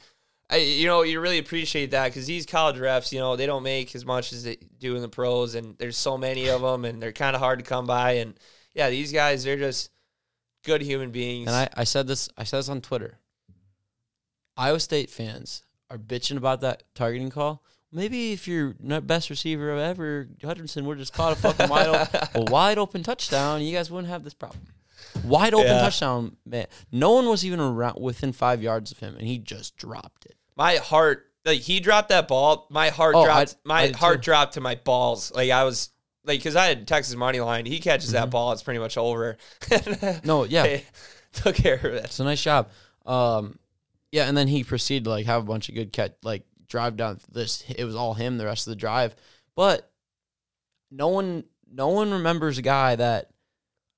I, 0.50 0.58
you 0.58 0.86
know, 0.86 1.02
you 1.02 1.20
really 1.20 1.40
appreciate 1.40 1.92
that 1.92 2.10
because 2.10 2.28
these 2.28 2.46
college 2.46 2.76
refs, 2.76 3.12
you 3.12 3.18
know, 3.18 3.36
they 3.36 3.48
don't 3.48 3.64
make 3.64 3.96
as 3.96 4.06
much 4.06 4.32
as 4.34 4.44
they 4.44 4.58
do 4.78 4.96
in 4.96 5.02
the 5.02 5.08
pros, 5.10 5.56
and 5.56 5.76
there's 5.80 5.98
so 5.98 6.16
many 6.16 6.48
of 6.48 6.62
them, 6.62 6.86
and 6.86 7.02
they're 7.02 7.14
kind 7.14 7.34
of 7.36 7.42
hard 7.42 7.58
to 7.60 7.66
come 7.66 7.88
by. 7.88 8.12
And 8.16 8.36
yeah, 8.76 8.92
these 8.92 9.12
guys, 9.12 9.44
they're 9.44 9.58
just 9.58 9.90
good 10.64 10.82
human 10.82 11.12
beings. 11.12 11.48
And 11.48 11.56
I, 11.56 11.70
I 11.76 11.84
said 11.84 12.08
this 12.08 12.30
I 12.38 12.44
said 12.44 12.60
this 12.60 12.70
on 12.70 12.82
Twitter. 12.82 13.20
Iowa 14.58 14.80
State 14.80 15.10
fans 15.10 15.64
are 15.90 15.98
bitching 15.98 16.38
about 16.38 16.62
that 16.62 16.84
targeting 16.96 17.30
call. 17.30 17.64
Maybe 17.92 18.34
if 18.34 18.48
your 18.48 18.76
not 18.80 19.06
best 19.06 19.30
receiver 19.30 19.72
ever, 19.78 20.28
Hutchinson, 20.44 20.86
would 20.86 20.98
have 20.98 21.02
just 21.02 21.14
caught 21.14 21.34
a 21.34 21.36
fucking 21.36 21.70
wide 21.70 21.88
open, 21.88 22.20
a 22.36 22.52
wide 22.52 22.78
open 22.80 23.04
touchdown, 23.04 23.62
you 23.62 23.76
guys 23.76 23.92
wouldn't 23.92 24.10
have 24.10 24.24
this 24.24 24.34
problem. 24.34 24.62
Wide 25.24 25.54
open 25.54 25.68
Yeah. 25.68 25.82
touchdown, 25.82 26.38
man. 26.46 26.66
No 26.92 27.12
one 27.12 27.28
was 27.28 27.46
even 27.46 27.60
around 27.60 28.02
within 28.02 28.32
five 28.32 28.64
yards 28.64 28.92
of 28.92 28.98
him, 29.00 29.16
and 29.16 29.28
he 29.28 29.38
just 29.38 29.76
dropped 29.78 30.26
it. 30.26 30.36
My 30.56 30.78
heart, 30.78 31.26
like 31.46 31.60
he 31.60 31.80
dropped 31.80 32.10
that 32.10 32.28
ball. 32.28 32.68
My 32.72 32.90
heart 32.90 33.14
Oh, 33.16 33.26
dropped. 33.26 33.56
I- 33.66 33.68
my 33.68 33.82
I 33.84 33.92
heart 33.92 34.18
too. 34.18 34.22
dropped 34.26 34.54
to 34.56 34.62
my 34.62 34.74
balls. 34.76 35.32
Like 35.32 35.52
I 35.52 35.64
was 35.64 35.90
like, 36.26 36.40
because 36.40 36.56
I 36.56 36.66
had 36.68 36.88
Texas 36.88 37.16
money 37.16 37.40
line. 37.40 37.66
He 37.66 37.80
catches 37.80 38.10
Mm-hmm. 38.10 38.16
that 38.16 38.30
ball, 38.30 38.52
it's 38.54 38.64
pretty 38.64 38.80
much 38.80 38.98
over. 38.98 39.38
No, 40.24 40.44
yeah. 40.46 40.80
Took 41.34 41.56
care 41.56 41.76
of 41.76 41.86
it. 41.86 42.06
It's 42.06 42.20
a 42.20 42.24
nice 42.24 42.42
job. 42.42 42.70
Um, 43.06 43.58
yeah, 44.12 44.28
and 44.28 44.38
then 44.38 44.48
he 44.48 44.64
proceeded 44.64 45.06
to 45.06 45.10
like 45.10 45.26
have 45.26 45.42
a 45.42 45.46
bunch 45.46 45.68
of 45.70 45.76
good 45.76 45.92
catch, 45.92 46.14
like 46.24 46.44
drive 46.68 46.96
down 46.96 47.20
this. 47.32 47.64
It 47.76 47.84
was 47.86 47.96
all 47.96 48.14
him 48.14 48.38
the 48.38 48.46
rest 48.46 48.68
of 48.68 48.72
the 48.72 48.76
drive, 48.76 49.16
but 49.56 49.92
no 50.92 51.08
one, 51.08 51.44
no 51.72 51.88
one 51.90 52.12
remembers 52.12 52.58
a 52.60 52.62
guy 52.62 52.96
that 52.96 53.30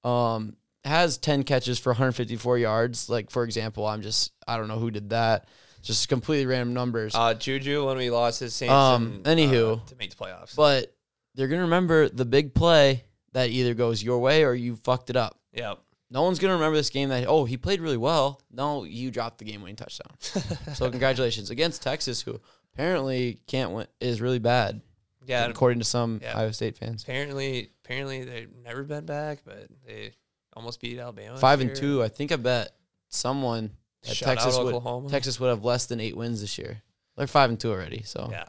um 0.06 0.56
has 0.86 1.18
ten 1.18 1.44
catches 1.44 1.78
for 1.80 1.90
154 1.90 2.58
yards. 2.58 3.10
Like 3.10 3.30
for 3.32 3.44
example, 3.44 3.86
I'm 3.86 4.02
just 4.02 4.32
I 4.48 4.56
don't 4.58 4.68
know 4.70 4.80
who 4.80 4.90
did 4.92 5.10
that. 5.10 5.48
Just 5.82 6.08
completely 6.10 6.46
random 6.46 6.74
numbers. 6.74 7.14
Uh, 7.14 7.34
Juju 7.34 7.86
when 7.86 7.98
we 7.98 8.10
lost 8.10 8.40
his 8.40 8.56
Saints. 8.56 8.72
Um, 8.72 9.22
and, 9.26 9.38
anywho. 9.40 9.82
uh, 9.82 9.86
to 9.88 9.96
make 9.98 10.10
the 10.10 10.16
playoffs. 10.16 10.56
but 10.56 10.95
they're 11.36 11.48
gonna 11.48 11.62
remember 11.64 12.10
the 12.10 12.26
big 12.26 12.54
play 12.54 13.04
that 13.34 13.50
either 13.50 13.74
goes 13.74 14.02
your 14.02 14.20
way 14.20 14.44
or 14.44 14.54
you 14.54 14.76
fucked 14.78 15.10
it 15.10 15.16
up. 15.16 15.40
yep. 15.54 15.80
No 16.12 16.22
one's 16.22 16.40
gonna 16.40 16.54
remember 16.54 16.78
this 16.78 16.90
game 16.92 17.10
that 17.10 17.26
oh 17.28 17.46
he 17.46 17.58
played 17.58 17.82
really 17.82 17.98
well. 17.98 18.40
No, 18.52 18.84
you 18.84 19.12
dropped 19.12 19.40
the 19.40 19.46
game 19.46 19.62
winning 19.62 19.76
touchdown. 19.76 20.16
so 20.76 20.90
congratulations 20.90 21.50
against 21.50 21.82
Texas, 21.82 22.22
who 22.22 22.40
apparently 22.74 23.40
can't 23.48 23.72
win 23.72 23.88
is 24.00 24.22
really 24.22 24.40
bad. 24.40 24.82
Yeah. 25.26 25.46
according 25.48 25.80
to 25.80 25.86
some 25.86 26.20
Yeah. 26.22 26.38
Iowa 26.38 26.54
State 26.54 26.78
fans. 26.78 27.02
Apparently, 27.04 27.72
apparently 27.84 28.24
they've 28.24 28.52
never 28.64 28.84
been 28.84 29.06
back, 29.06 29.40
but 29.44 29.68
they 29.86 30.12
almost 30.54 30.80
beat 30.80 31.00
Alabama. 31.00 31.38
Five 31.38 31.60
and 31.62 31.70
year. 31.72 31.76
two. 31.76 32.04
I 32.04 32.08
think 32.10 32.32
I 32.32 32.36
bet 32.36 32.72
someone 33.10 33.72
Shout 34.04 34.38
Texas 34.38 34.58
would. 34.60 35.10
Texas 35.10 35.40
would 35.40 35.50
have 35.50 35.66
less 35.66 35.88
than 35.88 36.00
eight 36.00 36.16
wins 36.16 36.42
this 36.42 36.58
year. 36.60 36.84
They're 37.18 37.26
five 37.28 37.50
and 37.50 37.60
two 37.60 37.72
already, 37.72 38.04
so 38.04 38.28
Yeah, 38.32 38.46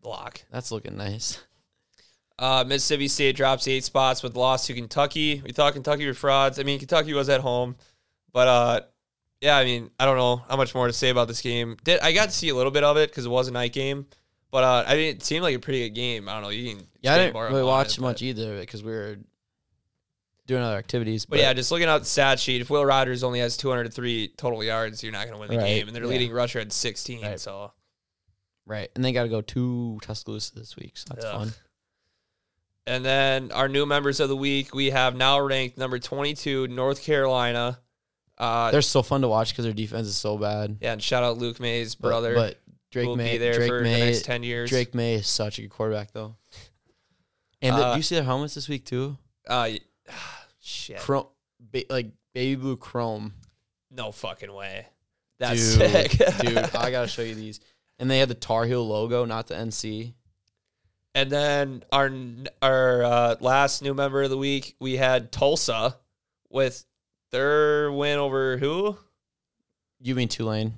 Block. 0.00 0.42
that's 0.52 0.70
looking 0.70 0.96
nice. 0.96 1.42
Uh, 2.40 2.64
Mississippi 2.66 3.06
State 3.06 3.36
drops 3.36 3.68
eight 3.68 3.84
spots 3.84 4.22
with 4.22 4.34
loss 4.34 4.66
to 4.66 4.74
Kentucky. 4.74 5.42
We 5.44 5.52
thought 5.52 5.74
Kentucky 5.74 6.06
were 6.06 6.14
frauds. 6.14 6.58
I 6.58 6.62
mean, 6.62 6.78
Kentucky 6.78 7.12
was 7.12 7.28
at 7.28 7.42
home, 7.42 7.76
but 8.32 8.48
uh, 8.48 8.80
yeah, 9.42 9.58
I 9.58 9.64
mean, 9.66 9.90
I 10.00 10.06
don't 10.06 10.16
know 10.16 10.36
how 10.48 10.56
much 10.56 10.74
more 10.74 10.86
to 10.86 10.92
say 10.92 11.10
about 11.10 11.28
this 11.28 11.42
game. 11.42 11.76
Did 11.84 12.00
I 12.00 12.12
got 12.12 12.30
to 12.30 12.34
see 12.34 12.48
a 12.48 12.54
little 12.54 12.72
bit 12.72 12.82
of 12.82 12.96
it 12.96 13.10
because 13.10 13.26
it 13.26 13.28
was 13.28 13.48
a 13.48 13.52
night 13.52 13.74
game, 13.74 14.06
but 14.50 14.64
uh, 14.64 14.84
I 14.86 14.94
mean, 14.94 15.16
it 15.16 15.22
seemed 15.22 15.42
like 15.42 15.54
a 15.54 15.58
pretty 15.58 15.86
good 15.86 15.94
game. 15.94 16.30
I 16.30 16.32
don't 16.32 16.42
know. 16.42 16.48
You 16.48 16.74
can 16.76 16.86
yeah, 17.02 17.14
I 17.14 17.18
didn't 17.18 17.36
really 17.36 17.62
watch 17.62 17.98
it, 17.98 18.00
much 18.00 18.22
either 18.22 18.54
of 18.54 18.58
it 18.58 18.60
because 18.62 18.82
we 18.82 18.92
were 18.92 19.18
doing 20.46 20.62
other 20.62 20.78
activities. 20.78 21.26
But 21.26 21.40
yeah, 21.40 21.52
just 21.52 21.70
looking 21.70 21.88
at 21.88 21.98
the 21.98 22.04
stat 22.06 22.40
sheet, 22.40 22.62
if 22.62 22.70
Will 22.70 22.86
Rogers 22.86 23.22
only 23.22 23.40
has 23.40 23.58
203 23.58 24.32
total 24.38 24.64
yards, 24.64 25.02
you're 25.02 25.12
not 25.12 25.26
going 25.26 25.34
to 25.34 25.38
win 25.40 25.50
the 25.50 25.58
Right, 25.58 25.66
game, 25.66 25.88
and 25.88 25.94
their 25.94 26.04
yeah. 26.04 26.08
leading 26.08 26.32
rusher 26.32 26.58
at 26.58 26.72
16. 26.72 27.22
Right. 27.22 27.38
So 27.38 27.72
right, 28.64 28.88
and 28.94 29.04
they 29.04 29.12
got 29.12 29.24
to 29.24 29.28
go 29.28 29.42
to 29.42 29.98
Tuscaloosa 30.02 30.54
this 30.54 30.74
week, 30.76 30.96
so 30.96 31.12
that's 31.14 31.26
Ugh. 31.26 31.38
fun. 31.38 31.52
And 32.86 33.04
then 33.04 33.52
our 33.52 33.68
new 33.68 33.86
members 33.86 34.20
of 34.20 34.28
the 34.28 34.36
week, 34.36 34.74
we 34.74 34.90
have 34.90 35.14
now 35.14 35.40
ranked 35.40 35.76
number 35.78 35.98
22, 35.98 36.68
North 36.68 37.02
Carolina. 37.02 37.78
Uh, 38.38 38.70
They're 38.70 38.82
so 38.82 39.02
fun 39.02 39.20
to 39.20 39.28
watch 39.28 39.50
because 39.50 39.64
their 39.64 39.74
defense 39.74 40.08
is 40.08 40.16
so 40.16 40.38
bad. 40.38 40.78
yeah, 40.80 40.92
and 40.92 41.02
shout 41.02 41.22
out 41.22 41.36
Luke 41.38 41.60
Maye's 41.60 41.94
brother. 41.94 42.34
but 42.34 42.58
Drake 42.90 43.06
will 43.06 43.16
Maye, 43.16 43.32
be 43.32 43.38
there 43.38 43.52
Drake 43.54 43.68
for 43.68 43.82
Maye, 43.82 44.00
the 44.00 44.06
next 44.06 44.24
10 44.24 44.42
years. 44.42 44.70
Drake 44.70 44.94
Maye 44.94 45.14
is 45.14 45.26
such 45.28 45.58
a 45.58 45.62
good 45.62 45.70
quarterback, 45.70 46.12
though. 46.12 46.36
And 47.62 47.76
the, 47.76 47.84
Uh, 47.86 47.92
do 47.92 47.98
you 47.98 48.02
see 48.02 48.14
their 48.14 48.24
helmets 48.24 48.54
this 48.54 48.68
week 48.68 48.86
too? 48.86 49.18
Uh, 49.46 49.70
shit. 50.60 50.98
Chrome, 50.98 51.26
ba- 51.60 51.84
like 51.90 52.10
baby 52.34 52.56
blue 52.60 52.76
chrome. 52.78 53.34
No 53.90 54.10
fucking 54.10 54.52
way. 54.52 54.86
That's 55.38 55.76
dude, 55.76 55.90
sick. 55.90 56.10
dude, 56.40 56.56
I 56.58 56.90
gotta 56.90 57.08
show 57.08 57.22
you 57.22 57.34
these. 57.34 57.60
And 57.98 58.10
they 58.10 58.18
had 58.18 58.28
the 58.30 58.34
Tar 58.34 58.64
Heel 58.64 58.86
logo, 58.86 59.26
not 59.26 59.46
the 59.48 59.54
NC. 59.54 60.14
And 61.14 61.30
then 61.30 61.84
our 61.92 62.10
our 62.62 63.02
uh, 63.02 63.36
last 63.40 63.82
new 63.82 63.94
member 63.94 64.22
of 64.22 64.30
the 64.30 64.38
week, 64.38 64.76
we 64.78 64.96
had 64.96 65.32
Tulsa 65.32 65.96
with 66.48 66.84
their 67.30 67.90
win 67.92 68.18
over 68.18 68.56
who? 68.58 68.96
You 70.00 70.14
mean 70.14 70.28
Tulane? 70.28 70.74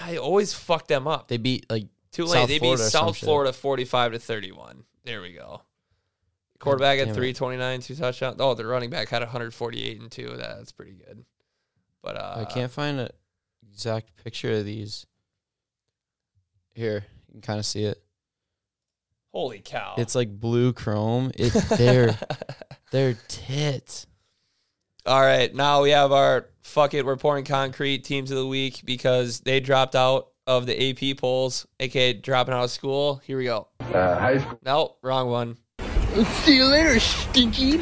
I 0.00 0.16
always 0.16 0.52
fuck 0.52 0.88
them 0.88 1.06
up. 1.06 1.28
They 1.28 1.38
beat 1.38 1.70
like 1.70 1.86
Tulane. 2.12 2.40
South 2.40 2.48
they 2.48 2.58
Florida 2.58 2.82
beat 2.82 2.90
South 2.90 3.16
shit. 3.16 3.24
Florida 3.24 3.52
45 3.52 4.12
to 4.12 4.18
31. 4.18 4.84
There 5.04 5.20
we 5.22 5.32
go. 5.32 5.62
Quarterback 6.58 6.98
at 6.98 7.06
329, 7.06 7.80
two 7.80 7.94
touchdowns. 7.94 8.36
Oh, 8.40 8.54
the 8.54 8.66
running 8.66 8.90
back 8.90 9.08
had 9.08 9.20
148 9.20 10.00
and 10.00 10.10
two. 10.10 10.36
That's 10.36 10.72
pretty 10.72 10.92
good. 10.92 11.24
But 12.02 12.16
uh, 12.16 12.34
I 12.38 12.44
can't 12.44 12.72
find 12.72 12.98
an 12.98 13.08
exact 13.70 14.16
picture 14.22 14.52
of 14.52 14.64
these. 14.64 15.06
Here, 16.72 17.04
you 17.28 17.32
can 17.34 17.40
kind 17.42 17.58
of 17.58 17.66
see 17.66 17.84
it. 17.84 18.02
Holy 19.36 19.60
cow! 19.62 19.96
It's 19.98 20.14
like 20.14 20.30
blue 20.40 20.72
chrome. 20.72 21.30
It 21.34 21.50
they're 21.76 22.18
they're 22.90 23.18
tits. 23.28 24.06
All 25.04 25.20
right, 25.20 25.54
now 25.54 25.82
we 25.82 25.90
have 25.90 26.10
our 26.10 26.46
fuck 26.62 26.94
it, 26.94 27.04
we're 27.04 27.18
pouring 27.18 27.44
concrete 27.44 28.02
teams 28.02 28.30
of 28.30 28.38
the 28.38 28.46
week 28.46 28.80
because 28.86 29.40
they 29.40 29.60
dropped 29.60 29.94
out 29.94 30.28
of 30.46 30.64
the 30.64 30.90
AP 31.12 31.18
polls, 31.18 31.66
aka 31.80 32.14
dropping 32.14 32.54
out 32.54 32.64
of 32.64 32.70
school. 32.70 33.20
Here 33.26 33.36
we 33.36 33.44
go. 33.44 33.68
Uh, 33.78 34.18
high 34.18 34.38
school. 34.38 34.58
No, 34.64 34.96
wrong 35.02 35.28
one. 35.28 35.58
See 36.24 36.56
you 36.56 36.64
later, 36.64 36.98
stinky. 36.98 37.80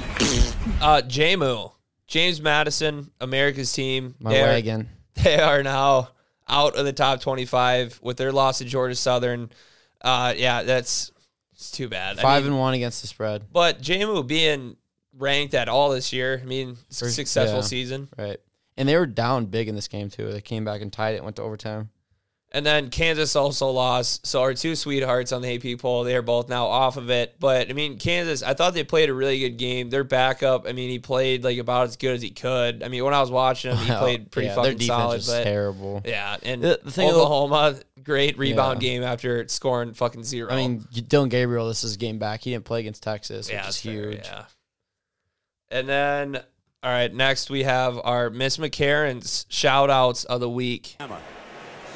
Uh, 0.83 1.03
JMU, 1.07 1.71
James 2.09 2.43
Madison, 2.43 3.13
America's 3.21 3.73
team. 3.73 4.17
My 4.19 4.31
they 4.33 4.71
are. 4.73 4.87
They 5.23 5.39
are 5.39 5.63
now 5.63 6.09
out 6.49 6.75
of 6.75 6.85
the 6.85 6.93
top 6.93 7.21
twenty-five 7.21 8.01
with 8.03 8.17
their 8.17 8.33
loss 8.33 8.59
to 8.59 8.65
Georgia 8.65 8.97
Southern. 8.97 9.53
Uh, 10.01 10.35
yeah, 10.37 10.65
that's 10.65 11.13
it's 11.55 11.71
too 11.71 11.89
bad. 11.89 12.19
I 12.19 12.23
Five 12.23 12.43
mean, 12.45 12.53
and 12.53 12.61
one 12.61 12.75
against 12.75 13.01
the 13.01 13.09
spread. 13.09 13.45
but 13.53 13.81
JMU 13.81 14.27
being 14.27 14.77
ranked 15.17 15.55
at 15.55 15.69
all 15.69 15.91
this 15.91 16.13
year, 16.13 16.41
I 16.43 16.47
mean, 16.47 16.77
For- 16.93 17.09
successful 17.09 17.59
yeah. 17.59 17.65
season. 17.65 18.09
Right. 18.19 18.39
And 18.77 18.89
they 18.89 18.97
were 18.97 19.07
down 19.07 19.47
big 19.47 19.69
in 19.69 19.75
this 19.77 19.87
game 19.89 20.11
too. 20.11 20.33
They 20.33 20.41
came 20.41 20.65
back 20.65 20.81
and 20.83 20.93
tied 20.93 21.15
it, 21.15 21.23
went 21.23 21.37
to 21.37 21.43
overtime. 21.43 21.91
And 22.55 22.65
then 22.65 22.89
Kansas 22.89 23.35
also 23.35 23.69
lost. 23.71 24.25
So 24.29 24.41
our 24.41 24.55
two 24.55 24.77
sweethearts 24.77 25.33
on 25.33 25.43
the 25.43 25.57
AP 25.73 25.81
poll, 25.81 26.05
they 26.05 26.15
are 26.15 26.23
both 26.23 26.49
now 26.49 26.67
off 26.67 26.97
of 26.97 27.11
it. 27.11 27.35
But 27.41 27.69
I 27.69 27.73
mean, 27.73 27.99
Kansas, 27.99 28.45
I 28.45 28.55
thought 28.55 28.75
they 28.75 28.85
played 28.85 29.11
a 29.11 29.13
really 29.15 29.41
good 29.41 29.57
game. 29.59 29.91
Their 29.91 30.05
backup, 30.05 30.65
I 30.69 30.71
mean, 30.73 30.89
he 30.89 31.01
played 31.01 31.43
like 31.43 31.59
about 31.59 31.89
as 31.89 31.97
good 31.97 32.15
as 32.15 32.23
he 32.23 32.31
could. 32.31 32.85
I 32.85 32.89
mean, 32.89 33.05
when 33.05 33.13
I 33.13 33.21
was 33.21 33.31
watching 33.33 33.73
him, 33.73 33.79
he 33.79 33.91
Well, 33.91 33.99
played 34.01 34.31
pretty 34.31 34.47
yeah, 34.49 34.55
fucking 34.55 34.71
their 34.71 34.75
defense 34.79 34.87
solid. 34.89 35.17
is 35.19 35.27
But 35.27 35.43
terrible. 35.43 36.03
yeah, 36.05 36.37
and 36.45 36.63
The- 36.63 36.81
the 36.85 36.91
thing 36.93 37.09
though- 37.09 37.23
Oklahoma, 37.25 37.81
great 38.05 38.39
rebound 38.39 38.81
Yeah. 38.81 38.89
game 38.89 39.03
after 39.03 39.49
scoring 39.49 39.93
fucking 39.93 40.23
zero. 40.23 40.53
I 40.53 40.57
mean, 40.57 40.87
Dillon 41.09 41.31
Gabriel, 41.31 41.67
this 41.67 41.79
is 41.83 41.91
his 41.91 41.97
game 41.97 42.19
back. 42.21 42.43
He 42.45 42.53
didn't 42.53 42.67
play 42.67 42.79
against 42.79 43.03
Texas, 43.03 43.49
which 43.49 43.59
is 43.59 43.67
it's 43.67 43.81
fair, 43.81 43.93
huge. 44.13 44.21
yeah. 44.27 44.45
And 45.73 45.89
then, 45.89 46.37
all 46.85 46.91
right, 46.93 47.13
next 47.13 47.51
we 47.51 47.65
have 47.65 47.99
our 48.05 48.31
Miss 48.31 48.59
McCarron's 48.59 49.45
shout 49.49 49.91
outs 49.91 50.23
of 50.23 50.39
the 50.41 50.49
week. 50.49 50.97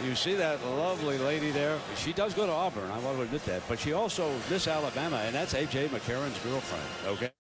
You 0.05 0.15
see 0.15 0.35
that 0.35 0.65
lovely 0.65 1.19
lady 1.19 1.51
there? 1.51 1.79
She 1.97 2.13
does 2.13 2.33
go 2.33 2.47
to 2.47 2.53
Auburn. 2.53 2.89
I 2.91 2.99
want 3.01 3.17
to 3.17 3.23
admit 3.25 3.45
that. 3.47 3.63
But 3.69 3.81
she 3.81 3.93
also 3.93 4.33
Miss 4.49 4.69
Alabama, 4.69 5.17
and 5.25 5.35
that's 5.35 5.55
A.J. 5.55 5.89
McCarron's 5.89 6.39
girlfriend. 6.45 6.85
Okay. 7.07 7.31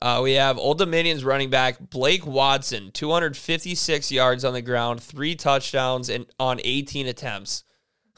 Uh, 0.00 0.20
we 0.22 0.34
have 0.34 0.58
Old 0.58 0.78
Dominion's 0.78 1.24
running 1.24 1.50
back 1.50 1.78
Blake 1.80 2.26
Watson, 2.26 2.90
256 2.92 4.12
yards 4.12 4.44
on 4.44 4.52
the 4.52 4.62
ground, 4.62 5.02
three 5.02 5.34
touchdowns, 5.34 6.08
and 6.08 6.26
on 6.38 6.60
18 6.62 7.06
attempts. 7.08 7.64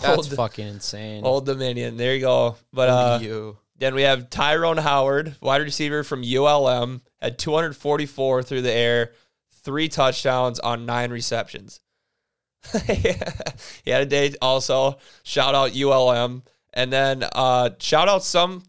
That's 0.01 0.19
Old, 0.19 0.29
fucking 0.31 0.67
insane. 0.67 1.25
Old 1.25 1.47
Dominion, 1.47 1.97
there 1.97 2.15
you 2.15 2.21
go. 2.21 2.57
But 2.73 2.89
uh, 2.89 3.19
you. 3.23 3.57
then 3.79 3.95
we 3.95 4.03
have 4.03 4.29
Tyrone 4.29 4.77
Howard, 4.77 5.37
wide 5.41 5.63
receiver 5.63 6.03
from 6.03 6.23
ULM, 6.23 7.01
had 7.23 7.39
244 7.39 8.43
through 8.43 8.63
the 8.63 8.73
air, 8.73 9.13
three 9.63 9.89
touchdowns 9.89 10.59
on 10.59 10.85
nine 10.85 11.11
receptions. 11.11 11.81
he 13.85 13.91
had 13.91 14.03
a 14.03 14.07
day 14.07 14.35
also. 14.41 14.99
Shout 15.23 15.55
out 15.55 15.77
ULM, 15.77 16.43
and 16.73 16.93
then 16.93 17.25
uh, 17.33 17.71
shout 17.79 18.09
out 18.09 18.25
some 18.25 18.63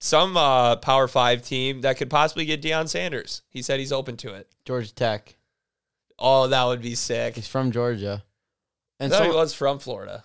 some 0.00 0.36
uh, 0.36 0.76
Power 0.76 1.08
Five 1.08 1.42
team 1.42 1.82
that 1.82 1.96
could 1.96 2.10
possibly 2.10 2.44
get 2.44 2.62
Deion 2.62 2.88
Sanders. 2.88 3.42
He 3.50 3.62
said 3.62 3.80
he's 3.80 3.92
open 3.92 4.16
to 4.18 4.34
it. 4.34 4.48
Georgia 4.64 4.94
Tech. 4.94 5.36
Oh, 6.18 6.48
that 6.48 6.64
would 6.64 6.82
be 6.82 6.94
sick. 6.94 7.36
He's 7.36 7.46
from 7.46 7.70
Georgia. 7.70 8.24
And 9.00 9.12
so 9.12 9.22
he 9.22 9.30
was 9.30 9.54
from 9.54 9.78
Florida. 9.78 10.24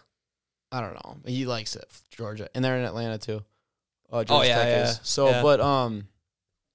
I 0.71 0.81
don't 0.81 0.95
know. 0.95 1.17
He 1.25 1.45
likes 1.45 1.75
it, 1.75 1.85
Georgia, 2.09 2.49
and 2.55 2.65
they're 2.65 2.77
in 2.77 2.83
Atlanta 2.83 3.19
too. 3.19 3.43
Uh, 4.11 4.23
Georgia 4.23 4.33
Oh, 4.33 4.41
yeah, 4.41 4.55
Tech 4.57 4.67
yeah, 4.67 4.83
is. 4.89 4.99
So, 5.03 5.29
yeah. 5.29 5.41
but 5.43 5.59
um, 5.61 6.07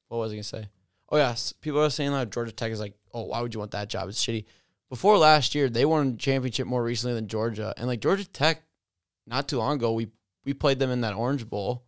what 0.09 0.19
was 0.19 0.33
I 0.33 0.37
gonna 0.37 0.43
say? 0.45 0.69
Oh 1.11 1.17
yes, 1.17 1.53
people 1.53 1.83
are 1.83 1.91
saying 1.91 2.13
that 2.13 2.31
Georgia 2.31 2.53
Tech 2.53 2.71
is 2.71 2.81
like, 2.81 2.95
oh, 3.13 3.25
why 3.25 3.41
would 3.41 3.55
you 3.55 3.61
want 3.61 3.73
that 3.73 3.89
job? 3.89 4.09
It's 4.09 4.25
shitty. 4.25 4.45
Before 4.91 5.19
last 5.19 5.55
year, 5.55 5.69
they 5.69 5.85
won 5.85 6.09
a 6.09 6.17
championship 6.17 6.67
more 6.67 6.83
recently 6.83 7.15
than 7.15 7.29
Georgia, 7.29 7.75
and 7.77 7.87
like 7.87 8.01
Georgia 8.01 8.25
Tech, 8.27 8.63
not 9.27 9.49
too 9.49 9.59
long 9.59 9.77
ago, 9.77 9.93
we 9.93 10.09
we 10.45 10.55
played 10.55 10.79
them 10.79 10.91
in 10.91 11.03
that 11.03 11.15
Orange 11.15 11.49
Bowl. 11.49 11.85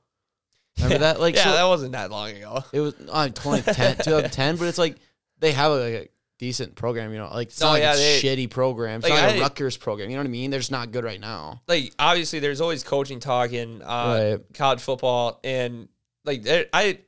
Remember 0.78 0.98
that? 1.04 1.20
Like, 1.20 1.34
yeah, 1.34 1.44
so 1.44 1.52
that 1.52 1.64
wasn't 1.64 1.92
that 1.92 2.10
long 2.10 2.30
ago. 2.30 2.62
it 2.72 2.80
was 2.80 2.94
uh, 3.08 3.28
2010, 3.34 3.96
2010, 4.04 4.56
but 4.56 4.66
it's 4.68 4.78
like 4.78 4.96
they 5.38 5.52
have 5.52 5.72
a, 5.72 5.74
like 5.76 5.94
a 5.94 6.08
decent 6.38 6.74
program, 6.74 7.12
you 7.12 7.18
know. 7.18 7.30
Like 7.32 7.48
it's 7.48 7.60
No, 7.60 7.68
not 7.68 7.72
like 7.72 7.82
yeah, 7.82 7.94
a 7.94 7.96
they- 7.96 8.20
shitty 8.22 8.50
program. 8.50 9.00
It's 9.00 9.08
like, 9.08 9.18
not 9.18 9.26
like 9.28 9.36
a 9.36 9.38
I- 9.38 9.42
Rutgers 9.42 9.76
program. 9.76 10.10
You 10.10 10.16
know 10.16 10.22
what 10.22 10.28
I 10.28 10.30
mean? 10.30 10.50
They're 10.50 10.60
just 10.60 10.70
not 10.70 10.90
good 10.92 11.04
right 11.04 11.20
now. 11.20 11.62
Like 11.68 11.92
obviously, 11.98 12.38
there's 12.40 12.60
always 12.60 12.84
coaching 12.84 13.20
talk 13.20 13.52
in 13.52 13.80
uh, 13.82 14.36
Right. 14.38 14.54
college 14.54 14.80
football, 14.80 15.40
and 15.42 15.88
like 16.24 16.42
I 16.72 16.98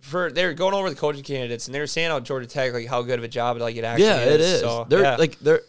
for 0.00 0.30
they're 0.30 0.54
going 0.54 0.74
over 0.74 0.90
the 0.90 0.96
coaching 0.96 1.22
candidates, 1.22 1.66
and 1.66 1.74
they 1.74 1.80
were 1.80 1.86
saying 1.86 2.10
how 2.10 2.20
Georgia 2.20 2.46
Tech 2.46 2.72
like 2.72 2.86
how 2.86 3.02
good 3.02 3.18
of 3.18 3.24
a 3.24 3.28
job 3.28 3.58
like 3.58 3.76
it 3.76 3.84
actually 3.84 4.04
is. 4.04 4.10
yeah, 4.10 4.24
is. 4.24 4.34
it 4.34 4.40
is. 4.40 4.60
So, 4.60 4.86
they're 4.88 5.02
yeah. 5.02 5.16
like 5.16 5.38
they're 5.38 5.62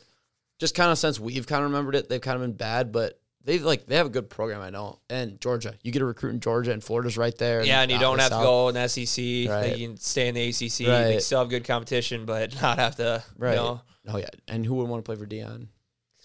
just 0.59 0.75
kind 0.75 0.91
of 0.91 0.97
since 0.97 1.19
we've 1.19 1.47
kind 1.47 1.63
of 1.63 1.71
remembered 1.71 1.95
it, 1.95 2.09
they've 2.09 2.21
kind 2.21 2.35
of 2.35 2.41
been 2.41 2.53
bad, 2.53 2.91
but 2.91 3.19
they've 3.43 3.63
like 3.63 3.85
they 3.85 3.95
have 3.95 4.05
a 4.05 4.11
good 4.11 4.29
program. 4.29 4.61
I 4.61 4.69
know. 4.69 4.99
And 5.09 5.39
Georgia, 5.41 5.75
you 5.83 5.91
get 5.91 6.01
a 6.01 6.05
recruit 6.05 6.31
in 6.31 6.39
Georgia, 6.39 6.71
and 6.71 6.83
Florida's 6.83 7.17
right 7.17 7.37
there. 7.37 7.63
Yeah, 7.63 7.81
and 7.81 7.91
you 7.91 7.99
don't 7.99 8.19
have 8.19 8.31
to 8.31 8.35
go 8.35 8.69
in 8.69 8.75
the 8.75 8.87
SEC. 8.87 9.23
Right. 9.49 9.69
Like 9.69 9.77
you 9.77 9.87
can 9.89 9.97
stay 9.97 10.27
in 10.27 10.35
the 10.35 10.49
ACC. 10.49 10.87
Right. 10.87 11.03
They 11.13 11.19
still 11.19 11.39
have 11.39 11.49
good 11.49 11.65
competition, 11.65 12.25
but 12.25 12.53
not 12.61 12.77
have 12.79 12.95
to. 12.97 13.23
Right. 13.37 13.51
You 13.51 13.57
know, 13.57 13.81
Oh 14.07 14.17
yeah, 14.17 14.29
and 14.47 14.65
who 14.65 14.75
would 14.75 14.87
want 14.87 15.03
to 15.03 15.07
play 15.07 15.15
for 15.15 15.27
Deion? 15.27 15.67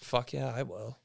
fuck 0.01 0.33
yeah, 0.33 0.53
I 0.55 0.63
will. 0.63 0.97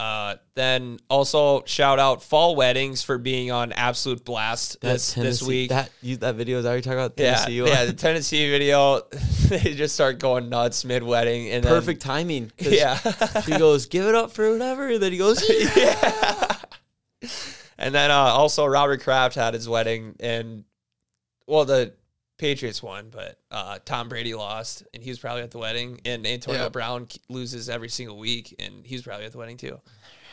Uh, 0.00 0.36
then 0.54 0.98
also 1.10 1.62
shout 1.66 1.98
out 1.98 2.22
fall 2.22 2.56
weddings 2.56 3.02
for 3.02 3.18
being 3.18 3.50
on 3.50 3.70
absolute 3.72 4.24
blast 4.24 4.80
this 4.80 5.12
this 5.12 5.42
week. 5.42 5.68
That 5.68 5.90
you, 6.00 6.16
that 6.16 6.36
video 6.36 6.58
is 6.58 6.64
already 6.64 6.80
talking 6.80 7.00
about 7.00 7.12
yeah, 7.18 7.34
Tennessee. 7.34 7.56
yeah, 7.70 7.84
the 7.84 7.92
Tennessee 7.92 8.48
video, 8.48 9.02
they 9.48 9.74
just 9.74 9.94
start 9.94 10.18
going 10.18 10.48
nuts 10.48 10.86
mid 10.86 11.02
wedding 11.02 11.50
and 11.50 11.62
then- 11.62 11.70
perfect 11.70 12.00
timing. 12.00 12.50
'cause 12.56 12.72
yeah, 12.72 12.96
She 13.42 13.58
goes, 13.58 13.86
"Give 13.88 14.06
it 14.06 14.14
up 14.14 14.32
for 14.32 14.50
whatever." 14.50 14.88
And 14.88 15.02
then 15.02 15.12
he 15.12 15.18
goes, 15.18 15.44
yeah. 15.76 16.56
And 17.76 17.94
then 17.94 18.10
uh, 18.10 18.14
also 18.14 18.64
Robert 18.64 19.02
Kraft 19.02 19.34
had 19.34 19.52
his 19.52 19.68
wedding, 19.68 20.16
and 20.18 20.64
well, 21.46 21.66
the 21.66 21.92
Patriots 22.40 22.82
won, 22.82 23.10
but 23.10 23.38
uh, 23.50 23.78
Tom 23.84 24.08
Brady 24.08 24.34
lost, 24.34 24.82
and 24.92 25.02
he 25.02 25.10
was 25.10 25.18
probably 25.18 25.42
at 25.42 25.50
the 25.50 25.58
wedding. 25.58 26.00
And 26.04 26.26
Antonio 26.26 26.62
Yeah. 26.64 26.68
Brown 26.70 27.06
loses 27.28 27.68
every 27.68 27.88
single 27.88 28.16
week, 28.18 28.54
and 28.58 28.84
he 28.84 28.94
was 28.96 29.02
probably 29.02 29.26
at 29.26 29.32
the 29.32 29.38
wedding 29.38 29.56
too. 29.58 29.78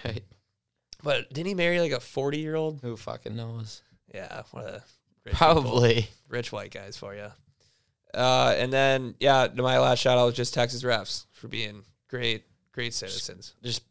Right. 0.06 0.24
But 1.04 1.30
didn't 1.34 1.48
he 1.48 1.54
marry 1.54 1.80
like 1.80 1.92
a 1.92 2.00
forty-year-old? 2.00 2.80
"Who 2.82 2.98
fucking 2.98 3.36
knows?" 3.36 3.84
Yeah, 4.14 4.44
what 4.52 4.64
a 4.66 4.72
rich 5.26 5.34
people. 5.34 5.38
Probably. 5.38 6.08
rich 6.30 6.52
white 6.52 6.72
guys 6.72 6.98
for 6.98 7.14
you. 7.14 7.28
Uh, 8.14 8.56
and 8.58 8.72
then 8.74 9.16
yeah, 9.20 9.48
my 9.56 9.78
last 9.80 10.00
shout 10.00 10.18
out 10.18 10.26
was 10.26 10.36
just 10.36 10.54
Texas 10.54 10.84
refs 10.84 11.26
for 11.34 11.48
being 11.48 11.84
great, 12.10 12.46
great 12.72 12.94
citizens. 12.94 13.54
Just 13.62 13.84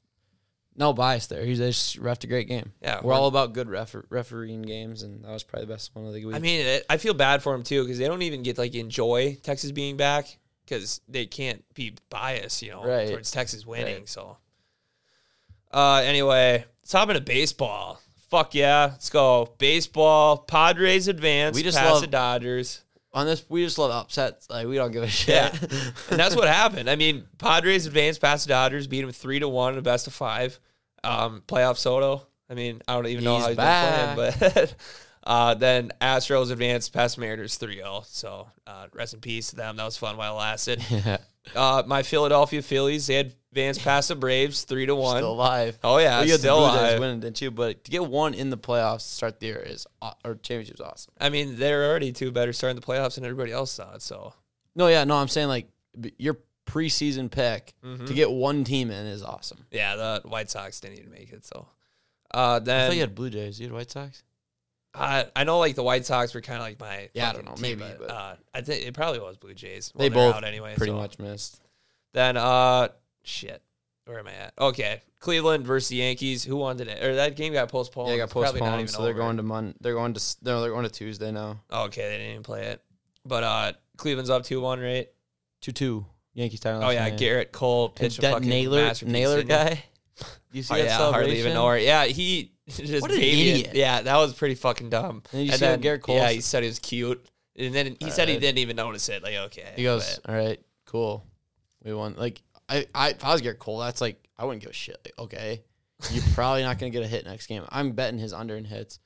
no 0.79 0.93
bias 0.93 1.27
there. 1.27 1.45
He's 1.45 1.59
just 1.59 2.01
refed 2.01 2.25
a 2.25 2.27
great 2.27 2.49
game. 2.49 2.73
Yeah, 2.83 2.97
we're 3.03 3.09
we're- 3.09 3.17
all 3.19 3.29
about 3.29 3.53
good 3.53 3.69
ref- 3.69 3.95
refereeing 4.11 4.63
games, 4.63 5.03
and 5.03 5.25
that 5.25 5.31
was 5.31 5.43
probably 5.43 5.67
the 5.67 5.73
best 5.75 5.95
one 5.95 6.07
of 6.07 6.13
the 6.13 6.25
week. 6.25 6.35
I 6.37 6.39
mean, 6.39 6.67
it, 6.67 6.85
I 6.91 6.97
feel 6.99 7.15
bad 7.15 7.43
for 7.43 7.53
them 7.53 7.63
too 7.63 7.83
because 7.83 7.99
they 7.99 8.07
don't 8.07 8.23
even 8.23 8.43
get 8.43 8.59
like 8.59 8.75
enjoy 8.75 9.37
Texas 9.43 9.73
being 9.73 9.97
back 9.97 10.39
because 10.65 11.01
they 11.09 11.27
can't 11.27 11.65
be 11.75 11.95
biased, 12.11 12.63
you 12.63 12.71
know, 12.71 12.85
Right. 12.85 13.09
towards 13.09 13.31
Texas 13.31 13.65
winning. 13.65 13.99
Right. 14.01 14.09
So, 14.09 14.37
uh, 15.73 16.03
anyway, 16.05 16.65
let's 16.83 16.93
hop 16.93 17.09
into 17.09 17.21
baseball. 17.21 18.01
Fuck 18.31 18.55
yeah, 18.55 18.89
let's 18.93 19.09
go 19.11 19.55
baseball. 19.59 20.37
Padres 20.39 21.07
advance. 21.09 21.55
We 21.55 21.63
just 21.63 21.79
past 21.79 21.91
love- 21.93 22.01
the 22.01 22.07
Dodgers. 22.09 22.83
On 23.17 23.25
this, 23.25 23.45
we 23.49 23.65
just 23.65 23.79
love 23.79 23.91
upsets. 23.91 24.49
Like 24.51 24.67
we 24.67 24.77
don't 24.77 24.93
give 24.93 25.03
a 25.03 25.09
shit. 25.09 25.35
Yeah, 25.35 25.51
and 26.11 26.21
that's 26.21 26.37
what 26.37 26.49
happened. 26.63 26.91
I 26.91 26.97
mean, 26.97 27.25
Padres 27.39 27.87
advanced 27.87 28.21
past 28.21 28.47
the 28.47 28.51
Dodgers, 28.51 28.87
beat 28.87 29.01
them 29.01 29.11
three 29.11 29.39
to 29.39 29.49
one 29.49 29.71
in 29.71 29.77
the 29.77 29.83
best 29.83 30.07
of 30.07 30.13
five. 30.13 30.61
Um, 31.03 31.43
playoff 31.49 31.79
Soto. 31.79 32.27
I 32.51 32.55
mean, 32.55 32.83
I 32.87 32.95
don't 32.95 33.07
even 33.07 33.25
know 33.25 33.37
He's 33.37 33.43
how 33.43 33.49
he's 33.49 33.57
back. 33.57 34.17
been 34.17 34.33
playing, 34.33 34.51
but 34.51 34.75
uh, 35.25 35.55
then 35.55 35.93
Astros 36.01 36.53
advanced 36.53 36.93
past 36.93 37.19
Mariners 37.19 37.59
3-0. 37.59 38.05
So 38.07 38.49
uh, 38.67 38.87
rest 38.93 39.15
in 39.15 39.21
peace 39.21 39.51
to 39.51 39.57
them. 39.57 39.77
That 39.77 39.85
was 39.85 39.97
fun 39.97 40.17
while 40.17 40.35
it 40.35 40.39
lasted. 40.39 40.83
uh, 41.57 41.83
my 41.87 42.03
Philadelphia 42.03 42.61
Phillies 42.63 43.07
they 43.07 43.33
advanced 43.57 43.83
past 43.83 44.09
the 44.09 44.15
Braves 44.17 44.63
three 44.65 44.87
to 44.87 44.95
one. 44.95 45.17
Still 45.17 45.33
alive. 45.33 45.79
Oh 45.83 45.99
yeah, 45.99 46.19
Well, 46.21 46.39
still 46.39 46.61
the 46.63 46.69
Blue 46.69 46.79
Jays 46.79 46.89
alive. 46.91 47.01
winning, 47.01 47.21
didn't 47.21 47.41
you? 47.41 47.51
But 47.51 47.85
to 47.85 47.91
get 47.91 48.05
one 48.07 48.35
in 48.35 48.51
the 48.51 48.59
playoffs 48.59 48.99
to 48.99 49.09
start 49.15 49.41
the 49.41 49.47
year 49.47 49.59
is 49.59 49.87
or 50.25 50.35
championship 50.37 50.75
is 50.75 50.81
awesome. 50.81 51.13
I 51.21 51.31
mean, 51.31 51.57
they're 51.57 51.89
already 51.89 52.13
two 52.13 52.31
better 52.31 52.53
starting 52.53 52.79
the 52.79 52.87
playoffs 52.87 53.15
than 53.15 53.25
everybody 53.25 53.53
else 53.53 53.75
thought. 53.77 54.03
So 54.03 54.35
No, 54.75 54.89
yeah, 54.89 55.05
no, 55.05 55.17
I'm 55.17 55.29
saying 55.29 55.49
like 55.49 55.69
your 56.19 56.39
preseason 56.67 57.31
pick 57.31 57.75
Mm-hmm. 57.85 58.05
to 58.07 58.13
get 58.15 58.31
one 58.31 58.65
team 58.65 58.91
in 58.91 59.07
is 59.07 59.23
awesome. 59.23 59.65
yeah, 59.71 59.97
the 59.97 60.23
White 60.29 60.51
Sox 60.51 60.81
didn't 60.81 60.99
even 60.99 61.11
make 61.11 61.33
it. 61.33 61.45
So 61.47 61.69
uh, 62.35 62.39
I 62.39 62.59
then 62.59 62.89
thought 62.91 62.95
you 62.97 63.01
had 63.01 63.15
Blue 63.15 63.31
Jays. 63.31 63.59
You 63.59 63.67
had 63.67 63.73
White 63.73 63.91
Sox. 63.91 64.23
I 64.95 65.27
I 65.37 65.45
know 65.45 65.59
like 65.59 65.75
the 65.77 65.83
White 65.83 66.07
Sox 66.07 66.35
were 66.35 66.41
kind 66.41 66.57
of 66.59 66.63
like 66.67 66.81
my 66.81 67.09
Yeah, 67.15 67.31
I 67.31 67.33
don't 67.35 67.45
know, 67.45 67.53
team, 67.55 67.79
maybe, 67.79 67.81
but, 67.99 68.09
but- 68.09 68.11
uh, 68.11 68.35
I 68.55 68.61
think 68.63 68.87
it 68.87 68.95
probably 68.95 69.21
was 69.21 69.37
Blue 69.37 69.55
Jays. 69.55 69.93
They 69.97 70.09
both 70.09 70.35
out 70.35 70.45
anyway. 70.45 70.75
pretty 70.77 70.93
so. 70.93 70.97
much 70.97 71.19
missed. 71.19 71.61
Then 72.15 72.37
uh 72.37 72.89
shit, 73.27 73.63
where 74.05 74.19
am 74.19 74.27
I 74.29 74.33
at? 74.33 74.55
Okay, 74.59 75.03
Cleveland 75.19 75.67
versus 75.67 75.89
the 75.89 75.97
Yankees. 75.97 76.45
Who 76.45 76.57
won 76.57 76.77
today? 76.79 77.01
Or 77.03 77.15
that 77.17 77.37
game 77.37 77.53
got 77.53 77.69
postponed. 77.69 78.09
Yeah, 78.09 78.15
it 78.15 78.19
got 78.19 78.25
It's 78.25 78.33
probably 78.33 78.61
not 78.61 78.67
postponed, 78.71 78.91
so 78.91 79.03
they're 79.03 79.11
over. 79.13 79.19
going 79.21 79.37
to 79.39 79.43
Mon. 79.43 79.75
They're 79.81 79.95
going 79.95 80.15
to 80.15 80.37
no, 80.43 80.61
they're 80.63 80.71
going 80.71 80.85
to 80.85 80.91
Tuesday 80.91 81.33
now. 81.33 81.61
Oh, 81.71 81.85
okay, 81.85 82.03
they 82.09 82.17
didn't 82.19 82.31
even 82.33 82.43
play 82.43 82.67
it. 82.67 82.83
But 83.25 83.43
uh 83.43 83.73
Cleveland's 83.97 84.31
up 84.31 84.45
two 84.45 84.61
one, 84.61 84.81
right? 84.81 85.09
Two 85.61 85.73
two. 85.73 86.07
Yankees 86.35 86.61
title. 86.61 86.85
Oh 86.85 86.91
yeah, 86.91 87.09
Gerrit 87.11 87.51
Cole 87.51 87.87
And 87.87 87.95
pitched 87.95 88.19
a 88.19 88.23
that 88.23 88.33
fucking 88.35 88.49
nailer 88.49 88.83
masterpiece, 88.83 89.13
nailer 89.13 89.43
didn't 89.43 89.69
he? 89.69 89.75
guy. 89.75 89.85
You 90.53 90.63
see 90.63 90.73
Oh 90.75 90.77
that 90.79 90.85
yeah, 90.85 90.97
celebration? 90.97 91.13
hardly 91.29 91.39
even 91.41 91.53
know 91.55 91.67
her. 91.69 91.79
Yeah, 91.79 92.05
he 92.07 92.53
just 92.69 93.03
What 93.03 93.11
an 93.11 93.19
idiot. 93.19 93.67
It. 93.69 93.75
Yeah, 93.75 94.01
that 94.03 94.17
was 94.17 94.33
pretty 94.33 94.55
fucking 94.55 94.89
dumb. 94.89 95.23
And 95.33 95.45
you 95.45 95.53
see 95.53 95.65
what 95.67 95.81
Gerrit 95.83 96.01
Cole 96.01 96.17
Yeah, 96.17 96.31
he 96.31 96.41
said 96.41 96.63
he 96.63 96.69
was 96.69 96.79
cute, 96.79 97.27
and 97.59 97.75
then 97.75 97.97
he 98.01 98.11
said 98.11 98.29
he 98.29 98.39
didn't 98.39 98.59
even 98.59 98.77
notice 98.77 99.09
it. 99.11 99.23
Like 99.23 99.35
okay, 99.35 99.73
He 99.77 99.83
goes, 99.83 100.19
but- 100.25 100.31
all 100.31 100.37
right, 100.39 100.59
cool. 100.87 101.25
We 101.85 101.93
won. 101.93 102.15
Like 102.17 102.41
I, 102.69 102.87
I, 102.95 103.11
if 103.11 103.25
I 103.25 103.33
was 103.33 103.43
Gerrit 103.43 103.59
Cole, 103.59 103.79
that's 103.79 104.01
like 104.01 104.23
I 104.39 104.45
wouldn't 104.45 104.63
give 104.63 104.71
a 104.71 104.75
shit. 104.75 104.99
Like, 105.05 105.19
okay, 105.19 105.63
you're 106.11 106.25
probably 106.35 106.63
not 106.63 106.79
gonna 106.79 106.91
get 106.91 107.03
a 107.03 107.07
hit 107.09 107.25
next 107.25 107.47
game. 107.47 107.65
I'm 107.69 107.93
betting 107.93 108.19
his 108.19 108.33
under 108.33 108.57
in 108.57 108.65
hits, 108.65 108.99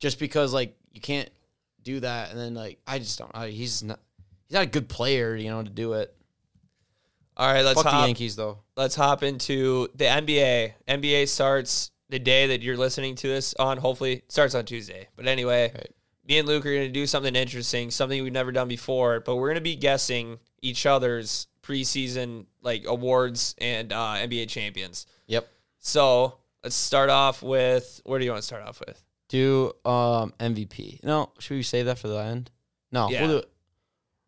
just 0.00 0.18
because 0.18 0.52
like 0.52 0.76
you 0.92 1.00
can't 1.00 1.30
do 1.82 2.00
that. 2.00 2.30
And 2.30 2.38
then 2.38 2.54
like 2.54 2.78
I 2.86 2.98
just 2.98 3.18
don't. 3.18 3.30
I, 3.34 3.48
he's 3.48 3.82
not. 3.82 4.00
He's 4.48 4.54
not 4.54 4.64
a 4.64 4.70
good 4.70 4.88
player, 4.88 5.34
you 5.34 5.48
know, 5.50 5.62
to 5.62 5.70
do 5.70 5.94
it. 5.94 6.14
All 7.36 7.50
right, 7.50 7.64
let's 7.64 7.82
Fuck 7.82 7.92
the. 7.92 7.98
Yankees 8.06 8.36
though. 8.36 8.58
let's 8.76 8.94
hop 8.94 9.22
into 9.22 9.88
the 9.94 10.04
NBA. 10.04 10.72
NBA 10.86 11.28
starts 11.28 11.90
the 12.10 12.18
day 12.18 12.48
that 12.48 12.60
you're 12.62 12.76
listening 12.76 13.14
to 13.16 13.28
this 13.28 13.54
on. 13.54 13.78
Hopefully, 13.78 14.22
starts 14.28 14.54
on 14.54 14.64
Tuesday. 14.66 15.08
But 15.16 15.26
anyway, 15.26 15.72
Right. 15.74 15.90
me 16.28 16.38
and 16.38 16.46
Luke 16.48 16.66
are 16.66 16.74
going 16.74 16.86
to 16.86 16.92
do 16.92 17.06
something 17.06 17.34
interesting, 17.34 17.90
something 17.90 18.22
we've 18.22 18.32
never 18.32 18.52
done 18.52 18.68
before. 18.68 19.20
But 19.20 19.36
we're 19.36 19.48
going 19.48 19.54
to 19.56 19.62
be 19.62 19.76
guessing 19.76 20.38
each 20.60 20.84
other's 20.84 21.46
preseason 21.62 22.46
like 22.62 22.84
awards 22.86 23.54
and 23.58 23.92
uh, 23.92 24.14
NBA 24.16 24.48
champions. 24.48 25.06
Yep. 25.26 25.48
So 25.78 26.38
let's 26.62 26.74
start 26.76 27.10
off 27.10 27.42
with 27.42 28.00
where 28.04 28.18
do 28.18 28.24
you 28.24 28.30
want 28.30 28.40
to 28.42 28.46
start 28.46 28.62
off 28.64 28.80
with? 28.86 29.02
Do 29.28 29.72
um 29.84 30.34
MVP. 30.38 31.02
No, 31.04 31.32
should 31.38 31.54
we 31.54 31.62
save 31.62 31.86
that 31.86 31.98
for 31.98 32.08
the 32.08 32.18
end? 32.18 32.50
No, 32.90 33.08
Yeah. 33.08 33.22
we'll 33.22 33.30
do 33.30 33.36
it. 33.38 33.50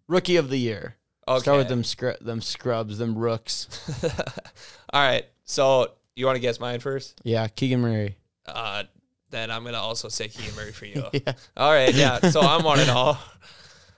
Rookie 0.08 0.36
of 0.36 0.48
the 0.50 0.58
year. 0.58 0.96
Okay. 1.26 1.40
Start 1.40 1.58
with 1.58 1.68
them 1.68 1.84
scr- 1.84 2.20
them 2.20 2.40
scrubs, 2.40 2.98
them 2.98 3.16
rooks. 3.16 3.68
All 4.92 5.02
right. 5.02 5.24
So 5.44 5.92
you 6.16 6.26
want 6.26 6.36
to 6.36 6.40
guess 6.40 6.60
mine 6.60 6.80
first? 6.80 7.20
Yeah, 7.24 7.46
Keegan 7.48 7.80
Murray. 7.80 8.16
Uh, 8.46 8.84
then 9.30 9.50
I'm 9.50 9.64
gonna 9.64 9.78
also 9.78 10.08
say 10.08 10.28
Keegan 10.28 10.54
Murray 10.54 10.72
for 10.72 10.86
you. 10.86 11.04
Yeah. 11.12 11.32
All 11.56 11.70
right, 11.72 11.94
yeah. 11.94 12.20
So 12.30 12.40
I'm 12.40 12.62
one 12.64 12.78
and 12.80 12.90
all. 12.90 13.18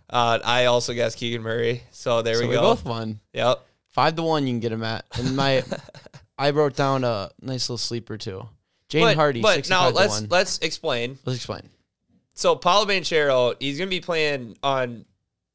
Uh, 0.08 0.38
I 0.44 0.66
also 0.66 0.94
guessed 0.94 1.18
Keegan 1.18 1.42
Murray. 1.42 1.82
So 1.90 2.22
there 2.22 2.34
so 2.34 2.42
we 2.42 2.48
we 2.48 2.54
go. 2.54 2.62
both 2.62 2.84
won. 2.84 3.20
Yep. 3.32 3.66
Five 3.88 4.14
to 4.16 4.22
one, 4.22 4.46
you 4.46 4.52
can 4.52 4.60
get 4.60 4.72
him 4.72 4.84
at. 4.84 5.04
And 5.18 5.36
my, 5.36 5.64
I 6.38 6.50
wrote 6.50 6.76
down 6.76 7.02
a 7.04 7.30
nice 7.40 7.68
little 7.68 7.78
sleeper 7.78 8.16
too. 8.18 8.48
Jane 8.88 9.02
but, 9.02 9.16
Hardy. 9.16 9.40
But 9.40 9.54
65 9.54 9.70
now 9.70 9.88
to 9.90 9.96
let's 9.96 10.20
one. 10.20 10.28
let's 10.30 10.58
explain. 10.58 11.18
let's 11.24 11.36
explain. 11.38 11.68
So 12.34 12.54
Paolo 12.54 12.86
Banchero, 12.86 13.56
he's 13.58 13.78
gonna 13.78 13.90
be 13.90 14.00
playing 14.00 14.56
on 14.62 15.06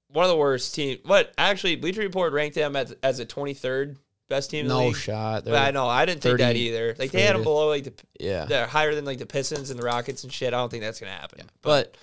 one 0.10 0.26
of 0.26 0.30
the 0.30 0.38
worst 0.38 0.74
teams. 0.76 1.00
What 1.06 1.32
actually, 1.38 1.76
Bleacher 1.76 2.02
Report 2.02 2.34
ranked 2.34 2.58
him 2.58 2.76
as, 2.76 2.94
as 3.04 3.20
a 3.20 3.26
23rd 3.26 3.96
best 4.28 4.50
team 4.50 4.62
in 4.62 4.68
the 4.68 4.74
No 4.74 4.88
league. 4.88 4.96
shot. 4.96 5.46
But 5.46 5.56
I 5.56 5.72
know 5.72 5.88
I 5.88 6.06
didn't 6.06 6.22
think 6.22 6.40
that 6.40 6.56
either. 6.56 6.96
Like 6.98 7.12
they 7.12 7.22
had 7.22 7.36
him 7.36 7.44
below 7.44 7.70
like 7.70 7.84
the 7.84 7.94
Yeah, 8.20 8.46
they're 8.46 8.68
higher 8.68 8.96
than 8.96 9.06
like 9.06 9.20
the 9.20 9.26
Pistons 9.26 9.70
and 9.70 9.80
the 9.80 9.84
Rockets 9.84 10.24
and 10.24 10.34
shit. 10.34 10.54
I 10.54 10.58
don't 10.58 10.70
think 10.70 10.84
that's 10.84 11.00
gonna 11.00 11.12
happen. 11.12 11.50
but 11.62 11.96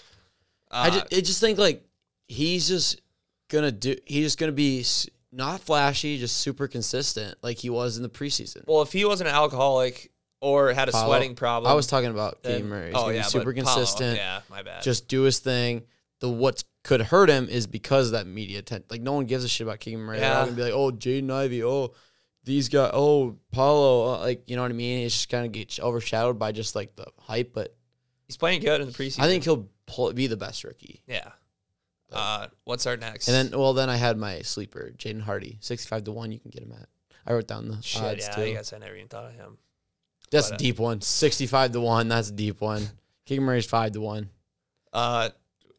uh, 0.71 0.85
I 0.87 0.91
just, 0.91 1.07
I 1.15 1.21
just 1.21 1.41
think 1.41 1.59
like 1.59 1.83
he's 2.29 2.69
just 2.69 3.01
gonna 3.49 3.73
do. 3.73 3.97
He's 4.07 4.25
just 4.27 4.39
gonna 4.39 4.53
be 4.53 4.85
not 5.33 5.61
flashy, 5.61 6.19
just 6.19 6.37
super 6.39 6.69
consistent, 6.69 7.37
like 7.43 7.59
he 7.59 7.71
was 7.71 7.97
in 7.97 8.03
the 8.03 8.09
preseason. 8.09 8.67
well, 8.67 8.83
if 8.83 8.93
he 8.93 9.05
wasn't 9.05 9.29
an 9.29 9.35
alcoholic 9.35 10.11
or 10.41 10.73
had 10.73 10.89
a 10.89 10.93
Paolo- 10.93 11.07
sweating 11.09 11.35
problem, 11.35 11.71
I 11.71 11.75
was 11.75 11.87
talking 11.87 12.11
about 12.11 12.43
then- 12.43 12.55
Keegan 12.57 12.69
Murray. 12.71 12.87
He's 12.89 12.95
oh 12.97 13.01
gonna 13.03 13.15
yeah, 13.15 13.23
be 13.23 13.29
super 13.29 13.53
Paolo, 13.53 13.65
consistent. 13.75 14.17
yeah, 14.17 14.41
my 14.49 14.63
bad. 14.63 14.83
Just 14.83 15.09
do 15.09 15.23
his 15.23 15.39
thing. 15.41 15.83
The 16.21 16.29
what 16.29 16.65
could 16.85 17.01
hurt 17.03 17.29
him 17.29 17.49
is 17.49 17.67
because 17.67 18.07
of 18.07 18.13
that 18.13 18.27
media 18.27 18.59
attention. 18.61 18.87
Like 18.91 19.03
no 19.03 19.13
one 19.13 19.27
gives 19.27 19.45
a 19.45 19.49
shit 19.49 19.67
about 19.67 19.81
Keegan 19.81 20.01
Murray. 20.01 20.19
They're 20.21 20.29
Yeah. 20.31 20.45
gonna 20.45 20.57
be 20.57 20.63
like, 20.63 20.73
oh, 20.73 20.91
Jaden 20.91 21.31
Ivey, 21.31 21.63
oh, 21.65 21.93
these 22.45 22.69
guys, 22.69 22.91
oh, 22.95 23.37
Paolo, 23.53 24.15
uh, 24.15 24.19
like 24.21 24.49
you 24.49 24.57
know 24.57 24.63
what 24.63 24.71
I 24.71 24.75
mean. 24.75 25.05
It's 25.05 25.15
just 25.15 25.29
kind 25.29 25.45
of 25.45 25.53
gets 25.53 25.79
overshadowed 25.79 26.39
by 26.39 26.53
just 26.53 26.75
like 26.75 26.97
the 26.97 27.07
hype. 27.19 27.53
But 27.53 27.77
He's 28.27 28.37
playing 28.37 28.61
good 28.63 28.81
in 28.81 28.87
the 28.87 28.93
preseason. 28.93 29.21
I 29.21 29.27
think 29.27 29.45
he'll 29.45 29.69
pull, 29.87 30.13
be 30.13 30.27
the 30.27 30.37
best 30.37 30.65
rookie. 30.65 31.03
Yeah. 31.07 31.31
Uh, 32.13 32.47
what's 32.65 32.87
our 32.87 32.97
next? 32.97 33.29
And 33.29 33.53
then, 33.53 33.59
well, 33.59 33.75
then 33.75 33.91
I 33.91 33.97
had 33.97 34.17
my 34.17 34.41
sleeper, 34.41 34.93
Jaden 34.97 35.23
Hardy, 35.23 35.59
sixty-five 35.61 36.05
to 36.05 36.13
one. 36.13 36.33
You 36.33 36.39
can 36.39 36.51
get 36.51 36.63
him 36.63 36.73
at. 36.73 36.89
I 37.27 37.35
wrote 37.35 37.47
down 37.47 37.69
the 37.69 37.83
Shit, 37.83 38.03
odds 38.03 38.27
yeah, 38.27 38.35
too. 38.35 38.43
I 38.43 38.53
guess 38.53 38.73
I 38.73 38.79
never 38.79 38.97
even 38.97 39.09
thought 39.09 39.27
of 39.27 39.33
him. 39.33 39.59
That's 40.31 40.49
but, 40.49 40.53
a 40.53 40.55
uh, 40.55 40.59
deep 40.59 40.79
one. 40.79 41.01
Sixty-five 41.01 41.73
to 41.73 41.81
one. 41.81 42.09
That's 42.09 42.31
a 42.31 42.33
deep 42.33 42.61
one. 42.61 42.89
King 43.27 43.43
Murray's 43.43 43.67
five 43.67 43.93
to 43.93 44.01
one. 44.01 44.31
Uh, 44.93 45.31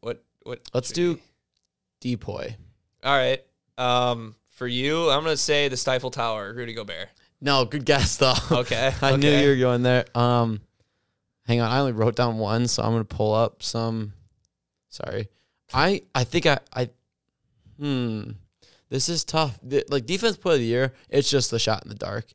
what 0.01 0.23
what? 0.43 0.61
Let's 0.73 0.91
do 0.91 1.19
Depoy. 2.01 2.55
All 3.03 3.17
right. 3.17 3.43
Um, 3.77 4.35
for 4.49 4.67
you, 4.67 5.09
I'm 5.09 5.23
gonna 5.23 5.37
say 5.37 5.67
the 5.67 5.77
Stifle 5.77 6.11
Tower, 6.11 6.53
Rudy 6.53 6.73
Gobert. 6.73 7.09
No, 7.41 7.65
good 7.65 7.85
guess 7.85 8.17
though. 8.17 8.33
Okay, 8.51 8.93
I 9.01 9.15
knew 9.15 9.31
you 9.31 9.49
were 9.49 9.55
going 9.55 9.83
there. 9.83 10.05
Um, 10.13 10.61
hang 11.47 11.61
on, 11.61 11.71
I 11.71 11.79
only 11.79 11.93
wrote 11.93 12.15
down 12.15 12.37
one, 12.37 12.67
so 12.67 12.83
I'm 12.83 12.91
gonna 12.91 13.05
pull 13.05 13.33
up 13.33 13.63
some. 13.63 14.13
Sorry, 14.89 15.29
I 15.73 16.01
I 16.15 16.23
think 16.23 16.45
I 16.45 16.59
I. 16.73 16.89
Hmm, 17.79 18.31
this 18.89 19.07
is 19.09 19.23
tough. 19.23 19.57
The- 19.63 19.85
like 19.89 20.05
defense 20.05 20.35
play 20.37 20.55
of 20.55 20.59
the 20.59 20.65
year, 20.65 20.93
it's 21.09 21.29
just 21.29 21.51
the 21.51 21.59
shot 21.59 21.83
in 21.83 21.89
the 21.89 21.95
dark. 21.95 22.25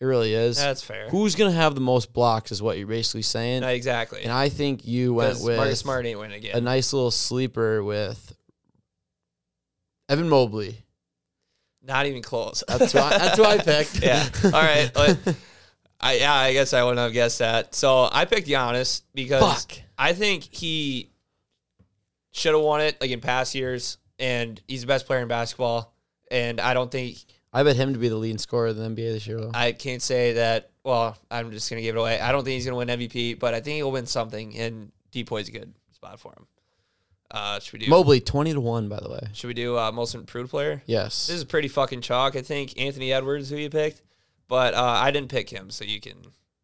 It 0.00 0.04
really 0.06 0.34
is. 0.34 0.56
That's 0.56 0.82
fair. 0.82 1.08
Who's 1.10 1.34
gonna 1.36 1.52
have 1.52 1.74
the 1.76 1.80
most 1.80 2.12
blocks 2.12 2.50
is 2.50 2.60
what 2.60 2.76
you're 2.76 2.88
basically 2.88 3.22
saying. 3.22 3.60
No, 3.60 3.68
exactly. 3.68 4.22
and 4.22 4.32
I 4.32 4.48
think 4.48 4.84
you 4.86 5.14
went 5.14 5.40
with 5.40 5.56
Marcus 5.56 5.78
Smart 5.80 6.04
ain't 6.06 6.18
winning 6.18 6.38
again. 6.38 6.56
a 6.56 6.60
nice 6.60 6.92
little 6.92 7.12
sleeper 7.12 7.84
with 7.84 8.34
Evan 10.08 10.28
Mobley. 10.28 10.76
Not 11.84 12.06
even 12.06 12.22
close. 12.22 12.62
That's 12.68 12.94
I, 12.94 13.18
that's 13.18 13.38
what 13.38 13.60
I 13.60 13.62
picked. 13.64 14.02
yeah. 14.02 14.28
All 14.44 14.50
right. 14.50 14.90
But 14.92 15.18
I 16.00 16.14
yeah, 16.14 16.34
I 16.34 16.52
guess 16.52 16.72
I 16.72 16.82
wouldn't 16.82 16.98
have 16.98 17.12
guessed 17.12 17.38
that. 17.38 17.74
So 17.74 18.08
I 18.10 18.24
picked 18.24 18.48
Giannis 18.48 19.02
because 19.14 19.64
Fuck. 19.64 19.78
I 19.96 20.12
think 20.14 20.42
he 20.44 21.11
should 22.32 22.54
have 22.54 22.62
won 22.62 22.80
it 22.80 23.00
like 23.00 23.10
in 23.10 23.20
past 23.20 23.54
years, 23.54 23.98
and 24.18 24.60
he's 24.66 24.80
the 24.82 24.86
best 24.86 25.06
player 25.06 25.20
in 25.20 25.28
basketball. 25.28 25.94
And 26.30 26.60
I 26.60 26.74
don't 26.74 26.90
think 26.90 27.18
I 27.52 27.62
bet 27.62 27.76
him 27.76 27.92
to 27.92 27.98
be 27.98 28.08
the 28.08 28.16
leading 28.16 28.38
scorer 28.38 28.68
of 28.68 28.76
the 28.76 28.88
NBA 28.88 28.96
this 28.96 29.26
year. 29.26 29.38
Though. 29.38 29.50
I 29.54 29.72
can't 29.72 30.02
say 30.02 30.34
that. 30.34 30.70
Well, 30.84 31.16
I'm 31.30 31.50
just 31.52 31.70
gonna 31.70 31.82
give 31.82 31.94
it 31.94 31.98
away. 31.98 32.18
I 32.18 32.32
don't 32.32 32.44
think 32.44 32.54
he's 32.54 32.64
gonna 32.64 32.76
win 32.76 32.88
MVP, 32.88 33.38
but 33.38 33.54
I 33.54 33.60
think 33.60 33.76
he'll 33.76 33.92
win 33.92 34.06
something. 34.06 34.56
And 34.56 34.90
Depoy's 35.12 35.48
a 35.48 35.52
good 35.52 35.72
spot 35.92 36.18
for 36.18 36.32
him. 36.32 36.46
Uh, 37.30 37.60
should 37.60 37.74
we 37.74 37.78
do? 37.80 37.90
Mobley 37.90 38.20
twenty 38.20 38.52
to 38.52 38.60
one, 38.60 38.88
by 38.88 39.00
the 39.00 39.10
way. 39.10 39.20
Should 39.32 39.48
we 39.48 39.54
do 39.54 39.78
uh, 39.78 39.92
most 39.92 40.14
improved 40.14 40.50
player? 40.50 40.82
Yes. 40.86 41.26
This 41.26 41.36
is 41.36 41.44
pretty 41.44 41.68
fucking 41.68 42.00
chalk. 42.00 42.36
I 42.36 42.42
think 42.42 42.78
Anthony 42.80 43.12
Edwards, 43.12 43.50
who 43.50 43.56
you 43.56 43.70
picked, 43.70 44.02
but 44.48 44.74
uh, 44.74 44.82
I 44.82 45.10
didn't 45.10 45.30
pick 45.30 45.50
him, 45.50 45.70
so 45.70 45.84
you 45.84 46.00
can. 46.00 46.16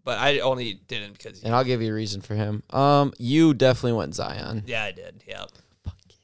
But 0.05 0.19
I 0.19 0.39
only 0.41 0.75
didn't 0.75 1.13
because 1.19 1.43
and 1.43 1.55
I'll 1.55 1.65
give 1.65 1.83
you 1.83 1.91
a 1.91 1.95
reason 1.95 2.21
for 2.23 2.35
him. 2.35 2.63
Um, 2.71 3.13
you 3.19 3.53
definitely 3.55 3.93
went 3.93 4.15
Zion. 4.15 4.63
yeah, 4.67 4.85
I 4.85 4.93
did. 4.93 5.23
Yeah, 5.27 5.45
Fuck 5.85 5.97
it. 6.09 6.15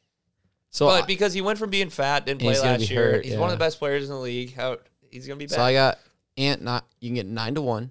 So 0.71 0.87
but 0.87 1.05
I, 1.05 1.07
because 1.07 1.35
he 1.35 1.43
went 1.43 1.59
from 1.59 1.71
being 1.71 1.91
fat, 1.91 2.25
didn't 2.27 2.41
play 2.41 2.59
last 2.59 2.91
year. 2.91 3.13
hurt, 3.13 3.25
he's 3.25 3.37
one 3.37 3.51
of 3.51 3.59
the 3.59 3.63
best 3.63 3.79
players 3.79 4.05
in 4.09 4.11
the 4.15 4.21
league. 4.21 4.55
How 4.55 4.79
he's 5.11 5.27
gonna 5.27 5.39
be 5.39 5.47
back? 5.47 5.57
so 5.57 5.63
I 5.63 5.73
got 5.73 5.99
Ant. 6.39 6.63
Not 6.63 6.87
you 7.01 7.09
can 7.11 7.15
get 7.15 7.27
nine 7.27 7.55
to 7.57 7.63
one. 7.63 7.91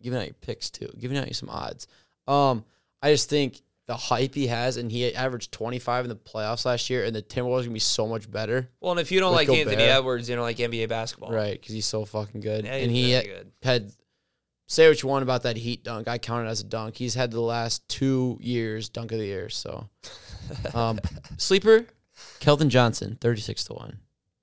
Giving 0.00 0.18
out 0.18 0.26
your 0.26 0.34
picks 0.40 0.70
too. 0.70 0.88
Giving 0.98 1.16
out 1.18 1.28
you 1.28 1.34
some 1.34 1.48
odds. 1.50 1.86
Um, 2.26 2.64
I 3.02 3.10
just 3.12 3.28
think 3.28 3.60
the 3.86 3.96
hype 3.96 4.34
he 4.34 4.46
has, 4.46 4.76
and 4.76 4.90
he 4.92 5.12
averaged 5.14 5.50
twenty 5.52 5.78
five 5.80 6.04
in 6.04 6.08
the 6.08 6.16
playoffs 6.16 6.64
last 6.64 6.88
year, 6.88 7.04
and 7.04 7.14
the 7.14 7.22
Timberwolves 7.22 7.60
are 7.60 7.64
gonna 7.64 7.72
be 7.74 7.78
so 7.80 8.06
much 8.06 8.30
better, 8.30 8.68
well, 8.80 8.92
and 8.92 9.00
if 9.00 9.10
you 9.10 9.18
don't 9.20 9.32
like 9.32 9.48
Anthony 9.48 9.82
Edwards, 9.82 10.28
you 10.28 10.36
don't 10.36 10.44
like 10.44 10.56
NBA 10.58 10.88
basketball, 10.88 11.32
right? 11.32 11.60
Because 11.60 11.74
he's 11.74 11.86
so 11.86 12.04
fucking 12.04 12.40
good, 12.40 12.64
Yeah, 12.64 12.74
and 12.74 12.90
he 12.90 13.10
had, 13.10 13.24
good. 13.24 13.52
had 13.62 13.92
say 14.72 14.88
what 14.88 15.02
you 15.02 15.08
want 15.08 15.22
about 15.22 15.42
that 15.42 15.56
Heat 15.58 15.84
dunk. 15.84 16.08
I 16.08 16.16
count 16.18 16.46
it 16.46 16.50
as 16.50 16.60
a 16.60 16.64
dunk. 16.64 16.96
He's 16.96 17.14
had 17.14 17.30
the 17.30 17.40
last 17.40 17.86
two 17.88 18.38
years 18.40 18.88
dunk 18.88 19.12
of 19.12 19.18
the 19.18 19.26
year. 19.26 19.48
So, 19.50 19.88
um, 20.74 20.98
sleeper, 21.36 21.86
Keldon 22.40 22.68
Johnson, 22.68 23.18
thirty 23.20 23.40
six 23.40 23.64
to 23.64 23.74
one. 23.74 23.98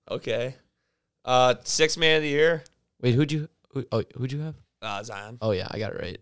Okay. 0.10 0.56
Uh, 1.26 1.56
six 1.64 1.98
man 1.98 2.18
of 2.18 2.24
the 2.24 2.30
year, 2.30 2.64
Wait, 3.02 3.14
who'd 3.16 3.32
you? 3.32 3.50
Who, 3.74 3.86
oh, 3.92 4.04
who'd 4.18 4.32
you 4.32 4.40
have? 4.42 4.56
uh, 4.82 5.04
Zion. 5.04 5.38
Oh 5.42 5.52
yeah, 5.52 5.68
I 5.70 5.80
got 5.80 5.94
it 5.94 6.00
right. 6.02 6.18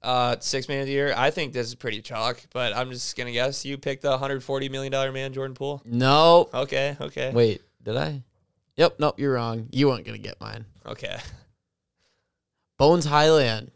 Uh, 0.00 0.36
six 0.40 0.68
man 0.68 0.80
of 0.80 0.86
the 0.86 0.92
year. 0.92 1.12
I 1.16 1.30
think 1.30 1.52
this 1.52 1.66
is 1.66 1.74
pretty 1.74 2.00
chalk, 2.02 2.40
but 2.52 2.76
I'm 2.76 2.90
just 2.90 3.16
gonna 3.16 3.32
guess 3.32 3.64
you 3.64 3.76
picked 3.78 4.02
the 4.02 4.10
140 4.10 4.68
million 4.68 4.92
dollar 4.92 5.10
man, 5.12 5.32
Jordan 5.32 5.54
Poole. 5.54 5.82
No, 5.84 6.48
Okay. 6.54 6.96
Okay. 7.00 7.32
wait, 7.34 7.62
did 7.82 7.96
I? 7.96 8.22
Yep, 8.76 8.96
nope, 9.00 9.18
you're 9.18 9.32
wrong. 9.34 9.68
You 9.72 9.88
weren't 9.88 10.04
gonna 10.04 10.18
get 10.18 10.40
mine. 10.40 10.64
Okay. 10.86 11.18
Bones 12.78 13.04
Hyland, 13.04 13.70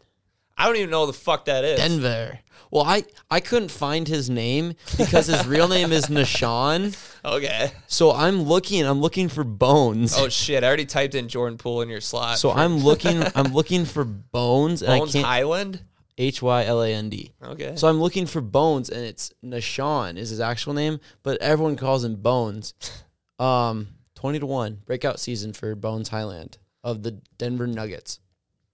I 0.57 0.65
don't 0.65 0.77
even 0.77 0.89
know 0.89 1.01
who 1.05 1.11
the 1.11 1.17
fuck 1.17 1.45
that 1.45 1.63
is. 1.63 1.77
Denver. 1.79 2.39
Well, 2.71 2.83
I 2.83 3.03
I 3.29 3.39
couldn't 3.39 3.69
find 3.69 4.07
his 4.07 4.29
name 4.31 4.73
because 4.97 5.27
his 5.27 5.45
real 5.45 5.67
name 5.67 5.91
is 5.91 6.07
Nah'Shon. 6.07 6.97
Okay. 7.25 7.71
So 7.87 8.11
I'm 8.11 8.41
looking. 8.43 8.85
I'm 8.85 8.99
looking 8.99 9.29
for 9.29 9.45
Bones. 9.45 10.13
Oh 10.17 10.27
shit! 10.27 10.61
I 10.61 10.67
already 10.67 10.85
typed 10.85 11.15
in 11.15 11.29
Jordan 11.29 11.57
Poole 11.57 11.79
in 11.81 11.87
your 11.87 12.01
slot. 12.01 12.37
so 12.37 12.51
I'm 12.51 12.79
looking. 12.83 13.23
I'm 13.33 13.53
looking 13.53 13.85
for 13.85 14.03
Bones, 14.03 14.81
and 14.81 14.99
Bones 14.99 15.15
I 15.15 15.19
can't. 15.19 15.25
Hyland. 15.25 15.83
H 16.17 16.41
Y 16.41 16.65
L 16.65 16.81
A 16.83 16.93
N 16.93 17.09
D. 17.09 17.31
Okay. 17.41 17.77
So 17.77 17.87
I'm 17.87 18.01
looking 18.01 18.25
for 18.25 18.41
Bones, 18.41 18.89
and 18.89 19.05
it's 19.05 19.31
Nah'Shon 19.43 20.17
is 20.17 20.31
his 20.31 20.41
actual 20.41 20.73
name, 20.73 20.99
but 21.23 21.41
everyone 21.41 21.77
calls 21.77 22.03
him 22.03 22.15
Bones. 22.17 22.73
Um, 23.39 23.87
twenty 24.15 24.39
to 24.39 24.45
one 24.45 24.81
breakout 24.85 25.17
season 25.19 25.53
for 25.53 25.73
Bones 25.75 26.09
Hyland 26.09 26.57
of 26.83 27.03
the 27.03 27.21
Denver 27.37 27.67
Nuggets. 27.67 28.19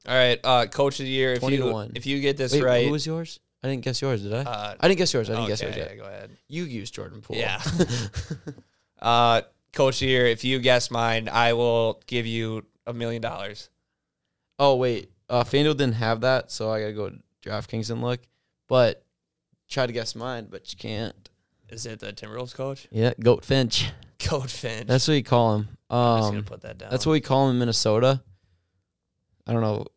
All 0.08 0.16
right. 0.16 0.40
Uh, 0.44 0.66
coach 0.68 1.00
of 1.00 1.06
the 1.06 1.12
year. 1.12 1.34
If 1.34 1.40
20 1.40 1.58
to 1.58 1.64
you 1.66 1.72
one. 1.72 1.92
if 1.96 2.06
you 2.06 2.20
get 2.22 2.38
this 2.38 2.54
Wait, 2.54 2.64
right. 2.64 2.86
who 2.86 2.92
was 2.92 3.06
yours? 3.06 3.40
I 3.64 3.68
didn't 3.68 3.84
guess 3.84 4.02
yours, 4.02 4.24
did 4.24 4.34
I? 4.34 4.44
Uh, 4.44 4.76
I 4.80 4.88
didn't 4.88 5.00
guess 5.00 5.14
yours. 5.14 5.30
I 5.30 5.36
didn't 5.36 5.48
guess 5.50 5.62
yours 5.62 5.76
yet. 5.76 5.90
yeah, 5.92 5.96
go 6.02 6.08
ahead. 6.08 6.32
You 6.48 6.64
used 6.64 6.94
Jordan 6.94 7.22
Poole. 7.22 7.36
Yeah. 7.36 7.62
uh, 9.02 9.42
coach 9.74 9.96
of 9.96 10.00
the 10.02 10.08
year. 10.08 10.26
If 10.28 10.44
you 10.44 10.60
guess 10.60 10.90
mine, 10.90 11.28
I 11.30 11.54
will 11.54 12.02
give 12.08 12.26
you 12.26 12.66
a 12.88 12.94
million 12.94 13.22
dollars. 13.22 13.70
oh 14.58 14.76
wait, 14.76 15.12
uh, 15.30 15.44
FanDuel 15.44 15.78
didn't 15.78 15.94
have 15.96 16.22
that, 16.22 16.52
so 16.52 16.72
I 16.72 16.80
gotta 16.82 16.94
go 16.94 17.10
to 17.10 17.20
DraftKings 17.44 17.92
and 17.92 18.02
look. 18.02 18.22
But 18.68 19.04
try 19.70 19.86
to 19.86 19.94
guess 19.94 20.16
mine, 20.16 20.48
but 20.50 20.72
you 20.72 20.78
can't. 20.78 21.30
Is 21.70 21.86
it 21.86 22.00
the 22.00 22.14
Timberwolves 22.14 22.56
coach? 22.56 22.88
Yeah, 22.92 23.14
Goat 23.20 23.44
Finch. 23.46 23.92
Goat 24.28 24.50
Finch. 24.50 24.88
That's 24.88 25.08
what 25.08 25.14
you 25.16 25.24
call 25.24 25.56
him. 25.58 25.68
I'm 25.90 26.20
just 26.20 26.28
Um, 26.30 26.34
gonna 26.36 26.44
put 26.44 26.62
that 26.62 26.78
down. 26.78 26.90
That's 26.92 27.06
what 27.06 27.12
we 27.14 27.22
call 27.22 27.48
him 27.50 27.56
in 27.56 27.60
Minnesota. 27.60 28.22
I 29.50 29.54
don't 29.54 29.62
know. 29.62 29.88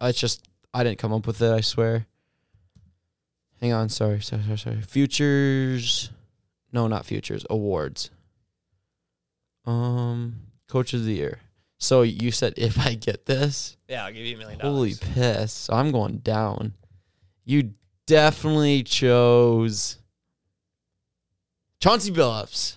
It's 0.00 0.18
just 0.18 0.48
I 0.72 0.82
didn't 0.82 0.98
come 0.98 1.12
up 1.12 1.26
with 1.26 1.42
it. 1.42 1.52
I 1.52 1.60
swear. 1.60 2.06
Hang 3.60 3.72
on. 3.74 3.90
Sorry. 3.90 4.20
Sorry. 4.22 4.42
Sorry. 4.42 4.56
Sorry. 4.58 4.80
Futures. 4.80 6.10
No, 6.72 6.86
not 6.86 7.04
futures. 7.04 7.44
Awards. 7.50 8.10
Um, 9.66 10.36
coach 10.68 10.94
of 10.94 11.04
the 11.04 11.12
year. 11.12 11.40
So 11.78 12.00
you 12.02 12.30
said 12.30 12.54
if 12.56 12.78
I 12.78 12.94
get 12.94 13.26
this, 13.26 13.76
Yeah, 13.88 14.06
I'll 14.06 14.12
give 14.12 14.24
you 14.24 14.36
a 14.36 14.38
million 14.38 14.58
dollars. 14.58 15.00
holy 15.00 15.12
piss! 15.14 15.52
So 15.52 15.74
I'm 15.74 15.92
going 15.92 16.18
down. 16.18 16.72
You 17.44 17.74
definitely 18.06 18.82
chose 18.84 19.98
Chauncey 21.80 22.10
Billups. 22.10 22.76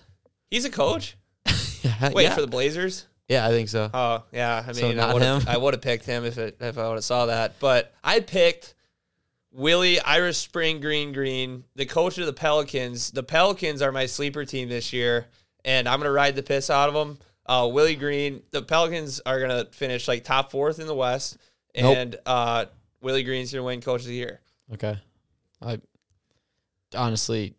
He's 0.50 0.64
a 0.66 0.70
coach. 0.70 1.16
yeah, 1.82 2.10
Wait 2.12 2.24
yeah. 2.24 2.34
for 2.34 2.42
the 2.42 2.46
Blazers. 2.46 3.06
Yeah, 3.32 3.46
I 3.46 3.50
think 3.50 3.68
so. 3.68 3.90
Oh 3.92 4.24
yeah, 4.32 4.62
I 4.66 4.72
So 4.72 4.88
mean, 4.88 4.96
not 4.98 5.10
I 5.10 5.14
would 5.14 5.22
have? 5.22 5.48
I 5.48 5.56
would 5.56 5.74
have 5.74 5.80
picked 5.82 6.04
him 6.06 6.24
if 6.24 6.38
it 6.38 6.56
if 6.60 6.76
I 6.78 6.86
would 6.88 6.94
have 6.94 7.04
saw 7.04 7.26
that. 7.26 7.58
But 7.60 7.92
I 8.04 8.20
picked 8.20 8.74
Willie 9.50 10.00
Irish 10.00 10.38
Spring 10.38 10.80
Green 10.80 11.12
Green, 11.12 11.64
the 11.74 11.86
coach 11.86 12.18
of 12.18 12.26
the 12.26 12.32
Pelicans. 12.32 13.10
The 13.10 13.22
Pelicans 13.22 13.82
are 13.82 13.92
my 13.92 14.06
sleeper 14.06 14.44
team 14.44 14.68
this 14.68 14.92
year, 14.92 15.26
and 15.64 15.88
I'm 15.88 15.98
gonna 15.98 16.12
ride 16.12 16.36
the 16.36 16.42
piss 16.42 16.70
out 16.70 16.88
of 16.88 16.94
them. 16.94 17.18
Uh, 17.44 17.68
Willie 17.72 17.96
Green, 17.96 18.42
the 18.50 18.62
Pelicans 18.62 19.20
are 19.26 19.40
gonna 19.40 19.66
finish 19.72 20.06
like 20.08 20.24
top 20.24 20.50
fourth 20.50 20.78
in 20.78 20.86
the 20.86 20.94
West, 20.94 21.38
Nope. 21.76 21.96
and 21.96 22.16
uh, 22.24 22.64
Willie 23.00 23.24
Green's 23.24 23.52
gonna 23.52 23.64
win 23.64 23.80
Coach 23.80 24.02
of 24.02 24.06
the 24.08 24.14
Year. 24.14 24.40
Okay. 24.74 24.98
I 25.60 25.80
honestly, 26.94 27.54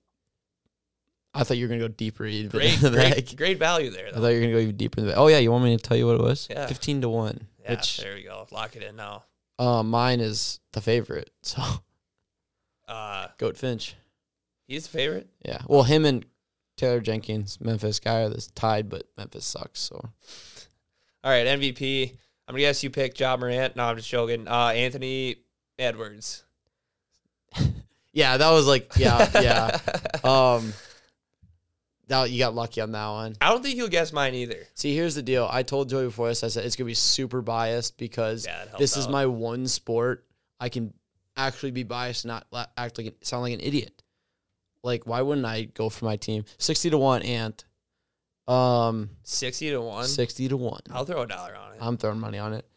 I 1.34 1.44
thought 1.44 1.58
you 1.58 1.66
were 1.66 1.70
gonna 1.70 1.80
go 1.80 1.88
deeper 1.88 2.26
even 2.26 2.50
Great, 2.50 2.76
in 2.76 2.80
the 2.82 2.92
bag. 2.92 3.14
great, 3.14 3.36
great 3.38 3.60
value 3.60 3.90
there. 3.90 4.08
I 4.10 4.12
thought 4.20 4.28
you 4.28 4.36
were 4.36 4.42
gonna 4.42 4.54
go 4.54 4.60
even 4.60 4.78
deeper 4.78 5.00
in 5.00 5.06
the 5.08 5.12
bag. 5.14 5.20
Oh 5.20 5.28
yeah, 5.28 5.40
you 5.40 5.52
want 5.52 5.64
me 5.64 5.76
to 5.76 5.82
tell 5.82 5.98
you 5.98 6.06
what 6.08 6.16
it 6.16 6.22
was? 6.22 6.48
Yeah. 6.50 6.68
Fifteen 6.68 7.02
to 7.02 7.10
one. 7.10 7.48
Yeah, 7.64 7.72
which 7.72 7.98
there 7.98 8.14
we 8.16 8.24
go. 8.24 8.46
Lock 8.52 8.76
it 8.76 8.84
in 8.84 8.96
now. 8.96 9.24
uh, 9.60 9.82
mine 9.84 10.20
is 10.20 10.60
the 10.74 10.82
favorite. 10.82 11.30
So 11.42 11.62
Uh, 12.88 13.28
Goat 13.38 13.58
Finch. 13.58 13.96
he's 14.68 14.84
the 14.84 14.90
favorite. 14.98 15.28
Yeah. 15.46 15.62
Well, 15.68 15.84
him 15.84 16.06
and 16.06 16.26
Taylor 16.78 17.00
Jenkins, 17.00 17.60
Memphis 17.62 18.00
guy, 18.00 18.22
are 18.24 18.30
this 18.30 18.48
tied, 18.48 18.90
but 18.90 19.04
Memphis 19.18 19.46
sucks. 19.46 19.80
So 19.80 19.96
All 21.24 21.32
right, 21.32 21.46
MVP. 21.48 22.12
I'm 22.48 22.54
gonna 22.54 22.60
guess 22.60 22.84
you 22.84 22.90
picked 22.90 23.20
Ja 23.20 23.38
Morant. 23.38 23.76
No, 23.76 23.86
I'm 23.86 23.96
just 23.96 24.10
joking. 24.10 24.48
Uh, 24.48 24.68
Anthony 24.76 25.38
Edwards. 25.80 26.44
yeah, 28.12 28.38
that 28.38 28.52
was 28.52 28.68
like 28.68 28.92
yeah, 28.98 29.30
yeah. 29.42 29.80
Um, 30.24 30.74
Now 32.10 32.24
you 32.26 32.38
got 32.40 32.54
lucky 32.54 32.82
on 32.82 32.92
that 32.92 33.08
one. 33.10 33.36
I 33.42 33.50
don't 33.50 33.64
think 33.64 33.76
he'll 33.76 33.88
guess 33.88 34.12
mine 34.12 34.36
either. 34.36 34.68
See, 34.74 34.94
here's 34.96 35.16
the 35.16 35.22
deal. 35.22 35.48
I 35.52 35.64
told 35.64 35.90
Joey 35.90 36.06
before 36.06 36.28
this. 36.28 36.44
I 36.44 36.48
said 36.50 36.66
it's 36.66 36.76
gonna 36.76 36.88
be 36.88 36.94
super 36.94 37.42
biased 37.42 37.98
because 37.98 38.46
Yeah, 38.46 38.64
it 38.64 38.78
this 38.78 38.98
is 38.98 39.06
out. 39.06 39.12
my 39.12 39.26
one 39.26 39.68
sport 39.68 40.26
I 40.60 40.70
can 40.70 40.94
actually 41.38 41.72
be 41.72 41.84
biased, 41.84 42.26
and 42.26 42.30
not 42.30 42.46
la- 42.52 42.66
act 42.78 42.98
like 42.98 43.16
sound 43.22 43.44
like 43.44 43.54
an 43.54 43.60
idiot. 43.62 44.02
Like, 44.84 45.08
why 45.08 45.22
wouldn't 45.22 45.46
I 45.46 45.64
go 45.64 45.90
for 45.90 46.04
my 46.06 46.18
team? 46.18 46.44
Sixty 46.58 46.90
to 46.90 46.98
one, 46.98 47.22
Ant. 47.22 47.64
Um, 48.48 49.10
Sixty 49.24 49.70
to 49.72 49.80
one. 49.80 50.06
sixty 50.06 50.50
to 50.50 50.58
one. 50.58 50.82
I'll 50.92 51.06
throw 51.06 51.22
a 51.22 51.28
dollar 51.28 51.56
on 51.56 51.72
it. 51.74 51.78
I'm 51.80 51.96
throwing 51.98 52.20
money 52.20 52.38
on 52.38 52.54
it. 52.54 52.68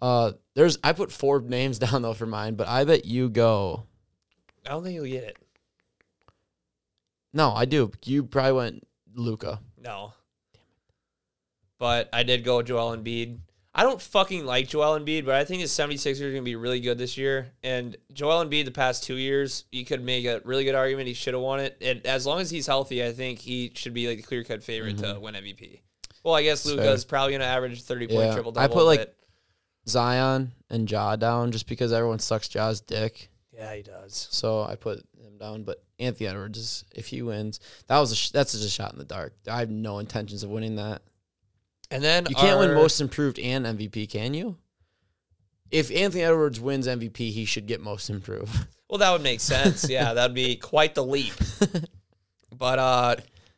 Uh, 0.00 0.32
there's 0.54 0.78
I 0.84 0.92
put 0.92 1.10
four 1.10 1.40
names 1.40 1.78
down 1.80 2.02
though 2.02 2.14
for 2.14 2.26
mine, 2.26 2.54
but 2.54 2.68
I 2.68 2.84
bet 2.84 3.04
you 3.04 3.28
go. 3.28 3.86
I 4.64 4.70
don't 4.70 4.84
think 4.84 4.94
he'll 4.94 5.04
get 5.04 5.24
it. 5.24 5.36
No, 7.32 7.52
I 7.52 7.64
do. 7.64 7.92
You 8.04 8.24
probably 8.24 8.52
went 8.52 8.88
Luka. 9.14 9.60
No. 9.76 10.12
Damn 10.52 10.60
it. 10.60 10.94
But 11.78 12.08
I 12.12 12.22
did 12.22 12.44
go 12.44 12.62
Joel 12.62 12.96
Embiid. 12.96 13.38
I 13.74 13.84
don't 13.84 14.00
fucking 14.00 14.44
like 14.44 14.66
Joel 14.68 14.98
Embiid, 14.98 15.24
but 15.24 15.36
I 15.36 15.44
think 15.44 15.62
the 15.62 15.68
76ers 15.68 16.20
are 16.20 16.30
going 16.30 16.36
to 16.36 16.42
be 16.42 16.56
really 16.56 16.80
good 16.80 16.98
this 16.98 17.16
year. 17.16 17.52
And 17.62 17.96
Joel 18.12 18.44
Embiid, 18.44 18.64
the 18.64 18.72
past 18.72 19.04
two 19.04 19.14
years, 19.14 19.64
you 19.70 19.84
could 19.84 20.02
make 20.02 20.24
a 20.24 20.40
really 20.44 20.64
good 20.64 20.74
argument 20.74 21.06
he 21.06 21.14
should 21.14 21.34
have 21.34 21.42
won 21.42 21.60
it. 21.60 21.76
And 21.80 22.04
as 22.04 22.26
long 22.26 22.40
as 22.40 22.50
he's 22.50 22.66
healthy, 22.66 23.04
I 23.04 23.12
think 23.12 23.38
he 23.38 23.70
should 23.74 23.94
be 23.94 24.08
like 24.08 24.16
the 24.16 24.24
clear 24.24 24.42
cut 24.42 24.64
favorite 24.64 24.98
to 24.98 25.04
mm-hmm. 25.04 25.20
win 25.20 25.34
MVP. 25.34 25.80
Well, 26.24 26.34
I 26.34 26.42
guess 26.42 26.64
That's 26.64 26.76
Luka's 26.76 27.04
probably 27.04 27.32
going 27.32 27.42
to 27.42 27.46
average 27.46 27.82
30 27.82 28.08
point 28.08 28.18
Yeah. 28.18 28.34
triple 28.34 28.52
double. 28.52 28.64
I 28.64 28.74
put, 28.74 28.84
like, 28.84 29.14
Zion 29.86 30.52
and 30.68 30.90
Ja 30.90 31.14
down 31.14 31.52
just 31.52 31.68
because 31.68 31.92
everyone 31.92 32.18
sucks 32.18 32.48
Ja's 32.48 32.80
dick. 32.80 33.30
yeah, 33.52 33.74
he 33.74 33.82
does. 33.82 34.28
So 34.30 34.62
I 34.62 34.74
put 34.74 35.04
him 35.40 35.46
down. 35.46 35.62
But 35.64 35.82
Anthony 35.98 36.28
Edwards, 36.28 36.58
is, 36.58 36.84
if 36.94 37.06
he 37.06 37.22
wins, 37.22 37.60
that 37.86 37.98
was 37.98 38.12
a 38.12 38.16
sh- 38.16 38.30
that's 38.30 38.52
just 38.52 38.64
a 38.64 38.68
shot 38.70 38.92
in 38.92 38.98
the 38.98 39.04
dark. 39.04 39.34
I 39.50 39.58
have 39.60 39.70
no 39.70 39.98
intentions 39.98 40.42
of 40.42 40.50
winning 40.50 40.76
that. 40.76 41.02
And 41.90 42.02
then 42.04 42.26
You 42.28 42.34
can't 42.36 42.58
win 42.60 42.74
most 42.74 43.00
improved 43.00 43.38
and 43.38 43.64
MVP, 43.64 44.10
can 44.10 44.34
you? 44.34 44.56
If 45.70 45.90
Anthony 45.90 46.22
Edwards 46.24 46.60
wins 46.60 46.86
MVP, 46.86 47.16
he 47.16 47.44
should 47.44 47.66
get 47.66 47.80
most 47.80 48.10
improved. 48.10 48.54
Well, 48.90 48.96
that 49.00 49.12
would 49.12 49.22
make 49.22 49.40
sense. 49.40 49.86
Yeah, 49.90 50.14
that'd 50.14 50.34
be 50.34 50.56
quite 50.72 50.94
the 50.94 51.04
leap. 51.04 51.34
but 52.56 52.78
uh 52.78 53.16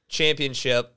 championship, 0.08 0.92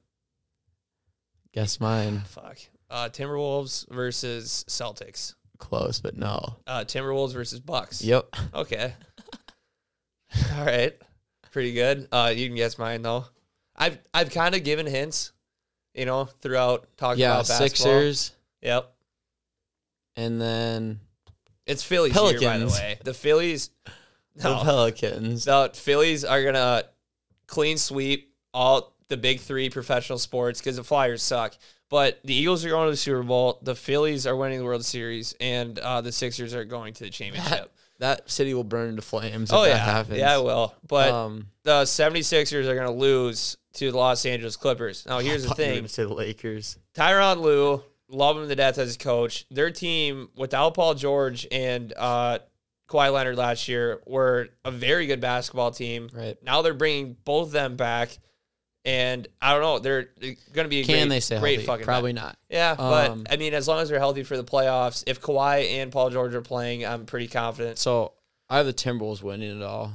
Guess 1.53 1.79
mine. 1.79 2.21
fuck. 2.25 2.57
Uh 2.89 3.09
Timberwolves 3.09 3.87
versus 3.91 4.65
Celtics. 4.67 5.35
Close, 5.59 5.99
but 5.99 6.17
no. 6.17 6.55
Uh 6.65 6.79
Timberwolves 6.83 7.33
versus 7.33 7.59
Bucks. 7.59 8.03
Yep. 8.03 8.35
Okay. 8.55 8.95
All 10.57 10.65
right. 10.65 10.93
Pretty 11.51 11.73
good. 11.73 12.07
Uh 12.11 12.33
you 12.35 12.47
can 12.47 12.55
guess 12.55 12.77
mine 12.77 13.01
though. 13.01 13.25
I've 13.75 13.97
I've 14.13 14.29
kind 14.31 14.55
of 14.55 14.63
given 14.63 14.85
hints, 14.85 15.31
you 15.93 16.05
know, 16.05 16.25
throughout 16.25 16.87
talking 16.97 17.21
Yeah, 17.21 17.33
about 17.33 17.47
basketball. 17.47 17.67
Sixers, 17.67 18.31
Yep. 18.61 18.93
and 20.15 20.39
then 20.41 20.99
It's 21.65 21.83
Phillies 21.83 22.13
here, 22.13 22.39
by 22.41 22.57
the 22.57 22.67
way. 22.67 22.99
The 23.03 23.13
Phillies 23.13 23.69
the 24.35 24.55
Pelicans. 24.63 25.45
the 25.45 25.71
Phillies 25.73 26.23
are 26.25 26.43
gonna 26.43 26.83
clean 27.47 27.77
sweep 27.77 28.33
all 28.53 28.95
the 29.09 29.17
big 29.17 29.39
three 29.39 29.69
professional 29.69 30.17
sports 30.17 30.59
because 30.59 30.75
the 30.77 30.83
Flyers 30.83 31.21
suck. 31.21 31.55
But 31.89 32.19
the 32.23 32.33
Eagles 32.33 32.65
are 32.65 32.69
going 32.69 32.87
to 32.87 32.91
the 32.91 32.97
Super 32.97 33.21
Bowl. 33.21 33.59
The 33.61 33.75
Phillies 33.75 34.25
are 34.25 34.35
winning 34.35 34.57
the 34.57 34.65
World 34.65 34.83
Series, 34.83 35.35
and 35.39 35.77
uh, 35.77 36.01
the 36.01 36.11
Sixers 36.11 36.55
are 36.55 36.65
going 36.65 36.95
to 36.95 37.03
the 37.03 37.09
championship. 37.11 37.51
That 37.51 37.69
city 38.25 38.53
will 38.53 38.63
burn 38.63 38.89
into 38.89 39.01
flames 39.01 39.49
if 39.49 39.55
oh 39.55 39.63
that 39.63 39.69
yeah, 39.69 39.77
happens. 39.77 40.17
yeah, 40.17 40.37
it 40.37 40.43
will. 40.43 40.73
But 40.87 41.11
um, 41.11 41.47
the 41.63 41.83
76ers 41.83 42.65
are 42.65 42.75
going 42.75 42.87
to 42.87 42.93
lose 42.93 43.57
to 43.73 43.91
the 43.91 43.97
Los 43.97 44.25
Angeles 44.25 44.55
Clippers. 44.55 45.05
Now 45.05 45.19
here's 45.19 45.43
the 45.43 45.49
thought 45.49 45.57
you 45.59 45.63
were 45.63 45.69
thing: 45.87 45.87
gonna 45.97 46.09
the 46.09 46.13
Lakers. 46.13 46.77
Tyronn 46.95 47.41
Lue, 47.41 47.83
love 48.09 48.37
him 48.37 48.47
to 48.47 48.55
death 48.55 48.77
as 48.77 48.95
a 48.95 48.97
coach. 48.97 49.45
Their 49.49 49.71
team 49.71 50.29
without 50.35 50.73
Paul 50.73 50.95
George 50.95 51.47
and 51.51 51.93
uh, 51.95 52.39
Kawhi 52.87 53.11
Leonard 53.11 53.37
last 53.37 53.67
year 53.67 54.01
were 54.05 54.49
a 54.63 54.71
very 54.71 55.07
good 55.07 55.21
basketball 55.21 55.71
team. 55.71 56.09
Right. 56.13 56.37
Now 56.43 56.61
they're 56.61 56.73
bringing 56.73 57.17
both 57.25 57.47
of 57.47 57.51
them 57.53 57.75
back, 57.75 58.17
and 58.85 59.27
I 59.41 59.53
don't 59.53 59.61
know. 59.61 59.79
They're, 59.79 60.09
going 60.53 60.65
to 60.65 60.69
be 60.69 60.81
a 60.81 60.83
Can 60.83 61.07
great, 61.07 61.09
they 61.09 61.19
stay 61.19 61.39
great 61.39 61.53
healthy? 61.55 61.65
fucking 61.67 61.85
Probably 61.85 62.13
not. 62.13 62.37
Yeah, 62.49 62.75
but 62.75 63.11
Um, 63.11 63.25
I 63.29 63.37
mean, 63.37 63.53
as 63.53 63.67
long 63.67 63.79
as 63.79 63.89
they're 63.89 63.99
healthy 63.99 64.23
for 64.23 64.35
the 64.37 64.43
playoffs, 64.43 65.03
if 65.07 65.21
Kawhi 65.21 65.75
and 65.75 65.91
Paul 65.91 66.09
George 66.09 66.33
are 66.35 66.41
playing, 66.41 66.85
I'm 66.85 67.05
pretty 67.05 67.27
confident. 67.27 67.77
So 67.77 68.13
I 68.49 68.57
have 68.57 68.65
the 68.65 68.73
Timberwolves 68.73 69.23
winning 69.23 69.57
it 69.61 69.63
all. 69.63 69.93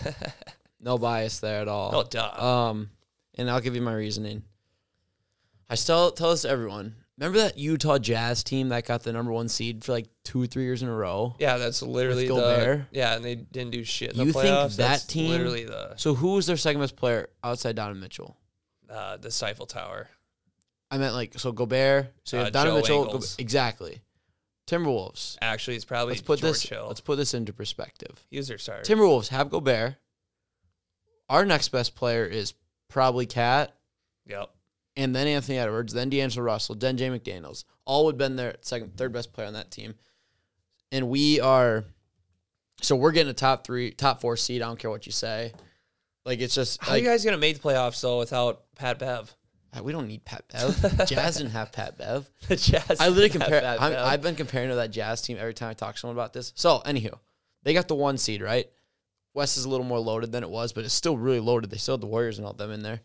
no 0.80 0.98
bias 0.98 1.40
there 1.40 1.60
at 1.62 1.68
all. 1.68 1.94
Oh, 1.94 2.02
duh. 2.02 2.44
Um, 2.70 2.90
and 3.36 3.50
I'll 3.50 3.60
give 3.60 3.74
you 3.74 3.82
my 3.82 3.94
reasoning. 3.94 4.42
I 5.68 5.76
still 5.76 6.10
tell 6.10 6.30
this 6.30 6.42
to 6.42 6.50
everyone. 6.50 6.96
Remember 7.20 7.38
that 7.40 7.58
Utah 7.58 7.98
Jazz 7.98 8.42
team 8.42 8.70
that 8.70 8.86
got 8.86 9.02
the 9.02 9.12
number 9.12 9.30
one 9.30 9.48
seed 9.48 9.84
for 9.84 9.92
like 9.92 10.08
two 10.24 10.42
or 10.42 10.46
three 10.46 10.62
years 10.64 10.82
in 10.82 10.88
a 10.88 10.94
row? 10.94 11.36
yeah, 11.38 11.58
that's 11.58 11.82
literally 11.82 12.26
the 12.26 12.34
Gobert? 12.34 12.86
yeah, 12.92 13.14
and 13.14 13.22
they 13.24 13.34
didn't 13.34 13.72
do 13.72 13.84
shit. 13.84 14.12
In 14.12 14.18
the 14.18 14.24
You 14.24 14.32
think 14.32 14.44
that 14.46 14.70
That's 14.76 15.04
team- 15.04 15.30
literally 15.30 15.64
the 15.64 15.94
So 15.96 16.14
who 16.14 16.32
was 16.34 16.46
their 16.46 16.56
second 16.56 16.80
best 16.80 16.96
player 16.96 17.28
outside 17.44 17.76
Donovan 17.76 18.00
Mitchell? 18.00 18.36
uh, 18.88 19.18
the 19.18 19.30
Stifle 19.30 19.66
Tower. 19.66 20.08
I 20.90 20.98
meant 20.98 21.14
like 21.14 21.38
so 21.38 21.52
Gobert. 21.52 22.12
So 22.24 22.38
you 22.38 22.42
Uh, 22.44 22.50
Donovan 22.50 22.82
Joe 22.84 23.04
Mitchell. 23.04 23.18
Go- 23.20 23.26
exactly. 23.38 24.00
Timberwolves. 24.66 25.36
Actually, 25.42 25.76
it's 25.76 25.84
probably 25.84 26.12
Let's 26.14 26.22
put 26.22 26.40
George 26.40 26.52
this. 26.54 26.62
Hill. 26.68 26.86
Let's 26.88 27.00
put 27.00 27.16
this 27.16 27.34
into 27.34 27.52
perspective. 27.52 28.24
He 28.30 28.38
was 28.38 28.48
their 28.48 28.56
starter. 28.58 28.82
Timberwolves 28.82 29.28
have 29.28 29.50
Gobert. 29.50 29.96
Our 31.28 31.44
next 31.44 31.68
best 31.68 31.94
player 31.94 32.24
is 32.24 32.54
probably 32.88 33.26
KAT, 33.26 33.72
Yep. 34.26 34.50
And 35.00 35.16
then 35.16 35.26
Anthony 35.26 35.58
Edwards, 35.58 35.92
then 35.94 36.10
D'Angelo 36.10 36.44
Russell, 36.44 36.74
then 36.74 36.96
Jay 36.96 37.08
McDaniels. 37.08 37.64
All 37.86 38.04
would 38.04 38.12
have 38.14 38.18
been 38.18 38.36
their 38.36 38.56
second, 38.60 38.96
third 38.96 39.12
best 39.12 39.32
player 39.32 39.46
on 39.46 39.54
that 39.54 39.70
team. 39.70 39.94
And 40.92 41.08
we 41.08 41.40
are, 41.40 41.84
so 42.82 42.96
we're 42.96 43.12
getting 43.12 43.30
a 43.30 43.34
top 43.34 43.64
three, 43.64 43.92
top 43.92 44.20
four 44.20 44.36
seed. 44.36 44.60
I 44.60 44.66
don't 44.66 44.78
care 44.78 44.90
what 44.90 45.06
you 45.06 45.12
say. 45.12 45.52
Like 46.26 46.40
it's 46.40 46.54
just 46.54 46.82
How 46.82 46.92
like 46.92 47.00
are 47.00 47.04
you 47.04 47.10
guys 47.10 47.24
gonna 47.24 47.38
make 47.38 47.60
the 47.60 47.66
playoffs 47.66 48.00
though 48.02 48.18
without 48.18 48.62
Pat 48.76 48.98
Bev? 48.98 49.34
Uh, 49.72 49.82
we 49.82 49.92
don't 49.92 50.06
need 50.06 50.24
Pat 50.24 50.44
Bev. 50.52 51.08
Jazz 51.08 51.36
didn't 51.36 51.52
have 51.52 51.72
Pat 51.72 51.96
Bev. 51.96 52.28
The 52.48 52.56
Jazz. 52.56 53.00
I 53.00 53.08
literally 53.08 53.28
have 53.30 53.40
compare. 53.40 53.60
Bev. 53.62 53.80
I've 53.80 54.20
been 54.20 54.34
comparing 54.34 54.68
to 54.68 54.74
that 54.76 54.90
Jazz 54.90 55.22
team 55.22 55.38
every 55.40 55.54
time 55.54 55.70
I 55.70 55.74
talk 55.74 55.94
to 55.94 56.00
someone 56.00 56.16
about 56.16 56.32
this. 56.32 56.52
So, 56.56 56.82
anywho, 56.84 57.18
they 57.62 57.72
got 57.72 57.88
the 57.88 57.94
one 57.94 58.18
seed, 58.18 58.42
right? 58.42 58.68
West 59.32 59.56
is 59.56 59.64
a 59.64 59.68
little 59.68 59.86
more 59.86 60.00
loaded 60.00 60.32
than 60.32 60.42
it 60.42 60.50
was, 60.50 60.72
but 60.72 60.84
it's 60.84 60.92
still 60.92 61.16
really 61.16 61.40
loaded. 61.40 61.70
They 61.70 61.76
still 61.76 61.94
have 61.94 62.00
the 62.00 62.08
Warriors 62.08 62.38
and 62.38 62.46
all 62.46 62.52
them 62.52 62.72
in 62.72 62.82
there. 62.82 63.00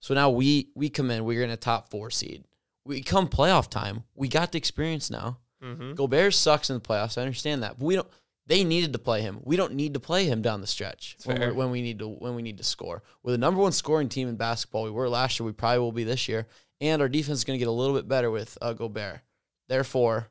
So 0.00 0.14
now 0.14 0.30
we 0.30 0.68
we 0.74 0.88
come 0.88 1.10
in. 1.10 1.24
We're 1.24 1.42
in 1.42 1.50
a 1.50 1.56
top 1.56 1.90
four 1.90 2.10
seed. 2.10 2.44
We 2.84 3.02
come 3.02 3.28
playoff 3.28 3.68
time. 3.68 4.04
We 4.14 4.28
got 4.28 4.52
the 4.52 4.58
experience 4.58 5.10
now. 5.10 5.38
Mhm. 5.62 5.94
Gobert 5.96 6.34
sucks 6.34 6.70
in 6.70 6.76
the 6.76 6.80
playoffs. 6.80 7.18
I 7.18 7.22
understand 7.22 7.62
that, 7.62 7.78
but 7.78 7.84
we 7.84 7.96
don't. 7.96 8.08
They 8.46 8.64
needed 8.64 8.94
to 8.94 8.98
play 8.98 9.20
him. 9.20 9.40
We 9.42 9.56
don't 9.56 9.74
need 9.74 9.92
to 9.94 10.00
play 10.00 10.24
him 10.24 10.40
down 10.40 10.62
the 10.62 10.66
stretch 10.66 11.18
when, 11.24 11.38
we're, 11.38 11.52
when 11.52 11.70
we 11.70 11.82
need 11.82 11.98
to 11.98 12.08
when 12.08 12.34
we 12.34 12.40
need 12.42 12.56
to 12.58 12.64
score. 12.64 13.02
We're 13.22 13.32
the 13.32 13.38
number 13.38 13.60
one 13.60 13.72
scoring 13.72 14.08
team 14.08 14.28
in 14.28 14.36
basketball. 14.36 14.84
We 14.84 14.90
were 14.90 15.08
last 15.08 15.38
year. 15.38 15.46
We 15.46 15.52
probably 15.52 15.80
will 15.80 15.92
be 15.92 16.04
this 16.04 16.28
year. 16.28 16.46
And 16.80 17.02
our 17.02 17.08
defense 17.08 17.38
is 17.38 17.44
going 17.44 17.56
to 17.56 17.58
get 17.58 17.68
a 17.68 17.72
little 17.72 17.94
bit 17.94 18.08
better 18.08 18.30
with 18.30 18.56
uh, 18.62 18.72
Gobert. 18.72 19.20
Therefore, 19.68 20.28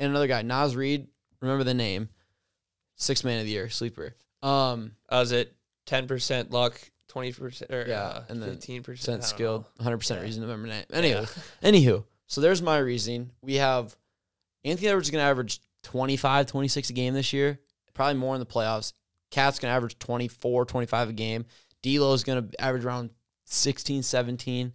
and 0.00 0.10
another 0.10 0.26
guy, 0.26 0.42
Naz 0.42 0.74
Reid. 0.74 1.06
Remember 1.40 1.62
the 1.64 1.74
name. 1.74 2.08
Six 2.96 3.22
man 3.24 3.38
of 3.40 3.44
the 3.46 3.52
year, 3.52 3.68
sleeper. 3.68 4.16
Um, 4.42 4.96
Uh, 5.12 5.16
is 5.22 5.32
it 5.32 5.54
ten 5.86 6.06
percent 6.08 6.50
luck, 6.50 6.80
twenty 7.12 7.32
percent, 7.32 7.70
or 7.70 7.84
Yeah, 7.86 8.02
uh, 8.02 8.24
and 8.30 8.42
then 8.42 8.50
fifteen 8.50 8.82
percent 8.82 9.22
skilled, 9.22 9.64
100 9.76 9.98
percent 9.98 10.22
reason 10.22 10.42
to 10.42 10.48
remember 10.48 10.68
name. 10.68 10.84
Anywho, 10.90 11.48
anywho, 11.62 12.04
so 12.26 12.40
there's 12.40 12.62
my 12.62 12.78
reasoning. 12.78 13.30
We 13.42 13.56
have 13.56 13.94
Anthony 14.64 14.88
Edwards 14.88 15.08
is 15.08 15.12
going 15.12 15.22
to 15.22 15.28
average 15.28 15.60
25, 15.82 16.46
26 16.46 16.90
a 16.90 16.92
game 16.94 17.12
this 17.12 17.32
year, 17.32 17.60
probably 17.92 18.18
more 18.18 18.34
in 18.34 18.40
the 18.40 18.46
playoffs. 18.46 18.94
KAT's 19.30 19.58
going 19.58 19.70
to 19.70 19.76
average 19.76 19.98
24, 19.98 20.64
25 20.64 21.08
a 21.10 21.12
game. 21.12 21.44
D'Lo 21.82 22.14
is 22.14 22.24
going 22.24 22.48
to 22.48 22.60
average 22.62 22.84
around 22.84 23.10
16, 23.46 24.02
17. 24.02 24.72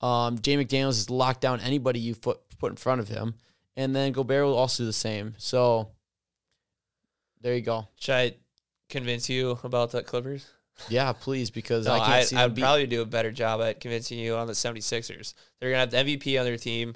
Um, 0.00 0.38
Jay 0.38 0.56
McDaniels 0.56 0.86
has 0.86 1.10
locked 1.10 1.40
down 1.40 1.60
anybody 1.60 1.98
you 1.98 2.14
put 2.14 2.38
put 2.58 2.70
in 2.70 2.76
front 2.76 3.00
of 3.00 3.08
him, 3.08 3.34
and 3.76 3.96
then 3.96 4.12
Gobert 4.12 4.44
will 4.44 4.56
also 4.56 4.82
do 4.82 4.86
the 4.86 4.92
same. 4.92 5.34
So 5.38 5.90
there 7.40 7.54
you 7.54 7.62
go. 7.62 7.88
Should 7.98 8.14
I 8.14 8.34
convince 8.88 9.28
you 9.28 9.58
about 9.64 9.90
the 9.90 10.02
Clippers? 10.02 10.46
Yeah, 10.88 11.12
please, 11.12 11.50
because 11.50 11.86
No, 11.86 11.94
I 11.94 11.98
can't 11.98 12.10
I, 12.10 12.22
see 12.22 12.36
I'd 12.36 12.56
probably 12.56 12.86
do 12.86 13.02
a 13.02 13.06
better 13.06 13.30
job 13.30 13.60
at 13.60 13.80
convincing 13.80 14.18
you 14.18 14.34
on 14.36 14.46
the 14.46 14.52
76ers. 14.52 15.34
They're 15.60 15.70
gonna 15.70 15.80
have 15.80 15.90
the 15.90 15.98
MVP 15.98 16.38
on 16.38 16.44
their 16.44 16.56
team. 16.56 16.94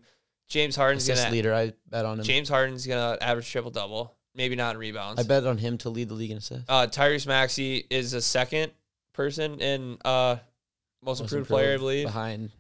James 0.49 0.77
Harden's 0.77 1.05
assist 1.05 1.23
gonna 1.25 1.35
leader. 1.35 1.55
I 1.55 1.73
bet 1.89 2.05
on 2.05 2.19
him. 2.19 2.25
James 2.25 2.49
Harden's 2.49 2.87
gonna 2.87 3.17
average 3.21 3.51
triple 3.51 3.71
double, 3.71 4.15
maybe 4.35 4.57
not 4.57 4.75
in 4.75 4.79
rebounds. 4.79 5.21
I 5.21 5.25
bet 5.25 5.47
on 5.47 5.59
him 5.59 5.79
to 5.79 5.91
lead 5.91 6.09
the 6.09 6.15
league 6.15 6.31
in 6.31 6.39
assists. 6.39 6.65
Uh, 6.69 6.87
Tyrese 6.87 7.27
Maxey 7.27 7.87
is 7.91 8.11
the 8.13 8.21
second 8.21 8.73
person 9.13 9.61
in 9.61 9.99
uh, 10.05 10.37
most, 11.03 11.21
Most 11.21 11.33
improved 11.33 11.49
player, 11.49 11.75
I 11.75 11.77
believe. 11.79 12.07
behind. 12.07 12.51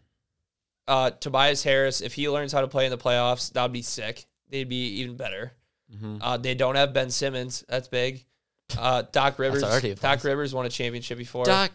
Uh, 0.87 1.11
Tobias 1.11 1.63
Harris, 1.63 2.01
if 2.01 2.13
he 2.15 2.29
learns 2.29 2.53
how 2.53 2.61
to 2.61 2.69
play 2.69 2.85
in 2.85 2.91
the 2.91 2.99
playoffs, 2.99 3.53
that'd 3.53 3.73
be 3.73 3.83
sick. 3.83 4.27
They'd 4.51 4.69
be 4.69 4.87
even 5.01 5.17
better. 5.17 5.53
Mhm. 5.95 6.19
Uh, 6.21 6.37
they 6.37 6.55
don't 6.55 6.75
have 6.77 6.93
Ben 6.93 7.11
Simmons. 7.11 7.65
That's 7.69 7.89
big. 7.89 8.25
Uh, 8.79 9.03
Doc 9.13 9.39
Rivers. 9.39 9.63
Doc. 10.01 10.25
Rivers 10.25 10.55
won 10.55 10.67
a 10.67 10.71
championship 10.71 11.19
before, 11.19 11.45
Doc, 11.45 11.71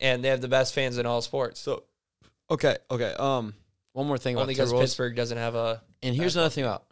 and 0.00 0.22
they 0.24 0.28
have 0.28 0.40
the 0.40 0.48
best 0.48 0.74
fans 0.74 0.98
in 0.98 1.06
all 1.06 1.22
sports. 1.22 1.60
so 1.60 1.84
Okay, 2.50 2.76
okay. 2.90 3.14
Um, 3.18 3.54
one 3.92 4.06
more 4.06 4.18
thing 4.18 4.34
about 4.34 4.42
Only 4.42 4.54
because 4.54 4.72
Timberwolves. 4.72 4.80
Pittsburgh 4.80 5.16
doesn't 5.16 5.38
have 5.38 5.54
a. 5.54 5.82
And 6.02 6.14
here's 6.14 6.34
another 6.36 6.50
thing 6.50 6.64
about 6.64 6.84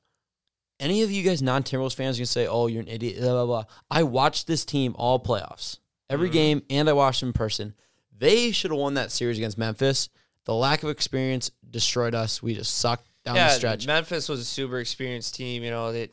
any 0.78 1.02
of 1.02 1.10
you 1.10 1.22
guys 1.22 1.42
non 1.42 1.62
Timberwolves 1.62 1.94
fans 1.94 2.16
can 2.16 2.26
say, 2.26 2.46
"Oh, 2.46 2.66
you're 2.66 2.82
an 2.82 2.88
idiot." 2.88 3.20
Blah 3.20 3.32
blah 3.32 3.46
blah. 3.46 3.64
I 3.90 4.02
watched 4.04 4.46
this 4.46 4.64
team 4.64 4.94
all 4.96 5.18
playoffs, 5.20 5.78
every 6.08 6.28
Mm-hmm. 6.28 6.32
game, 6.34 6.62
and 6.70 6.88
I 6.88 6.92
watched 6.92 7.20
them 7.20 7.30
in 7.30 7.32
person. 7.34 7.74
They 8.16 8.52
should 8.52 8.70
have 8.70 8.78
won 8.80 8.94
that 8.94 9.10
series 9.12 9.36
against 9.38 9.58
Memphis. 9.58 10.08
The 10.44 10.54
lack 10.54 10.82
of 10.82 10.90
experience 10.90 11.50
destroyed 11.68 12.14
us. 12.14 12.42
We 12.42 12.54
just 12.54 12.78
sucked 12.78 13.08
down 13.24 13.36
yeah, 13.36 13.48
the 13.48 13.54
stretch. 13.54 13.86
Memphis 13.86 14.28
was 14.28 14.40
a 14.40 14.44
super 14.44 14.78
experienced 14.78 15.34
team. 15.34 15.62
You 15.62 15.70
know, 15.70 15.92
they 15.92 16.10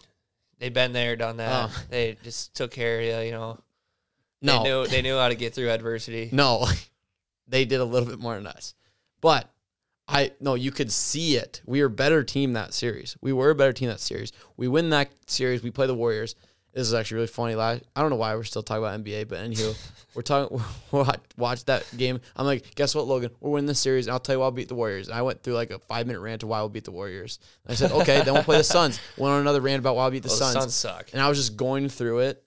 they've 0.60 0.74
been 0.74 0.94
there, 0.94 1.16
done 1.16 1.38
that. 1.38 1.70
Oh. 1.70 1.84
They 1.90 2.18
just 2.24 2.56
took 2.56 2.72
care 2.72 3.00
of 3.00 3.06
you. 3.06 3.28
You 3.28 3.32
know, 3.32 3.60
they 4.42 4.48
no, 4.48 4.64
knew 4.64 4.88
they 4.88 5.02
knew 5.02 5.18
how 5.18 5.30
to 5.30 5.36
get 5.36 5.54
through 5.54 5.70
adversity. 5.70 6.30
no, 6.34 6.68
they 7.48 7.66
did 7.66 7.80
a 7.80 7.86
little 7.86 8.08
bit 8.08 8.20
more 8.20 8.36
than 8.36 8.48
us. 8.48 8.74
But 9.22 9.50
I 10.08 10.32
no, 10.40 10.56
you 10.56 10.72
could 10.72 10.92
see 10.92 11.36
it. 11.36 11.62
We 11.66 11.82
were 11.82 11.88
a 11.88 11.92
better 11.92 12.24
team 12.24 12.54
that 12.54 12.74
series. 12.74 13.18
We 13.22 13.34
were 13.34 13.50
a 13.50 13.56
better 13.56 13.74
team 13.74 13.90
that 13.90 14.00
series. 14.00 14.32
We 14.56 14.68
win 14.68 14.90
that 14.92 15.10
series. 15.28 15.64
We 15.64 15.72
play 15.72 15.88
the 15.88 15.96
Warriors. 15.96 16.36
This 16.74 16.88
is 16.88 16.94
actually 16.94 17.16
really 17.16 17.28
funny. 17.28 17.56
Last, 17.56 17.84
I 17.96 18.02
don't 18.02 18.12
know 18.12 18.18
why 18.18 18.36
we're 18.36 18.44
still 18.44 18.62
talking 18.62 18.84
about 18.84 19.04
NBA, 19.04 19.28
but 19.28 19.40
anywho, 19.40 19.76
we're 20.18 20.24
talking. 20.24 20.60
We'll 20.92 21.06
watch 21.38 21.66
that 21.66 21.86
game. 21.96 22.20
I'm 22.36 22.46
like, 22.46 22.74
guess 22.76 22.96
what, 22.96 23.06
Logan? 23.08 23.30
We're 23.40 23.52
winning 23.52 23.68
this 23.68 23.80
series, 23.80 24.08
and 24.08 24.14
I'll 24.14 24.20
tell 24.20 24.36
you 24.36 24.40
why 24.40 24.46
I'll 24.46 24.52
beat 24.52 24.68
the 24.70 24.74
Warriors. 24.76 25.08
And 25.10 25.16
I 25.18 25.22
went 25.22 25.44
through 25.44 25.54
like 25.54 25.70
a 25.70 25.80
five 25.80 26.08
minute 26.08 26.22
rant 26.22 26.44
of 26.44 26.50
why 26.50 26.60
we'll 26.62 26.70
beat 26.70 26.86
the 26.86 26.92
Warriors. 26.92 27.40
And 27.66 27.74
I 27.74 27.76
said, 27.76 27.92
okay, 27.92 28.22
then 28.24 28.34
we'll 28.34 28.44
play 28.44 28.58
the 28.58 28.64
Suns. 28.64 29.00
Went 29.18 29.34
on 29.34 29.42
another 29.42 29.62
rant 29.62 29.80
about 29.80 29.96
why 29.96 30.04
I'll 30.06 30.12
beat 30.12 30.24
the 30.24 30.30
Well, 30.30 30.38
the 30.40 30.46
Suns. 30.46 30.54
Suns 30.56 30.74
suck. 30.76 31.10
And 31.14 31.22
I 31.22 31.30
was 31.30 31.38
just 31.38 31.56
going 31.58 31.90
through 31.90 32.20
it. 32.20 32.44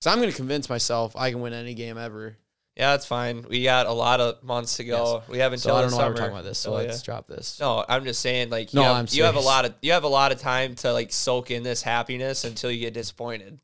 So 0.00 0.10
I'm 0.10 0.18
going 0.18 0.30
to 0.30 0.36
convince 0.36 0.68
myself 0.68 1.14
I 1.16 1.30
can 1.30 1.40
win 1.40 1.52
any 1.52 1.74
game 1.74 1.96
ever. 1.96 2.36
Yeah, 2.76 2.90
that's 2.90 3.06
fine. 3.06 3.46
We 3.48 3.62
got 3.62 3.86
a 3.86 3.92
lot 3.92 4.20
of 4.20 4.42
months 4.42 4.78
to 4.78 4.84
go. 4.84 5.22
We 5.28 5.38
have 5.38 5.52
until 5.52 5.72
So 5.72 5.76
I 5.76 5.82
don't 5.82 5.92
know 5.92 5.98
why 5.98 6.08
we're 6.08 6.14
talking 6.14 6.32
about 6.32 6.44
this. 6.44 6.58
So 6.58 6.72
Oh, 6.72 6.76
let's 6.76 6.98
yeah. 7.00 7.04
drop 7.04 7.26
this. 7.28 7.60
No, 7.60 7.84
I'm 7.88 8.04
just 8.04 8.20
saying, 8.20 8.50
like, 8.50 8.72
you, 8.74 8.80
No, 8.80 8.84
have, 8.86 8.96
I'm 8.96 9.06
you 9.10 9.24
have 9.24 9.36
a 9.36 9.40
lot 9.40 9.64
of 9.64 9.74
you 9.82 9.92
have 9.92 10.04
a 10.04 10.08
lot 10.08 10.32
of 10.32 10.40
time 10.40 10.74
to 10.76 10.92
like 10.92 11.12
soak 11.12 11.50
in 11.50 11.62
this 11.62 11.82
happiness 11.82 12.44
until 12.44 12.70
you 12.70 12.80
get 12.80 12.94
disappointed. 12.94 13.60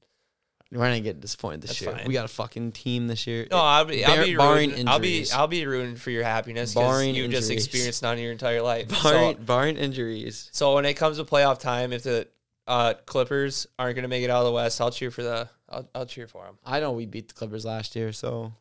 We're 0.70 0.78
going 0.78 0.95
to 0.97 1.01
get 1.01 1.20
disappointed 1.20 1.62
this 1.62 1.70
That's 1.70 1.81
year. 1.81 1.93
fine. 1.93 2.07
We 2.07 2.12
got 2.12 2.27
a 2.27 2.28
fucking 2.28 2.73
team 2.73 3.07
this 3.07 3.27
year. 3.27 3.47
No, 3.51 3.57
I'll 3.59 3.86
be, 3.86 4.05
I'll 4.05 4.16
Bar- 4.16 4.24
be 4.24 4.36
barring 4.36 4.70
rooting, 4.70 4.89
I'll 4.89 4.99
be 4.99 5.09
injuries. 5.09 5.32
I'll 5.32 5.47
be 5.47 5.66
rooting 5.66 5.97
for 5.97 6.11
your 6.11 6.24
happiness 6.24 6.74
because 6.74 6.90
Barring 6.90 7.15
you 7.15 7.27
just 7.28 7.51
injuries. 7.51 7.66
experienced 7.66 8.03
none 8.03 8.15
of 8.15 8.19
your 8.20 8.32
entire 8.32 8.61
life. 8.61 8.89
barring, 9.03 9.36
so, 9.36 9.43
barring 9.43 9.77
injuries. 9.78 10.51
so 10.53 10.74
when 10.74 10.85
it 10.85 10.95
comes 10.95 11.16
to 11.16 11.24
playoff 11.24 11.59
time, 11.59 11.93
if 11.95 12.03
the 12.03 12.28
uh, 12.66 12.93
Clippers 13.07 13.66
aren't 13.78 13.95
going 13.95 14.03
to 14.03 14.09
make 14.09 14.23
it 14.24 14.28
out 14.28 14.40
of 14.40 14.45
the 14.45 14.53
West, 14.53 14.78
I'll 14.81 14.90
cheer 14.90 15.11
for 15.11 15.23
the 15.23 15.49
I'll, 15.70 15.89
I'll 15.95 16.07
cheer 16.07 16.27
for 16.27 16.45
them. 16.45 16.59
I 16.66 16.81
know 16.81 16.93
we 16.93 17.07
beat 17.07 17.28
the 17.28 17.35
Clippers 17.35 17.65
last 17.65 17.97
year, 17.97 18.12
so 18.12 18.53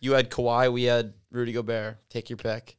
you 0.00 0.12
had 0.12 0.30
Kawhi, 0.30 0.70
we 0.70 0.84
had 0.84 1.14
Rudy 1.30 1.52
Gobert. 1.52 1.96
Take 2.10 2.28
your 2.28 2.36
pick. 2.36 2.76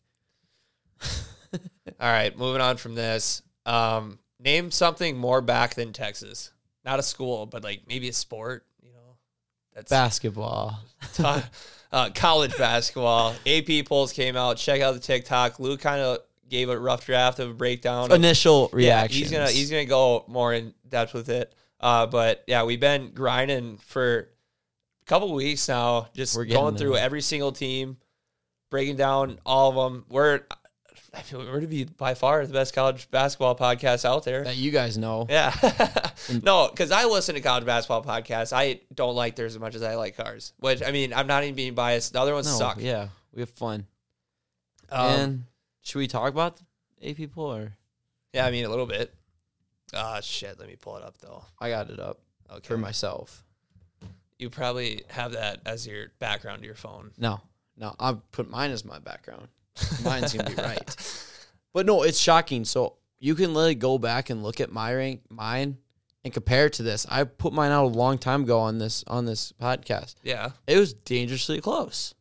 All 1.02 1.60
right, 2.00 2.38
moving 2.38 2.62
on 2.62 2.78
from 2.78 2.94
this. 2.96 3.42
Um, 3.66 4.20
name 4.40 4.70
something 4.72 5.18
more 5.18 5.42
back 5.42 5.74
than 5.76 5.94
Texas. 5.94 6.52
Not 6.86 7.00
a 7.00 7.04
school, 7.04 7.48
but 7.48 7.64
like 7.64 7.82
maybe 7.88 8.08
a 8.10 8.14
sport. 8.14 8.66
You 8.82 8.92
know, 8.94 9.18
that's 9.74 9.90
Basketball. 9.90 10.80
uh, 11.20 12.10
college 12.14 12.56
basketball. 12.58 13.34
AP 13.48 13.86
polls 13.86 14.14
came 14.14 14.38
out. 14.38 14.58
Check 14.58 14.82
out 14.82 14.94
the 14.94 15.00
TikTok. 15.00 15.60
Luke 15.60 15.82
kind 15.82 16.02
of 16.02 16.20
gave 16.48 16.70
a 16.70 16.78
rough 16.78 17.06
draft 17.06 17.40
of 17.40 17.50
a 17.50 17.54
breakdown. 17.54 18.12
Initial 18.12 18.70
yeah, 18.76 19.08
he's 19.08 19.32
gonna 19.32 19.50
he's 19.50 19.72
gonna 19.72 19.86
go 19.86 20.26
more 20.28 20.54
in 20.54 20.74
depth 20.88 21.14
with 21.14 21.30
it. 21.30 21.54
Uh, 21.80 22.06
but 22.06 22.44
yeah, 22.48 22.64
we've 22.64 22.80
been 22.80 23.12
grinding 23.12 23.78
for 23.78 24.30
a 25.02 25.06
couple 25.06 25.34
weeks 25.34 25.68
now, 25.68 26.08
just 26.14 26.38
going 26.50 26.78
through 26.78 26.98
every 26.98 27.22
single 27.22 27.52
team, 27.52 27.98
breaking 28.70 28.96
down 28.96 29.40
all 29.46 29.70
of 29.70 29.76
them. 29.76 30.06
We're 30.10 30.42
I 31.16 31.22
feel 31.22 31.40
we're 31.40 31.62
to 31.62 31.68
be 31.68 31.86
by 31.86 32.14
far 32.14 32.46
the 32.46 32.52
best 32.54 32.74
college 32.76 33.10
basketball 33.10 33.56
podcast 33.56 34.04
out 34.04 34.26
there. 34.26 34.44
that 34.44 34.58
you 34.58 34.72
guys 34.72 34.98
know. 34.98 35.26
Yeah. 35.30 35.54
no, 36.44 36.68
because 36.70 36.92
I 36.92 37.06
listen 37.06 37.36
to 37.36 37.42
college 37.42 37.66
basketball 37.66 38.04
podcasts. 38.04 38.52
I 38.52 38.82
don't 38.94 39.16
like 39.16 39.36
theirs 39.36 39.56
as 39.56 39.60
much 39.60 39.76
as 39.76 39.82
I 39.84 39.96
like 39.96 40.20
ours. 40.20 40.54
Which 40.58 40.84
I 40.84 40.92
mean, 40.92 41.14
I'm 41.14 41.28
not 41.28 41.44
even 41.44 41.56
being 41.56 41.74
biased. 41.74 42.14
The 42.14 42.20
other 42.20 42.34
ones 42.34 42.48
No, 42.48 42.58
suck. 42.58 42.78
Yeah, 42.82 43.08
we 43.34 43.42
have 43.42 43.50
fun. 43.50 43.88
Um, 44.90 45.06
and 45.10 45.44
should 45.84 46.00
we 46.00 46.08
talk 46.08 46.30
about 46.34 46.60
AP 47.04 47.32
poll 47.34 47.54
or 47.54 47.74
yeah, 48.34 48.46
I 48.46 48.52
mean 48.52 48.66
a 48.66 48.70
little 48.70 48.86
bit. 48.86 49.14
Ah, 49.94 50.20
shit. 50.22 50.60
Let 50.60 50.68
me 50.68 50.76
pull 50.76 50.98
it 50.98 51.04
up 51.04 51.18
though. 51.20 51.44
I 51.60 51.70
got 51.70 51.90
it 51.90 52.00
up 52.00 52.20
Okay. 52.52 52.68
for 52.68 52.78
myself. 52.78 53.44
You 54.38 54.50
probably 54.50 55.04
have 55.10 55.32
that 55.32 55.62
as 55.66 55.88
your 55.88 56.08
background 56.20 56.60
to 56.60 56.66
your 56.66 56.76
phone. 56.76 57.12
No, 57.18 57.40
no, 57.78 57.96
I 58.00 58.18
put 58.32 58.50
mine 58.50 58.72
as 58.72 58.84
my 58.84 59.00
background. 59.00 59.48
Mine's 60.04 60.34
gonna 60.34 60.50
be 60.50 60.56
right. 60.56 61.24
But 61.74 61.86
no, 61.86 62.04
it's 62.04 62.20
shocking. 62.20 62.66
So 62.66 62.98
you 63.20 63.36
can 63.36 63.54
literally 63.54 63.76
go 63.76 63.98
back 63.98 64.30
and 64.30 64.44
look 64.44 64.60
at 64.62 64.72
my 64.72 64.94
rank, 64.94 65.22
mine, 65.30 65.78
and 66.24 66.34
compare 66.34 66.68
it 66.68 66.74
to 66.74 66.84
this. 66.84 67.06
I 67.10 67.24
put 67.24 67.54
mine 67.54 67.72
out 67.72 67.86
a 67.86 67.88
long 67.88 68.18
time 68.18 68.44
ago 68.44 68.60
on 68.60 68.78
this 68.78 69.04
on 69.08 69.26
this 69.26 69.54
podcast. 69.62 70.16
Yeah. 70.24 70.52
It 70.68 70.78
was 70.78 70.94
dangerously 70.94 71.62
close. 71.62 72.14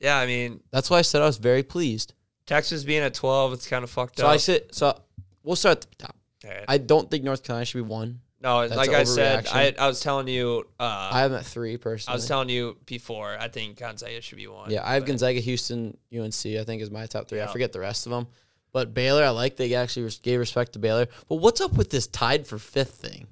Yeah, 0.00 0.16
I 0.16 0.26
mean, 0.26 0.62
That's 0.70 0.88
why 0.88 0.98
I 0.98 1.02
said 1.02 1.20
I 1.20 1.26
was 1.26 1.36
very 1.36 1.62
pleased. 1.62 2.14
Texas 2.46 2.84
being 2.84 3.02
at 3.02 3.12
12, 3.14 3.52
it's 3.52 3.66
kind 3.68 3.84
of 3.84 3.90
fucked 3.90 4.18
So 4.18 4.24
up. 4.24 4.30
So 4.30 4.32
I 4.32 4.36
said, 4.38 4.62
so 4.72 5.00
we'll 5.42 5.56
start 5.56 5.84
at 5.84 5.90
the 5.90 5.96
top. 6.06 6.16
Right. 6.42 6.64
I 6.66 6.78
don't 6.78 7.10
think 7.10 7.22
North 7.22 7.42
Carolina 7.42 7.66
should 7.66 7.78
be 7.78 7.82
one. 7.82 8.20
No, 8.42 8.66
that's 8.66 8.76
like 8.76 8.90
I 8.90 9.04
said, 9.04 9.46
I. 9.48 9.74
I 9.78 9.86
was 9.86 10.00
telling 10.00 10.26
you, 10.28 10.66
uh, 10.78 11.10
I 11.12 11.20
have 11.20 11.30
them 11.30 11.40
at 11.40 11.46
three 11.46 11.78
I 12.08 12.12
was 12.14 12.26
telling 12.26 12.48
you 12.48 12.76
before, 12.86 13.36
I 13.38 13.48
think 13.48 13.78
Gonzaga 13.78 14.20
should 14.22 14.38
be 14.38 14.46
one. 14.46 14.70
yeah, 14.70 14.82
I 14.84 14.94
have 14.94 15.02
but- 15.02 15.08
Gonzaga, 15.08 15.40
Houston, 15.40 15.96
UNC. 16.12 16.46
I 16.46 16.64
think 16.64 16.82
is 16.82 16.90
my 16.90 17.06
top 17.06 17.28
three. 17.28 17.40
I 17.40 17.46
forget 17.46 17.72
the 17.72 17.80
rest 17.80 18.06
of 18.06 18.12
them. 18.12 18.26
But 18.72 18.94
Baylor, 18.94 19.24
I 19.24 19.30
like 19.30 19.56
they 19.56 19.74
actually 19.74 20.08
gave 20.22 20.38
respect 20.38 20.74
to 20.74 20.78
Baylor. 20.78 21.06
But 21.28 21.36
what's 21.36 21.60
up 21.60 21.72
with 21.76 21.90
this 21.90 22.06
tied 22.06 22.46
for 22.46 22.56
fifth 22.58 22.94
thing? 22.94 23.26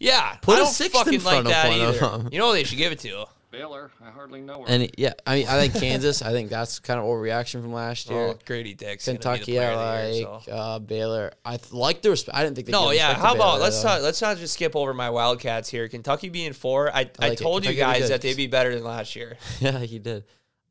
Yeah, 0.00 0.36
Put 0.42 0.58
I 0.58 0.62
a 0.62 0.66
sixth 0.66 0.94
in 0.96 1.04
fucking 1.04 1.24
like 1.24 1.44
front 1.44 1.46
of 1.46 1.52
that 1.52 1.68
one 1.68 1.80
of 1.80 2.22
them. 2.22 2.28
You 2.32 2.38
know 2.38 2.48
what 2.48 2.54
they 2.54 2.64
should 2.64 2.78
give 2.78 2.92
it 2.92 2.98
to? 3.00 3.26
Baylor, 3.50 3.90
I 4.04 4.10
hardly 4.10 4.40
know 4.40 4.62
her. 4.62 4.68
And 4.68 4.90
yeah, 4.98 5.14
I 5.26 5.36
mean, 5.36 5.48
I 5.48 5.60
think 5.60 5.74
Kansas. 5.74 6.20
I 6.22 6.32
think 6.32 6.50
that's 6.50 6.78
kind 6.78 6.98
of 6.98 7.06
overreaction 7.06 7.62
from 7.62 7.72
last 7.72 8.10
year. 8.10 8.18
Oh, 8.18 8.38
Grady 8.44 8.74
Dick's 8.74 9.06
gonna 9.06 9.18
be 9.18 9.22
the 9.22 9.28
Kentucky, 9.28 9.52
player 9.52 9.70
I 9.70 9.72
of 9.72 9.78
the 10.10 10.18
year, 10.18 10.28
like 10.28 10.42
so. 10.44 10.52
uh, 10.52 10.78
Baylor. 10.80 11.32
I 11.44 11.56
th- 11.56 11.72
like 11.72 12.02
the 12.02 12.10
respect. 12.10 12.36
I 12.36 12.42
didn't 12.42 12.56
think 12.56 12.66
they. 12.66 12.72
No, 12.72 12.88
gave 12.90 12.96
yeah. 12.96 13.08
respect 13.08 13.20
to 13.22 13.26
How 13.28 13.34
about 13.34 13.52
Baylor, 13.54 13.60
let's 13.60 13.82
though. 13.82 13.88
not 13.88 14.02
let's 14.02 14.22
not 14.22 14.36
just 14.38 14.54
skip 14.54 14.76
over 14.76 14.92
my 14.92 15.10
Wildcats 15.10 15.68
here. 15.68 15.88
Kentucky 15.88 16.28
being 16.28 16.52
four, 16.52 16.90
I, 16.90 17.10
I, 17.18 17.28
like 17.28 17.32
it. 17.32 17.38
told 17.38 17.64
you 17.64 17.70
Kentucky 17.70 17.86
will 17.86 17.94
be 17.94 18.00
guys 18.00 18.08
that 18.10 18.20
they'd 18.20 18.36
be 18.36 18.46
better 18.48 18.74
than 18.74 18.84
last 18.84 19.16
year. 19.16 19.36
yeah, 19.60 19.78
he 19.78 19.98
did. 19.98 20.24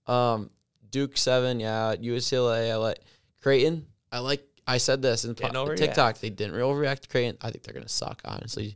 Um, 0.08 0.50
Duke 0.90 1.18
seven, 1.18 1.60
yeah. 1.60 1.96
UCLA, 1.96 2.72
I 2.72 2.76
like 2.76 3.00
Creighton. 3.42 3.86
I 4.12 4.20
like. 4.20 4.46
I 4.68 4.78
said 4.78 5.02
this 5.02 5.26
in 5.26 5.36
po- 5.36 5.50
Didn't. 5.50 5.78
TikTok. 5.78 6.20
They 6.20 6.30
didn't 6.30 6.56
really 6.56 6.74
overreact 6.74 7.02
to 7.02 7.08
Creighton. 7.10 7.38
I 7.42 7.52
think 7.52 7.64
they're 7.64 7.74
gonna 7.74 7.88
suck. 7.88 8.22
Honestly, 8.26 8.76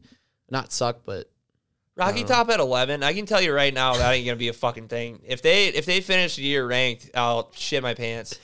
not 0.49 0.71
suck, 0.71 1.01
but 1.05 1.29
Rocky 1.99 2.23
uh, 2.23 2.27
Top 2.27 2.49
at 2.49 2.59
eleven. 2.59 3.03
I 3.03 3.13
can 3.13 3.25
tell 3.25 3.41
you 3.41 3.53
right 3.53 3.73
now 3.73 3.93
that 3.95 4.11
ain't 4.13 4.25
gonna 4.25 4.37
be 4.37 4.47
a 4.47 4.53
fucking 4.53 4.87
thing. 4.87 5.21
If 5.25 5.41
they 5.41 5.67
if 5.67 5.85
they 5.85 6.01
finish 6.01 6.37
the 6.37 6.43
year 6.43 6.65
ranked, 6.65 7.11
I'll 7.13 7.51
shit 7.53 7.83
my 7.83 7.93
pants. 7.93 8.39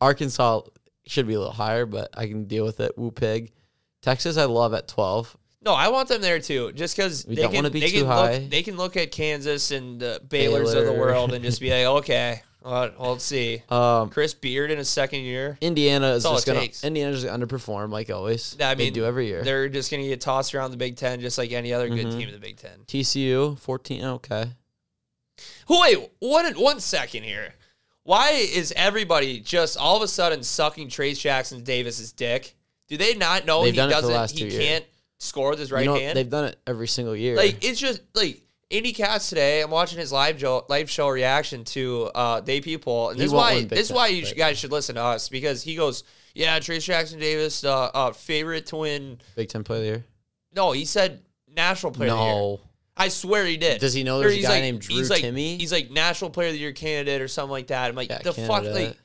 Arkansas 0.00 0.62
should 1.06 1.26
be 1.26 1.34
a 1.34 1.38
little 1.38 1.52
higher. 1.52 1.86
But 1.86 2.10
I 2.16 2.26
can 2.26 2.44
deal 2.44 2.64
with 2.64 2.80
it. 2.80 2.96
Woo 2.96 3.10
pig. 3.10 3.52
Texas, 4.00 4.36
I 4.38 4.44
love 4.44 4.72
at 4.72 4.88
twelve. 4.88 5.36
No, 5.62 5.74
I 5.74 5.88
want 5.88 6.08
them 6.08 6.22
there 6.22 6.40
too. 6.40 6.72
Just 6.72 6.96
because 6.96 7.26
We 7.26 7.34
they 7.34 7.42
don't 7.42 7.52
can, 7.52 7.70
be 7.70 7.80
they 7.80 7.90
too 7.90 7.98
can 7.98 8.06
high. 8.06 8.38
look, 8.38 8.50
they 8.50 8.62
can 8.62 8.76
look 8.78 8.96
at 8.96 9.10
Kansas 9.12 9.70
and 9.72 10.00
the 10.00 10.22
Baylor's 10.26 10.72
of 10.72 10.86
the 10.86 10.92
world 10.92 11.34
and 11.34 11.44
just 11.44 11.60
be 11.60 11.70
like, 11.70 11.84
okay, 12.02 12.42
well, 12.62 12.92
let's 12.98 13.24
see. 13.24 13.62
Um, 13.68 14.10
Chris 14.10 14.34
Beard 14.34 14.70
in 14.70 14.78
his 14.78 14.88
second 14.88 15.20
year. 15.20 15.56
Indiana 15.60 16.08
is 16.12 16.22
That's 16.22 16.26
all 16.26 16.34
just 16.34 16.46
it 16.48 16.50
gonna 16.52 16.60
takes. 16.60 16.84
Indiana's 16.84 17.22
just 17.22 17.26
gonna 17.32 17.46
underperform 17.46 17.90
like 17.90 18.10
always. 18.10 18.56
I 18.60 18.74
they 18.74 18.84
mean, 18.84 18.92
do 18.92 19.04
every 19.04 19.26
year. 19.26 19.42
They're 19.42 19.68
just 19.68 19.90
gonna 19.90 20.02
get 20.06 20.20
tossed 20.20 20.54
around 20.54 20.70
the 20.70 20.76
Big 20.76 20.96
Ten, 20.96 21.20
just 21.20 21.38
like 21.38 21.52
any 21.52 21.72
other 21.72 21.88
good 21.88 22.06
Mhm. 22.06 22.18
team 22.18 22.28
in 22.28 22.34
the 22.34 22.40
Big 22.40 22.56
Ten. 22.58 22.80
TCU 22.86 23.56
fourteen. 23.60 24.04
Okay. 24.04 24.50
Who 25.68 25.80
wait, 25.80 26.10
one 26.18 26.52
one 26.54 26.80
second 26.80 27.22
here. 27.22 27.54
Why 28.02 28.30
is 28.32 28.72
everybody 28.76 29.40
just 29.40 29.76
all 29.76 29.96
of 29.96 30.02
a 30.02 30.08
sudden 30.08 30.42
sucking 30.42 30.88
Trayce 30.88 31.20
Jackson-Davis's 31.20 32.12
dick? 32.12 32.54
Do 32.88 32.96
they 32.96 33.14
not 33.14 33.46
know 33.46 33.62
They've 33.62 33.72
he 33.74 33.76
done 33.76 33.90
it 33.90 33.94
for 33.94 34.00
the 34.02 34.08
doesn't 34.08 34.16
last 34.16 34.38
he 34.38 34.44
years. 34.46 34.56
can't 34.58 34.84
score 35.18 35.50
with 35.50 35.58
his 35.60 35.70
right 35.70 35.82
you 35.84 35.86
know, 35.92 35.94
hand? 35.96 36.16
They've 36.16 36.28
done 36.28 36.46
it 36.46 36.58
every 36.66 36.88
single 36.88 37.14
year. 37.14 37.36
Like 37.36 37.62
it's 37.64 37.78
just 37.78 38.00
like 38.14 38.40
Indy 38.70 38.92
Cats 38.92 39.28
today. 39.28 39.60
I'm 39.62 39.70
watching 39.70 39.98
his 39.98 40.12
live 40.12 40.38
show, 40.40 40.64
live 40.68 40.88
show 40.88 41.08
reaction 41.08 41.64
to 41.64 42.10
uh, 42.14 42.40
Day 42.40 42.60
People, 42.60 43.10
and 43.10 43.18
this 43.18 43.26
is 43.26 43.32
why 43.32 43.64
this 43.64 43.80
is 43.80 43.92
why 43.92 44.06
you 44.08 44.22
but- 44.24 44.36
guys 44.36 44.58
should 44.58 44.70
listen 44.72 44.94
to 44.94 45.02
us 45.02 45.28
because 45.28 45.62
he 45.62 45.74
goes, 45.74 46.04
"Yeah, 46.34 46.58
Trayce 46.60 46.84
Jackson-Davis, 46.84 47.64
uh, 47.64 47.86
uh, 47.92 48.12
favorite 48.12 48.66
twin. 48.66 49.20
Big 49.34 49.48
Ten 49.48 49.64
Player 49.64 49.78
of 49.78 49.82
the 49.84 49.88
Year. 49.90 50.04
No, 50.54 50.72
he 50.72 50.84
said 50.84 51.22
National 51.54 51.92
Player 51.92 52.12
of 52.12 52.18
the 52.18 52.24
Year. 52.24 52.32
No. 52.32 52.60
I 52.96 53.08
swear 53.08 53.46
he 53.46 53.56
did. 53.56 53.80
Does 53.80 53.94
he 53.94 54.04
know 54.04 54.18
Or 54.18 54.20
there's 54.20 54.34
a 54.34 54.36
he's 54.36 54.44
guy 54.46 54.52
like- 54.54 54.62
named 54.62 54.80
Drew 54.82 54.96
he's 54.96 55.10
like, 55.10 55.20
Timmy? 55.22 55.56
He's 55.56 55.72
like 55.72 55.90
National 55.90 56.30
Player 56.30 56.48
of 56.48 56.52
the 56.54 56.60
Year 56.60 56.72
candidate 56.72 57.22
or 57.22 57.28
something 57.28 57.50
like 57.52 57.68
that. 57.68 57.88
I'm 57.88 57.96
like, 57.96 58.10
Yeah, 58.10 58.18
the 58.18 58.32
fuck, 58.34 58.62
like 58.64 58.96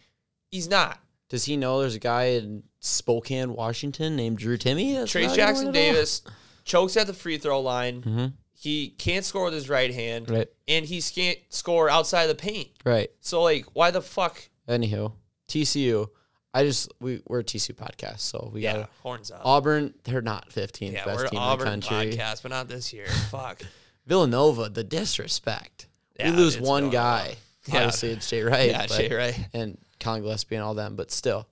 he's 0.52 0.68
not. 0.70 1.00
Does 1.30 1.46
he 1.46 1.56
know 1.58 1.80
there's 1.80 1.96
a 1.96 2.00
guy 2.00 2.26
in 2.26 2.64
Spokane, 2.82 3.54
Washington 3.54 4.16
named 4.16 4.38
Drew 4.38 4.58
Timme? 4.58 4.96
That's 4.96 5.12
Trayce 5.14 5.34
Jackson 5.36 5.70
anyone 5.70 5.76
at 5.76 5.88
all? 5.88 5.94
Davis 5.94 6.22
chokes 6.66 6.98
at 6.98 7.08
the 7.08 7.14
free 7.14 7.38
throw 7.38 7.62
line. 7.62 8.02
Mhm. 8.02 8.34
He 8.58 8.90
can't 8.90 9.24
score 9.26 9.46
with 9.46 9.54
his 9.54 9.70
right 9.70 9.94
hand, 9.94 10.30
Right. 10.30 10.48
and 10.68 10.86
he 10.86 11.02
can't 11.02 11.38
score 11.50 11.90
outside 11.90 12.24
of 12.24 12.30
the 12.30 12.36
paint. 12.36 12.70
Right. 12.86 13.10
So 13.20 13.42
like, 13.44 13.66
why 13.74 13.92
the 13.92 14.02
fuck? 14.02 14.50
Anywho, 14.68 15.14
TCU. 15.48 16.08
I 16.54 16.64
just 16.64 16.90
we 17.02 17.22
we're 17.28 17.40
a 17.40 17.44
TCU 17.44 17.76
podcast, 17.76 18.20
so 18.22 18.50
we 18.54 18.62
Yeah, 18.62 18.78
got 18.78 18.90
horns 19.04 19.30
up. 19.30 19.42
Auburn. 19.44 19.94
They're 20.06 20.22
not 20.22 20.50
15th 20.52 20.94
yeah, 20.94 21.04
best 21.06 21.18
we're 21.24 21.28
team 21.28 21.40
Auburn 21.40 21.68
in 21.68 21.80
the 21.82 21.86
country. 21.88 22.14
podcast, 22.14 22.42
but 22.44 22.50
not 22.52 22.68
this 22.70 22.94
year. 22.94 23.08
Fuck. 23.30 23.62
Villanova, 24.06 24.70
the 24.70 24.84
disrespect. 24.84 25.88
Yeah, 26.20 26.32
we 26.32 26.38
lose 26.38 26.60
one 26.60 26.90
guy. 26.90 27.36
Yeah. 27.68 27.78
Obviously, 27.78 28.10
it's 28.12 28.30
Jay 28.30 28.44
Wright. 28.44 28.70
Yeah, 28.70 28.86
but- 28.88 28.96
Jay 28.96 29.10
Wright. 29.12 29.48
and 29.52 29.80
Collin 30.00 30.22
Gillespie 30.22 30.54
and 30.56 30.64
all 30.64 30.76
them, 30.76 30.96
but 30.96 31.10
still, 31.12 31.48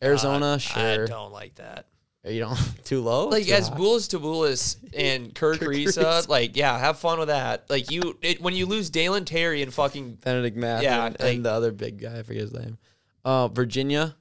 Arizona, 0.00 0.52
Uh, 0.52 0.58
sure. 0.58 1.02
I 1.02 1.06
don't 1.06 1.32
like 1.32 1.56
that. 1.56 1.86
You 2.24 2.40
don't 2.40 2.58
too 2.84 3.00
low. 3.00 3.28
Like 3.28 3.46
Too 3.46 3.52
as 3.52 3.68
high? 3.68 3.76
To 3.76 3.80
Bulis 4.20 4.76
and 4.94 5.34
Kirk 5.34 5.58
Kirk 5.60 5.68
Risa, 5.68 6.28
like 6.28 6.56
yeah, 6.56 6.76
have 6.78 6.98
fun 6.98 7.18
with 7.18 7.28
that. 7.28 7.68
Like 7.70 7.90
you, 7.90 8.18
it, 8.22 8.40
when 8.40 8.54
you 8.54 8.66
lose 8.66 8.90
Dalen 8.90 9.24
Terry 9.24 9.62
and 9.62 9.72
fucking 9.72 10.14
Benedict 10.16 10.56
Matthew 10.56 10.88
Yeah, 10.88 11.06
and, 11.06 11.20
like- 11.20 11.42
the 11.42 11.50
other 11.52 11.72
big 11.72 12.00
guy, 12.00 12.18
I 12.18 12.22
forget 12.22 12.42
his 12.42 12.52
name. 12.52 12.78
Uh, 13.24 13.48
Virginia, 13.48 14.16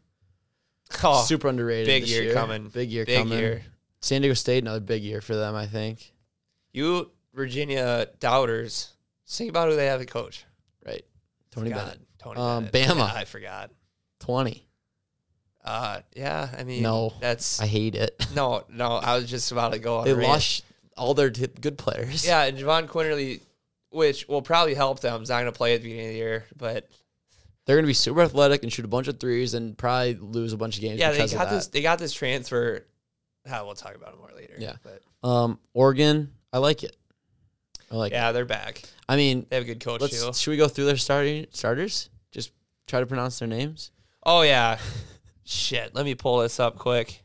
oh, 1.04 1.24
super 1.24 1.48
underrated. 1.48 1.88
big 1.88 2.04
this 2.04 2.12
year 2.12 2.24
year. 2.24 2.34
coming. 2.34 2.68
Big 2.70 2.90
year 2.92 3.06
Big 3.06 3.18
coming. 3.20 3.40
year. 3.40 3.64
San 4.02 4.22
Diego 4.22 4.34
State, 4.36 4.64
another 4.64 4.80
big 4.80 5.02
year 5.04 5.22
for 5.22 5.36
them, 5.36 5.56
I 5.56 5.66
think. 5.66 6.14
you 6.74 7.12
Virginia 7.34 8.08
doubters, 8.20 8.94
think 9.28 9.50
about 9.50 9.70
who 9.70 9.76
they 9.76 9.86
have 9.88 10.02
at 10.02 10.08
coach. 10.10 10.46
Right. 10.86 11.04
Tony 11.52 11.70
God, 11.70 11.78
Bennett. 11.86 12.00
Tony 12.20 12.40
Um, 12.40 12.66
Bennett. 12.66 12.90
Bama. 12.98 13.08
Yeah, 13.14 13.20
I 13.20 13.26
forgot. 13.26 13.72
20. 14.20 14.67
Uh, 15.68 16.02
yeah, 16.16 16.50
I 16.58 16.64
mean, 16.64 16.82
No. 16.82 17.14
that's 17.20 17.60
I 17.62 17.66
hate 17.68 17.94
it. 17.96 18.26
no, 18.36 18.64
no. 18.70 18.88
I 18.94 19.16
was 19.18 19.30
just 19.30 19.52
about 19.52 19.74
to 19.74 19.80
go 19.80 19.98
on. 19.98 20.06
They 20.06 20.14
lost 20.14 20.64
all 20.96 21.14
their 21.14 21.30
t- 21.30 21.48
good 21.48 21.78
players. 21.78 22.26
Yeah, 22.26 22.44
and 22.46 22.58
Jahvon 22.58 22.88
Quinerly, 22.88 23.42
which 23.90 24.28
will 24.28 24.42
probably 24.42 24.74
help 24.76 25.02
them. 25.02 25.22
Is 25.24 25.30
not 25.30 25.42
going 25.42 25.52
to 25.52 25.58
play 25.58 25.74
at 25.76 25.82
the 25.82 25.90
beginning 25.90 26.08
of 26.08 26.12
the 26.14 26.18
year, 26.18 26.46
but 26.56 26.88
They're 27.66 27.76
going 27.76 27.84
to 27.84 27.88
be 27.88 27.94
super 27.94 28.22
athletic 28.22 28.64
and 28.64 28.72
shoot 28.72 28.86
a 28.86 28.88
bunch 28.88 29.08
of 29.10 29.20
threes 29.20 29.54
and 29.54 29.78
probably 29.78 30.16
lose 30.16 30.54
a 30.54 30.58
bunch 30.58 30.76
of 30.78 30.82
games 30.82 31.00
yeah, 31.00 31.12
they 31.12 31.28
got 31.28 31.50
this. 31.50 31.68
They 31.68 31.82
got 31.82 32.00
this 32.00 32.14
transfer. 32.14 32.86
Ah, 33.50 33.64
we'll 33.66 33.76
talk 33.76 33.96
about 33.96 34.14
it 34.14 34.20
more 34.20 34.32
later. 34.36 34.56
Yeah. 34.58 34.74
but 34.84 35.02
Um, 35.28 35.60
Oregon, 35.74 36.32
I 36.54 36.60
like 36.60 36.84
it. 36.84 36.96
I 37.92 37.96
like 37.96 38.12
it. 38.12 38.16
yeah, 38.16 38.32
they're 38.32 38.46
back. 38.46 38.84
I 39.10 39.16
mean, 39.18 39.46
They 39.50 39.56
have 39.58 39.64
a 39.64 39.68
good 39.68 39.80
coach 39.82 40.02
too. 40.12 40.32
should 40.34 40.52
we 40.52 40.58
go 40.58 40.68
through 40.70 40.86
their 40.86 40.98
starting 40.98 41.48
starters? 41.52 42.10
Just 42.32 42.52
try 42.88 43.00
to 43.02 43.06
pronounce 43.06 43.40
their 43.40 43.48
names. 43.48 43.92
Oh 44.24 44.42
yeah, 44.42 44.78
shit. 45.48 45.96
Let 45.96 46.06
me 46.06 46.16
pull 46.16 46.40
this 46.40 46.60
up 46.60 46.78
quick. 46.78 47.24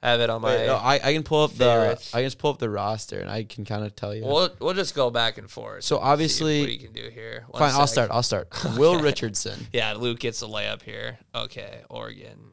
I 0.00 0.10
have 0.10 0.20
it 0.20 0.30
on 0.30 0.42
my. 0.42 0.54
Wait, 0.54 0.66
no, 0.66 0.76
I, 0.76 0.94
I 1.02 1.12
can 1.12 1.24
pull 1.24 1.42
up 1.42 1.50
favorites. 1.50 2.12
the 2.12 2.18
I 2.18 2.20
can 2.20 2.26
just 2.26 2.38
pull 2.38 2.52
up 2.52 2.58
the 2.58 2.70
roster 2.70 3.18
and 3.18 3.28
I 3.28 3.42
can 3.42 3.64
kind 3.64 3.84
of 3.84 3.96
tell 3.96 4.14
you. 4.14 4.24
We'll 4.24 4.50
we'll 4.60 4.74
just 4.74 4.94
go 4.94 5.10
back 5.10 5.38
and 5.38 5.50
forth. 5.50 5.82
So 5.82 5.96
and 5.98 6.04
obviously- 6.06 6.60
what 6.60 6.70
you 6.70 6.78
can 6.78 6.92
do 6.92 7.08
here. 7.12 7.44
One 7.48 7.58
Fine, 7.60 7.72
I'll 7.74 7.86
start. 7.88 8.10
I'll 8.12 8.22
start. 8.22 8.48
Will 8.78 9.00
Richardson. 9.00 9.66
Yeah, 9.72 9.94
Luke 9.94 10.20
gets 10.20 10.40
a 10.42 10.46
layup 10.46 10.82
here. 10.82 11.18
Okay, 11.34 11.82
Oregon, 11.90 12.52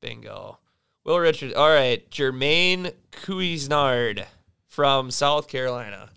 bingo. 0.00 0.58
Will 1.04 1.18
Richard. 1.20 1.54
All 1.54 1.68
right, 1.68 2.08
Jermaine 2.10 2.92
Couisnard 3.12 4.24
from 4.66 5.12
South 5.12 5.46
Carolina. 5.46 6.08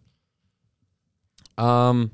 Um, 1.57 2.11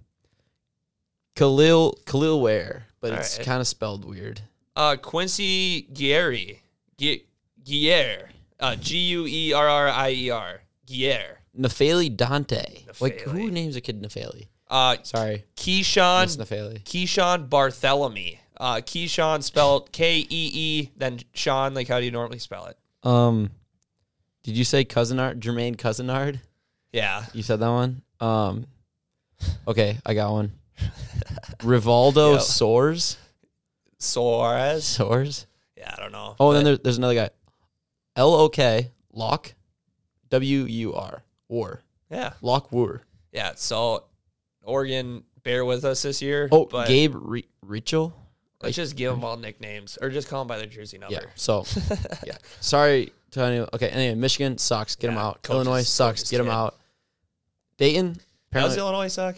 Khalil 1.35 1.97
Khalil 2.05 2.41
Ware, 2.41 2.87
but 2.99 3.13
All 3.13 3.19
it's 3.19 3.37
right. 3.37 3.45
kind 3.45 3.61
of 3.61 3.67
spelled 3.67 4.03
weird. 4.05 4.41
Uh, 4.75 4.95
Quincy 4.95 5.83
Guerri. 5.93 6.59
Gu- 6.99 7.21
Guerre. 7.63 8.29
Uh, 8.59 8.75
G 8.75 8.97
U 9.09 9.25
E 9.27 9.53
R 9.53 9.67
R 9.67 9.87
I 9.89 10.09
E 10.11 10.29
R. 10.29 10.61
Guerre. 10.85 11.39
Nafali 11.57 12.15
Dante. 12.15 12.83
Like 12.99 13.21
who 13.21 13.51
names 13.51 13.75
a 13.75 13.81
kid 13.81 14.01
Nafali? 14.01 14.47
Uh, 14.69 14.97
Sorry, 15.03 15.43
Miss 15.57 15.65
Keyshawn 15.65 16.37
Nafali. 16.37 16.83
Keyshawn 16.83 17.49
Bartholomew. 17.49 18.37
Uh, 18.57 18.75
Keyshawn 18.77 19.43
spelled 19.43 19.91
K 19.91 20.19
E 20.19 20.25
E, 20.29 20.89
then 20.97 21.19
Sean. 21.33 21.73
Like 21.73 21.87
how 21.87 21.99
do 21.99 22.05
you 22.05 22.11
normally 22.11 22.39
spell 22.39 22.65
it? 22.67 22.77
Um, 23.07 23.51
did 24.43 24.57
you 24.57 24.63
say 24.63 24.83
Cousinard? 24.85 25.39
Jermaine 25.39 25.75
Cousinard? 25.75 26.39
Yeah. 26.91 27.25
You 27.33 27.43
said 27.43 27.59
that 27.59 27.69
one. 27.69 28.01
Um, 28.19 28.65
okay, 29.67 29.97
I 30.05 30.13
got 30.13 30.31
one. 30.31 30.53
Rivaldo. 31.59 32.37
Soares. 32.37 33.17
Suarez. 34.03 34.83
Soares. 34.85 35.45
Yeah, 35.77 35.93
I 35.97 36.01
don't 36.01 36.11
know. 36.11 36.35
Oh, 36.39 36.49
and 36.51 36.57
then 36.57 36.63
But- 36.63 36.69
there, 36.69 36.77
there's 36.83 36.97
another 36.97 37.15
guy. 37.15 37.29
L 38.15 38.33
O 38.33 38.49
K 38.49 38.91
Lock 39.11 39.53
W 40.29 40.63
U 40.65 40.93
R 40.93 41.23
War 41.49 41.81
yeah, 42.09 42.33
Lock 42.41 42.71
War. 42.71 43.01
yeah. 43.31 43.53
So 43.55 44.03
Oregon, 44.63 45.23
bear 45.43 45.65
with 45.65 45.83
us 45.83 46.03
this 46.03 46.21
year. 46.21 46.47
Oh, 46.51 46.65
Gabe 46.65 47.15
Re- 47.15 47.47
Richo. 47.65 48.13
Let's 48.61 48.75
just 48.77 48.95
give 48.95 49.11
them 49.11 49.25
all 49.25 49.35
nicknames, 49.35 49.97
or 50.01 50.09
just 50.09 50.29
call 50.29 50.39
them 50.41 50.47
by 50.47 50.57
their 50.57 50.67
jersey 50.67 50.97
number. 50.97 51.15
Yeah. 51.15 51.25
So, 51.35 51.65
yeah. 52.25 52.37
Sorry 52.61 53.11
to 53.31 53.41
anyone. 53.41 53.67
Okay. 53.73 53.89
Anyway, 53.89 54.15
Michigan 54.15 54.57
sucks. 54.57 54.95
Get 54.95 55.07
them 55.07 55.15
Yeah, 55.17 55.25
out. 55.25 55.41
coaches- 55.41 55.65
Illinois 55.67 55.81
sucks. 55.81 56.29
Get 56.29 56.37
them 56.37 56.45
kid. 56.45 56.53
out. 56.53 56.75
Dayton. 57.77 58.17
Does 58.53 58.77
Illinois 58.77 59.07
suck? 59.07 59.37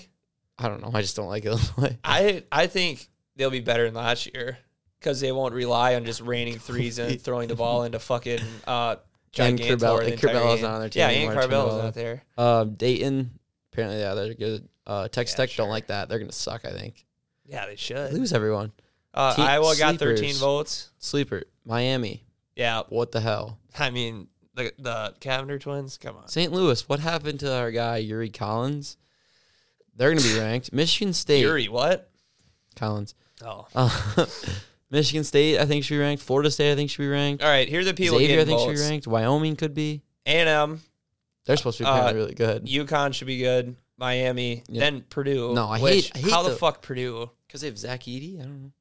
I 0.60 0.68
don't 0.68 0.82
know. 0.82 0.92
I 0.94 1.02
just 1.02 1.16
don't 1.16 1.28
like 1.30 1.46
Illinois. 1.46 1.98
I 2.04 2.44
I 2.52 2.68
think 2.68 3.10
they'll 3.36 3.50
be 3.50 3.60
better 3.62 3.86
than 3.86 3.94
last 3.94 4.34
year 4.34 4.58
because 5.00 5.20
they 5.22 5.32
won't 5.32 5.54
rely 5.54 5.96
on 5.96 6.06
just 6.06 6.22
raining 6.22 6.58
threes 6.60 7.00
and 7.00 7.20
throwing 7.22 7.48
the 7.48 7.56
ball 7.56 7.84
into 7.84 8.00
fucking 8.00 8.40
uh. 8.68 8.96
And 9.38 9.60
Gigantor 9.60 9.76
Corbell- 9.78 10.08
and 10.08 10.18
Corbell's 10.22 10.62
not 10.62 10.76
on 10.76 10.80
their 10.80 10.88
team 10.90 11.02
Yeah, 11.02 11.08
anymore, 11.10 11.34
and 11.42 11.52
Corbell. 11.52 11.84
not 11.84 11.94
there. 11.94 12.24
Um, 12.38 12.76
Dayton. 12.76 13.32
Apparently, 13.74 14.00
yeah, 14.00 14.14
they're 14.14 14.34
good. 14.34 14.70
Uh, 14.88 15.10
Texas 15.10 15.34
Yeah, 15.34 15.44
Tech 15.44 15.50
sure. 15.50 15.66
don't 15.66 15.70
like 15.72 15.88
that. 15.88 16.08
They're 16.08 16.20
gonna 16.20 16.32
suck. 16.32 16.64
I 16.64 16.72
think. 16.72 17.06
Yeah, 17.46 17.66
they 17.66 17.76
should. 17.76 18.14
lose 18.14 18.32
everyone. 18.32 18.72
Uh, 19.14 19.36
Team- 19.36 19.44
Iowa 19.44 19.76
got 19.78 19.98
13 19.98 20.36
votes. 20.36 20.90
Sleeper. 21.00 21.44
Miami. 21.66 22.24
Yeah, 22.56 22.84
What 22.88 23.12
the 23.12 23.20
hell? 23.20 23.60
I 23.78 23.90
mean 23.90 24.28
the 24.54 24.72
the 24.80 25.14
Cavinder 25.20 25.60
twins. 25.60 25.98
Come 25.98 26.16
on, 26.16 26.30
St. 26.30 26.54
Louis. 26.54 26.88
What 26.88 27.02
happened 27.02 27.42
to 27.42 27.54
our 27.54 27.72
guy 27.72 27.98
Yuri 27.98 28.30
Collins? 28.30 28.96
They're 29.98 30.12
gonna 30.16 30.22
be 30.26 30.40
ranked. 30.40 30.72
Michigan 30.72 31.12
State. 31.14 31.42
Yuri. 31.42 31.68
What? 31.68 32.10
Collins. 32.78 33.16
Oh, 33.44 33.68
Uh, 33.76 34.26
Michigan 34.92 35.24
State, 35.24 35.60
I 35.60 35.66
think 35.66 35.84
should 35.84 35.96
be 35.96 36.00
ranked. 36.00 36.24
Florida 36.24 36.50
State, 36.52 36.72
I 36.72 36.76
think 36.76 36.90
should 36.90 37.02
be 37.02 37.08
ranked. 37.08 37.44
all 37.44 37.50
right. 37.50 37.68
Here 37.68 37.82
are 37.82 37.84
the 37.84 37.94
people 37.94 38.18
Xavier, 38.20 38.42
I 38.42 38.46
think 38.46 38.60
should 38.60 38.76
be 38.76 38.82
ranked. 38.90 39.08
Wyoming 39.08 39.56
could 39.56 39.74
be. 39.74 40.02
A&M, 40.26 40.82
They're 41.46 41.58
supposed 41.58 41.78
to 41.80 41.84
be 41.84 41.90
Uh, 41.90 42.14
really 42.14 42.34
good 42.34 42.66
UConn 42.66 43.14
should 43.14 43.28
be 43.28 43.38
good. 43.40 43.76
Miami, 43.98 44.64
Yeah. 44.68 44.80
then 44.82 45.02
Purdue. 45.10 45.54
No, 45.54 45.68
I 45.68 45.80
which- 45.80 46.06
hate- 46.08 46.12
I 46.16 46.20
hate 46.20 46.32
how 46.32 46.44
the, 46.44 46.50
the- 46.52 46.56
fuck 46.56 46.82
Purdue? 46.82 47.30
because 47.48 47.62
they 47.62 47.68
have 47.68 47.78
Zach 47.78 48.02
Edey. 48.02 48.40
I 48.40 48.44
don't 48.44 48.64
know. 48.64 48.72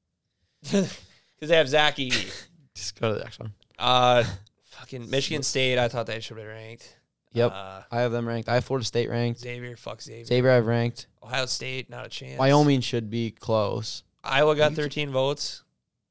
Because 0.62 1.48
they 1.48 1.56
have 1.56 1.68
Zach 1.68 1.96
Edey. 1.96 2.32
Just 2.74 2.98
go 3.00 3.08
to 3.12 3.18
the 3.18 3.24
next 3.24 3.38
one. 3.38 3.52
Uh, 3.78 4.24
fucking 4.64 5.08
Michigan 5.10 5.42
State. 5.42 5.78
I 5.78 5.88
thought 5.88 6.06
they 6.06 6.20
should 6.20 6.36
be 6.36 6.44
ranked. 6.44 6.96
Yep, 7.32 7.52
Uh, 7.52 7.82
I 7.90 8.00
have 8.00 8.12
them 8.12 8.26
ranked. 8.26 8.48
I 8.48 8.54
have 8.54 8.64
Florida 8.64 8.84
State 8.86 9.10
ranked. 9.10 9.40
Xavier, 9.40 9.76
fuck 9.76 10.00
Xavier. 10.00 10.24
Xavier, 10.24 10.50
I've 10.52 10.66
ranked. 10.66 11.06
Ohio 11.22 11.46
State, 11.46 11.90
not 11.90 12.06
a 12.06 12.08
chance. 12.08 12.38
Wyoming 12.38 12.80
should 12.80 13.10
be 13.10 13.30
close. 13.32 14.02
Iowa 14.24 14.56
got 14.56 14.72
13 14.74 15.10
votes. 15.10 15.62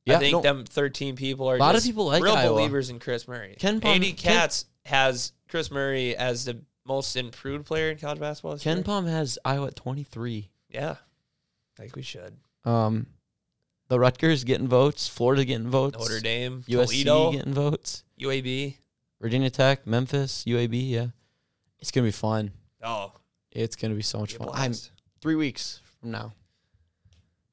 Yeah, 0.06 0.18
I 0.18 0.19
think 0.19 0.34
no, 0.34 0.41
them 0.41 0.65
13 0.65 1.15
people 1.15 1.49
are 1.49 1.56
A 1.56 1.60
lot 1.60 1.76
of 1.76 1.84
people 1.84 2.06
like 2.07 2.22
real 2.23 2.34
Iowa. 2.34 2.56
believers 2.57 2.90
in 2.90 2.99
Kris 2.99 3.27
Murray. 3.27 3.56
KenPom- 3.60 3.85
Andy 3.85 4.11
Ken- 4.14 4.34
Katz 4.34 4.65
has 4.85 5.31
Kris 5.48 5.72
Murray 5.72 6.15
as 6.15 6.44
the 6.45 6.60
most 6.85 7.15
improved 7.15 7.65
player 7.65 7.90
in 7.90 7.98
college 7.98 8.19
basketball. 8.19 8.53
This 8.53 8.64
Ken 8.64 8.77
year. 8.77 8.84
Palm 8.84 9.06
has 9.07 9.40
Iowa 9.45 9.68
at 9.68 9.76
23. 9.77 10.49
Yeah, 10.69 10.91
I 11.77 11.81
think 11.81 11.95
we 11.95 12.02
should. 12.02 12.35
Um, 12.65 13.07
the 13.88 13.98
Rutgers 13.99 14.44
getting 14.44 14.68
votes. 14.68 15.07
Florida 15.07 15.45
getting 15.45 15.69
votes. 15.69 15.98
Notre 15.98 16.19
Dame, 16.19 16.64
USC 16.68 17.03
Toledo, 17.06 17.31
getting 17.31 17.53
votes. 17.53 18.03
UAB. 18.19 18.76
Virginia 19.22 19.49
Tech, 19.49 19.88
Memphis, 19.88 20.44
UAB. 20.45 20.90
Yeah, 20.90 21.07
it's 21.80 21.91
gonna 21.91 22.07
be 22.07 22.11
fun. 22.11 22.52
Oh, 22.81 23.14
It's 23.52 23.77
gonna 23.77 23.95
be 23.95 24.02
so 24.02 24.19
much 24.19 24.34
fun. 24.35 24.49
I'm 24.52 24.73
three 25.22 25.35
weeks 25.35 25.80
from 26.02 26.11
now. 26.11 26.34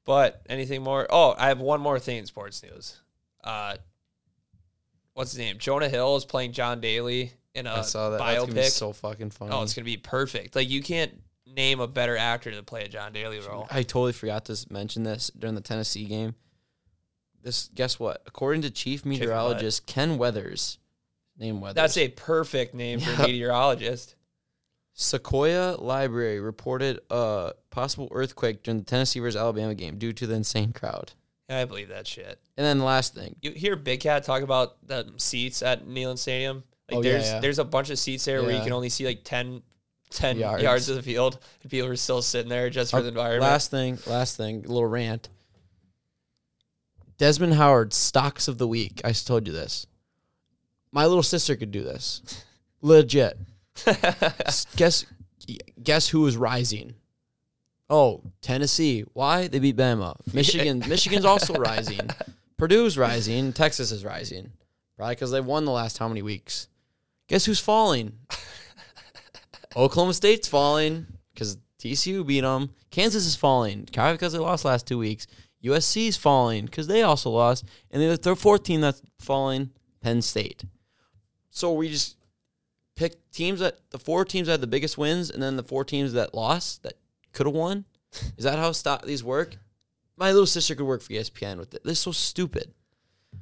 But 0.05 0.41
anything 0.49 0.81
more? 0.83 1.07
Oh, 1.09 1.35
I 1.37 1.47
have 1.49 1.59
one 1.61 1.79
more 1.81 1.99
thing 1.99 2.17
in 2.17 2.25
sports 2.25 2.63
news. 2.63 2.99
Uh, 3.43 3.75
what's 5.13 5.31
his 5.31 5.39
name? 5.39 5.57
Jonah 5.59 5.89
Hill 5.89 6.15
is 6.15 6.25
playing 6.25 6.53
John 6.53 6.81
Daly 6.81 7.33
in 7.53 7.67
a 7.67 7.73
I 7.75 7.81
saw 7.81 8.09
that. 8.11 8.17
That's 8.19 8.39
gonna 8.39 8.53
be 8.53 8.59
biopic. 8.61 8.69
so 8.71 8.93
fucking 8.93 9.29
fun. 9.31 9.49
oh, 9.51 9.61
it's 9.63 9.73
gonna 9.73 9.85
be 9.85 9.97
perfect. 9.97 10.55
Like 10.55 10.69
you 10.69 10.81
can't 10.81 11.11
name 11.45 11.79
a 11.79 11.87
better 11.87 12.15
actor 12.17 12.51
to 12.51 12.63
play 12.63 12.83
a 12.83 12.87
John 12.87 13.13
Daly 13.13 13.39
role. 13.39 13.67
I 13.69 13.83
totally 13.83 14.13
forgot 14.13 14.45
to 14.45 14.53
s- 14.53 14.69
mention 14.69 15.03
this 15.03 15.29
during 15.37 15.55
the 15.55 15.61
Tennessee 15.61 16.05
game. 16.05 16.35
This, 17.43 17.69
guess 17.73 17.99
what? 17.99 18.21
According 18.27 18.61
to 18.63 18.69
chief 18.71 19.03
meteorologist 19.05 19.85
Ken 19.87 20.17
Weathers, 20.17 20.77
name 21.37 21.59
Weathers. 21.59 21.75
That's 21.75 21.97
a 21.97 22.07
perfect 22.09 22.73
name 22.75 22.99
for 22.99 23.09
Yeah. 23.17 23.23
a 23.23 23.27
meteorologist. 23.27 24.15
Sequoia 24.93 25.77
Library 25.79 26.39
reported 26.39 26.99
a 27.09 27.53
possible 27.69 28.07
earthquake 28.11 28.63
during 28.63 28.79
the 28.79 28.85
Tennessee 28.85 29.19
versus 29.19 29.39
Alabama 29.39 29.73
game 29.73 29.97
due 29.97 30.13
to 30.13 30.27
the 30.27 30.35
insane 30.35 30.73
crowd. 30.73 31.13
Yeah, 31.49 31.59
I 31.59 31.65
believe 31.65 31.89
that 31.89 32.07
shit. 32.07 32.39
And 32.57 32.65
then 32.65 32.77
the 32.79 32.83
last 32.85 33.13
thing, 33.15 33.35
You 33.41 33.51
hear 33.51 33.75
Big 33.75 34.01
Cat 34.01 34.23
talk 34.23 34.41
about 34.43 34.85
the 34.87 35.11
seats 35.17 35.61
at 35.63 35.85
Neyland 35.87 36.17
Stadium. 36.19 36.63
Like 36.89 36.97
Oh, 36.99 37.01
yeah, 37.03 37.11
there's 37.11 37.25
yeah. 37.25 37.39
there's 37.39 37.59
a 37.59 37.63
bunch 37.65 37.89
of 37.89 37.97
seats 37.99 38.25
there 38.25 38.41
where 38.41 38.51
you 38.51 38.57
Yeah. 38.57 38.63
can 38.65 38.73
only 38.73 38.89
see 38.89 39.05
like 39.05 39.23
10, 39.23 39.61
10 40.11 40.37
yards. 40.37 40.61
Yards. 40.63 40.89
of 40.89 40.97
the 40.97 41.01
field, 41.03 41.39
and 41.61 41.71
people 41.71 41.87
are 41.89 41.95
still 41.95 42.21
sitting 42.21 42.49
there 42.49 42.69
just 42.69 42.91
for 42.91 42.97
Uh, 42.97 43.01
the 43.01 43.07
environment. 43.09 43.43
last 43.43 43.71
thing, 43.71 43.97
last 44.07 44.35
thing, 44.37 44.65
a 44.65 44.67
little 44.67 44.85
rant. 44.87 45.29
Desmond 47.17 47.53
Howard 47.53 47.93
stocks 47.93 48.47
of 48.47 48.57
the 48.57 48.67
week. 48.67 48.99
I 49.05 49.11
told 49.13 49.47
you 49.47 49.53
this. 49.53 49.85
My 50.91 51.05
little 51.05 51.23
sister 51.23 51.55
could 51.55 51.71
do 51.71 51.83
this. 51.83 52.21
Legit. 52.81 53.37
Guess 54.75 55.05
guess 55.81 56.09
who 56.09 56.25
is 56.27 56.37
rising? 56.37 56.95
Oh, 57.89 58.21
Tennessee. 58.41 59.03
Why? 59.13 59.47
They 59.47 59.59
beat 59.59 59.75
Bama. 59.75 60.15
Michigan. 60.33 60.79
Michigan's 60.87 61.25
also 61.25 61.53
rising. 61.55 61.99
Purdue's 62.57 62.97
rising. 62.97 63.51
Texas 63.51 63.91
is 63.91 64.05
rising. 64.05 64.51
Probably 64.95 65.15
because 65.15 65.31
they 65.31 65.41
won 65.41 65.65
the 65.65 65.71
last 65.71 65.97
how 65.97 66.07
many 66.07 66.21
weeks? 66.21 66.67
Guess 67.27 67.45
who's 67.45 67.59
falling? 67.59 68.13
Oklahoma 69.75 70.13
State's 70.13 70.47
falling 70.47 71.07
because 71.33 71.57
TCU 71.79 72.25
beat 72.25 72.41
them. 72.41 72.69
Kansas 72.91 73.25
is 73.25 73.35
falling 73.35 73.87
probably 73.91 74.13
because 74.13 74.33
they 74.33 74.39
lost 74.39 74.63
last 74.63 74.87
two 74.87 74.97
weeks. 74.97 75.27
USC's 75.63 76.17
falling 76.17 76.65
because 76.65 76.87
they 76.87 77.03
also 77.03 77.29
lost, 77.29 77.65
and 77.91 78.01
the 78.01 78.17
third, 78.17 78.39
fourth 78.39 78.63
team 78.63 78.81
that's 78.81 79.01
falling, 79.19 79.69
Penn 80.01 80.21
State. 80.21 80.63
So 81.49 81.73
we 81.73 81.89
just 81.89 82.17
pick 83.01 83.31
teams 83.31 83.59
that 83.59 83.79
the 83.89 83.97
four 83.97 84.23
teams 84.23 84.45
that 84.45 84.53
had 84.53 84.61
the 84.61 84.67
biggest 84.67 84.97
wins, 84.97 85.31
and 85.31 85.41
then 85.41 85.55
the 85.55 85.63
four 85.63 85.83
teams 85.83 86.13
that 86.13 86.35
lost 86.35 86.83
that 86.83 86.93
could 87.33 87.47
have 87.47 87.55
won. 87.55 87.85
Is 88.37 88.43
that 88.43 88.59
how 88.59 88.71
stop 88.71 89.05
these 89.05 89.23
work? 89.23 89.57
My 90.17 90.31
little 90.31 90.45
sister 90.45 90.75
could 90.75 90.85
work 90.85 91.01
for 91.01 91.13
ESPN 91.13 91.57
with 91.57 91.73
it. 91.73 91.83
This 91.83 91.93
is 91.93 91.99
so 91.99 92.11
stupid. 92.11 92.73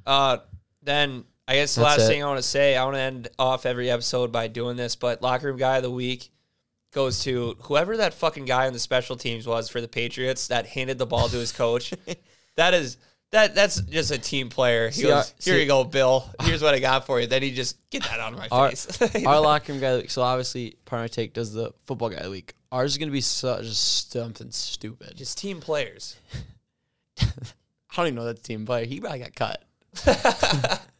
Uh, 0.06 0.38
then 0.82 1.24
I 1.46 1.56
guess 1.56 1.74
the 1.74 1.82
That's 1.82 1.98
last 1.98 2.06
it. 2.06 2.08
thing 2.08 2.22
I 2.22 2.26
want 2.26 2.38
to 2.38 2.42
say, 2.42 2.74
I 2.74 2.84
want 2.84 2.96
to 2.96 3.00
end 3.00 3.28
off 3.38 3.66
every 3.66 3.90
episode 3.90 4.32
by 4.32 4.48
doing 4.48 4.76
this, 4.76 4.96
but 4.96 5.20
locker 5.20 5.48
room 5.48 5.58
guy 5.58 5.76
of 5.76 5.82
the 5.82 5.90
week 5.90 6.30
goes 6.92 7.22
to 7.24 7.56
whoever 7.62 7.98
that 7.98 8.14
fucking 8.14 8.46
guy 8.46 8.66
on 8.66 8.72
the 8.72 8.78
special 8.78 9.16
teams 9.16 9.46
was 9.46 9.68
for 9.68 9.80
the 9.80 9.88
Patriots 9.88 10.48
that 10.48 10.66
handed 10.66 10.96
the 10.96 11.06
ball 11.06 11.28
to 11.28 11.36
his 11.36 11.52
coach. 11.52 11.92
that 12.56 12.72
is 12.72 12.96
that 13.32 13.54
that's 13.54 13.80
just 13.82 14.10
a 14.10 14.18
team 14.18 14.48
player. 14.48 14.86
He 14.88 15.02
See, 15.02 15.02
goes, 15.06 15.32
"Here 15.40 15.54
see- 15.54 15.60
you 15.60 15.66
go, 15.66 15.84
Bill. 15.84 16.28
Here's 16.42 16.62
what 16.62 16.74
I 16.74 16.78
got 16.80 17.06
for 17.06 17.20
you." 17.20 17.26
Then 17.26 17.42
he 17.42 17.50
just 17.52 17.76
get 17.90 18.02
that 18.04 18.18
out 18.20 18.32
of 18.32 18.38
my 18.38 18.48
Our, 18.50 18.70
face. 18.70 19.00
our 19.26 19.40
locker 19.40 19.72
room 19.72 19.80
guy. 19.80 19.88
of 19.88 19.96
the 19.98 20.02
week- 20.02 20.10
So 20.10 20.22
obviously, 20.22 20.76
partner 20.84 21.08
take 21.08 21.32
does 21.32 21.52
the 21.52 21.72
football 21.86 22.08
guy 22.10 22.28
week. 22.28 22.54
Ours 22.72 22.92
is 22.92 22.98
gonna 22.98 23.10
be 23.12 23.20
such 23.20 23.66
something 23.72 24.50
stupid. 24.50 25.16
just 25.16 25.38
team 25.38 25.60
players. 25.60 26.16
I 27.20 27.26
don't 27.96 28.06
even 28.06 28.14
know 28.16 28.24
that 28.24 28.42
team 28.42 28.64
player. 28.66 28.84
He 28.86 29.00
probably 29.00 29.18
got 29.20 29.34
cut. 29.34 30.80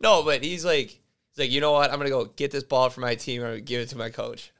No, 0.00 0.22
but 0.22 0.42
he's 0.44 0.64
like, 0.64 0.88
he's 0.88 1.38
like, 1.38 1.50
you 1.50 1.60
know 1.60 1.72
what? 1.72 1.90
I'm 1.90 1.98
gonna 1.98 2.08
go 2.10 2.24
get 2.24 2.50
this 2.50 2.62
ball 2.62 2.88
for 2.88 3.00
my 3.00 3.14
team. 3.16 3.42
I'm 3.42 3.48
gonna 3.48 3.60
give 3.60 3.80
it 3.80 3.88
to 3.90 3.98
my 3.98 4.08
coach. 4.10 4.52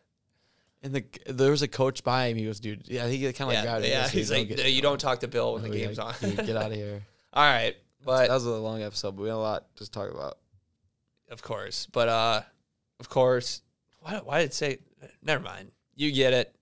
And 0.82 0.94
the 0.94 1.05
there 1.26 1.50
was 1.50 1.62
a 1.62 1.68
coach 1.68 2.05
by 2.05 2.26
him. 2.28 2.36
He 2.36 2.44
goes, 2.44 2.60
dude, 2.60 2.82
yeah, 2.86 3.09
he 3.09 3.20
kind 3.32 3.40
of 3.40 3.48
like 3.48 3.55
yeah, 3.56 3.62
grabbed 3.62 3.84
it. 3.84 3.88
yeah. 3.88 4.02
goes, 4.02 4.10
He's 4.12 4.28
"Dude, 4.30 4.48
like, 4.50 4.56
don't 4.59 4.72
you 4.72 4.82
don't 4.82 5.00
talk 5.00 5.20
to 5.20 5.28
Bill 5.28 5.55
when 5.55 5.62
the 5.62 5.68
game's 5.76 5.98
on. 5.98 6.09
like, 6.09 6.20
"Dude, 6.20 6.36
get 6.46 6.56
out 6.56 6.70
of 6.70 6.76
here. 6.76 7.02
All 7.32 7.44
right, 7.44 7.76
but 8.05 8.28
that 8.28 8.34
was 8.34 8.46
a 8.46 8.50
long 8.52 8.82
episode, 8.82 9.16
but 9.16 9.22
we 9.22 9.28
had 9.28 9.34
a 9.34 9.38
lot 9.38 9.64
to 9.76 9.90
talk 9.90 10.10
about. 10.10 10.38
Of 11.30 11.42
course. 11.42 11.86
But 11.92 12.09
uh 12.09 12.40
of 13.00 13.09
course. 13.09 13.62
Why 14.00 14.20
why 14.24 14.38
did 14.40 14.50
it 14.50 14.55
say 14.55 14.78
never 15.22 15.42
mind. 15.42 15.72
You 15.96 16.12
get 16.12 16.32
it. 16.32 16.55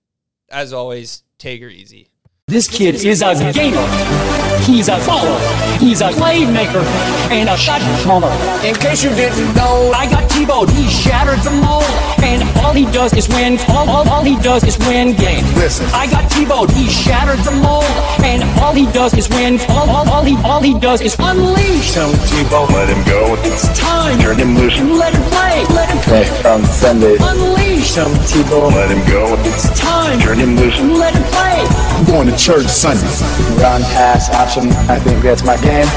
As 0.49 0.73
always, 0.73 1.23
take 1.37 1.61
her 1.61 1.69
easy. 1.69 2.09
This 2.47 2.69
kid 2.69 2.95
is 2.95 3.21
a 3.21 3.51
gamer. 3.51 3.85
He's 4.61 4.87
a 4.87 4.95
baller. 5.03 5.77
He's 5.79 5.99
a 5.99 6.09
playmaker 6.11 6.81
and 7.29 7.49
a 7.49 7.57
shot 7.57 7.81
caller. 8.03 8.31
In 8.65 8.73
case 8.75 9.03
you 9.03 9.09
didn't 9.09 9.53
know, 9.53 9.91
I 9.93 10.09
got 10.09 10.31
T-Bowed. 10.31 10.69
He 10.69 10.87
shattered 10.87 11.39
the 11.39 11.51
mold, 11.51 11.83
and 12.23 12.41
all 12.67 12.73
he 12.73 12.85
does 12.91 13.13
is 13.13 13.29
win. 13.29 13.57
All, 13.69 13.87
all, 13.87 14.09
all 14.09 14.23
he 14.23 14.35
does 14.43 14.63
is 14.65 14.77
win 14.79 15.15
games. 15.15 15.47
Listen. 15.55 15.87
I 15.93 16.05
got 16.11 16.29
T-Bowed. 16.29 16.69
He 16.71 16.89
shattered 16.89 17.39
the 17.45 17.51
mold, 17.51 17.87
and 18.19 18.43
all 18.59 18.73
he 18.73 18.85
does 18.91 19.13
is 19.13 19.29
win. 19.29 19.57
All, 19.69 19.89
all, 19.89 20.09
all 20.09 20.23
he 20.23 20.35
all 20.43 20.61
he 20.61 20.77
does 20.77 20.99
is 21.01 21.15
unleash. 21.17 21.93
Tell 21.93 22.11
T-Bone, 22.27 22.67
let 22.75 22.89
him 22.89 23.01
go. 23.05 23.35
It's 23.47 23.67
time. 23.79 24.19
Turn 24.19 24.37
him 24.37 24.55
loose. 24.57 24.77
Let 24.79 25.15
him 25.15 25.23
play. 25.31 25.63
Let 25.73 25.89
him 25.89 25.97
play. 25.99 26.27
on 26.51 26.63
Sunday. 26.65 27.15
Unleash. 27.21 27.93
Tell 27.95 28.11
T-Bone, 28.27 28.73
let 28.73 28.91
him 28.91 29.03
go. 29.07 29.23
It's 29.47 29.79
time. 29.79 30.19
Turn 30.19 30.37
him 30.37 30.57
loose. 30.57 30.77
Let 30.81 31.15
him 31.15 31.23
play. 31.31 31.63
I'm 31.95 32.05
going 32.05 32.27
to 32.27 32.35
church 32.35 32.67
Sunday. 32.67 33.07
Run, 33.63 33.81
pass, 33.95 34.29
option. 34.31 34.67
I 34.91 34.99
think 34.99 35.23
that's 35.23 35.43
my 35.43 35.55
game. 35.61 35.87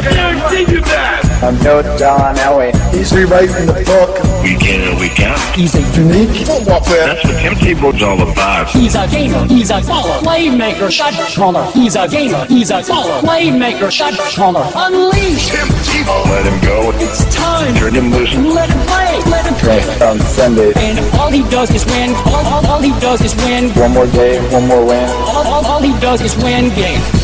I 0.00 0.12
can't 0.12 0.50
think 0.50 0.68
of 0.78 0.84
that. 0.88 1.20
I'm 1.44 1.56
no 1.60 1.82
John 1.96 2.36
Elway. 2.36 2.72
He's 2.92 3.12
rewriting 3.12 3.66
the 3.68 3.84
book. 3.84 4.16
Week 4.40 4.64
in 4.64 4.80
and 4.88 4.96
week 4.98 5.20
out. 5.20 5.36
He's 5.52 5.74
a 5.76 5.84
Unique 6.00 6.46
football 6.48 6.80
player. 6.80 7.12
That's 7.12 7.24
what 7.24 7.36
Tim 7.40 7.54
Tebow's 7.60 8.02
all 8.02 8.20
about. 8.24 8.70
He's 8.70 8.94
a 8.94 9.06
gamer, 9.08 9.44
he's 9.44 9.68
a 9.68 9.80
baller, 9.84 10.20
playmaker, 10.24 10.90
shot 10.90 11.12
caller. 11.36 11.70
He's 11.72 11.96
a 11.96 12.08
gamer, 12.08 12.46
he's 12.46 12.70
a 12.70 12.80
baller, 12.80 13.20
playmaker, 13.20 13.90
shot 13.90 14.16
caller. 14.32 14.64
Unleash, 14.74 15.50
Tim 15.50 15.68
Tebow, 15.84 16.24
let 16.32 16.46
him 16.48 16.60
go. 16.64 16.92
it's 16.96 17.24
time. 17.34 17.74
Turn 17.74 17.94
him 17.94 18.10
loose. 18.10 18.32
Let 18.36 18.70
him 18.70 18.80
play, 18.88 19.20
let 19.28 19.44
him 19.44 19.54
play. 19.60 20.06
on 20.06 20.18
Sunday. 20.20 20.72
And 20.76 20.98
all 21.20 21.30
he 21.30 21.42
does 21.50 21.70
is 21.74 21.84
win. 21.84 22.14
All, 22.24 22.46
all, 22.48 22.66
all 22.66 22.80
he 22.80 22.92
does 23.00 23.20
is 23.20 23.34
win. 23.44 23.68
One 23.76 23.92
more 23.92 24.06
day, 24.06 24.40
one 24.50 24.66
more 24.66 24.84
win. 24.84 25.08
All, 25.28 25.46
all, 25.46 25.66
all 25.66 25.82
he 25.82 25.92
does 26.00 26.22
is 26.22 26.34
win 26.42 26.72
games. 26.74 27.19